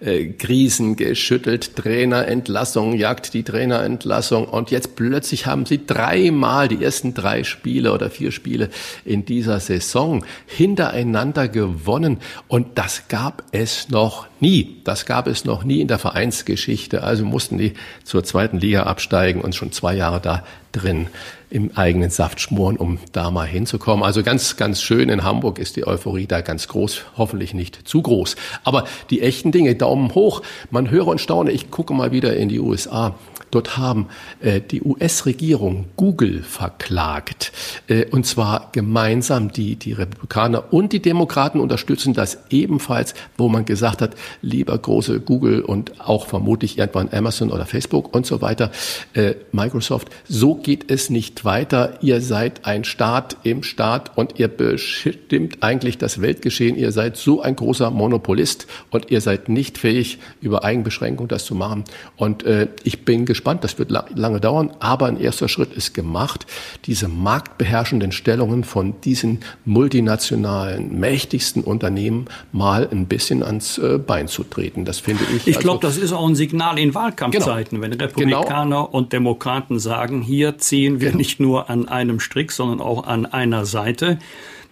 äh, 0.01 0.27
Krisen 0.33 0.97
geschüttelt, 0.97 1.77
Trainerentlassung, 1.77 2.95
jagt 2.95 3.33
die 3.33 3.45
Trainerentlassung 3.45 4.47
und 4.47 4.73
jetzt 4.73 4.97
plötzlich 4.97 5.47
haben 5.47 5.65
sie 5.65 5.87
dreimal 5.87 6.67
die 6.67 6.83
ersten 6.83 7.15
drei 7.15 7.45
Spiele 7.45 7.93
oder 7.93 8.11
vier 8.11 8.33
Spiele 8.33 8.69
in 9.05 9.25
dieser 9.25 9.61
Saison 9.61 10.25
hintereinander 10.47 11.47
gewonnen 11.47 12.19
und 12.49 12.77
das 12.77 13.07
gab 13.07 13.45
es 13.53 13.91
noch 13.91 14.27
nie. 14.41 14.81
Das 14.83 15.07
gab 15.07 15.29
es 15.29 15.45
noch 15.45 15.63
nie 15.63 15.81
in 15.81 15.87
der 15.89 16.01
Vereinsgeschichte. 16.01 17.05
Also 17.05 17.25
mussten 17.25 17.59
die 17.59 17.75
zur 18.03 18.25
zweiten 18.25 18.59
Liga 18.59 18.83
absteigen 18.83 19.41
und 19.41 19.55
schon 19.55 19.71
zwei 19.71 19.95
Jahre 19.95 20.21
da 20.21 20.43
drin 20.73 21.09
im 21.51 21.71
eigenen 21.77 22.11
Saft 22.11 22.41
schmoren, 22.41 22.77
um 22.77 22.99
da 23.13 23.31
mal 23.31 23.47
hinzukommen. 23.47 24.05
Also 24.05 24.23
ganz, 24.23 24.57
ganz 24.57 24.81
schön. 24.81 25.11
In 25.11 25.23
Hamburg 25.23 25.59
ist 25.59 25.77
die 25.77 25.87
Euphorie 25.87 26.27
da 26.27 26.41
ganz 26.41 26.67
groß, 26.67 27.03
hoffentlich 27.19 27.53
nicht 27.53 27.87
zu 27.87 28.01
groß. 28.01 28.37
Aber 28.65 28.85
die 29.11 29.21
echten 29.21 29.53
Dinge, 29.53 29.75
Daumen 29.75 30.15
hoch. 30.15 30.43
Man 30.71 30.91
höre 30.91 31.09
und 31.09 31.21
staune. 31.21 31.53
Ich 31.53 31.71
gucke 31.71 31.93
mal 31.93 32.11
wieder 32.11 32.35
in 32.37 32.49
die 32.49 32.59
USA. 32.59 33.15
Dort 33.53 33.77
haben 33.77 34.09
äh, 34.41 34.63
die 34.63 34.83
US-Regierung 34.83 35.85
Google 35.97 36.43
verklagt. 36.43 37.53
Äh, 37.87 38.07
und 38.07 38.27
zwar 38.27 38.71
gemeinsam 38.73 39.53
die, 39.53 39.77
die 39.77 39.93
Republikaner 39.93 40.73
und 40.73 40.95
die 40.95 41.03
Demokraten 41.03 41.61
unterstützen 41.61 42.15
das 42.15 42.39
ebenfalls, 42.49 43.13
wo 43.37 43.51
man 43.51 43.67
gesagt 43.67 44.01
hat, 44.01 44.15
lieber 44.41 44.77
große 44.77 45.21
Google 45.21 45.61
und 45.61 46.01
auch 46.01 46.27
vermutlich 46.27 46.79
irgendwann 46.79 47.11
Amazon 47.13 47.51
oder 47.51 47.67
Facebook 47.67 48.15
und 48.15 48.25
so 48.25 48.41
weiter, 48.41 48.73
äh, 49.13 49.35
Microsoft, 49.53 50.09
so 50.27 50.55
geht 50.55 50.91
es 50.91 51.11
nicht 51.11 51.45
weiter. 51.45 51.99
Ihr 52.01 52.23
seid 52.23 52.65
ein 52.65 52.85
Staat 52.85 53.37
im 53.43 53.63
Staat 53.63 54.17
und 54.17 54.39
ihr 54.39 54.49
bestimmt 54.49 55.59
eigentlich 55.61 55.99
das 55.99 56.23
Weltgeschehen. 56.23 56.77
Ihr 56.77 56.91
seid 56.91 57.19
so 57.19 57.43
ein 57.43 57.55
großer 57.55 57.91
Monopolist 57.91 58.67
und 58.91 59.11
ihr 59.11 59.21
seid 59.21 59.51
nicht 59.51 59.77
fähig, 59.77 60.19
über 60.41 60.65
Eigenbeschränkung 60.65 61.29
das 61.29 61.45
zu 61.45 61.55
machen. 61.55 61.85
Und 62.17 62.45
äh, 62.45 62.69
ich 62.83 63.05
bin 63.05 63.27
gespannt, 63.27 63.42
gespannt, 63.43 63.65
das 63.65 63.77
wird 63.77 63.91
lange 63.91 64.41
dauern, 64.41 64.71
aber 64.79 65.07
ein 65.07 65.19
erster 65.19 65.49
Schritt 65.49 65.73
ist 65.73 65.95
gemacht, 65.95 66.47
diese 66.87 67.09
marktbeherrschenden 67.09 68.13
Stellungen 68.13 68.63
von 68.63 69.01
diesen 69.01 69.41
multinationalen, 69.65 71.01
mächtigsten 71.01 71.65
Unternehmen 71.65 72.27
mal 72.53 72.89
ein 72.89 73.07
bisschen 73.07 73.43
ans 73.43 73.79
äh, 73.79 73.99
Bein 73.99 74.29
zu 74.29 74.45
treten. 74.45 74.85
Das 74.85 75.01
finde 75.01 75.25
ich. 75.35 75.49
Ich 75.49 75.59
glaube, 75.59 75.85
also, 75.85 75.99
das 75.99 76.05
ist 76.05 76.13
auch 76.13 76.29
ein 76.29 76.37
Signal 76.37 76.79
in 76.79 76.95
Wahlkampfzeiten, 76.95 77.81
genau, 77.81 77.91
wenn 77.91 78.01
Republikaner 78.01 78.65
genau. 78.65 78.85
und 78.85 79.13
Demokraten 79.13 79.81
sagen, 79.81 80.23
hier 80.23 80.59
ziehen 80.59 81.01
wir 81.01 81.13
nicht 81.13 81.41
nur 81.41 81.69
an 81.69 81.89
einem 81.89 82.21
Strick, 82.21 82.53
sondern 82.53 82.81
auch 82.81 83.09
an 83.09 83.27
einer 83.27 83.65
Seite. 83.65 84.21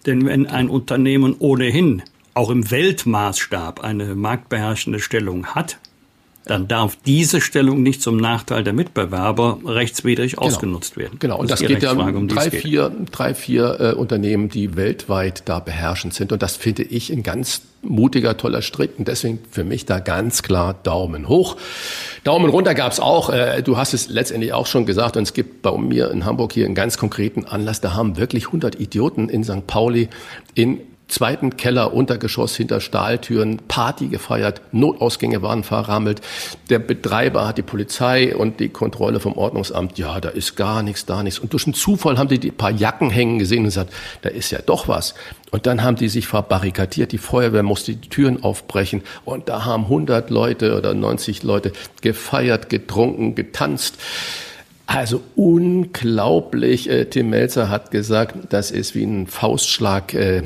Denn 0.05 0.25
wenn 0.25 0.47
ein 0.47 0.69
Unternehmen 0.69 1.35
ohnehin 1.39 2.03
auch 2.33 2.49
im 2.49 2.71
Weltmaßstab 2.71 3.83
eine 3.83 4.15
marktbeherrschende 4.15 4.99
Stellung 4.99 5.47
hat, 5.47 5.77
dann 6.45 6.67
darf 6.67 6.97
diese 7.05 7.39
Stellung 7.39 7.83
nicht 7.83 8.01
zum 8.01 8.17
Nachteil 8.17 8.63
der 8.63 8.73
Mitbewerber 8.73 9.59
rechtswidrig 9.65 10.33
genau. 10.33 10.47
ausgenutzt 10.47 10.97
werden. 10.97 11.19
Genau, 11.19 11.37
und 11.37 11.51
das, 11.51 11.59
das 11.59 11.67
geht 11.67 11.83
ja 11.83 11.91
um 11.91 12.27
drei, 12.27 12.49
vier, 12.49 12.91
drei, 13.11 13.35
vier 13.35 13.79
äh, 13.79 13.93
Unternehmen, 13.93 14.49
die 14.49 14.75
weltweit 14.75 15.43
da 15.45 15.59
beherrschend 15.59 16.15
sind. 16.15 16.31
Und 16.31 16.41
das 16.41 16.55
finde 16.55 16.83
ich 16.83 17.11
ein 17.11 17.21
ganz 17.21 17.61
mutiger, 17.83 18.37
toller 18.37 18.63
Strick. 18.63 18.97
Und 18.97 19.07
deswegen 19.07 19.39
für 19.51 19.63
mich 19.63 19.85
da 19.85 19.99
ganz 19.99 20.41
klar 20.41 20.73
Daumen 20.81 21.27
hoch. 21.27 21.57
Daumen 22.23 22.49
runter 22.49 22.73
gab's 22.73 22.99
auch. 22.99 23.29
Äh, 23.29 23.61
du 23.61 23.77
hast 23.77 23.93
es 23.93 24.09
letztendlich 24.09 24.53
auch 24.53 24.65
schon 24.65 24.87
gesagt. 24.87 25.17
Und 25.17 25.23
es 25.23 25.33
gibt 25.33 25.61
bei 25.61 25.77
mir 25.77 26.09
in 26.09 26.25
Hamburg 26.25 26.53
hier 26.53 26.65
einen 26.65 26.75
ganz 26.75 26.97
konkreten 26.97 27.45
Anlass. 27.45 27.81
Da 27.81 27.93
haben 27.93 28.17
wirklich 28.17 28.47
100 28.47 28.79
Idioten 28.79 29.29
in 29.29 29.43
St. 29.43 29.67
Pauli 29.67 30.09
in 30.55 30.79
zweiten 31.11 31.57
Keller, 31.57 31.93
Untergeschoss 31.93 32.55
hinter 32.55 32.79
Stahltüren, 32.79 33.57
Party 33.67 34.07
gefeiert, 34.07 34.61
Notausgänge 34.71 35.41
waren 35.41 35.63
verrammelt. 35.63 36.21
Der 36.69 36.79
Betreiber 36.79 37.47
hat 37.47 37.57
die 37.57 37.63
Polizei 37.63 38.35
und 38.35 38.59
die 38.59 38.69
Kontrolle 38.69 39.19
vom 39.19 39.33
Ordnungsamt, 39.33 39.97
ja, 39.97 40.19
da 40.19 40.29
ist 40.29 40.55
gar 40.55 40.81
nichts, 40.81 41.05
da 41.05 41.21
nichts. 41.21 41.39
Und 41.39 41.53
durch 41.53 41.67
einen 41.67 41.73
Zufall 41.73 42.17
haben 42.17 42.29
die 42.29 42.39
die 42.39 42.51
paar 42.51 42.71
Jacken 42.71 43.09
hängen 43.09 43.39
gesehen 43.39 43.59
und 43.59 43.65
gesagt, 43.65 43.93
da 44.21 44.29
ist 44.29 44.51
ja 44.51 44.59
doch 44.65 44.87
was. 44.87 45.13
Und 45.51 45.65
dann 45.65 45.83
haben 45.83 45.97
die 45.97 46.09
sich 46.09 46.27
verbarrikadiert, 46.27 47.11
die 47.11 47.17
Feuerwehr 47.17 47.63
musste 47.63 47.93
die 47.93 48.09
Türen 48.09 48.43
aufbrechen 48.43 49.03
und 49.25 49.49
da 49.49 49.65
haben 49.65 49.83
100 49.83 50.29
Leute 50.29 50.77
oder 50.77 50.93
90 50.93 51.43
Leute 51.43 51.73
gefeiert, 52.01 52.69
getrunken, 52.69 53.35
getanzt. 53.35 53.97
Also 54.93 55.21
unglaublich. 55.37 56.89
Äh, 56.89 57.05
Tim 57.05 57.29
Melzer 57.29 57.69
hat 57.69 57.91
gesagt, 57.91 58.35
das 58.49 58.71
ist 58.71 58.93
wie 58.93 59.03
ein 59.03 59.25
Faustschlag 59.25 60.13
äh, 60.13 60.43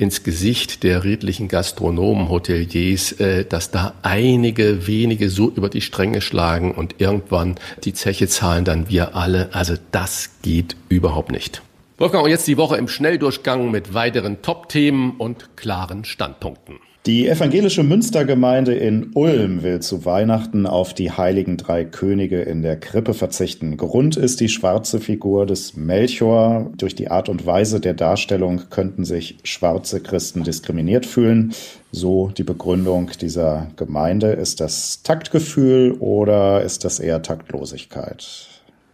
ins 0.00 0.22
Gesicht 0.22 0.82
der 0.82 1.04
redlichen 1.04 1.48
Gastronomen, 1.48 2.30
Hoteliers, 2.30 3.12
äh, 3.20 3.44
dass 3.44 3.70
da 3.70 3.94
einige 4.02 4.86
wenige 4.86 5.28
so 5.28 5.50
über 5.50 5.68
die 5.68 5.82
Stränge 5.82 6.22
schlagen 6.22 6.72
und 6.72 6.96
irgendwann 6.98 7.56
die 7.84 7.92
Zeche 7.92 8.26
zahlen 8.26 8.64
dann 8.64 8.88
wir 8.88 9.14
alle. 9.14 9.50
Also 9.52 9.74
das 9.92 10.30
geht 10.42 10.74
überhaupt 10.88 11.30
nicht. 11.30 11.62
Wolfgang, 11.98 12.24
und 12.24 12.30
jetzt 12.30 12.48
die 12.48 12.56
Woche 12.56 12.78
im 12.78 12.88
Schnelldurchgang 12.88 13.70
mit 13.70 13.92
weiteren 13.92 14.40
Top-Themen 14.40 15.16
und 15.18 15.54
klaren 15.56 16.06
Standpunkten. 16.06 16.78
Die 17.06 17.28
evangelische 17.28 17.82
Münstergemeinde 17.82 18.74
in 18.74 19.12
Ulm 19.14 19.62
will 19.62 19.80
zu 19.80 20.04
Weihnachten 20.04 20.66
auf 20.66 20.92
die 20.92 21.10
heiligen 21.10 21.56
drei 21.56 21.86
Könige 21.86 22.42
in 22.42 22.60
der 22.60 22.78
Krippe 22.78 23.14
verzichten. 23.14 23.78
Grund 23.78 24.18
ist 24.18 24.38
die 24.38 24.50
schwarze 24.50 25.00
Figur 25.00 25.46
des 25.46 25.76
Melchior. 25.76 26.70
Durch 26.76 26.94
die 26.94 27.10
Art 27.10 27.30
und 27.30 27.46
Weise 27.46 27.80
der 27.80 27.94
Darstellung 27.94 28.64
könnten 28.68 29.06
sich 29.06 29.38
schwarze 29.44 30.02
Christen 30.02 30.44
diskriminiert 30.44 31.06
fühlen. 31.06 31.54
So 31.90 32.32
die 32.36 32.44
Begründung 32.44 33.10
dieser 33.18 33.68
Gemeinde. 33.76 34.32
Ist 34.32 34.60
das 34.60 35.02
Taktgefühl 35.02 35.92
oder 36.00 36.60
ist 36.60 36.84
das 36.84 37.00
eher 37.00 37.22
Taktlosigkeit? 37.22 38.49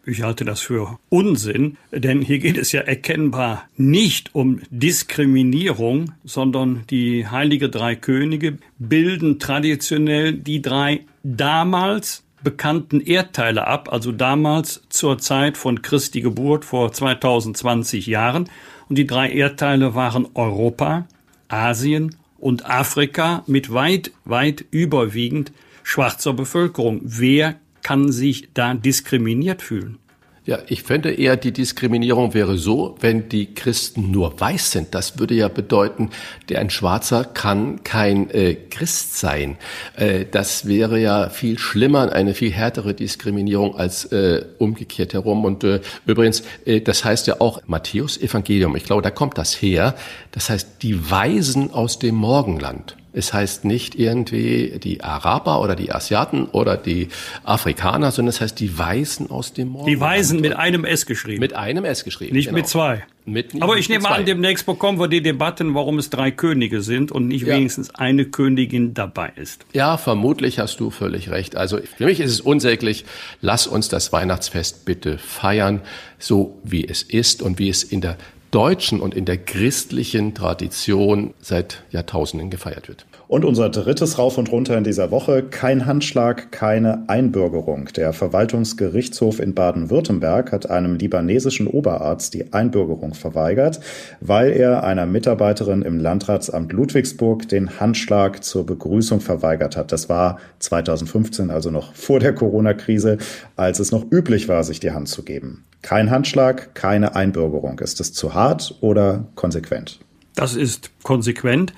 Ich 0.09 0.23
halte 0.23 0.45
das 0.45 0.61
für 0.61 1.01
Unsinn, 1.09 1.79
denn 1.91 2.23
hier 2.23 2.39
geht 2.39 2.59
es 2.59 2.71
ja 2.71 2.83
erkennbar 2.83 3.69
nicht 3.77 4.37
um 4.37 4.61
Diskriminierung, 4.71 6.13
sondern 6.25 6.85
die 6.91 7.27
heilige 7.27 7.69
drei 7.69 7.97
Könige 7.97 8.59
bilden 8.79 9.41
traditionell 9.41 10.33
die 10.33 10.63
drei 10.63 11.01
damals 11.25 12.23
bekannten 12.45 13.01
Erdteile 13.01 13.67
ab, 13.67 13.93
also 13.93 14.13
damals 14.13 14.83
zur 14.91 15.19
Zeit 15.19 15.57
von 15.57 15.83
Christi 15.83 16.21
Geburt 16.21 16.65
vor 16.65 16.93
2020 16.93 18.07
Jahren. 18.07 18.49
Und 18.89 18.99
die 18.99 19.09
drei 19.09 19.29
Erdteile 19.33 19.97
waren 19.97 20.29
Europa, 20.35 21.09
Asien 21.49 22.15
und 22.39 22.65
Afrika 22.65 23.43
mit 23.49 23.75
weit, 23.75 24.13
weit 24.25 24.65
überwiegend 24.71 25.51
schwarzer 25.83 26.33
Bevölkerung. 26.33 27.01
Wer 27.03 27.57
kann 27.87 28.11
sich 28.11 28.49
da 28.53 28.75
diskriminiert 28.75 29.63
fühlen? 29.63 30.01
Ja, 30.45 30.59
ich 30.67 30.83
fände 30.83 31.13
eher, 31.13 31.37
die 31.37 31.53
Diskriminierung 31.53 32.35
wäre 32.35 32.59
so, 32.59 32.97
wenn 32.99 33.29
die 33.29 33.55
Christen 33.55 34.11
nur 34.11 34.41
weiß 34.41 34.73
sind. 34.73 34.93
Das 34.93 35.21
würde 35.21 35.35
ja 35.35 35.47
bedeuten, 35.47 36.11
der 36.49 36.59
ein 36.59 36.71
Schwarzer 36.71 37.25
kann 37.25 37.85
kein 37.85 38.29
äh, 38.31 38.57
Christ 38.57 39.21
sein. 39.21 39.57
Äh, 39.95 40.25
das 40.29 40.67
wäre 40.67 40.99
ja 40.99 41.29
viel 41.29 41.61
schlimmer, 41.61 42.11
eine 42.11 42.35
viel 42.35 42.51
härtere 42.51 42.93
Diskriminierung 42.93 43.77
als 43.77 44.07
äh, 44.07 44.45
umgekehrt 44.59 45.15
herum. 45.15 45.45
Und 45.45 45.63
äh, 45.63 45.81
übrigens, 46.07 46.43
äh, 46.65 46.81
das 46.81 47.05
heißt 47.05 47.29
ja 47.29 47.41
auch 47.41 47.63
Matthäus 47.69 48.19
Evangelium. 48.19 48.75
Ich 48.75 48.85
glaube, 48.85 49.03
da 49.03 49.13
kommt 49.13 49.39
das 49.39 49.55
her. 49.63 49.95
Das 50.33 50.51
heißt, 50.51 50.83
die 50.83 51.09
Weisen 51.09 51.73
aus 51.73 52.01
dem 52.01 52.17
Morgenland. 52.17 52.97
Es 53.17 53.33
heißt 53.33 53.65
nicht 53.65 53.95
irgendwie 53.95 54.79
die 54.79 55.03
Araber 55.03 55.63
oder 55.63 55.75
die 55.75 55.91
Asiaten 55.91 56.45
oder 56.45 56.77
die 56.77 57.09
Afrikaner, 57.45 58.11
sondern 58.11 58.29
es 58.29 58.43
heißt 58.43 58.61
die 58.61 58.79
Weißen 58.79 59.31
aus 59.31 59.55
dem 59.55 59.69
Morgen. 59.69 59.87
Die 59.87 59.99
Weißen 59.99 60.39
mit 60.39 60.55
einem 60.55 60.85
S 60.85 61.07
geschrieben. 61.07 61.41
Mit 61.41 61.55
einem 61.55 61.87
S 61.87 62.05
geschrieben. 62.05 62.37
Nicht 62.37 62.49
genau. 62.49 62.59
mit 62.59 62.69
zwei. 62.69 63.05
Mit, 63.25 63.61
Aber 63.61 63.79
ich 63.79 63.89
nehme 63.89 64.09
an, 64.09 64.27
demnächst 64.27 64.67
bekommen 64.67 65.01
wir 65.01 65.09
die 65.09 65.23
Debatten, 65.23 65.75
warum 65.75 65.99
es 65.99 66.11
drei 66.11 66.31
Könige 66.31 66.83
sind 66.83 67.11
und 67.11 67.27
nicht 67.27 67.47
ja. 67.47 67.57
wenigstens 67.57 67.93
eine 67.95 68.27
Königin 68.27 68.93
dabei 68.93 69.33
ist. 69.35 69.65
Ja, 69.73 69.97
vermutlich 69.97 70.59
hast 70.59 70.79
du 70.79 70.91
völlig 70.91 71.31
recht. 71.31 71.57
Also 71.57 71.79
für 71.97 72.05
mich 72.05 72.21
ist 72.21 72.31
es 72.31 72.41
unsäglich. 72.43 73.07
Lass 73.41 73.67
uns 73.67 73.89
das 73.89 74.13
Weihnachtsfest 74.13 74.85
bitte 74.85 75.17
feiern, 75.17 75.81
so 76.19 76.61
wie 76.65 76.87
es 76.87 77.03
ist 77.03 77.41
und 77.41 77.59
wie 77.59 77.71
es 77.71 77.83
in 77.83 78.03
der 78.03 78.19
deutschen 78.57 79.03
und 79.03 79.15
in 79.15 79.27
der 79.27 79.37
christlichen 79.37 80.35
Tradition 80.35 81.35
seit 81.43 81.83
Jahrtausenden 81.91 82.49
gefeiert 82.49 82.89
wird. 82.89 83.05
Und 83.29 83.45
unser 83.45 83.71
drittes 83.71 84.19
Rauf 84.19 84.39
und 84.39 84.53
Runter 84.53 84.79
in 84.79 84.85
dieser 84.85 85.11
Woche, 85.11 85.43
kein 85.43 85.85
Handschlag, 85.85 86.53
keine 86.53 87.09
Einbürgerung. 87.09 87.87
Der 87.97 88.13
Verwaltungsgerichtshof 88.13 89.41
in 89.41 89.53
Baden-Württemberg 89.53 90.53
hat 90.53 90.71
einem 90.71 90.95
libanesischen 90.95 91.67
Oberarzt 91.67 92.35
die 92.35 92.53
Einbürgerung 92.53 93.15
verweigert, 93.15 93.81
weil 94.21 94.53
er 94.53 94.85
einer 94.85 95.07
Mitarbeiterin 95.07 95.83
im 95.83 95.99
Landratsamt 95.99 96.73
Ludwigsburg 96.73 97.49
den 97.49 97.81
Handschlag 97.81 98.45
zur 98.45 98.65
Begrüßung 98.65 99.21
verweigert 99.21 99.77
hat. 99.77 99.91
Das 99.91 100.09
war 100.09 100.39
2015, 100.61 101.51
also 101.51 101.73
noch 101.73 101.95
vor 101.95 102.21
der 102.21 102.33
Corona-Krise, 102.33 103.19
als 103.57 103.81
es 103.81 103.91
noch 103.91 104.05
üblich 104.09 104.47
war, 104.47 104.63
sich 104.63 104.79
die 104.79 104.93
Hand 104.93 105.09
zu 105.09 105.25
geben. 105.25 105.65
Kein 105.83 106.13
Handschlag, 106.13 106.77
keine 106.77 107.17
Einbürgerung. 107.17 107.81
Ist 107.81 108.01
es 108.01 108.13
zu 108.13 108.35
hart 108.35 108.77
oder 108.83 109.27
konsequent? 109.35 109.99
Das 110.37 110.55
ist 110.55 110.91
konsequent. 111.03 111.73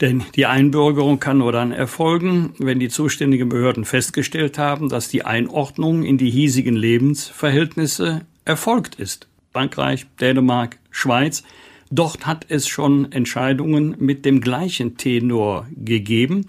Denn 0.00 0.22
die 0.36 0.46
Einbürgerung 0.46 1.18
kann 1.18 1.38
nur 1.38 1.50
dann 1.50 1.72
erfolgen, 1.72 2.54
wenn 2.58 2.78
die 2.78 2.88
zuständigen 2.88 3.48
Behörden 3.48 3.84
festgestellt 3.84 4.56
haben, 4.56 4.88
dass 4.88 5.08
die 5.08 5.24
Einordnung 5.24 6.04
in 6.04 6.18
die 6.18 6.30
hiesigen 6.30 6.76
Lebensverhältnisse 6.76 8.22
erfolgt 8.44 8.94
ist. 8.94 9.26
Frankreich, 9.52 10.06
Dänemark, 10.20 10.78
Schweiz. 10.90 11.42
Dort 11.90 12.26
hat 12.26 12.46
es 12.48 12.68
schon 12.68 13.10
Entscheidungen 13.10 13.96
mit 13.98 14.24
dem 14.24 14.40
gleichen 14.40 14.96
Tenor 14.96 15.66
gegeben. 15.74 16.46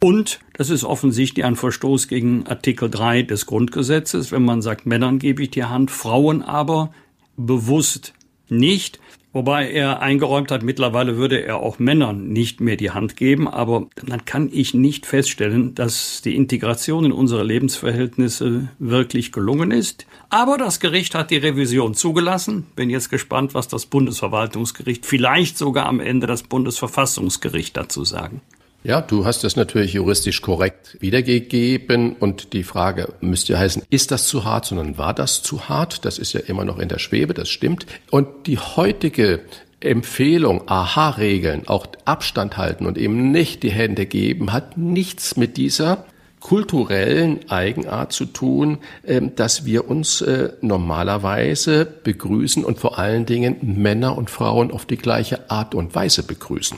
Und 0.00 0.40
das 0.52 0.70
ist 0.70 0.84
offensichtlich 0.84 1.44
ein 1.44 1.56
Verstoß 1.56 2.08
gegen 2.08 2.46
Artikel 2.46 2.90
3 2.90 3.22
des 3.22 3.46
Grundgesetzes, 3.46 4.30
wenn 4.30 4.44
man 4.44 4.60
sagt, 4.60 4.84
Männern 4.86 5.18
gebe 5.18 5.42
ich 5.42 5.50
die 5.50 5.64
Hand, 5.64 5.90
Frauen 5.90 6.42
aber 6.42 6.92
bewusst 7.36 8.12
nicht. 8.48 9.00
Wobei 9.34 9.68
er 9.68 10.00
eingeräumt 10.00 10.52
hat, 10.52 10.62
mittlerweile 10.62 11.16
würde 11.16 11.42
er 11.42 11.56
auch 11.56 11.80
Männern 11.80 12.28
nicht 12.28 12.60
mehr 12.60 12.76
die 12.76 12.92
Hand 12.92 13.16
geben, 13.16 13.48
aber 13.48 13.88
dann 13.96 14.24
kann 14.24 14.48
ich 14.52 14.74
nicht 14.74 15.06
feststellen, 15.06 15.74
dass 15.74 16.22
die 16.22 16.36
Integration 16.36 17.04
in 17.04 17.10
unsere 17.10 17.42
Lebensverhältnisse 17.42 18.68
wirklich 18.78 19.32
gelungen 19.32 19.72
ist. 19.72 20.06
Aber 20.30 20.56
das 20.56 20.78
Gericht 20.78 21.16
hat 21.16 21.32
die 21.32 21.36
Revision 21.36 21.94
zugelassen. 21.94 22.66
Bin 22.76 22.90
jetzt 22.90 23.10
gespannt, 23.10 23.54
was 23.54 23.66
das 23.66 23.86
Bundesverwaltungsgericht, 23.86 25.04
vielleicht 25.04 25.58
sogar 25.58 25.86
am 25.86 25.98
Ende 25.98 26.28
das 26.28 26.44
Bundesverfassungsgericht 26.44 27.76
dazu 27.76 28.04
sagen. 28.04 28.40
Ja, 28.86 29.00
du 29.00 29.24
hast 29.24 29.44
das 29.44 29.56
natürlich 29.56 29.94
juristisch 29.94 30.42
korrekt 30.42 30.98
wiedergegeben 31.00 32.16
und 32.16 32.52
die 32.52 32.64
Frage 32.64 33.14
müsste 33.22 33.58
heißen, 33.58 33.82
ist 33.88 34.10
das 34.10 34.28
zu 34.28 34.44
hart, 34.44 34.66
sondern 34.66 34.98
war 34.98 35.14
das 35.14 35.42
zu 35.42 35.70
hart? 35.70 36.04
Das 36.04 36.18
ist 36.18 36.34
ja 36.34 36.40
immer 36.40 36.66
noch 36.66 36.78
in 36.78 36.90
der 36.90 36.98
Schwebe, 36.98 37.32
das 37.32 37.48
stimmt. 37.48 37.86
Und 38.10 38.46
die 38.46 38.58
heutige 38.58 39.40
Empfehlung, 39.80 40.68
Aha-Regeln, 40.68 41.66
auch 41.66 41.86
Abstand 42.04 42.58
halten 42.58 42.84
und 42.84 42.98
eben 42.98 43.30
nicht 43.30 43.62
die 43.62 43.72
Hände 43.72 44.04
geben, 44.04 44.52
hat 44.52 44.76
nichts 44.76 45.38
mit 45.38 45.56
dieser 45.56 46.04
kulturellen 46.44 47.48
Eigenart 47.48 48.12
zu 48.12 48.26
tun, 48.26 48.76
ähm, 49.06 49.34
dass 49.34 49.64
wir 49.64 49.88
uns 49.88 50.20
äh, 50.20 50.52
normalerweise 50.60 51.86
begrüßen 51.86 52.66
und 52.66 52.78
vor 52.78 52.98
allen 52.98 53.24
Dingen 53.24 53.56
Männer 53.62 54.18
und 54.18 54.28
Frauen 54.28 54.70
auf 54.70 54.84
die 54.84 54.98
gleiche 54.98 55.50
Art 55.50 55.74
und 55.74 55.94
Weise 55.94 56.22
begrüßen. 56.22 56.76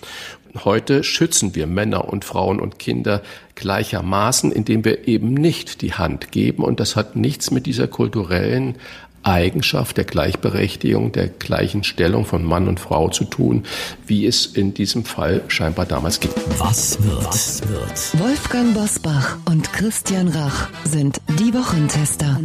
Heute 0.64 1.04
schützen 1.04 1.54
wir 1.54 1.66
Männer 1.66 2.08
und 2.08 2.24
Frauen 2.24 2.60
und 2.60 2.78
Kinder 2.78 3.22
gleichermaßen, 3.54 4.52
indem 4.52 4.84
wir 4.84 5.08
eben 5.08 5.34
nicht 5.34 5.82
die 5.82 5.94
Hand 5.94 6.32
geben. 6.32 6.62
Und 6.62 6.80
das 6.80 6.96
hat 6.96 7.16
nichts 7.16 7.50
mit 7.50 7.66
dieser 7.66 7.88
kulturellen 7.88 8.76
Eigenschaft 9.26 9.96
der 9.96 10.04
Gleichberechtigung, 10.04 11.10
der 11.10 11.28
gleichen 11.28 11.82
Stellung 11.82 12.24
von 12.24 12.44
Mann 12.44 12.68
und 12.68 12.78
Frau 12.78 13.08
zu 13.08 13.24
tun, 13.24 13.64
wie 14.06 14.24
es 14.24 14.46
in 14.46 14.72
diesem 14.72 15.04
Fall 15.04 15.42
scheinbar 15.48 15.84
damals 15.84 16.20
ging. 16.20 16.30
Was 16.58 17.02
wird? 17.02 17.26
Was 17.26 17.62
wird? 17.68 18.20
Wolfgang 18.20 18.74
Bosbach 18.74 19.38
und 19.46 19.72
Christian 19.72 20.28
Rach 20.28 20.68
sind 20.84 21.20
die 21.40 21.52
Wochentester. 21.52 22.38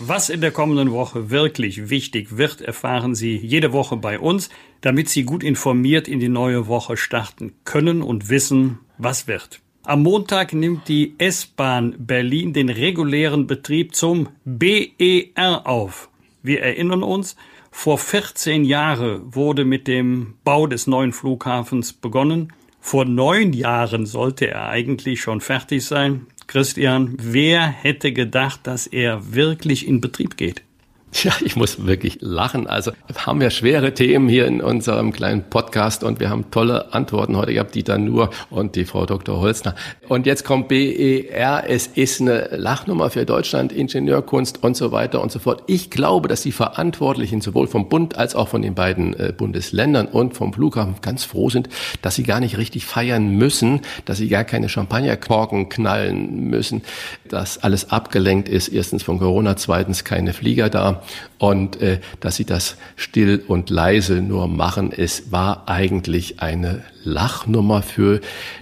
Was 0.00 0.28
in 0.28 0.40
der 0.40 0.52
kommenden 0.52 0.92
Woche 0.92 1.30
wirklich 1.30 1.90
wichtig 1.90 2.36
wird, 2.36 2.60
erfahren 2.60 3.16
Sie 3.16 3.36
jede 3.36 3.72
Woche 3.72 3.96
bei 3.96 4.20
uns, 4.20 4.48
damit 4.80 5.08
Sie 5.08 5.24
gut 5.24 5.42
informiert 5.42 6.06
in 6.06 6.20
die 6.20 6.28
neue 6.28 6.68
Woche 6.68 6.96
starten 6.96 7.54
können 7.64 8.02
und 8.02 8.28
wissen, 8.28 8.78
was 8.96 9.26
wird. 9.26 9.60
Am 9.82 10.04
Montag 10.04 10.52
nimmt 10.52 10.86
die 10.86 11.14
S-Bahn 11.18 11.96
Berlin 11.98 12.52
den 12.52 12.68
regulären 12.68 13.48
Betrieb 13.48 13.96
zum 13.96 14.28
BER 14.44 15.66
auf. 15.66 16.10
Wir 16.44 16.62
erinnern 16.62 17.02
uns, 17.02 17.34
vor 17.72 17.98
14 17.98 18.64
Jahren 18.64 19.34
wurde 19.34 19.64
mit 19.64 19.88
dem 19.88 20.34
Bau 20.44 20.68
des 20.68 20.86
neuen 20.86 21.12
Flughafens 21.12 21.92
begonnen. 21.92 22.52
Vor 22.80 23.04
neun 23.04 23.52
Jahren 23.52 24.06
sollte 24.06 24.48
er 24.48 24.68
eigentlich 24.68 25.20
schon 25.20 25.40
fertig 25.40 25.84
sein. 25.84 26.28
Christian, 26.48 27.14
wer 27.20 27.66
hätte 27.66 28.12
gedacht, 28.12 28.60
dass 28.66 28.86
er 28.86 29.34
wirklich 29.34 29.86
in 29.86 30.00
Betrieb 30.00 30.38
geht? 30.38 30.62
Ja, 31.24 31.32
ich 31.44 31.56
muss 31.56 31.86
wirklich 31.86 32.18
lachen. 32.20 32.66
Also 32.66 32.92
haben 33.16 33.40
wir 33.40 33.50
schwere 33.50 33.92
Themen 33.94 34.28
hier 34.28 34.46
in 34.46 34.60
unserem 34.60 35.12
kleinen 35.12 35.42
Podcast 35.48 36.04
und 36.04 36.20
wir 36.20 36.30
haben 36.30 36.50
tolle 36.50 36.92
Antworten 36.92 37.36
heute 37.36 37.54
gehabt, 37.54 37.74
Dieter 37.74 37.98
Nur 37.98 38.30
und 38.50 38.76
die 38.76 38.84
Frau 38.84 39.04
Dr. 39.04 39.40
Holzner. 39.40 39.74
Und 40.08 40.26
jetzt 40.26 40.44
kommt 40.44 40.68
BER, 40.68 41.64
es 41.66 41.86
ist 41.86 42.20
eine 42.20 42.48
Lachnummer 42.52 43.10
für 43.10 43.24
Deutschland, 43.26 43.72
Ingenieurkunst 43.72 44.62
und 44.62 44.76
so 44.76 44.92
weiter 44.92 45.20
und 45.20 45.32
so 45.32 45.38
fort. 45.38 45.64
Ich 45.66 45.90
glaube, 45.90 46.28
dass 46.28 46.42
die 46.42 46.52
Verantwortlichen 46.52 47.40
sowohl 47.40 47.66
vom 47.66 47.88
Bund 47.88 48.16
als 48.16 48.34
auch 48.34 48.48
von 48.48 48.62
den 48.62 48.74
beiden 48.74 49.18
äh, 49.18 49.32
Bundesländern 49.36 50.06
und 50.06 50.34
vom 50.34 50.52
Flughafen 50.52 50.96
ganz 51.02 51.24
froh 51.24 51.50
sind, 51.50 51.68
dass 52.02 52.14
sie 52.14 52.22
gar 52.22 52.40
nicht 52.40 52.58
richtig 52.58 52.86
feiern 52.86 53.28
müssen, 53.30 53.80
dass 54.04 54.18
sie 54.18 54.28
gar 54.28 54.44
keine 54.44 54.68
Champagnerkorken 54.68 55.68
knallen 55.68 56.48
müssen, 56.48 56.82
dass 57.28 57.58
alles 57.58 57.90
abgelenkt 57.90 58.48
ist. 58.48 58.68
Erstens 58.68 59.02
von 59.02 59.18
Corona, 59.18 59.56
zweitens 59.56 60.04
keine 60.04 60.32
Flieger 60.32 60.68
da 60.70 61.02
und 61.38 61.80
äh, 61.80 62.00
dass 62.20 62.36
sie 62.36 62.44
das 62.44 62.76
still 62.96 63.42
und 63.46 63.70
leise 63.70 64.20
nur 64.22 64.48
machen, 64.48 64.92
es 64.96 65.30
war 65.32 65.68
eigentlich 65.68 66.40
eine 66.40 66.82
Lachnummer 67.04 67.82
für 67.82 68.20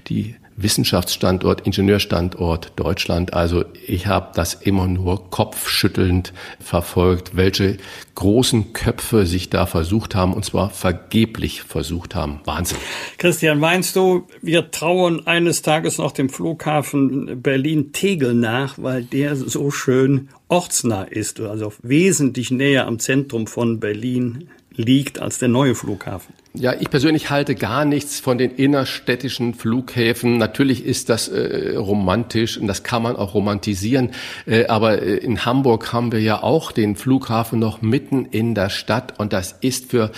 die 0.08 0.36
Wissenschaftsstandort, 0.56 1.66
Ingenieurstandort 1.66 2.72
Deutschland. 2.76 3.34
Also 3.34 3.64
ich 3.86 4.06
habe 4.06 4.32
das 4.34 4.54
immer 4.54 4.88
nur 4.88 5.30
kopfschüttelnd 5.30 6.32
verfolgt, 6.60 7.36
welche 7.36 7.76
großen 8.14 8.72
Köpfe 8.72 9.26
sich 9.26 9.50
da 9.50 9.66
versucht 9.66 10.14
haben, 10.14 10.32
und 10.32 10.44
zwar 10.44 10.70
vergeblich 10.70 11.62
versucht 11.62 12.14
haben. 12.14 12.40
Wahnsinn. 12.44 12.78
Christian, 13.18 13.58
meinst 13.58 13.96
du, 13.96 14.26
wir 14.40 14.70
trauern 14.70 15.26
eines 15.26 15.62
Tages 15.62 15.98
noch 15.98 16.12
dem 16.12 16.30
Flughafen 16.30 17.42
Berlin-Tegel 17.42 18.34
nach, 18.34 18.78
weil 18.78 19.04
der 19.04 19.36
so 19.36 19.70
schön 19.70 20.28
ortsnah 20.48 21.02
ist, 21.02 21.40
also 21.40 21.72
wesentlich 21.82 22.50
näher 22.50 22.86
am 22.86 22.98
Zentrum 22.98 23.46
von 23.46 23.80
Berlin 23.80 24.48
liegt 24.76 25.18
als 25.18 25.38
der 25.38 25.48
neue 25.48 25.74
Flughafen? 25.74 26.34
Ja, 26.58 26.72
ich 26.78 26.88
persönlich 26.88 27.28
halte 27.28 27.54
gar 27.54 27.84
nichts 27.84 28.18
von 28.18 28.38
den 28.38 28.50
innerstädtischen 28.50 29.52
Flughäfen. 29.52 30.38
Natürlich 30.38 30.86
ist 30.86 31.10
das 31.10 31.28
äh, 31.28 31.76
romantisch 31.76 32.56
und 32.56 32.66
das 32.66 32.82
kann 32.82 33.02
man 33.02 33.14
auch 33.14 33.34
romantisieren. 33.34 34.12
Äh, 34.46 34.64
aber 34.66 35.02
äh, 35.02 35.16
in 35.16 35.44
Hamburg 35.44 35.92
haben 35.92 36.12
wir 36.12 36.20
ja 36.22 36.42
auch 36.42 36.72
den 36.72 36.96
Flughafen 36.96 37.58
noch 37.58 37.82
mitten 37.82 38.24
in 38.24 38.54
der 38.54 38.70
Stadt 38.70 39.20
und 39.20 39.34
das 39.34 39.52
ist 39.60 39.90
für 39.90 40.12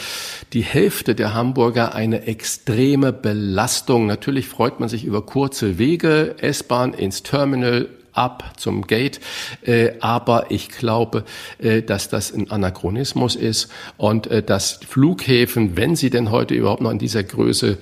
die 0.53 0.63
Hälfte 0.63 1.17
der 1.17 1.35
Hamburger 1.35 1.97
eine 1.97 2.29
extreme 2.29 3.13
Belastung. 3.13 4.07
Natürlich 4.07 4.47
freut 4.47 4.79
man 4.79 4.89
sich 4.89 5.05
über 5.05 5.27
kurze 5.27 5.79
Wege, 5.79 6.37
S-Bahn 6.39 6.95
ins 6.95 7.25
Terminal, 7.25 7.89
ab 8.13 8.53
zum 8.57 8.87
Gate. 8.87 9.21
Äh, 9.63 9.93
aber 10.01 10.51
ich 10.51 10.69
glaube, 10.69 11.25
äh, 11.59 11.83
dass 11.83 12.09
das 12.09 12.33
ein 12.33 12.51
Anachronismus 12.51 13.37
ist 13.37 13.71
und 13.97 14.27
äh, 14.27 14.43
dass 14.43 14.81
Flughäfen, 14.87 15.77
wenn 15.77 15.97
sie 15.97 16.11
denn 16.11 16.31
heute 16.31 16.55
überhaupt 16.55 16.83
noch 16.83 16.91
in 16.91 16.99
dieser 16.99 17.23
Größe 17.23 17.79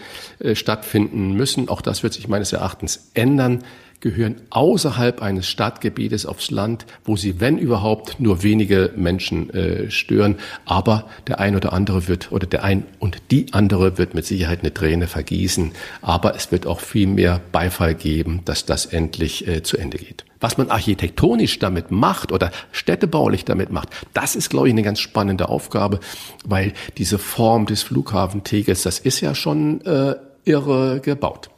stattfinden 0.53 1.33
müssen, 1.33 1.69
auch 1.69 1.81
das 1.81 2.03
wird 2.03 2.13
sich 2.13 2.29
meines 2.29 2.53
Erachtens 2.53 3.11
ändern, 3.15 3.65
gehören 4.01 4.37
außerhalb 4.51 5.23
eines 5.23 5.47
Stadtgebietes 5.47 6.27
aufs 6.27 6.51
Land, 6.51 6.87
wo 7.05 7.17
sie, 7.17 7.41
wenn 7.41 7.59
überhaupt, 7.59 8.21
nur 8.21 8.43
wenige 8.43 8.93
Menschen 8.97 9.51
äh, 9.51 9.91
stören. 9.91 10.37
Aber 10.65 11.07
der 11.27 11.41
ein 11.41 11.57
oder 11.57 11.73
andere 11.73 12.09
wird, 12.09 12.33
oder 12.33 12.47
der 12.47 12.65
ein 12.65 12.85
und 12.99 13.19
die 13.31 13.53
andere 13.53 13.99
wird 13.99 14.15
mit 14.15 14.25
Sicherheit 14.27 14.61
eine 14.61 14.75
Träne 14.75 15.07
vergießen. 15.07 15.73
Aber 16.03 16.35
es 16.35 16.53
wird 16.53 16.67
auch 16.67 16.81
viel 16.81 17.07
mehr 17.07 17.41
Beifall 17.53 17.95
geben, 17.95 18.43
dass 18.45 18.67
das 18.67 18.87
endlich 18.87 19.47
äh, 19.47 19.63
zu 19.63 19.77
Ende 19.77 19.99
geht. 19.99 20.25
Was 20.41 20.59
man 20.59 20.71
architektonisch 20.71 21.59
damit 21.59 21.91
macht 21.91 22.31
oder 22.31 22.51
städtebaulich 22.73 23.45
damit 23.45 23.71
macht, 23.71 23.89
das 24.13 24.37
ist, 24.37 24.51
glaube 24.51 24.69
ich, 24.69 24.75
eine 24.75 24.83
ganz 24.83 25.01
spannende 25.01 25.49
Aufgabe, 25.49 26.01
weil 26.45 26.75
diese 26.99 27.19
Form 27.19 27.67
des 27.67 27.83
Flughafentegels, 27.83 28.83
das 28.83 28.99
ist 28.99 29.21
ja 29.21 29.35
schon 29.35 29.81
äh, 29.87 30.17
irre 30.45 31.01
gebaut. 31.01 31.51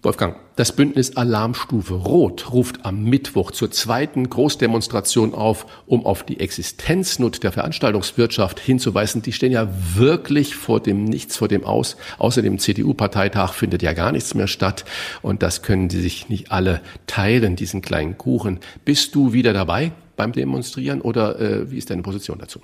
Wolfgang, 0.00 0.36
das 0.54 0.76
Bündnis 0.76 1.16
Alarmstufe 1.16 1.94
Rot 1.94 2.52
ruft 2.52 2.84
am 2.84 3.02
Mittwoch 3.02 3.50
zur 3.50 3.72
zweiten 3.72 4.30
Großdemonstration 4.30 5.34
auf, 5.34 5.66
um 5.86 6.06
auf 6.06 6.22
die 6.22 6.38
Existenznot 6.38 7.42
der 7.42 7.50
Veranstaltungswirtschaft 7.50 8.60
hinzuweisen. 8.60 9.22
Die 9.22 9.32
stehen 9.32 9.50
ja 9.50 9.68
wirklich 9.96 10.54
vor 10.54 10.78
dem 10.78 11.02
Nichts, 11.02 11.36
vor 11.36 11.48
dem 11.48 11.64
Aus. 11.64 11.96
Außer 12.18 12.42
dem 12.42 12.60
CDU-Parteitag 12.60 13.54
findet 13.54 13.82
ja 13.82 13.92
gar 13.92 14.12
nichts 14.12 14.34
mehr 14.34 14.46
statt. 14.46 14.84
Und 15.20 15.42
das 15.42 15.62
können 15.62 15.88
die 15.88 16.00
sich 16.00 16.28
nicht 16.28 16.52
alle 16.52 16.80
teilen, 17.08 17.56
diesen 17.56 17.82
kleinen 17.82 18.16
Kuchen. 18.16 18.60
Bist 18.84 19.16
du 19.16 19.32
wieder 19.32 19.52
dabei 19.52 19.90
beim 20.14 20.30
Demonstrieren 20.30 21.00
oder 21.00 21.40
äh, 21.40 21.72
wie 21.72 21.78
ist 21.78 21.90
deine 21.90 22.02
Position 22.02 22.38
dazu? 22.38 22.60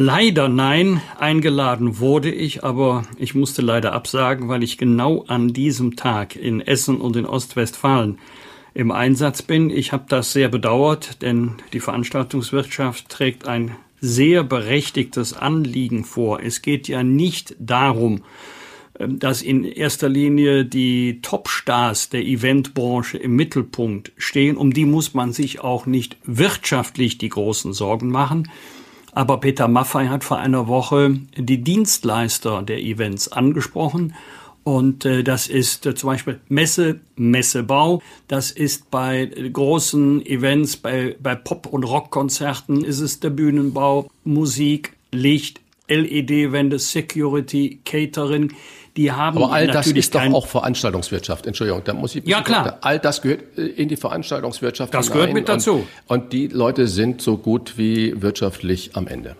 Leider 0.00 0.48
nein, 0.48 1.00
eingeladen 1.18 1.98
wurde 1.98 2.30
ich, 2.30 2.62
aber 2.62 3.02
ich 3.16 3.34
musste 3.34 3.62
leider 3.62 3.94
absagen, 3.94 4.48
weil 4.48 4.62
ich 4.62 4.78
genau 4.78 5.24
an 5.26 5.52
diesem 5.52 5.96
Tag 5.96 6.36
in 6.36 6.60
Essen 6.60 7.00
und 7.00 7.16
in 7.16 7.26
Ostwestfalen 7.26 8.20
im 8.74 8.92
Einsatz 8.92 9.42
bin. 9.42 9.70
Ich 9.70 9.92
habe 9.92 10.04
das 10.08 10.32
sehr 10.32 10.50
bedauert, 10.50 11.20
denn 11.20 11.54
die 11.72 11.80
Veranstaltungswirtschaft 11.80 13.08
trägt 13.08 13.48
ein 13.48 13.74
sehr 14.00 14.44
berechtigtes 14.44 15.32
Anliegen 15.32 16.04
vor. 16.04 16.40
Es 16.40 16.62
geht 16.62 16.86
ja 16.86 17.02
nicht 17.02 17.56
darum, 17.58 18.22
ähm, 19.00 19.18
dass 19.18 19.42
in 19.42 19.64
erster 19.64 20.08
Linie 20.08 20.64
die 20.64 21.20
Topstars 21.22 22.08
der 22.08 22.24
Eventbranche 22.24 23.18
im 23.18 23.34
Mittelpunkt 23.34 24.12
stehen. 24.16 24.56
Um 24.56 24.72
die 24.72 24.84
muss 24.84 25.12
man 25.12 25.32
sich 25.32 25.58
auch 25.58 25.86
nicht 25.86 26.18
wirtschaftlich 26.22 27.18
die 27.18 27.30
großen 27.30 27.72
Sorgen 27.72 28.10
machen. 28.10 28.48
Aber 29.12 29.38
Peter 29.38 29.68
Maffei 29.68 30.08
hat 30.08 30.24
vor 30.24 30.38
einer 30.38 30.68
Woche 30.68 31.18
die 31.36 31.62
Dienstleister 31.62 32.62
der 32.62 32.80
Events 32.80 33.30
angesprochen. 33.30 34.14
Und 34.64 35.06
äh, 35.06 35.24
das 35.24 35.48
ist 35.48 35.86
äh, 35.86 35.94
zum 35.94 36.08
Beispiel 36.08 36.40
Messe, 36.48 37.00
Messebau. 37.16 38.02
Das 38.26 38.50
ist 38.50 38.90
bei 38.90 39.24
großen 39.24 40.24
Events, 40.26 40.76
bei, 40.76 41.16
bei 41.22 41.34
Pop- 41.34 41.68
und 41.68 41.84
Rockkonzerten 41.84 42.84
ist 42.84 43.00
es 43.00 43.18
der 43.18 43.30
Bühnenbau, 43.30 44.10
Musik, 44.24 44.92
Licht, 45.10 45.62
LED-Wände, 45.88 46.78
Security, 46.78 47.80
Catering. 47.84 48.52
Die 48.98 49.12
haben 49.12 49.36
Aber 49.38 49.52
all 49.52 49.68
das 49.68 49.86
ist 49.86 50.12
doch 50.16 50.26
auch 50.32 50.48
Veranstaltungswirtschaft. 50.48 51.46
Entschuldigung, 51.46 51.82
da 51.84 51.94
muss 51.94 52.16
ich. 52.16 52.26
Ja 52.26 52.42
klar. 52.42 52.78
All 52.80 52.98
das 52.98 53.22
gehört 53.22 53.56
äh, 53.56 53.62
in 53.62 53.88
die 53.88 53.96
Veranstaltungswirtschaft. 53.96 54.92
Das 54.92 55.12
gehört 55.12 55.32
mit 55.32 55.48
dazu. 55.48 55.86
Und, 56.08 56.22
und, 56.24 56.32
die 56.32 56.48
Leute 56.48 56.88
sind 56.88 57.22
so 57.22 57.36
gut 57.36 57.78
wie 57.78 58.20
wirtschaftlich 58.20 58.96
am 58.96 59.06
Ende. 59.06 59.36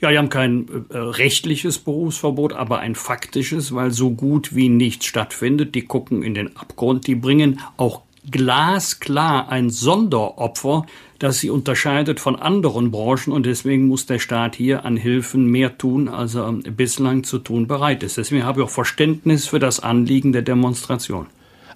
Ja, 0.00 0.10
die 0.10 0.18
haben 0.18 0.28
kein 0.28 0.66
äh, 0.90 0.98
rechtliches 0.98 1.78
Berufsverbot, 1.78 2.52
aber 2.52 2.80
ein 2.80 2.96
faktisches, 2.96 3.72
weil 3.72 3.92
so 3.92 4.10
gut 4.10 4.56
wie 4.56 4.68
nichts 4.68 5.06
stattfindet. 5.06 5.76
Die 5.76 5.82
gucken 5.82 6.24
in 6.24 6.34
den 6.34 6.56
Abgrund, 6.56 7.06
die 7.06 7.14
bringen 7.14 7.60
auch 7.76 8.02
glasklar 8.28 9.50
ein 9.50 9.70
Sonderopfer 9.70 10.84
das 11.18 11.40
sie 11.40 11.50
unterscheidet 11.50 12.20
von 12.20 12.36
anderen 12.36 12.90
Branchen 12.90 13.32
und 13.32 13.46
deswegen 13.46 13.86
muss 13.86 14.06
der 14.06 14.18
Staat 14.18 14.54
hier 14.54 14.84
an 14.84 14.96
Hilfen 14.96 15.46
mehr 15.46 15.78
tun, 15.78 16.08
als 16.08 16.34
er 16.34 16.52
bislang 16.52 17.24
zu 17.24 17.38
tun 17.38 17.66
bereit 17.66 18.02
ist. 18.02 18.16
Deswegen 18.16 18.44
habe 18.44 18.60
ich 18.60 18.66
auch 18.66 18.70
Verständnis 18.70 19.46
für 19.46 19.58
das 19.58 19.80
Anliegen 19.80 20.32
der 20.32 20.42
Demonstration. 20.42 21.26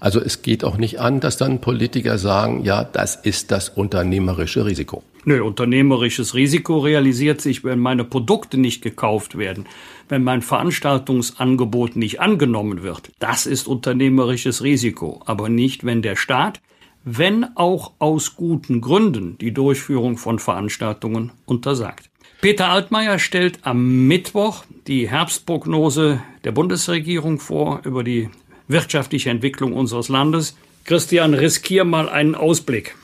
Also 0.01 0.19
es 0.21 0.41
geht 0.41 0.65
auch 0.65 0.79
nicht 0.79 0.99
an, 0.99 1.21
dass 1.21 1.37
dann 1.37 1.61
Politiker 1.61 2.17
sagen, 2.17 2.65
ja, 2.65 2.85
das 2.85 3.17
ist 3.17 3.51
das 3.51 3.69
unternehmerische 3.69 4.65
Risiko. 4.65 5.03
Nö, 5.27 5.43
unternehmerisches 5.45 6.35
Risiko 6.35 6.79
realisiert 6.79 7.43
sich, 7.43 7.63
wenn 7.63 7.79
meine 7.79 8.05
Produkte 8.05 8.57
nicht 8.57 8.83
gekauft 8.83 9.37
werden, 9.37 9.67
wenn 10.09 10.25
mein 10.25 10.41
Veranstaltungsangebot 10.41 11.97
nicht 11.97 12.21
angenommen 12.21 12.83
wird. 12.83 13.13
Das 13.19 13.45
ist 13.45 13.69
unternehmerisches 13.69 14.63
Risiko, 14.63 15.21
aber 15.27 15.51
nicht, 15.51 15.85
wenn 15.85 16.01
der 16.01 16.17
Staat 16.17 16.61
wenn 17.05 17.57
auch 17.57 17.93
aus 17.99 18.37
guten 18.37 18.81
Gründen, 18.81 19.39
die 19.39 19.53
Durchführung 19.53 20.17
von 20.19 20.39
Veranstaltungen 20.39 21.33
untersagt. 21.47 22.11
Peter 22.41 22.69
Altmaier 22.69 23.19
stellt 23.19 23.59
am 23.63 24.07
Mittwoch 24.07 24.65
die 24.87 25.09
Herbstprognose 25.09 26.23
der 26.45 26.53
Bundesregierung 26.53 27.39
vor 27.39 27.83
über 27.85 28.03
die 28.03 28.31
wirtschaftliche 28.67 29.31
Entwicklung 29.31 29.73
unseres 29.75 30.09
Landes. 30.09 30.57
Christian, 30.85 31.35
riskier 31.35 31.85
mal 31.85 32.09
einen 32.09 32.35
Ausblick. 32.35 32.97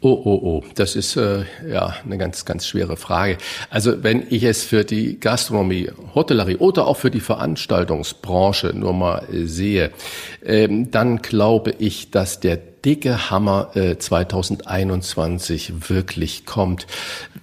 Oh, 0.00 0.10
oh, 0.24 0.40
oh, 0.42 0.64
das 0.76 0.94
ist 0.94 1.16
äh, 1.16 1.44
ja 1.68 1.92
eine 2.04 2.18
ganz, 2.18 2.44
ganz 2.44 2.68
schwere 2.68 2.96
Frage. 2.96 3.36
Also 3.68 4.04
wenn 4.04 4.26
ich 4.30 4.44
es 4.44 4.62
für 4.62 4.84
die 4.84 5.18
Gastronomie, 5.18 5.90
Hotellerie 6.14 6.56
oder 6.56 6.86
auch 6.86 6.96
für 6.96 7.10
die 7.10 7.18
Veranstaltungsbranche 7.18 8.68
nur 8.74 8.92
mal 8.92 9.26
äh, 9.32 9.46
sehe, 9.46 9.90
ähm, 10.44 10.92
dann 10.92 11.20
glaube 11.20 11.74
ich, 11.78 12.12
dass 12.12 12.38
der 12.38 12.58
dicke 12.58 13.28
Hammer 13.30 13.70
äh, 13.74 13.98
2021 13.98 15.88
wirklich 15.90 16.46
kommt. 16.46 16.86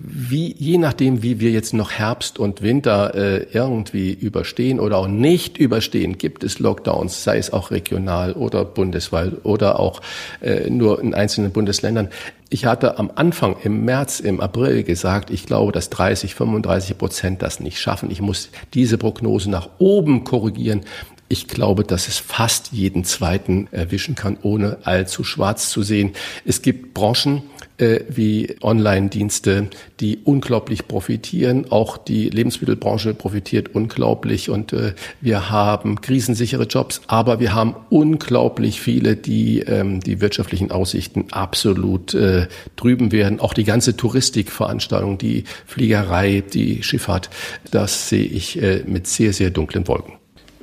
Wie, 0.07 0.53
je 0.55 0.77
nachdem, 0.77 1.23
wie 1.23 1.39
wir 1.39 1.49
jetzt 1.49 1.73
noch 1.73 1.91
Herbst 1.91 2.37
und 2.37 2.61
Winter 2.61 3.15
äh, 3.15 3.47
irgendwie 3.51 4.13
überstehen 4.13 4.79
oder 4.79 4.97
auch 4.97 5.07
nicht 5.07 5.57
überstehen, 5.57 6.19
gibt 6.19 6.43
es 6.43 6.59
Lockdowns, 6.59 7.23
sei 7.23 7.39
es 7.39 7.51
auch 7.51 7.71
regional 7.71 8.33
oder 8.33 8.65
bundesweit 8.65 9.43
oder 9.43 9.79
auch 9.79 10.01
äh, 10.41 10.69
nur 10.69 11.01
in 11.01 11.15
einzelnen 11.15 11.51
Bundesländern. 11.51 12.09
Ich 12.49 12.65
hatte 12.65 12.99
am 12.99 13.11
Anfang 13.15 13.55
im 13.63 13.83
März, 13.83 14.19
im 14.19 14.41
April 14.41 14.83
gesagt, 14.83 15.31
ich 15.31 15.47
glaube, 15.47 15.71
dass 15.71 15.89
30, 15.89 16.35
35 16.35 16.99
Prozent 16.99 17.41
das 17.41 17.59
nicht 17.59 17.79
schaffen. 17.79 18.11
Ich 18.11 18.21
muss 18.21 18.49
diese 18.75 18.99
Prognose 18.99 19.49
nach 19.49 19.69
oben 19.79 20.23
korrigieren. 20.23 20.81
Ich 21.29 21.47
glaube, 21.47 21.83
dass 21.83 22.07
es 22.07 22.19
fast 22.19 22.71
jeden 22.71 23.03
zweiten 23.05 23.67
erwischen 23.71 24.13
kann, 24.13 24.37
ohne 24.43 24.77
allzu 24.83 25.23
schwarz 25.23 25.69
zu 25.69 25.81
sehen. 25.81 26.11
Es 26.45 26.61
gibt 26.61 26.93
Branchen, 26.93 27.41
äh, 27.77 28.01
wie 28.09 28.55
Online-Dienste, 28.61 29.67
die 29.99 30.19
unglaublich 30.23 30.87
profitieren. 30.87 31.71
Auch 31.71 31.97
die 31.97 32.29
Lebensmittelbranche 32.29 33.13
profitiert 33.13 33.75
unglaublich 33.75 34.49
und 34.49 34.73
äh, 34.73 34.93
wir 35.21 35.49
haben 35.49 36.01
krisensichere 36.01 36.63
Jobs, 36.63 37.01
aber 37.07 37.39
wir 37.39 37.53
haben 37.53 37.75
unglaublich 37.89 38.81
viele, 38.81 39.15
die 39.15 39.59
ähm, 39.59 39.99
die 39.99 40.21
wirtschaftlichen 40.21 40.71
Aussichten 40.71 41.27
absolut 41.31 42.13
äh, 42.13 42.47
drüben 42.75 43.11
werden. 43.11 43.39
Auch 43.39 43.53
die 43.53 43.63
ganze 43.63 43.97
Touristikveranstaltung, 43.97 45.17
die 45.17 45.43
Fliegerei, 45.65 46.43
die 46.53 46.83
Schifffahrt, 46.83 47.29
das 47.71 48.09
sehe 48.09 48.25
ich 48.25 48.61
äh, 48.61 48.83
mit 48.85 49.07
sehr, 49.07 49.33
sehr 49.33 49.49
dunklen 49.49 49.87
Wolken. 49.87 50.13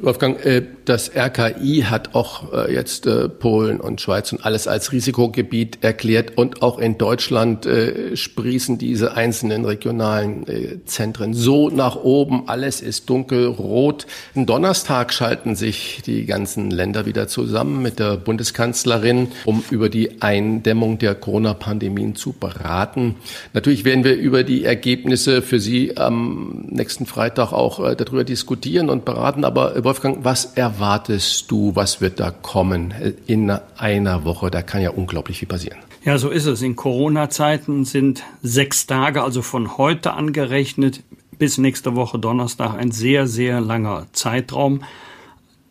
Wolfgang, 0.02 0.44
äh, 0.44 0.62
das 0.84 1.12
RKI 1.14 1.84
hat 1.88 2.16
auch 2.16 2.52
äh, 2.52 2.74
jetzt 2.74 3.06
äh, 3.06 3.28
Polen 3.28 3.78
und 3.80 4.00
Schweiz 4.00 4.32
und 4.32 4.44
alles 4.44 4.66
als 4.66 4.90
Risikogebiet 4.90 5.78
erklärt 5.82 6.36
und 6.36 6.60
auch 6.60 6.78
in 6.78 6.98
Deutschland 6.98 7.68
sprießen 8.14 8.78
diese 8.78 9.14
einzelnen 9.14 9.64
regionalen 9.64 10.44
Zentren 10.86 11.34
so 11.34 11.70
nach 11.70 11.96
oben. 11.96 12.48
Alles 12.48 12.80
ist 12.80 13.08
dunkelrot. 13.08 14.06
Am 14.34 14.46
Donnerstag 14.46 15.12
schalten 15.12 15.54
sich 15.54 16.02
die 16.04 16.26
ganzen 16.26 16.70
Länder 16.70 17.06
wieder 17.06 17.28
zusammen 17.28 17.82
mit 17.82 17.98
der 17.98 18.16
Bundeskanzlerin, 18.16 19.28
um 19.44 19.62
über 19.70 19.88
die 19.88 20.22
Eindämmung 20.22 20.98
der 20.98 21.14
Corona-Pandemien 21.14 22.16
zu 22.16 22.32
beraten. 22.32 23.16
Natürlich 23.52 23.84
werden 23.84 24.04
wir 24.04 24.16
über 24.16 24.42
die 24.42 24.64
Ergebnisse 24.64 25.42
für 25.42 25.60
Sie 25.60 25.96
am 25.96 26.64
nächsten 26.68 27.06
Freitag 27.06 27.52
auch 27.52 27.94
darüber 27.94 28.24
diskutieren 28.24 28.90
und 28.90 29.04
beraten, 29.04 29.44
aber 29.44 29.76
Wolfgang, 29.92 30.24
was 30.24 30.46
erwartest 30.54 31.50
du, 31.50 31.76
was 31.76 32.00
wird 32.00 32.18
da 32.18 32.30
kommen 32.30 32.94
in 33.26 33.50
einer 33.50 34.24
Woche? 34.24 34.50
Da 34.50 34.62
kann 34.62 34.80
ja 34.80 34.88
unglaublich 34.88 35.40
viel 35.40 35.48
passieren. 35.48 35.80
Ja, 36.02 36.16
so 36.16 36.30
ist 36.30 36.46
es. 36.46 36.62
In 36.62 36.76
Corona-Zeiten 36.76 37.84
sind 37.84 38.22
sechs 38.42 38.86
Tage, 38.86 39.22
also 39.22 39.42
von 39.42 39.76
heute 39.76 40.14
angerechnet 40.14 41.02
bis 41.38 41.58
nächste 41.58 41.94
Woche 41.94 42.18
Donnerstag, 42.18 42.72
ein 42.72 42.90
sehr, 42.90 43.26
sehr 43.26 43.60
langer 43.60 44.06
Zeitraum. 44.12 44.82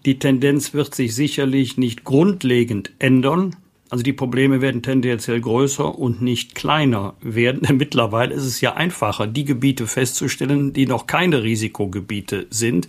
Die 0.06 0.20
Tendenz 0.20 0.76
wird 0.76 0.94
sich 0.94 1.16
sicherlich 1.16 1.78
nicht 1.78 2.04
grundlegend 2.04 2.92
ändern. 3.00 3.56
Also 3.90 4.04
die 4.04 4.14
Probleme 4.14 4.62
werden 4.62 4.84
tendenziell 4.84 5.42
größer 5.42 5.98
und 5.98 6.22
nicht 6.22 6.54
kleiner 6.54 7.16
werden. 7.22 7.76
Mittlerweile 7.78 8.36
ist 8.36 8.46
es 8.46 8.62
ja 8.62 8.76
einfacher, 8.76 9.26
die 9.26 9.46
Gebiete 9.46 9.88
festzustellen, 9.88 10.74
die 10.74 10.86
noch 10.86 11.08
keine 11.08 11.42
Risikogebiete 11.42 12.46
sind 12.52 12.88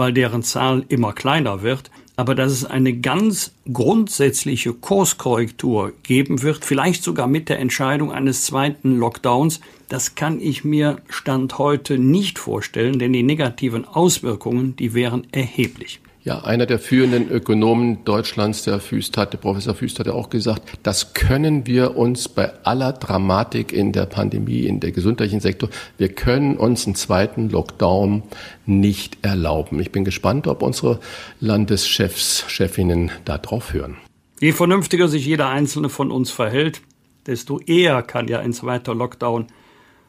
weil 0.00 0.14
deren 0.14 0.42
Zahl 0.42 0.86
immer 0.88 1.12
kleiner 1.12 1.60
wird, 1.60 1.90
aber 2.16 2.34
dass 2.34 2.52
es 2.52 2.64
eine 2.64 2.94
ganz 2.94 3.52
grundsätzliche 3.70 4.72
Kurskorrektur 4.72 5.92
geben 6.02 6.40
wird, 6.40 6.64
vielleicht 6.64 7.02
sogar 7.02 7.26
mit 7.26 7.50
der 7.50 7.58
Entscheidung 7.58 8.10
eines 8.10 8.46
zweiten 8.46 8.96
Lockdowns, 8.96 9.60
das 9.90 10.14
kann 10.14 10.40
ich 10.40 10.64
mir 10.64 11.02
Stand 11.10 11.58
heute 11.58 11.98
nicht 11.98 12.38
vorstellen, 12.38 12.98
denn 12.98 13.12
die 13.12 13.22
negativen 13.22 13.84
Auswirkungen, 13.84 14.74
die 14.74 14.94
wären 14.94 15.26
erheblich. 15.32 16.00
Ja, 16.30 16.44
einer 16.44 16.64
der 16.64 16.78
führenden 16.78 17.28
Ökonomen 17.28 18.04
Deutschlands, 18.04 18.62
der 18.62 18.78
Füst 18.78 19.16
hat, 19.16 19.32
der 19.32 19.38
Professor 19.38 19.74
Füst 19.74 19.98
hat 19.98 20.06
ja 20.06 20.12
auch 20.12 20.30
gesagt, 20.30 20.62
das 20.84 21.12
können 21.12 21.66
wir 21.66 21.96
uns 21.96 22.28
bei 22.28 22.52
aller 22.62 22.92
Dramatik 22.92 23.72
in 23.72 23.90
der 23.90 24.06
Pandemie, 24.06 24.60
in 24.60 24.78
der 24.78 24.92
gesundheitlichen 24.92 25.40
Sektor, 25.40 25.70
wir 25.98 26.08
können 26.10 26.56
uns 26.56 26.86
einen 26.86 26.94
zweiten 26.94 27.50
Lockdown 27.50 28.22
nicht 28.64 29.18
erlauben. 29.22 29.80
Ich 29.80 29.90
bin 29.90 30.04
gespannt, 30.04 30.46
ob 30.46 30.62
unsere 30.62 31.00
Landeschefs, 31.40 32.44
Chefinnen 32.46 33.10
da 33.24 33.36
drauf 33.36 33.72
hören. 33.72 33.96
Je 34.38 34.52
vernünftiger 34.52 35.08
sich 35.08 35.26
jeder 35.26 35.48
einzelne 35.48 35.88
von 35.88 36.12
uns 36.12 36.30
verhält, 36.30 36.80
desto 37.26 37.58
eher 37.58 38.04
kann 38.04 38.28
ja 38.28 38.38
ein 38.38 38.52
zweiter 38.52 38.94
Lockdown 38.94 39.48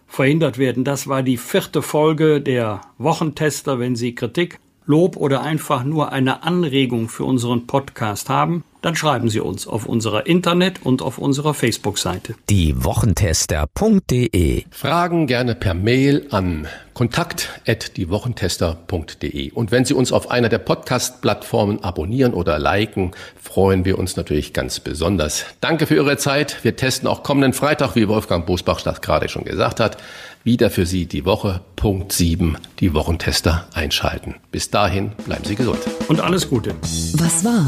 verhindert 0.05 0.59
werden. 0.59 0.83
Das 0.83 1.07
war 1.07 1.23
die 1.23 1.37
vierte 1.37 1.81
Folge 1.81 2.41
der 2.41 2.81
Wochentester. 2.99 3.79
Wenn 3.79 3.95
Sie 3.95 4.13
Kritik 4.13 4.59
Lob 4.91 5.15
oder 5.15 5.41
einfach 5.41 5.85
nur 5.85 6.11
eine 6.11 6.43
Anregung 6.43 7.07
für 7.07 7.23
unseren 7.23 7.65
Podcast 7.65 8.27
haben, 8.27 8.65
dann 8.81 8.95
schreiben 8.95 9.29
Sie 9.29 9.39
uns 9.39 9.67
auf 9.67 9.85
unserer 9.85 10.25
Internet- 10.25 10.83
und 10.83 11.01
auf 11.01 11.17
unserer 11.17 11.53
Facebook-Seite. 11.53 12.35
Die 12.49 12.83
Wochentester.de 12.83 14.65
Fragen 14.69 15.27
gerne 15.27 15.55
per 15.55 15.75
Mail 15.75 16.27
an 16.31 16.67
kontakt.diewochentester.de. 16.93 19.51
Und 19.51 19.71
wenn 19.71 19.85
Sie 19.85 19.93
uns 19.93 20.11
auf 20.11 20.29
einer 20.29 20.49
der 20.49 20.57
Podcast-Plattformen 20.57 21.81
abonnieren 21.83 22.33
oder 22.33 22.59
liken, 22.59 23.11
freuen 23.39 23.85
wir 23.85 23.97
uns 23.97 24.17
natürlich 24.17 24.51
ganz 24.51 24.81
besonders. 24.81 25.45
Danke 25.61 25.87
für 25.87 25.95
Ihre 25.95 26.17
Zeit. 26.17 26.57
Wir 26.63 26.75
testen 26.75 27.07
auch 27.07 27.23
kommenden 27.23 27.53
Freitag, 27.53 27.95
wie 27.95 28.09
Wolfgang 28.09 28.45
Bosbach 28.45 28.81
das 28.81 28.99
gerade 29.01 29.29
schon 29.29 29.45
gesagt 29.45 29.79
hat, 29.79 29.95
wieder 30.43 30.69
für 30.69 30.85
Sie 30.85 31.05
die 31.05 31.25
Woche. 31.25 31.61
Punkt 31.75 32.11
7, 32.11 32.57
die 32.79 32.93
Wochentester 32.93 33.67
einschalten. 33.73 34.35
Bis 34.51 34.69
dahin 34.69 35.13
bleiben 35.25 35.45
Sie 35.45 35.55
gesund. 35.55 35.79
Und 36.07 36.21
alles 36.21 36.49
Gute. 36.49 36.75
Was 37.13 37.43
war? 37.43 37.67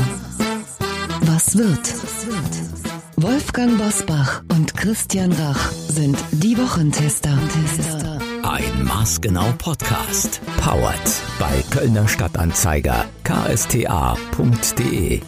Was 1.21 1.57
wird? 1.57 1.93
Wolfgang 3.15 3.77
Bosbach 3.77 4.43
und 4.51 4.75
Christian 4.75 5.31
Rach 5.31 5.71
sind 5.71 6.17
die 6.31 6.57
Wochentester. 6.57 7.37
Ein 8.43 8.83
Maßgenau 8.83 9.53
Podcast. 9.57 10.41
Powered 10.57 10.99
bei 11.39 11.63
Kölner 11.71 12.07
Stadtanzeiger 12.07 13.05
ksta.de. 13.23 15.21